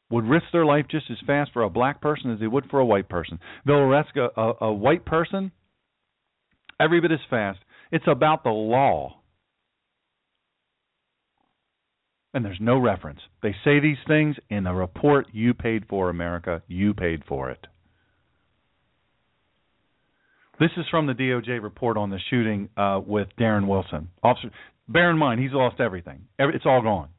would 0.09 0.23
risk 0.23 0.45
their 0.53 0.65
life 0.65 0.87
just 0.87 1.11
as 1.11 1.19
fast 1.27 1.51
for 1.51 1.63
a 1.63 1.69
black 1.69 1.99
person 1.99 2.31
as 2.31 2.39
they 2.39 2.47
would 2.47 2.69
for 2.69 2.79
a 2.79 2.85
white 2.85 3.09
person. 3.09 3.41
They'll 3.65 3.79
arrest 3.79 4.15
a, 4.15 4.29
a, 4.39 4.53
a 4.61 4.73
white 4.73 5.03
person 5.03 5.51
every 6.79 7.01
bit 7.01 7.11
as 7.11 7.19
fast. 7.29 7.59
It's 7.91 8.07
about 8.07 8.43
the 8.45 8.49
law. 8.51 9.19
And 12.33 12.43
there's 12.43 12.59
no 12.59 12.77
reference. 12.77 13.19
They 13.41 13.55
say 13.63 13.79
these 13.79 13.97
things 14.07 14.35
in 14.49 14.67
a 14.67 14.73
report 14.73 15.27
you 15.31 15.53
paid 15.53 15.85
for, 15.89 16.09
America. 16.09 16.61
You 16.67 16.93
paid 16.93 17.23
for 17.27 17.49
it. 17.49 17.65
This 20.59 20.71
is 20.75 20.85
from 20.89 21.05
the 21.05 21.13
DOJ 21.13 21.61
report 21.61 21.97
on 21.97 22.09
the 22.09 22.19
shooting 22.29 22.69
uh, 22.75 22.99
with 23.05 23.27
Darren 23.39 23.67
Wilson. 23.67 24.09
Officer, 24.23 24.49
bear 24.87 25.11
in 25.11 25.17
mind, 25.17 25.39
he's 25.39 25.51
lost 25.53 25.79
everything. 25.79 26.25
It's 26.39 26.65
all 26.65 26.81
gone. 26.81 27.09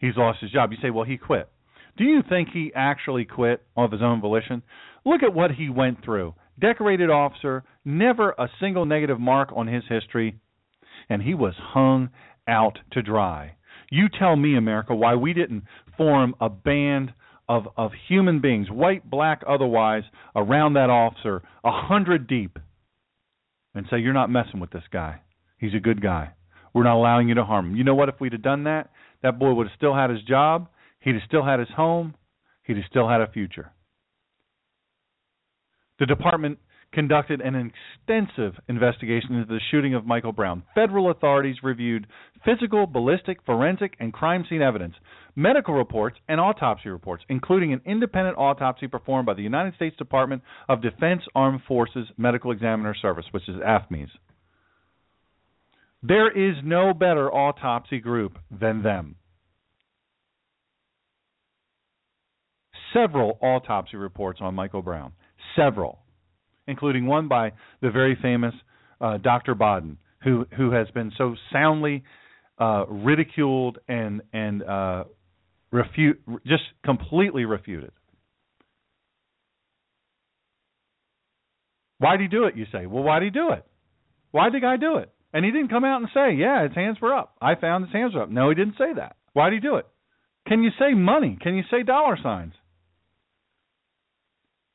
He's 0.00 0.16
lost 0.16 0.40
his 0.40 0.50
job. 0.50 0.72
You 0.72 0.78
say, 0.82 0.90
well, 0.90 1.04
he 1.04 1.18
quit. 1.18 1.48
Do 1.96 2.04
you 2.04 2.22
think 2.28 2.48
he 2.52 2.72
actually 2.74 3.24
quit 3.24 3.62
of 3.76 3.92
his 3.92 4.02
own 4.02 4.20
volition? 4.20 4.62
Look 5.04 5.22
at 5.22 5.34
what 5.34 5.52
he 5.52 5.68
went 5.68 6.04
through. 6.04 6.34
Decorated 6.58 7.10
officer, 7.10 7.64
never 7.84 8.30
a 8.30 8.48
single 8.60 8.86
negative 8.86 9.20
mark 9.20 9.50
on 9.54 9.66
his 9.66 9.84
history, 9.88 10.38
and 11.08 11.22
he 11.22 11.34
was 11.34 11.54
hung 11.58 12.10
out 12.48 12.78
to 12.92 13.02
dry. 13.02 13.56
You 13.90 14.08
tell 14.08 14.36
me, 14.36 14.56
America, 14.56 14.94
why 14.94 15.14
we 15.14 15.32
didn't 15.32 15.64
form 15.96 16.34
a 16.40 16.48
band 16.48 17.12
of 17.48 17.68
of 17.76 17.92
human 18.08 18.40
beings, 18.40 18.70
white, 18.70 19.08
black, 19.08 19.42
otherwise, 19.48 20.02
around 20.34 20.74
that 20.74 20.90
officer, 20.90 21.42
a 21.64 21.70
hundred 21.70 22.26
deep, 22.26 22.58
and 23.74 23.86
say 23.90 23.98
you're 23.98 24.12
not 24.12 24.30
messing 24.30 24.60
with 24.60 24.70
this 24.70 24.82
guy. 24.92 25.20
He's 25.58 25.74
a 25.74 25.80
good 25.80 26.02
guy. 26.02 26.32
We're 26.74 26.82
not 26.82 26.96
allowing 26.96 27.28
you 27.28 27.34
to 27.34 27.44
harm 27.44 27.70
him. 27.70 27.76
You 27.76 27.84
know 27.84 27.94
what? 27.94 28.08
If 28.08 28.20
we'd 28.20 28.32
have 28.32 28.42
done 28.42 28.64
that, 28.64 28.90
that 29.22 29.38
boy 29.38 29.54
would 29.54 29.68
have 29.68 29.76
still 29.76 29.94
had 29.94 30.10
his 30.10 30.22
job. 30.22 30.68
He'd 31.00 31.14
have 31.14 31.22
still 31.26 31.44
had 31.44 31.60
his 31.60 31.68
home. 31.74 32.14
He'd 32.64 32.76
have 32.76 32.86
still 32.90 33.08
had 33.08 33.20
a 33.20 33.30
future. 33.30 33.72
The 35.98 36.06
department 36.06 36.58
conducted 36.92 37.40
an 37.40 37.72
extensive 38.06 38.54
investigation 38.68 39.34
into 39.34 39.46
the 39.46 39.60
shooting 39.70 39.94
of 39.94 40.06
Michael 40.06 40.32
Brown. 40.32 40.62
Federal 40.74 41.10
authorities 41.10 41.56
reviewed 41.62 42.06
physical, 42.44 42.86
ballistic, 42.86 43.38
forensic, 43.44 43.94
and 44.00 44.12
crime 44.12 44.44
scene 44.48 44.62
evidence, 44.62 44.94
medical 45.34 45.74
reports, 45.74 46.16
and 46.28 46.40
autopsy 46.40 46.88
reports, 46.88 47.24
including 47.28 47.72
an 47.72 47.82
independent 47.84 48.38
autopsy 48.38 48.86
performed 48.86 49.26
by 49.26 49.34
the 49.34 49.42
United 49.42 49.74
States 49.74 49.96
Department 49.96 50.42
of 50.68 50.82
Defense 50.82 51.22
Armed 51.34 51.60
Forces 51.68 52.06
Medical 52.16 52.50
Examiner 52.50 52.94
Service, 52.94 53.26
which 53.32 53.48
is 53.48 53.56
AFMES. 53.56 54.08
There 56.02 56.30
is 56.30 56.56
no 56.64 56.94
better 56.94 57.32
autopsy 57.32 57.98
group 57.98 58.38
than 58.50 58.82
them. 58.82 59.16
Several 62.94 63.38
autopsy 63.42 63.96
reports 63.96 64.38
on 64.40 64.54
Michael 64.54 64.82
Brown. 64.82 65.12
Several 65.56 65.98
including 66.66 67.06
one 67.06 67.28
by 67.28 67.52
the 67.80 67.90
very 67.90 68.16
famous 68.20 68.54
uh, 69.00 69.18
Dr. 69.18 69.54
Baden, 69.54 69.98
who 70.22 70.46
who 70.56 70.70
has 70.72 70.88
been 70.90 71.12
so 71.16 71.34
soundly 71.52 72.04
uh, 72.58 72.86
ridiculed 72.88 73.78
and 73.88 74.22
and 74.32 74.62
uh, 74.62 75.04
refute 75.70 76.20
just 76.46 76.64
completely 76.84 77.44
refuted. 77.44 77.92
Why 81.98 82.16
did 82.16 82.22
he 82.22 82.28
do 82.28 82.44
it? 82.44 82.56
You 82.56 82.66
say. 82.72 82.86
Well, 82.86 83.02
why 83.02 83.20
did 83.20 83.26
he 83.26 83.30
do 83.30 83.52
it? 83.52 83.64
Why 84.30 84.44
did 84.44 84.54
the 84.54 84.60
guy 84.60 84.76
do 84.76 84.96
it? 84.96 85.10
And 85.32 85.44
he 85.44 85.50
didn't 85.50 85.68
come 85.68 85.84
out 85.84 86.00
and 86.00 86.10
say, 86.12 86.34
"Yeah, 86.34 86.62
his 86.66 86.74
hands 86.74 86.98
were 87.00 87.14
up. 87.14 87.36
I 87.40 87.54
found 87.54 87.86
his 87.86 87.92
hands 87.92 88.14
were 88.14 88.22
up." 88.22 88.30
No, 88.30 88.48
he 88.48 88.54
didn't 88.54 88.78
say 88.78 88.92
that. 88.96 89.16
Why 89.32 89.50
did 89.50 89.62
he 89.62 89.68
do 89.68 89.76
it? 89.76 89.86
Can 90.46 90.62
you 90.62 90.70
say 90.78 90.94
money? 90.94 91.36
Can 91.40 91.56
you 91.56 91.64
say 91.70 91.82
dollar 91.82 92.16
signs? 92.22 92.54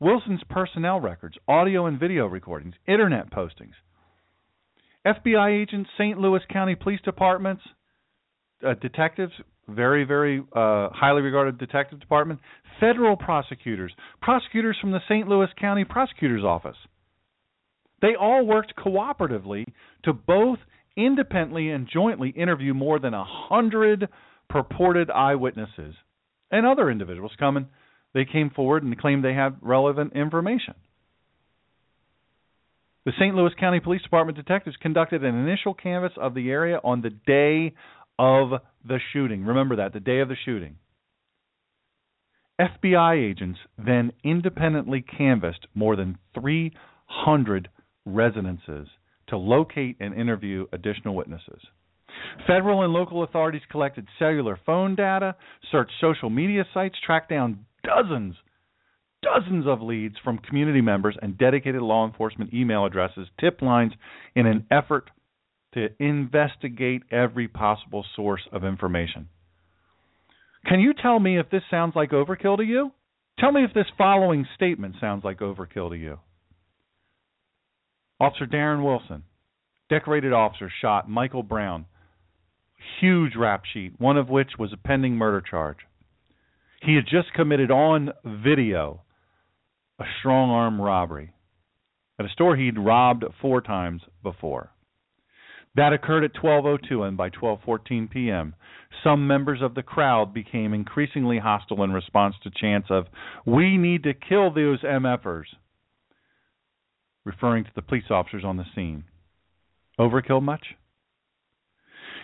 Wilson's 0.02 0.42
personnel 0.50 1.00
records, 1.00 1.38
audio 1.48 1.86
and 1.86 2.00
video 2.00 2.26
recordings, 2.26 2.74
internet 2.88 3.32
postings. 3.32 3.76
FBI 5.06 5.62
agents, 5.62 5.92
St. 5.96 6.18
Louis 6.18 6.42
County 6.52 6.74
Police 6.74 7.00
Departments, 7.06 7.62
uh, 8.68 8.74
detectives, 8.82 9.32
very, 9.70 10.04
very 10.04 10.40
uh, 10.40 10.90
highly 10.92 11.22
regarded 11.22 11.60
detective 11.60 12.00
department, 12.00 12.40
federal 12.80 13.16
prosecutors, 13.16 13.94
prosecutors 14.24 14.76
from 14.82 14.92
the 14.92 15.02
St. 15.08 15.28
Louis 15.28 15.50
County 15.60 15.86
Prosecutor's 15.86 16.44
Office. 16.44 16.78
They 18.02 18.16
all 18.20 18.44
worked 18.44 18.74
cooperatively 18.76 19.66
to 20.06 20.14
both 20.14 20.58
independently 20.98 21.70
and 21.70 21.88
jointly 21.88 22.30
interview 22.30 22.74
more 22.74 22.98
than 22.98 23.14
a 23.14 23.24
hundred 23.24 24.10
purported 24.50 25.12
eyewitnesses 25.12 25.94
and 26.50 26.66
other 26.66 26.90
individuals 26.90 27.34
coming 27.38 27.68
they 28.14 28.26
came 28.26 28.50
forward 28.50 28.84
and 28.84 28.98
claimed 28.98 29.24
they 29.24 29.34
had 29.34 29.58
relevant 29.62 30.14
information. 30.14 30.76
The 33.06 33.14
St. 33.20 33.36
Louis 33.36 33.54
County 33.60 33.80
Police 33.80 34.04
Department 34.04 34.38
detectives 34.38 34.76
conducted 34.80 35.24
an 35.24 35.36
initial 35.36 35.74
canvass 35.74 36.12
of 36.18 36.36
the 36.36 36.52
area 36.52 36.80
on 36.84 37.02
the 37.02 37.10
day 37.10 37.74
of 38.20 38.62
the 38.88 39.00
shooting. 39.12 39.44
Remember 39.44 39.78
that, 39.78 39.94
the 39.94 40.00
day 40.00 40.20
of 40.20 40.30
the 40.30 40.36
shooting. 40.46 40.76
FBI 42.60 43.32
agents 43.32 43.60
then 43.84 44.12
independently 44.24 45.02
canvassed 45.02 45.66
more 45.74 45.96
than 45.96 46.20
300 46.40 47.70
residences 48.06 48.88
to 49.30 49.38
locate 49.38 49.98
and 50.00 50.14
interview 50.14 50.68
additional 50.72 51.16
witnesses. 51.16 51.62
Federal 52.46 52.84
and 52.84 52.94
local 52.94 53.24
authorities 53.24 53.64
collected 53.72 54.08
cellular 54.20 54.60
phone 54.64 54.94
data, 54.96 55.36
searched 55.72 55.94
social 56.00 56.30
media 56.30 56.66
sites, 56.72 56.96
tracked 57.04 57.30
down 57.30 57.66
dozens, 57.84 58.36
dozens 59.22 59.66
of 59.68 59.82
leads 59.82 60.16
from 60.24 60.38
community 60.38 60.82
members 60.82 61.16
and 61.22 61.38
dedicated 61.38 61.82
law 61.82 62.06
enforcement 62.06 62.54
email 62.54 62.86
addresses, 62.86 63.28
tip 63.40 63.62
lines, 63.62 63.94
in 64.36 64.46
an 64.46 64.66
effort 64.72 65.10
to 65.74 65.90
investigate 66.00 67.04
every 67.12 67.48
possible 67.48 68.06
source 68.16 68.42
of 68.52 68.64
information. 68.64 69.30
Can 70.66 70.80
you 70.80 70.94
tell 70.94 71.20
me 71.20 71.40
if 71.40 71.50
this 71.50 71.64
sounds 71.72 71.94
like 71.96 72.12
overkill 72.12 72.58
to 72.58 72.64
you? 72.64 72.92
Tell 73.40 73.52
me 73.52 73.64
if 73.64 73.74
this 73.74 73.88
following 73.98 74.46
statement 74.56 74.96
sounds 75.00 75.24
like 75.24 75.40
overkill 75.40 75.90
to 75.90 75.98
you. 75.98 76.20
Officer 78.20 78.46
Darren 78.46 78.84
Wilson, 78.84 79.24
decorated 79.90 80.34
officer, 80.34 80.72
shot 80.82 81.10
Michael 81.10 81.42
Brown. 81.42 81.86
Huge 83.00 83.36
rap 83.36 83.64
sheet, 83.72 84.00
one 84.00 84.18
of 84.18 84.30
which 84.30 84.52
was 84.60 84.72
a 84.74 84.78
pending 84.78 85.16
murder 85.16 85.42
charge. 85.42 85.78
He 86.82 86.96
had 86.96 87.06
just 87.06 87.34
committed 87.34 87.70
on 87.70 88.12
video 88.26 89.02
a 90.00 90.04
strong 90.20 90.50
arm 90.50 90.82
robbery 90.82 91.34
at 92.20 92.26
a 92.26 92.30
store 92.30 92.56
he'd 92.56 92.78
robbed 92.78 93.24
four 93.40 93.62
times 93.62 94.02
before. 94.24 94.72
That 95.76 95.94
occurred 95.94 96.24
at 96.24 96.34
12:02 96.34 97.08
and 97.08 97.16
by 97.16 97.30
12:14 97.30 98.10
p.m. 98.10 98.56
some 99.04 99.28
members 99.28 99.62
of 99.62 99.76
the 99.76 99.84
crowd 99.84 100.34
became 100.34 100.74
increasingly 100.74 101.38
hostile 101.38 101.84
in 101.84 101.94
response 101.94 102.36
to 102.44 102.50
chants 102.50 102.90
of 102.90 103.06
we 103.46 103.78
need 103.78 104.04
to 104.04 104.14
kill 104.14 104.52
those 104.52 104.82
MFers 104.82 105.46
referring 107.24 107.64
to 107.64 107.72
the 107.76 107.82
police 107.82 108.10
officers 108.10 108.44
on 108.44 108.58
the 108.58 108.66
scene. 108.76 109.04
Overkill 110.00 110.42
much? 110.42 110.66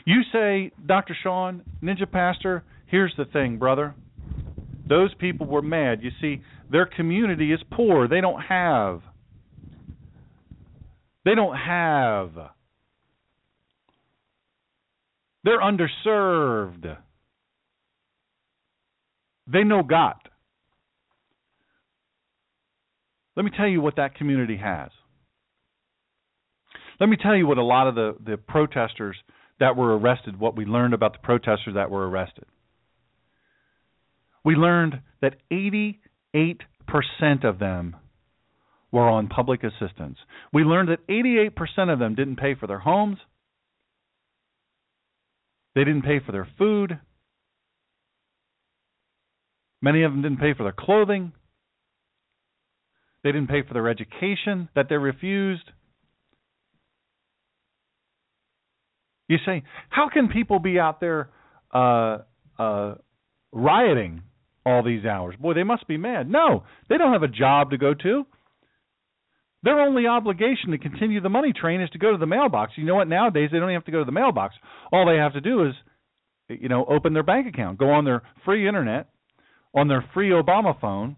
You 0.06 0.24
say, 0.32 0.72
Dr. 0.86 1.16
Sean, 1.22 1.62
Ninja 1.84 2.10
Pastor, 2.12 2.64
here's 2.88 3.14
the 3.18 3.26
thing, 3.26 3.58
brother. 3.58 3.94
Those 4.88 5.14
people 5.16 5.48
were 5.48 5.62
mad. 5.62 6.02
You 6.02 6.12
see, 6.22 6.42
their 6.72 6.86
community 6.86 7.52
is 7.52 7.60
poor. 7.72 8.08
They 8.08 8.22
don't 8.22 8.42
have. 8.42 9.02
They 11.26 11.36
don't 11.36 11.56
have. 11.56 12.32
They're 15.44 15.62
underserved. 15.62 16.98
They 19.52 19.64
know 19.64 19.84
God. 19.84 20.16
Let 23.36 23.44
me 23.44 23.52
tell 23.56 23.68
you 23.68 23.82
what 23.82 23.98
that 23.98 24.16
community 24.16 24.58
has. 24.58 24.90
Let 27.00 27.08
me 27.08 27.18
tell 27.18 27.36
you 27.36 27.46
what 27.46 27.58
a 27.58 27.64
lot 27.64 27.88
of 27.88 27.96
the, 27.96 28.16
the 28.26 28.38
protesters 28.38 29.16
that 29.60 29.76
were 29.76 29.98
arrested, 29.98 30.40
what 30.40 30.56
we 30.56 30.66
learned 30.66 30.94
about 30.94 31.14
the 31.14 31.20
protesters 31.20 31.76
that 31.76 31.92
were 31.92 32.10
arrested. 32.10 32.46
We 34.48 34.56
learned 34.56 35.02
that 35.22 35.36
88% 35.52 35.98
of 37.44 37.60
them 37.60 37.98
were 38.94 39.10
on 39.10 39.28
public 39.28 39.62
assistance. 39.62 40.18
We 40.54 40.64
learned 40.64 40.88
that 40.88 41.06
88% 41.06 41.92
of 41.92 42.00
them 42.00 42.16
didn't 42.16 42.38
pay 42.38 42.56
for 42.56 42.66
their 42.66 42.80
homes, 42.80 43.18
they 45.76 45.84
didn't 45.84 46.04
pay 46.04 46.22
for 46.26 46.32
their 46.32 46.48
food, 46.58 46.98
many 49.82 50.04
of 50.04 50.14
them 50.14 50.22
didn't 50.22 50.40
pay 50.40 50.54
for 50.54 50.64
their 50.64 50.72
clothing. 50.72 51.34
They 53.26 53.34
didn't 53.34 53.50
pay 53.50 53.64
for 53.68 53.74
their 53.74 53.90
education 53.90 54.70
that 54.76 54.86
they 54.88 54.96
refused. 54.96 55.70
You 59.28 59.40
say, 59.46 59.64
how 59.90 60.08
can 60.08 60.30
people 60.30 60.60
be 60.60 60.80
out 60.80 61.02
there 61.02 61.32
uh, 61.74 62.20
uh, 62.58 62.96
rioting 63.52 64.22
all 64.68 64.84
these 64.84 65.06
hours? 65.06 65.36
Boy, 65.40 65.54
they 65.54 65.64
must 65.64 65.88
be 65.88 65.98
mad. 65.98 66.30
No, 66.30 66.64
they 66.90 66.98
don't 66.98 67.14
have 67.14 67.24
a 67.24 67.28
job 67.28 67.72
to 67.72 67.78
go 67.78 67.94
to. 67.94 68.26
Their 69.64 69.80
only 69.80 70.06
obligation 70.06 70.72
to 70.72 70.78
continue 70.78 71.20
the 71.20 71.30
money 71.30 71.54
train 71.54 71.82
is 71.82 71.90
to 71.92 71.98
go 71.98 72.12
to 72.12 72.18
the 72.18 72.26
mailbox. 72.26 72.74
You 72.76 72.86
know 72.86 72.96
what? 72.96 73.08
Nowadays, 73.08 73.50
they 73.52 73.58
don't 73.58 73.70
even 73.70 73.76
have 73.76 73.86
to 73.86 73.92
go 73.92 74.00
to 74.00 74.06
the 74.06 74.12
mailbox. 74.12 74.56
All 74.92 75.06
they 75.06 75.18
have 75.18 75.34
to 75.34 75.42
do 75.42 75.68
is, 75.68 75.74
you 76.50 76.70
know, 76.70 76.86
open 76.86 77.14
their 77.14 77.24
bank 77.24 77.48
account, 77.48 77.80
go 77.80 77.90
on 77.90 78.06
their 78.06 78.22
free 78.46 78.68
internet, 78.68 79.10
on 79.74 79.88
their 79.88 80.06
free 80.14 80.30
Obama 80.30 80.80
phone, 80.80 81.16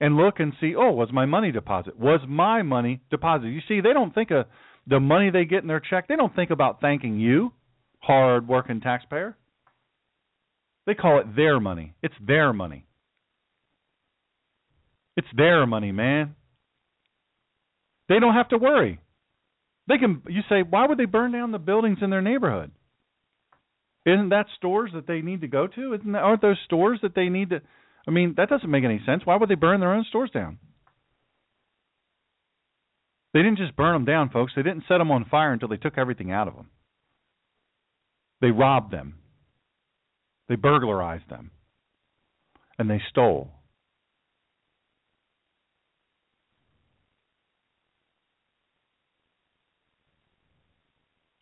and 0.00 0.16
look 0.16 0.40
and 0.40 0.52
see, 0.60 0.74
oh, 0.76 0.92
was 0.92 1.10
my 1.12 1.26
money 1.26 1.52
deposit? 1.52 1.98
Was 1.98 2.20
my 2.26 2.62
money 2.62 3.00
deposited? 3.10 3.52
You 3.52 3.60
see, 3.68 3.80
they 3.80 3.92
don't 3.92 4.14
think 4.14 4.30
of 4.30 4.46
the 4.86 5.00
money 5.00 5.30
they 5.30 5.44
get 5.44 5.62
in 5.62 5.68
their 5.68 5.80
check. 5.80 6.08
They 6.08 6.16
don't 6.16 6.34
think 6.34 6.50
about 6.50 6.80
thanking 6.80 7.18
you, 7.18 7.52
hard 7.98 8.48
working 8.48 8.80
taxpayer. 8.80 9.36
They 10.86 10.94
call 10.94 11.20
it 11.20 11.36
their 11.36 11.60
money. 11.60 11.94
It's 12.02 12.14
their 12.26 12.52
money. 12.52 12.86
It's 15.16 15.28
their 15.36 15.66
money, 15.66 15.92
man. 15.92 16.34
They 18.08 18.18
don't 18.18 18.34
have 18.34 18.48
to 18.48 18.58
worry. 18.58 18.98
They 19.88 19.98
can 19.98 20.22
you 20.28 20.42
say, 20.48 20.62
why 20.62 20.86
would 20.86 20.98
they 20.98 21.04
burn 21.04 21.32
down 21.32 21.52
the 21.52 21.58
buildings 21.58 21.98
in 22.00 22.10
their 22.10 22.22
neighborhood? 22.22 22.70
Isn't 24.06 24.30
that 24.30 24.46
stores 24.56 24.90
that 24.94 25.06
they 25.06 25.20
need 25.20 25.42
to 25.42 25.48
go 25.48 25.66
to? 25.66 25.94
Isn't 25.94 26.12
that, 26.12 26.22
aren't 26.22 26.42
those 26.42 26.56
stores 26.64 27.00
that 27.02 27.14
they 27.14 27.28
need 27.28 27.50
to 27.50 27.60
I 28.06 28.10
mean, 28.10 28.34
that 28.36 28.48
doesn't 28.48 28.70
make 28.70 28.84
any 28.84 29.00
sense. 29.04 29.22
Why 29.24 29.36
would 29.36 29.48
they 29.48 29.54
burn 29.54 29.80
their 29.80 29.92
own 29.92 30.04
stores 30.08 30.30
down? 30.30 30.58
They 33.32 33.40
didn't 33.40 33.58
just 33.58 33.76
burn 33.76 33.94
them 33.94 34.04
down, 34.04 34.30
folks. 34.30 34.52
They 34.56 34.62
didn't 34.62 34.84
set 34.88 34.98
them 34.98 35.10
on 35.10 35.26
fire 35.26 35.52
until 35.52 35.68
they 35.68 35.76
took 35.76 35.96
everything 35.96 36.32
out 36.32 36.48
of 36.48 36.56
them. 36.56 36.70
They 38.40 38.50
robbed 38.50 38.92
them. 38.92 39.16
They 40.48 40.56
burglarized 40.56 41.28
them. 41.30 41.50
And 42.78 42.90
they 42.90 43.00
stole. 43.10 43.52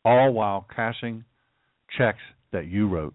All 0.08 0.32
while 0.32 0.66
cashing 0.74 1.24
checks 1.98 2.22
that 2.50 2.66
you 2.66 2.88
wrote. 2.88 3.12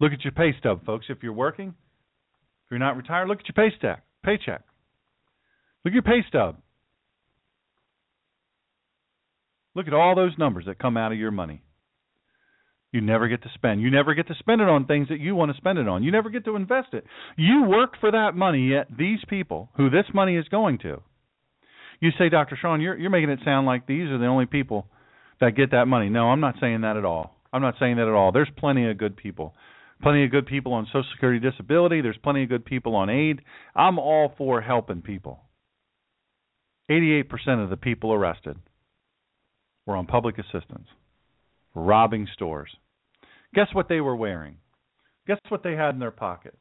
Look 0.00 0.12
at 0.12 0.24
your 0.24 0.32
pay 0.32 0.50
stub, 0.58 0.84
folks. 0.84 1.06
If 1.08 1.18
you're 1.22 1.32
working, 1.32 1.68
if 1.68 2.70
you're 2.72 2.80
not 2.80 2.96
retired, 2.96 3.28
look 3.28 3.38
at 3.38 3.46
your 3.46 3.70
pay 3.70 3.72
stack, 3.78 4.02
paycheck. 4.24 4.62
Look 5.84 5.92
at 5.92 5.94
your 5.94 6.02
pay 6.02 6.24
stub. 6.26 6.56
Look 9.76 9.86
at 9.86 9.94
all 9.94 10.16
those 10.16 10.36
numbers 10.36 10.64
that 10.66 10.80
come 10.80 10.96
out 10.96 11.12
of 11.12 11.18
your 11.18 11.30
money. 11.30 11.62
You 12.90 13.00
never 13.00 13.28
get 13.28 13.44
to 13.44 13.50
spend. 13.54 13.80
You 13.80 13.92
never 13.92 14.14
get 14.14 14.26
to 14.26 14.34
spend 14.40 14.60
it 14.60 14.68
on 14.68 14.86
things 14.86 15.06
that 15.06 15.20
you 15.20 15.36
want 15.36 15.52
to 15.52 15.56
spend 15.56 15.78
it 15.78 15.86
on. 15.86 16.02
You 16.02 16.10
never 16.10 16.30
get 16.30 16.44
to 16.46 16.56
invest 16.56 16.94
it. 16.94 17.04
You 17.36 17.62
work 17.62 17.92
for 18.00 18.10
that 18.10 18.34
money, 18.34 18.70
yet 18.70 18.88
these 18.98 19.20
people 19.28 19.70
who 19.76 19.88
this 19.88 20.06
money 20.12 20.36
is 20.36 20.48
going 20.48 20.78
to. 20.78 21.00
You 22.00 22.10
say, 22.18 22.28
Dr. 22.28 22.58
Sean, 22.60 22.80
you're 22.80 22.98
you're 22.98 23.08
making 23.08 23.30
it 23.30 23.38
sound 23.44 23.68
like 23.68 23.86
these 23.86 24.08
are 24.08 24.18
the 24.18 24.26
only 24.26 24.46
people 24.46 24.88
that 25.42 25.54
get 25.54 25.72
that 25.72 25.86
money. 25.86 26.08
No, 26.08 26.30
I'm 26.30 26.40
not 26.40 26.54
saying 26.60 26.80
that 26.80 26.96
at 26.96 27.04
all. 27.04 27.36
I'm 27.52 27.60
not 27.60 27.74
saying 27.78 27.96
that 27.96 28.08
at 28.08 28.14
all. 28.14 28.32
There's 28.32 28.48
plenty 28.56 28.90
of 28.90 28.96
good 28.96 29.16
people 29.16 29.54
plenty 30.02 30.24
of 30.24 30.30
good 30.30 30.46
people 30.46 30.72
on 30.72 30.86
Social 30.86 31.04
Security 31.12 31.38
disability. 31.38 32.00
There's 32.00 32.18
plenty 32.22 32.42
of 32.42 32.48
good 32.48 32.64
people 32.64 32.96
on 32.96 33.08
aid. 33.08 33.40
I'm 33.74 33.98
all 33.98 34.34
for 34.36 34.60
helping 34.60 35.00
people. 35.00 35.40
88% 36.90 37.62
of 37.62 37.70
the 37.70 37.76
people 37.76 38.12
arrested 38.12 38.56
were 39.86 39.96
on 39.96 40.06
public 40.06 40.38
assistance, 40.38 40.88
robbing 41.74 42.28
stores. 42.34 42.70
Guess 43.54 43.68
what 43.72 43.88
they 43.88 44.00
were 44.00 44.16
wearing? 44.16 44.56
Guess 45.26 45.38
what 45.48 45.62
they 45.62 45.74
had 45.74 45.94
in 45.94 46.00
their 46.00 46.10
pocket? 46.10 46.58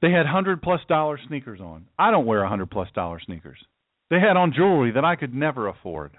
They 0.00 0.10
had 0.10 0.26
hundred 0.26 0.62
plus 0.62 0.80
dollar 0.88 1.18
sneakers 1.28 1.60
on. 1.60 1.86
I 1.98 2.10
don't 2.10 2.26
wear 2.26 2.42
a 2.42 2.48
hundred 2.48 2.70
plus 2.70 2.88
dollar 2.94 3.20
sneakers. 3.24 3.58
They 4.12 4.20
had 4.20 4.36
on 4.36 4.52
jewelry 4.54 4.92
that 4.92 5.06
I 5.06 5.16
could 5.16 5.32
never 5.32 5.68
afford. 5.68 6.18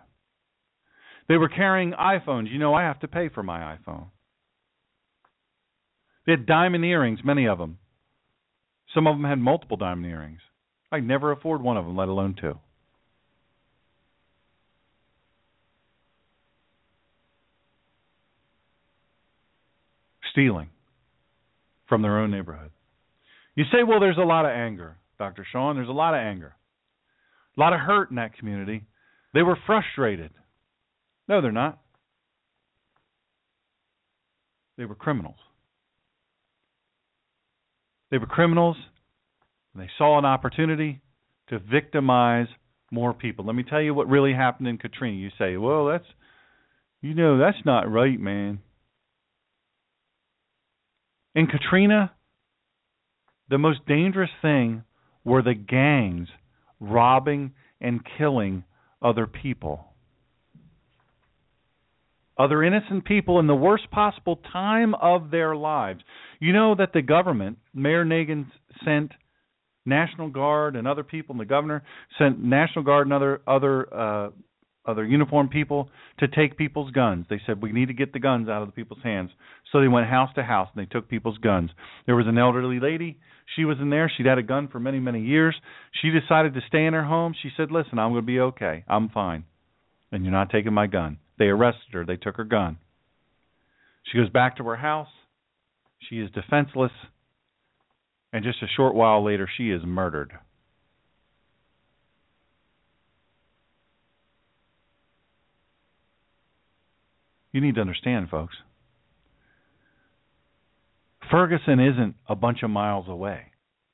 They 1.29 1.37
were 1.37 1.47
carrying 1.47 1.91
iPhones. 1.91 2.51
You 2.51 2.57
know, 2.57 2.73
I 2.73 2.81
have 2.81 2.99
to 3.01 3.07
pay 3.07 3.29
for 3.29 3.43
my 3.43 3.77
iPhone. 3.77 4.07
They 6.25 6.31
had 6.31 6.47
diamond 6.47 6.83
earrings, 6.83 7.19
many 7.23 7.47
of 7.47 7.59
them. 7.59 7.77
Some 8.95 9.05
of 9.05 9.15
them 9.15 9.25
had 9.25 9.37
multiple 9.37 9.77
diamond 9.77 10.07
earrings. 10.07 10.39
I 10.91 10.95
would 10.95 11.07
never 11.07 11.31
afford 11.31 11.61
one 11.61 11.77
of 11.77 11.85
them, 11.85 11.95
let 11.95 12.07
alone 12.07 12.35
two. 12.41 12.57
Stealing 20.31 20.69
from 21.87 22.01
their 22.01 22.17
own 22.17 22.31
neighborhood. 22.31 22.71
You 23.55 23.65
say, 23.65 23.83
well, 23.87 23.99
there's 23.99 24.17
a 24.17 24.21
lot 24.21 24.45
of 24.45 24.51
anger, 24.51 24.97
Dr. 25.19 25.45
Sean. 25.51 25.75
There's 25.75 25.89
a 25.89 25.91
lot 25.91 26.15
of 26.15 26.21
anger. 26.21 26.55
A 27.55 27.59
lot 27.59 27.73
of 27.73 27.79
hurt 27.79 28.09
in 28.09 28.15
that 28.15 28.37
community. 28.37 28.83
They 29.33 29.43
were 29.43 29.57
frustrated. 29.65 30.31
No, 31.27 31.41
they're 31.41 31.51
not. 31.51 31.79
They 34.77 34.85
were 34.85 34.95
criminals. 34.95 35.37
They 38.09 38.17
were 38.17 38.25
criminals, 38.25 38.77
and 39.73 39.81
they 39.81 39.89
saw 39.97 40.17
an 40.17 40.25
opportunity 40.25 41.01
to 41.49 41.59
victimize 41.59 42.47
more 42.91 43.13
people. 43.13 43.45
Let 43.45 43.55
me 43.55 43.63
tell 43.63 43.81
you 43.81 43.93
what 43.93 44.07
really 44.07 44.33
happened 44.33 44.67
in 44.67 44.77
Katrina. 44.77 45.17
You 45.17 45.31
say, 45.37 45.57
"Well, 45.57 45.85
that's 45.85 46.07
you 47.01 47.13
know, 47.13 47.37
that's 47.37 47.65
not 47.65 47.91
right, 47.91 48.19
man." 48.19 48.61
In 51.35 51.47
Katrina, 51.47 52.13
the 53.49 53.57
most 53.57 53.85
dangerous 53.87 54.29
thing 54.41 54.83
were 55.23 55.41
the 55.41 55.55
gangs 55.55 56.29
robbing 56.79 57.51
and 57.81 58.01
killing 58.17 58.63
other 59.01 59.27
people 59.27 59.93
other 62.37 62.63
innocent 62.63 63.05
people 63.05 63.39
in 63.39 63.47
the 63.47 63.55
worst 63.55 63.89
possible 63.91 64.39
time 64.51 64.95
of 64.95 65.29
their 65.29 65.55
lives. 65.55 66.01
You 66.39 66.53
know 66.53 66.75
that 66.75 66.91
the 66.93 67.01
government, 67.01 67.57
Mayor 67.73 68.05
Nagin 68.05 68.47
sent 68.83 69.11
National 69.85 70.29
Guard 70.29 70.75
and 70.75 70.87
other 70.87 71.03
people, 71.03 71.33
and 71.33 71.39
the 71.39 71.45
governor 71.45 71.83
sent 72.17 72.43
National 72.43 72.83
Guard 72.83 73.07
and 73.07 73.13
other 73.13 73.41
other 73.47 73.93
uh, 73.93 74.29
other 74.85 75.05
uniformed 75.05 75.51
people 75.51 75.89
to 76.19 76.27
take 76.27 76.57
people's 76.57 76.91
guns. 76.91 77.25
They 77.29 77.39
said 77.45 77.61
we 77.61 77.71
need 77.71 77.87
to 77.87 77.93
get 77.93 78.13
the 78.13 78.19
guns 78.19 78.49
out 78.49 78.61
of 78.61 78.67
the 78.67 78.73
people's 78.73 79.03
hands. 79.03 79.29
So 79.71 79.79
they 79.79 79.87
went 79.87 80.07
house 80.07 80.29
to 80.35 80.43
house 80.43 80.69
and 80.75 80.85
they 80.85 80.89
took 80.89 81.09
people's 81.09 81.37
guns. 81.37 81.69
There 82.05 82.15
was 82.15 82.27
an 82.27 82.37
elderly 82.37 82.79
lady. 82.79 83.19
She 83.55 83.65
was 83.65 83.77
in 83.79 83.89
there. 83.89 84.11
She'd 84.15 84.25
had 84.25 84.37
a 84.37 84.43
gun 84.43 84.67
for 84.67 84.79
many 84.79 84.99
many 84.99 85.21
years. 85.21 85.55
She 86.01 86.09
decided 86.09 86.53
to 86.53 86.61
stay 86.67 86.85
in 86.85 86.93
her 86.93 87.03
home. 87.03 87.33
She 87.41 87.49
said, 87.55 87.71
"Listen, 87.71 87.99
I'm 87.99 88.11
going 88.11 88.23
to 88.23 88.25
be 88.25 88.39
okay. 88.39 88.83
I'm 88.87 89.09
fine." 89.09 89.45
and 90.13 90.23
you're 90.23 90.31
not 90.31 90.51
taking 90.51 90.73
my 90.73 90.87
gun. 90.87 91.17
They 91.39 91.45
arrested 91.45 91.93
her. 91.93 92.05
They 92.05 92.17
took 92.17 92.37
her 92.37 92.43
gun. 92.43 92.77
She 94.03 94.19
goes 94.19 94.29
back 94.29 94.57
to 94.57 94.63
her 94.65 94.75
house. 94.75 95.07
She 96.07 96.19
is 96.19 96.29
defenseless. 96.31 96.91
And 98.31 98.43
just 98.43 98.61
a 98.61 98.67
short 98.77 98.93
while 98.93 99.25
later, 99.25 99.49
she 99.57 99.71
is 99.71 99.81
murdered. 99.83 100.31
You 107.51 107.61
need 107.61 107.75
to 107.75 107.81
understand, 107.81 108.29
folks. 108.29 108.55
Ferguson 111.31 111.79
isn't 111.79 112.15
a 112.27 112.35
bunch 112.35 112.63
of 112.63 112.69
miles 112.69 113.07
away, 113.07 113.41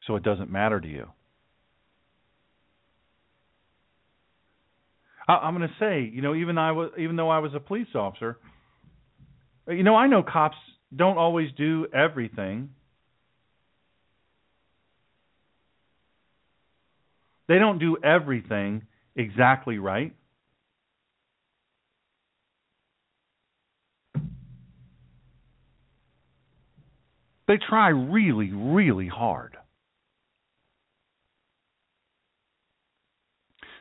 so 0.05 0.15
it 0.15 0.23
doesn't 0.23 0.49
matter 0.49 0.79
to 0.79 0.87
you. 0.87 1.07
I, 5.27 5.47
am 5.47 5.55
going 5.55 5.67
to 5.67 5.75
say, 5.79 6.11
you 6.11 6.21
know, 6.21 6.33
even 6.33 6.57
I 6.57 6.71
was, 6.71 6.91
even 6.97 7.15
though 7.15 7.29
I 7.29 7.39
was 7.39 7.53
a 7.53 7.59
police 7.59 7.87
officer, 7.93 8.37
you 9.67 9.83
know, 9.83 9.95
I 9.95 10.07
know 10.07 10.23
cops 10.23 10.57
don't 10.95 11.17
always 11.17 11.49
do 11.55 11.87
everything. 11.93 12.69
They 17.47 17.59
don't 17.59 17.77
do 17.77 17.97
everything 18.03 18.83
exactly 19.15 19.77
right. 19.77 20.15
They 27.49 27.57
try 27.57 27.87
really, 27.87 28.51
really 28.53 29.07
hard. 29.07 29.57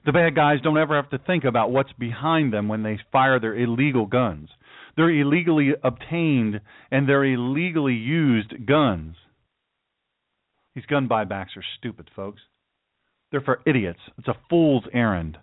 The 0.07 0.13
bad 0.13 0.35
guys 0.35 0.63
don't 0.63 0.79
ever 0.79 0.97
have 0.97 1.11
to 1.11 1.19
think 1.19 1.45
about 1.45 1.71
what's 1.71 1.93
behind 1.99 2.51
them 2.51 2.69
when 2.69 2.83
they 2.83 2.99
fire 3.13 3.39
their 3.39 3.55
illegal 3.55 4.07
guns. 4.07 4.49
They're 4.97 5.11
illegally 5.11 5.75
obtained 5.85 6.63
and 6.91 7.07
they're 7.07 7.27
illegally 7.27 7.93
used 7.93 8.67
guns. 8.67 9.17
These 10.75 10.87
gun 10.87 11.07
buybacks 11.07 11.55
are 11.55 11.65
stupid, 11.79 12.09
folks. 12.17 12.41
They're 13.31 13.43
for 13.43 13.61
idiots. 13.67 14.01
It's 14.17 14.29
a 14.29 14.37
fool's 14.49 14.85
errand. 14.95 15.37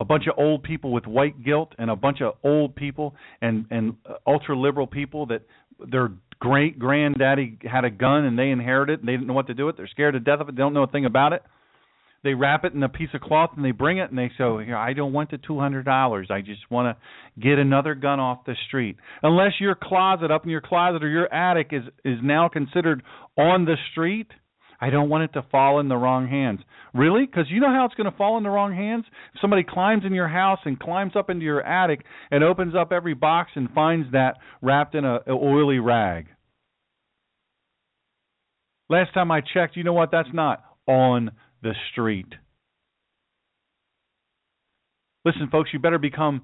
A 0.00 0.04
bunch 0.04 0.24
of 0.26 0.36
old 0.36 0.64
people 0.64 0.92
with 0.92 1.06
white 1.06 1.44
guilt 1.44 1.72
and 1.78 1.88
a 1.88 1.96
bunch 1.96 2.20
of 2.20 2.34
old 2.42 2.74
people 2.74 3.14
and 3.40 3.66
and 3.70 3.94
ultra 4.26 4.58
liberal 4.58 4.86
people 4.86 5.26
that 5.26 5.42
their 5.78 6.10
great 6.38 6.78
granddaddy 6.78 7.58
had 7.62 7.84
a 7.84 7.90
gun 7.90 8.24
and 8.24 8.38
they 8.38 8.50
inherited 8.50 8.94
it 8.94 9.00
and 9.00 9.08
they 9.08 9.12
didn't 9.12 9.26
know 9.26 9.34
what 9.34 9.46
to 9.46 9.54
do 9.54 9.66
with 9.66 9.74
it. 9.74 9.78
They're 9.78 9.88
scared 9.88 10.14
to 10.14 10.20
death 10.20 10.40
of 10.40 10.48
it. 10.48 10.56
They 10.56 10.60
don't 10.60 10.74
know 10.74 10.82
a 10.82 10.86
thing 10.86 11.04
about 11.04 11.32
it. 11.32 11.42
They 12.24 12.34
wrap 12.34 12.64
it 12.64 12.72
in 12.72 12.82
a 12.82 12.88
piece 12.88 13.10
of 13.14 13.20
cloth 13.20 13.50
and 13.54 13.64
they 13.64 13.70
bring 13.70 13.98
it 13.98 14.10
and 14.10 14.18
they 14.18 14.30
say, 14.36 14.72
I 14.72 14.94
don't 14.94 15.12
want 15.12 15.30
the 15.30 15.38
two 15.38 15.60
hundred 15.60 15.84
dollars. 15.84 16.28
I 16.30 16.40
just 16.40 16.68
want 16.70 16.96
to 16.96 17.40
get 17.40 17.58
another 17.58 17.94
gun 17.94 18.18
off 18.18 18.44
the 18.44 18.56
street. 18.66 18.96
Unless 19.22 19.52
your 19.60 19.76
closet 19.80 20.30
up 20.30 20.44
in 20.44 20.50
your 20.50 20.60
closet 20.60 21.04
or 21.04 21.08
your 21.08 21.32
attic 21.32 21.68
is 21.70 21.84
is 22.04 22.18
now 22.22 22.48
considered 22.48 23.02
on 23.38 23.64
the 23.64 23.76
street, 23.92 24.28
I 24.80 24.90
don't 24.90 25.08
want 25.08 25.24
it 25.24 25.32
to 25.34 25.46
fall 25.50 25.80
in 25.80 25.88
the 25.88 25.96
wrong 25.96 26.28
hands. 26.28 26.60
Really? 26.94 27.26
Because 27.26 27.46
you 27.50 27.60
know 27.60 27.72
how 27.72 27.86
it's 27.86 27.94
going 27.94 28.10
to 28.10 28.16
fall 28.16 28.36
in 28.36 28.42
the 28.42 28.50
wrong 28.50 28.74
hands? 28.74 29.04
If 29.34 29.40
somebody 29.40 29.64
climbs 29.68 30.04
in 30.04 30.12
your 30.12 30.28
house 30.28 30.58
and 30.64 30.78
climbs 30.78 31.12
up 31.16 31.30
into 31.30 31.44
your 31.44 31.62
attic 31.62 32.04
and 32.30 32.44
opens 32.44 32.74
up 32.74 32.92
every 32.92 33.14
box 33.14 33.50
and 33.54 33.70
finds 33.70 34.12
that 34.12 34.38
wrapped 34.62 34.94
in 34.94 35.04
a, 35.04 35.20
a 35.26 35.32
oily 35.32 35.78
rag. 35.78 36.26
Last 38.88 39.12
time 39.14 39.30
I 39.30 39.40
checked, 39.40 39.76
you 39.76 39.84
know 39.84 39.92
what? 39.92 40.10
That's 40.12 40.28
not 40.32 40.62
on 40.86 41.32
the 41.62 41.72
street. 41.90 42.32
Listen, 45.24 45.48
folks, 45.50 45.70
you 45.72 45.80
better 45.80 45.98
become 45.98 46.42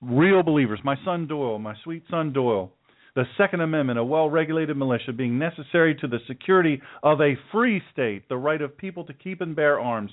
real 0.00 0.42
believers. 0.42 0.80
My 0.82 0.96
son 1.04 1.28
Doyle, 1.28 1.58
my 1.58 1.74
sweet 1.84 2.02
son 2.10 2.32
Doyle, 2.32 2.72
the 3.14 3.24
Second 3.38 3.60
Amendment, 3.60 3.98
a 3.98 4.04
well 4.04 4.28
regulated 4.28 4.76
militia 4.76 5.12
being 5.12 5.38
necessary 5.38 5.94
to 5.96 6.08
the 6.08 6.18
security 6.26 6.82
of 7.02 7.20
a 7.20 7.34
free 7.52 7.80
state, 7.92 8.28
the 8.28 8.36
right 8.36 8.60
of 8.60 8.76
people 8.76 9.04
to 9.04 9.12
keep 9.12 9.40
and 9.40 9.54
bear 9.54 9.78
arms, 9.78 10.10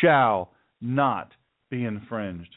shall 0.00 0.52
not 0.80 1.32
be 1.70 1.84
infringed. 1.84 2.50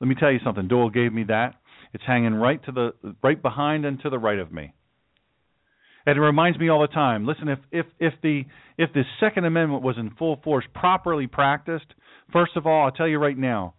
Let 0.00 0.08
me 0.08 0.14
tell 0.18 0.32
you 0.32 0.40
something. 0.44 0.68
Doyle 0.68 0.90
gave 0.90 1.12
me 1.12 1.24
that. 1.24 1.54
It's 1.92 2.04
hanging 2.06 2.34
right 2.34 2.62
to 2.64 2.72
the 2.72 2.92
right 3.22 3.40
behind 3.40 3.84
and 3.84 4.00
to 4.00 4.10
the 4.10 4.18
right 4.18 4.38
of 4.38 4.52
me. 4.52 4.72
And 6.06 6.18
it 6.18 6.20
reminds 6.20 6.58
me 6.58 6.68
all 6.68 6.80
the 6.80 6.88
time. 6.88 7.26
Listen, 7.26 7.48
if 7.48 7.58
if 7.70 7.86
if 7.98 8.14
the 8.22 8.42
if 8.76 8.92
the 8.92 9.04
Second 9.20 9.44
Amendment 9.44 9.82
was 9.82 9.96
in 9.98 10.10
full 10.10 10.40
force, 10.42 10.64
properly 10.74 11.26
practiced, 11.26 11.86
first 12.32 12.56
of 12.56 12.66
all, 12.66 12.84
I'll 12.84 12.92
tell 12.92 13.08
you 13.08 13.18
right 13.18 13.38
now, 13.38 13.74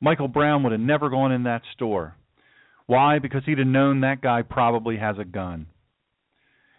Michael 0.00 0.28
Brown 0.28 0.62
would 0.62 0.72
have 0.72 0.80
never 0.80 1.10
gone 1.10 1.32
in 1.32 1.44
that 1.44 1.62
store. 1.74 2.14
Why? 2.86 3.18
Because 3.18 3.42
he'd 3.46 3.58
have 3.58 3.66
known 3.66 4.00
that 4.00 4.20
guy 4.20 4.42
probably 4.42 4.96
has 4.96 5.16
a 5.18 5.24
gun. 5.24 5.66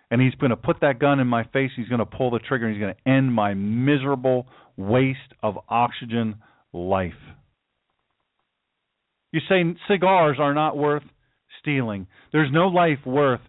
And 0.10 0.22
he's 0.22 0.36
going 0.36 0.52
to 0.52 0.56
put 0.56 0.80
that 0.82 1.00
gun 1.00 1.20
in 1.20 1.28
my 1.28 1.44
face. 1.44 1.72
He's 1.76 1.90
going 1.90 2.00
to 2.00 2.06
pull 2.06 2.32
the 2.32 2.40
trigger. 2.40 2.66
And 2.66 2.76
he's 2.76 2.82
going 2.82 2.96
to 2.96 3.10
end 3.12 3.34
my 3.34 3.54
miserable 3.54 4.48
waste 4.78 5.34
of 5.44 5.58
oxygen 5.68 6.36
life. 6.72 7.12
You 9.34 9.42
say 9.50 9.64
cigars 9.90 10.38
are 10.40 10.54
not 10.54 10.78
worth 10.78 11.04
stealing. 11.60 12.08
There's 12.32 12.52
no 12.52 12.68
life 12.68 13.00
worth. 13.06 13.42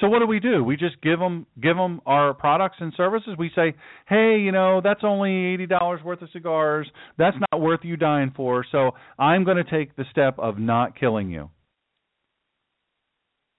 So 0.00 0.08
what 0.08 0.18
do 0.18 0.26
we 0.26 0.40
do? 0.40 0.64
We 0.64 0.76
just 0.76 1.00
give 1.02 1.18
them 1.18 1.46
give 1.62 1.76
them 1.76 2.00
our 2.06 2.34
products 2.34 2.76
and 2.80 2.92
services. 2.96 3.36
We 3.38 3.50
say, 3.54 3.74
"Hey, 4.08 4.38
you 4.40 4.50
know, 4.50 4.80
that's 4.82 5.04
only 5.04 5.30
$80 5.54 6.02
worth 6.02 6.22
of 6.22 6.30
cigars. 6.30 6.90
That's 7.18 7.36
not 7.52 7.60
worth 7.60 7.80
you 7.84 7.96
dying 7.96 8.32
for. 8.34 8.64
So 8.72 8.92
I'm 9.18 9.44
going 9.44 9.58
to 9.58 9.70
take 9.70 9.94
the 9.94 10.04
step 10.10 10.38
of 10.38 10.58
not 10.58 10.98
killing 10.98 11.30
you." 11.30 11.50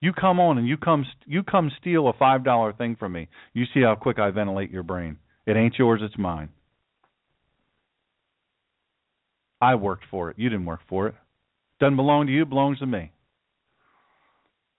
You 0.03 0.11
come 0.11 0.38
on 0.38 0.57
and 0.57 0.67
you 0.67 0.75
come 0.75 1.05
you 1.25 1.43
come 1.43 1.71
steal 1.80 2.09
a 2.09 2.13
five 2.19 2.43
dollar 2.43 2.73
thing 2.73 2.97
from 2.99 3.13
me. 3.13 3.30
You 3.53 3.63
see 3.73 3.84
how 3.84 3.95
quick 3.95 4.19
I 4.19 4.31
ventilate 4.31 4.69
your 4.69 4.84
brain. 4.84 5.15
It 5.45 5.55
ain't 5.55 5.80
yours, 5.80 6.01
it's 6.03 6.17
mine. 6.17 6.49
I 9.61 9.75
worked 9.75 10.03
for 10.11 10.30
it. 10.30 10.38
You 10.38 10.49
didn't 10.49 10.65
work 10.65 10.81
for 10.89 11.07
it. 11.07 11.15
Doesn't 11.80 11.95
belong 11.95 12.27
to 12.27 12.34
you, 12.34 12.45
belongs 12.45 12.80
to 12.80 12.85
me. 12.85 13.13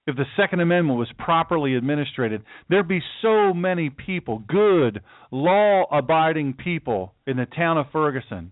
If 0.06 0.16
the 0.16 0.26
Second 0.36 0.60
Amendment 0.60 0.98
was 0.98 1.08
properly 1.18 1.74
administered, 1.74 2.44
there'd 2.68 2.86
be 2.86 3.00
so 3.22 3.54
many 3.54 3.88
people, 3.88 4.42
good, 4.46 5.00
law 5.30 5.86
abiding 5.90 6.52
people 6.52 7.14
in 7.26 7.38
the 7.38 7.46
town 7.46 7.78
of 7.78 7.86
Ferguson 7.90 8.50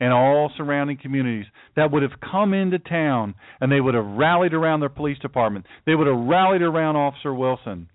and 0.00 0.12
all 0.12 0.50
surrounding 0.56 0.96
communities 0.96 1.46
that 1.76 1.90
would 1.90 2.02
have 2.02 2.20
come 2.20 2.54
into 2.54 2.78
town 2.78 3.34
and 3.60 3.70
they 3.70 3.80
would 3.80 3.94
have 3.94 4.04
rallied 4.04 4.54
around 4.54 4.80
their 4.80 4.88
police 4.88 5.18
department. 5.18 5.66
They 5.86 5.94
would 5.94 6.06
have 6.06 6.16
rallied 6.16 6.62
around 6.62 6.96
Officer 6.96 7.34
Wilson. 7.34 7.88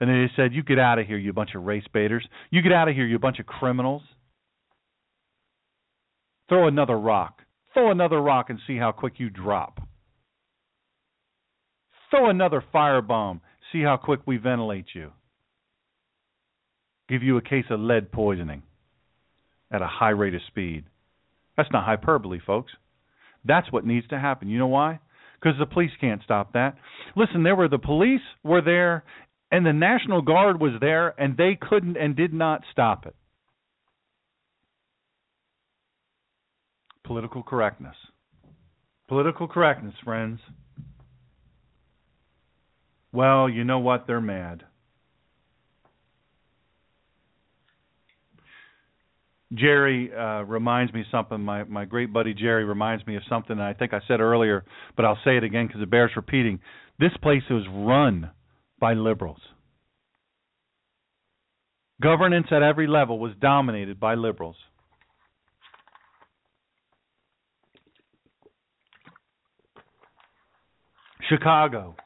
And 0.00 0.10
they 0.10 0.30
said, 0.36 0.52
You 0.52 0.62
get 0.62 0.78
out 0.78 0.98
of 0.98 1.06
here, 1.06 1.16
you 1.16 1.32
bunch 1.32 1.54
of 1.54 1.62
race 1.62 1.84
baiters. 1.92 2.26
You 2.50 2.60
get 2.62 2.72
out 2.72 2.88
of 2.88 2.94
here, 2.94 3.06
you 3.06 3.18
bunch 3.18 3.38
of 3.38 3.46
criminals. 3.46 4.02
Throw 6.48 6.68
another 6.68 6.98
rock. 6.98 7.40
Throw 7.72 7.90
another 7.90 8.20
rock 8.20 8.50
and 8.50 8.58
see 8.66 8.76
how 8.76 8.92
quick 8.92 9.14
you 9.16 9.30
drop. 9.30 9.80
Throw 12.10 12.28
another 12.28 12.62
firebomb. 12.74 13.40
See 13.72 13.82
how 13.82 13.96
quick 13.96 14.20
we 14.26 14.36
ventilate 14.36 14.86
you. 14.94 15.12
Give 17.08 17.22
you 17.22 17.38
a 17.38 17.42
case 17.42 17.64
of 17.70 17.80
lead 17.80 18.12
poisoning 18.12 18.62
at 19.74 19.82
a 19.82 19.86
high 19.86 20.10
rate 20.10 20.34
of 20.34 20.40
speed. 20.46 20.84
That's 21.56 21.70
not 21.72 21.84
hyperbole, 21.84 22.38
folks. 22.46 22.72
That's 23.44 23.70
what 23.72 23.84
needs 23.84 24.06
to 24.08 24.18
happen. 24.18 24.48
You 24.48 24.58
know 24.58 24.68
why? 24.68 25.00
Because 25.40 25.58
the 25.58 25.66
police 25.66 25.90
can't 26.00 26.22
stop 26.22 26.52
that. 26.52 26.76
Listen, 27.16 27.42
there 27.42 27.56
were 27.56 27.68
the 27.68 27.78
police 27.78 28.22
were 28.44 28.62
there 28.62 29.04
and 29.50 29.66
the 29.66 29.72
National 29.72 30.22
Guard 30.22 30.60
was 30.60 30.72
there 30.80 31.20
and 31.20 31.36
they 31.36 31.58
couldn't 31.60 31.96
and 31.96 32.16
did 32.16 32.32
not 32.32 32.62
stop 32.70 33.04
it. 33.04 33.14
Political 37.04 37.42
correctness. 37.42 37.96
Political 39.08 39.48
correctness, 39.48 39.94
friends. 40.02 40.40
Well, 43.12 43.48
you 43.48 43.64
know 43.64 43.80
what? 43.80 44.06
They're 44.06 44.20
mad. 44.20 44.64
Jerry 49.54 50.10
uh, 50.12 50.42
reminds 50.42 50.92
me 50.92 51.04
something. 51.10 51.40
My 51.40 51.64
my 51.64 51.84
great 51.84 52.12
buddy 52.12 52.34
Jerry 52.34 52.64
reminds 52.64 53.06
me 53.06 53.16
of 53.16 53.22
something. 53.28 53.58
I 53.60 53.74
think 53.74 53.92
I 53.92 54.00
said 54.08 54.20
earlier, 54.20 54.64
but 54.96 55.04
I'll 55.04 55.18
say 55.24 55.36
it 55.36 55.44
again 55.44 55.66
because 55.66 55.82
it 55.82 55.90
bears 55.90 56.10
repeating. 56.16 56.60
This 56.98 57.12
place 57.22 57.42
was 57.50 57.64
run 57.70 58.30
by 58.80 58.94
liberals. 58.94 59.40
Governance 62.02 62.46
at 62.50 62.62
every 62.62 62.86
level 62.86 63.18
was 63.18 63.32
dominated 63.40 64.00
by 64.00 64.14
liberals. 64.14 64.56
Chicago, 71.28 71.96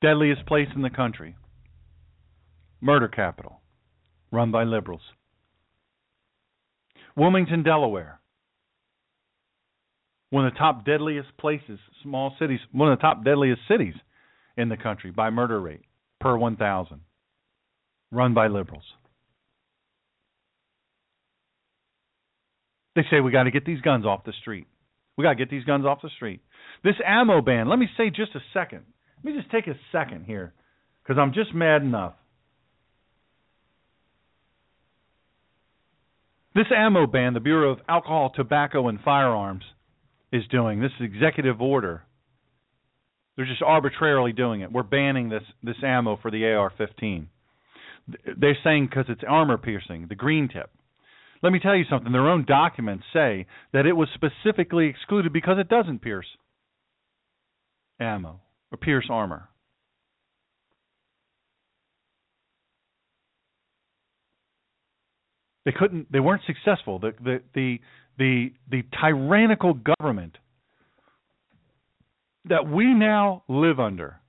deadliest 0.00 0.46
place 0.46 0.68
in 0.76 0.82
the 0.82 0.90
country, 0.90 1.34
murder 2.80 3.08
capital, 3.08 3.60
run 4.30 4.52
by 4.52 4.62
liberals. 4.62 5.00
Wilmington, 7.16 7.62
Delaware. 7.62 8.20
One 10.30 10.46
of 10.46 10.52
the 10.52 10.58
top 10.58 10.84
deadliest 10.84 11.36
places, 11.38 11.78
small 12.02 12.34
cities, 12.38 12.60
one 12.72 12.92
of 12.92 12.98
the 12.98 13.02
top 13.02 13.24
deadliest 13.24 13.62
cities 13.68 13.94
in 14.56 14.68
the 14.68 14.76
country 14.76 15.10
by 15.10 15.30
murder 15.30 15.60
rate 15.60 15.82
per 16.20 16.36
1,000, 16.36 17.00
run 18.10 18.34
by 18.34 18.48
liberals. 18.48 18.84
They 22.96 23.02
say 23.10 23.20
we 23.20 23.30
got 23.30 23.44
to 23.44 23.50
get 23.50 23.66
these 23.66 23.80
guns 23.82 24.06
off 24.06 24.24
the 24.24 24.32
street. 24.40 24.66
We 25.16 25.22
got 25.22 25.30
to 25.30 25.36
get 25.36 25.50
these 25.50 25.64
guns 25.64 25.86
off 25.86 26.02
the 26.02 26.10
street. 26.16 26.40
This 26.82 26.94
ammo 27.06 27.40
ban, 27.40 27.68
let 27.68 27.78
me 27.78 27.88
say 27.96 28.10
just 28.10 28.34
a 28.34 28.40
second. 28.52 28.84
Let 29.22 29.32
me 29.32 29.40
just 29.40 29.50
take 29.50 29.66
a 29.66 29.78
second 29.92 30.24
here 30.24 30.54
because 31.02 31.18
I'm 31.20 31.32
just 31.32 31.54
mad 31.54 31.82
enough. 31.82 32.14
This 36.56 36.72
ammo 36.74 37.06
ban, 37.06 37.34
the 37.34 37.40
Bureau 37.40 37.72
of 37.72 37.80
Alcohol, 37.86 38.32
Tobacco, 38.34 38.88
and 38.88 38.98
Firearms 39.04 39.62
is 40.32 40.42
doing, 40.50 40.80
this 40.80 40.90
is 40.98 41.04
executive 41.04 41.60
order, 41.60 42.04
they're 43.36 43.44
just 43.44 43.60
arbitrarily 43.60 44.32
doing 44.32 44.62
it. 44.62 44.72
We're 44.72 44.82
banning 44.82 45.28
this, 45.28 45.42
this 45.62 45.76
ammo 45.84 46.18
for 46.22 46.30
the 46.30 46.46
AR 46.46 46.72
15. 46.78 47.28
They're 48.38 48.56
saying 48.64 48.86
because 48.86 49.04
it's 49.10 49.20
armor 49.28 49.58
piercing, 49.58 50.06
the 50.08 50.14
green 50.14 50.48
tip. 50.48 50.70
Let 51.42 51.52
me 51.52 51.60
tell 51.60 51.76
you 51.76 51.84
something. 51.90 52.10
Their 52.10 52.30
own 52.30 52.46
documents 52.46 53.04
say 53.12 53.44
that 53.74 53.84
it 53.84 53.92
was 53.92 54.08
specifically 54.14 54.86
excluded 54.86 55.34
because 55.34 55.58
it 55.58 55.68
doesn't 55.68 56.00
pierce 56.00 56.26
ammo 58.00 58.40
or 58.72 58.78
pierce 58.78 59.08
armor. 59.10 59.50
They 65.66 65.72
couldn't. 65.72 66.10
They 66.10 66.20
weren't 66.20 66.42
successful. 66.46 66.98
The 67.00 67.12
the 67.22 67.42
the 67.54 67.80
the, 68.18 68.52
the 68.70 68.82
tyrannical 68.98 69.74
government 69.74 70.38
that 72.46 72.66
we 72.66 72.94
now 72.94 73.42
live 73.46 73.78
under 73.78 74.20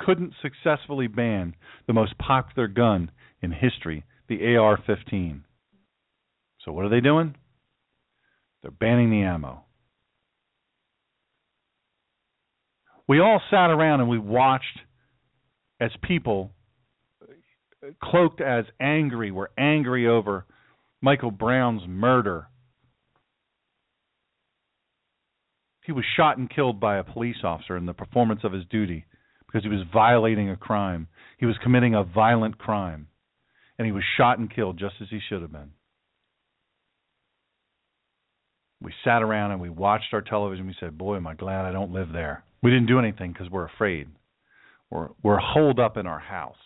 couldn't 0.00 0.32
successfully 0.42 1.06
ban 1.06 1.54
the 1.86 1.92
most 1.92 2.18
popular 2.18 2.66
gun 2.66 3.12
in 3.40 3.52
history 3.52 4.04
the 4.28 4.56
AR 4.56 4.78
15. 4.84 5.44
So, 6.64 6.72
what 6.72 6.84
are 6.84 6.88
they 6.88 7.00
doing? 7.00 7.36
They're 8.62 8.70
banning 8.70 9.10
the 9.10 9.22
ammo. 9.22 9.62
We 13.06 13.20
all 13.20 13.42
sat 13.50 13.70
around 13.70 14.00
and 14.00 14.08
we 14.08 14.18
watched 14.18 14.78
as 15.80 15.90
people 16.02 16.50
cloaked 18.02 18.40
as 18.40 18.64
angry 18.80 19.30
were 19.30 19.50
angry 19.58 20.06
over 20.06 20.46
Michael 21.00 21.30
Brown's 21.30 21.82
murder. 21.86 22.46
He 25.84 25.92
was 25.92 26.04
shot 26.16 26.38
and 26.38 26.48
killed 26.48 26.78
by 26.78 26.98
a 26.98 27.04
police 27.04 27.38
officer 27.42 27.76
in 27.76 27.86
the 27.86 27.92
performance 27.92 28.40
of 28.44 28.52
his 28.52 28.64
duty 28.70 29.04
because 29.46 29.64
he 29.64 29.68
was 29.68 29.84
violating 29.92 30.48
a 30.48 30.56
crime. 30.56 31.08
He 31.38 31.46
was 31.46 31.56
committing 31.62 31.94
a 31.94 32.04
violent 32.04 32.58
crime 32.58 33.08
and 33.78 33.86
he 33.86 33.92
was 33.92 34.04
shot 34.16 34.38
and 34.38 34.54
killed 34.54 34.78
just 34.78 34.94
as 35.00 35.08
he 35.10 35.18
should 35.28 35.42
have 35.42 35.52
been. 35.52 35.72
We 38.80 38.92
sat 39.04 39.22
around 39.22 39.52
and 39.52 39.60
we 39.60 39.70
watched 39.70 40.12
our 40.12 40.20
television. 40.20 40.66
We 40.66 40.76
said, 40.78 40.98
"Boy, 40.98 41.16
am 41.16 41.26
I 41.26 41.34
glad 41.34 41.64
I 41.64 41.72
don't 41.72 41.92
live 41.92 42.12
there." 42.12 42.44
We 42.62 42.70
didn't 42.70 42.86
do 42.86 42.98
anything 42.98 43.32
because 43.32 43.50
we're 43.50 43.66
afraid. 43.66 44.08
We're 44.90 45.08
we're 45.22 45.38
holed 45.38 45.78
up 45.80 45.96
in 45.96 46.06
our 46.06 46.18
house. 46.18 46.56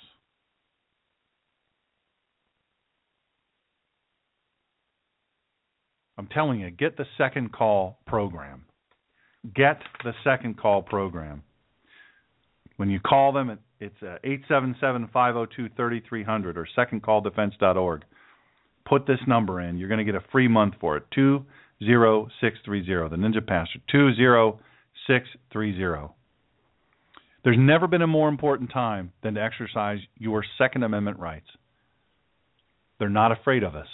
I'm 6.18 6.28
telling 6.28 6.60
you, 6.60 6.70
get 6.70 6.96
the 6.96 7.04
second 7.18 7.52
call 7.52 7.98
program. 8.06 8.64
Get 9.54 9.82
the 10.02 10.14
second 10.24 10.56
call 10.58 10.80
program. 10.82 11.42
When 12.76 12.90
you 12.90 12.98
call 13.00 13.32
them, 13.32 13.58
it's 13.80 14.00
877-502-3300 14.00 16.28
uh, 16.28 16.58
or 16.58 16.68
secondcalldefense.org. 16.76 18.04
Put 18.86 19.06
this 19.06 19.20
number 19.26 19.60
in. 19.60 19.78
You're 19.78 19.88
going 19.88 19.98
to 19.98 20.04
get 20.04 20.14
a 20.14 20.24
free 20.32 20.48
month 20.48 20.74
for 20.80 20.96
it. 20.96 21.04
20630. 21.14 23.10
The 23.10 23.16
Ninja 23.16 23.46
Pastor. 23.46 23.80
20630. 23.90 26.14
There's 27.44 27.58
never 27.58 27.86
been 27.86 28.02
a 28.02 28.08
more 28.08 28.28
important 28.28 28.70
time 28.72 29.12
than 29.22 29.34
to 29.34 29.42
exercise 29.42 29.98
your 30.18 30.44
Second 30.58 30.82
Amendment 30.82 31.18
rights. 31.18 31.46
They're 32.98 33.08
not 33.08 33.32
afraid 33.32 33.62
of 33.62 33.76
us. 33.76 33.86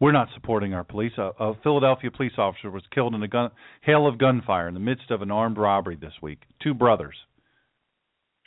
We're 0.00 0.12
not 0.12 0.28
supporting 0.34 0.74
our 0.74 0.84
police. 0.84 1.12
A, 1.18 1.30
a 1.38 1.54
Philadelphia 1.62 2.10
police 2.10 2.32
officer 2.38 2.70
was 2.70 2.82
killed 2.92 3.14
in 3.14 3.22
a 3.22 3.28
gun, 3.28 3.50
hail 3.82 4.06
of 4.06 4.18
gunfire 4.18 4.68
in 4.68 4.74
the 4.74 4.80
midst 4.80 5.10
of 5.10 5.22
an 5.22 5.30
armed 5.30 5.58
robbery 5.58 5.96
this 5.96 6.14
week. 6.22 6.42
Two 6.62 6.74
brothers 6.74 7.14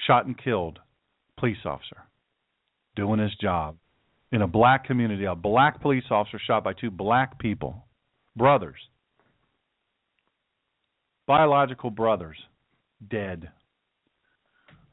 shot 0.05 0.25
and 0.25 0.37
killed 0.41 0.79
police 1.37 1.57
officer 1.65 1.97
doing 2.95 3.19
his 3.19 3.35
job 3.39 3.77
in 4.31 4.41
a 4.41 4.47
black 4.47 4.85
community. 4.85 5.25
A 5.25 5.35
black 5.35 5.81
police 5.81 6.03
officer 6.09 6.39
shot 6.45 6.63
by 6.63 6.73
two 6.73 6.91
black 6.91 7.39
people, 7.39 7.85
brothers, 8.35 8.79
biological 11.27 11.89
brothers, 11.89 12.37
dead. 13.09 13.49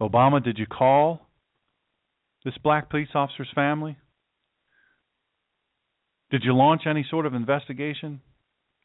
Obama, 0.01 0.43
did 0.43 0.59
you 0.59 0.67
call 0.67 1.27
this 2.45 2.55
black 2.63 2.91
police 2.91 3.09
officer's 3.15 3.49
family? 3.55 3.97
Did 6.31 6.43
you 6.45 6.55
launch 6.55 6.83
any 6.87 7.07
sort 7.09 7.27
of 7.27 7.35
investigation? 7.35 8.21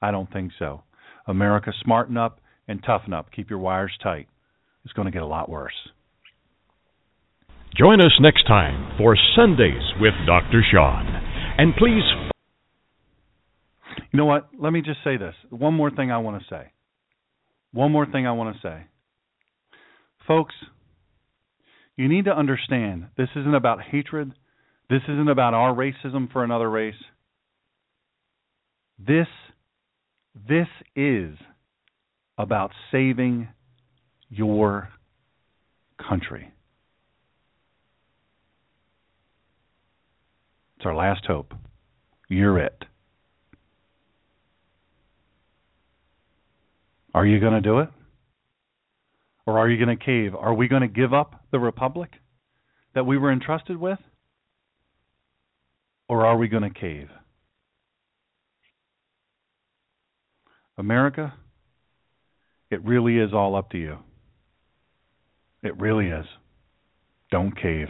I 0.02 0.12
don't 0.12 0.32
think 0.32 0.52
so. 0.60 0.84
America, 1.28 1.72
smarten 1.84 2.18
up 2.18 2.40
and 2.68 2.84
toughen 2.84 3.14
up. 3.14 3.32
Keep 3.36 3.50
your 3.50 3.60
wires 3.60 3.98
tight. 4.02 4.28
It's 4.84 4.94
going 4.94 5.08
to 5.08 5.12
get 5.12 5.22
a 5.22 5.28
lot 5.28 5.50
worse. 5.50 5.74
Join 7.78 8.02
us 8.02 8.18
next 8.20 8.48
time 8.48 8.98
for 8.98 9.16
Sundays 9.36 9.82
with 10.00 10.14
Dr. 10.26 10.64
Sean. 10.72 11.06
And 11.58 11.76
please. 11.76 12.04
You 14.12 14.18
know 14.18 14.26
what? 14.26 14.50
Let 14.58 14.74
me 14.74 14.82
just 14.82 15.00
say 15.04 15.18
this. 15.18 15.36
One 15.50 15.74
more 15.74 15.92
thing 15.92 16.12
I 16.12 16.18
want 16.18 16.42
to 16.42 16.48
say. 16.50 16.72
One 17.72 17.92
more 17.92 18.06
thing 18.06 18.26
I 18.26 18.32
want 18.32 18.56
to 18.56 18.62
say. 18.62 18.86
Folks, 20.28 20.56
you 21.96 22.08
need 22.08 22.26
to 22.26 22.32
understand 22.32 23.08
this 23.18 23.30
isn't 23.36 23.56
about 23.56 23.82
hatred. 23.82 24.34
This 24.90 25.02
isn't 25.08 25.30
about 25.30 25.54
our 25.54 25.74
racism 25.74 26.32
for 26.32 26.44
another 26.44 26.70
race. 26.70 26.96
This 29.06 29.28
this 30.48 30.68
is 30.96 31.36
about 32.38 32.72
saving 32.92 33.48
your 34.30 34.90
country. 35.98 36.52
It's 40.78 40.86
our 40.86 40.96
last 40.96 41.26
hope. 41.26 41.54
You're 42.30 42.60
it. 42.60 42.86
Are 47.14 47.26
you 47.26 47.40
going 47.40 47.54
to 47.54 47.62
do 47.62 47.80
it? 47.80 47.90
Or 49.46 49.58
are 49.58 49.68
you 49.68 49.84
going 49.84 49.98
to 49.98 50.04
cave? 50.04 50.36
Are 50.36 50.54
we 50.54 50.68
going 50.68 50.84
to 50.84 50.88
give 50.88 51.14
up 51.14 51.44
the 51.52 51.60
republic 51.60 52.12
that 52.94 53.06
we 53.06 53.18
were 53.18 53.32
entrusted 53.32 53.78
with? 53.78 54.00
Or 56.08 56.26
are 56.26 56.38
we 56.38 56.48
going 56.48 56.64
to 56.64 56.70
cave? 56.70 57.10
America, 60.80 61.34
it 62.72 62.84
really 62.86 63.18
is 63.18 63.34
all 63.34 63.56
up 63.56 63.70
to 63.72 63.78
you. 63.78 63.98
It 65.62 65.78
really 65.78 66.08
is. 66.08 66.26
Don't 67.30 67.56
cave. 67.56 67.90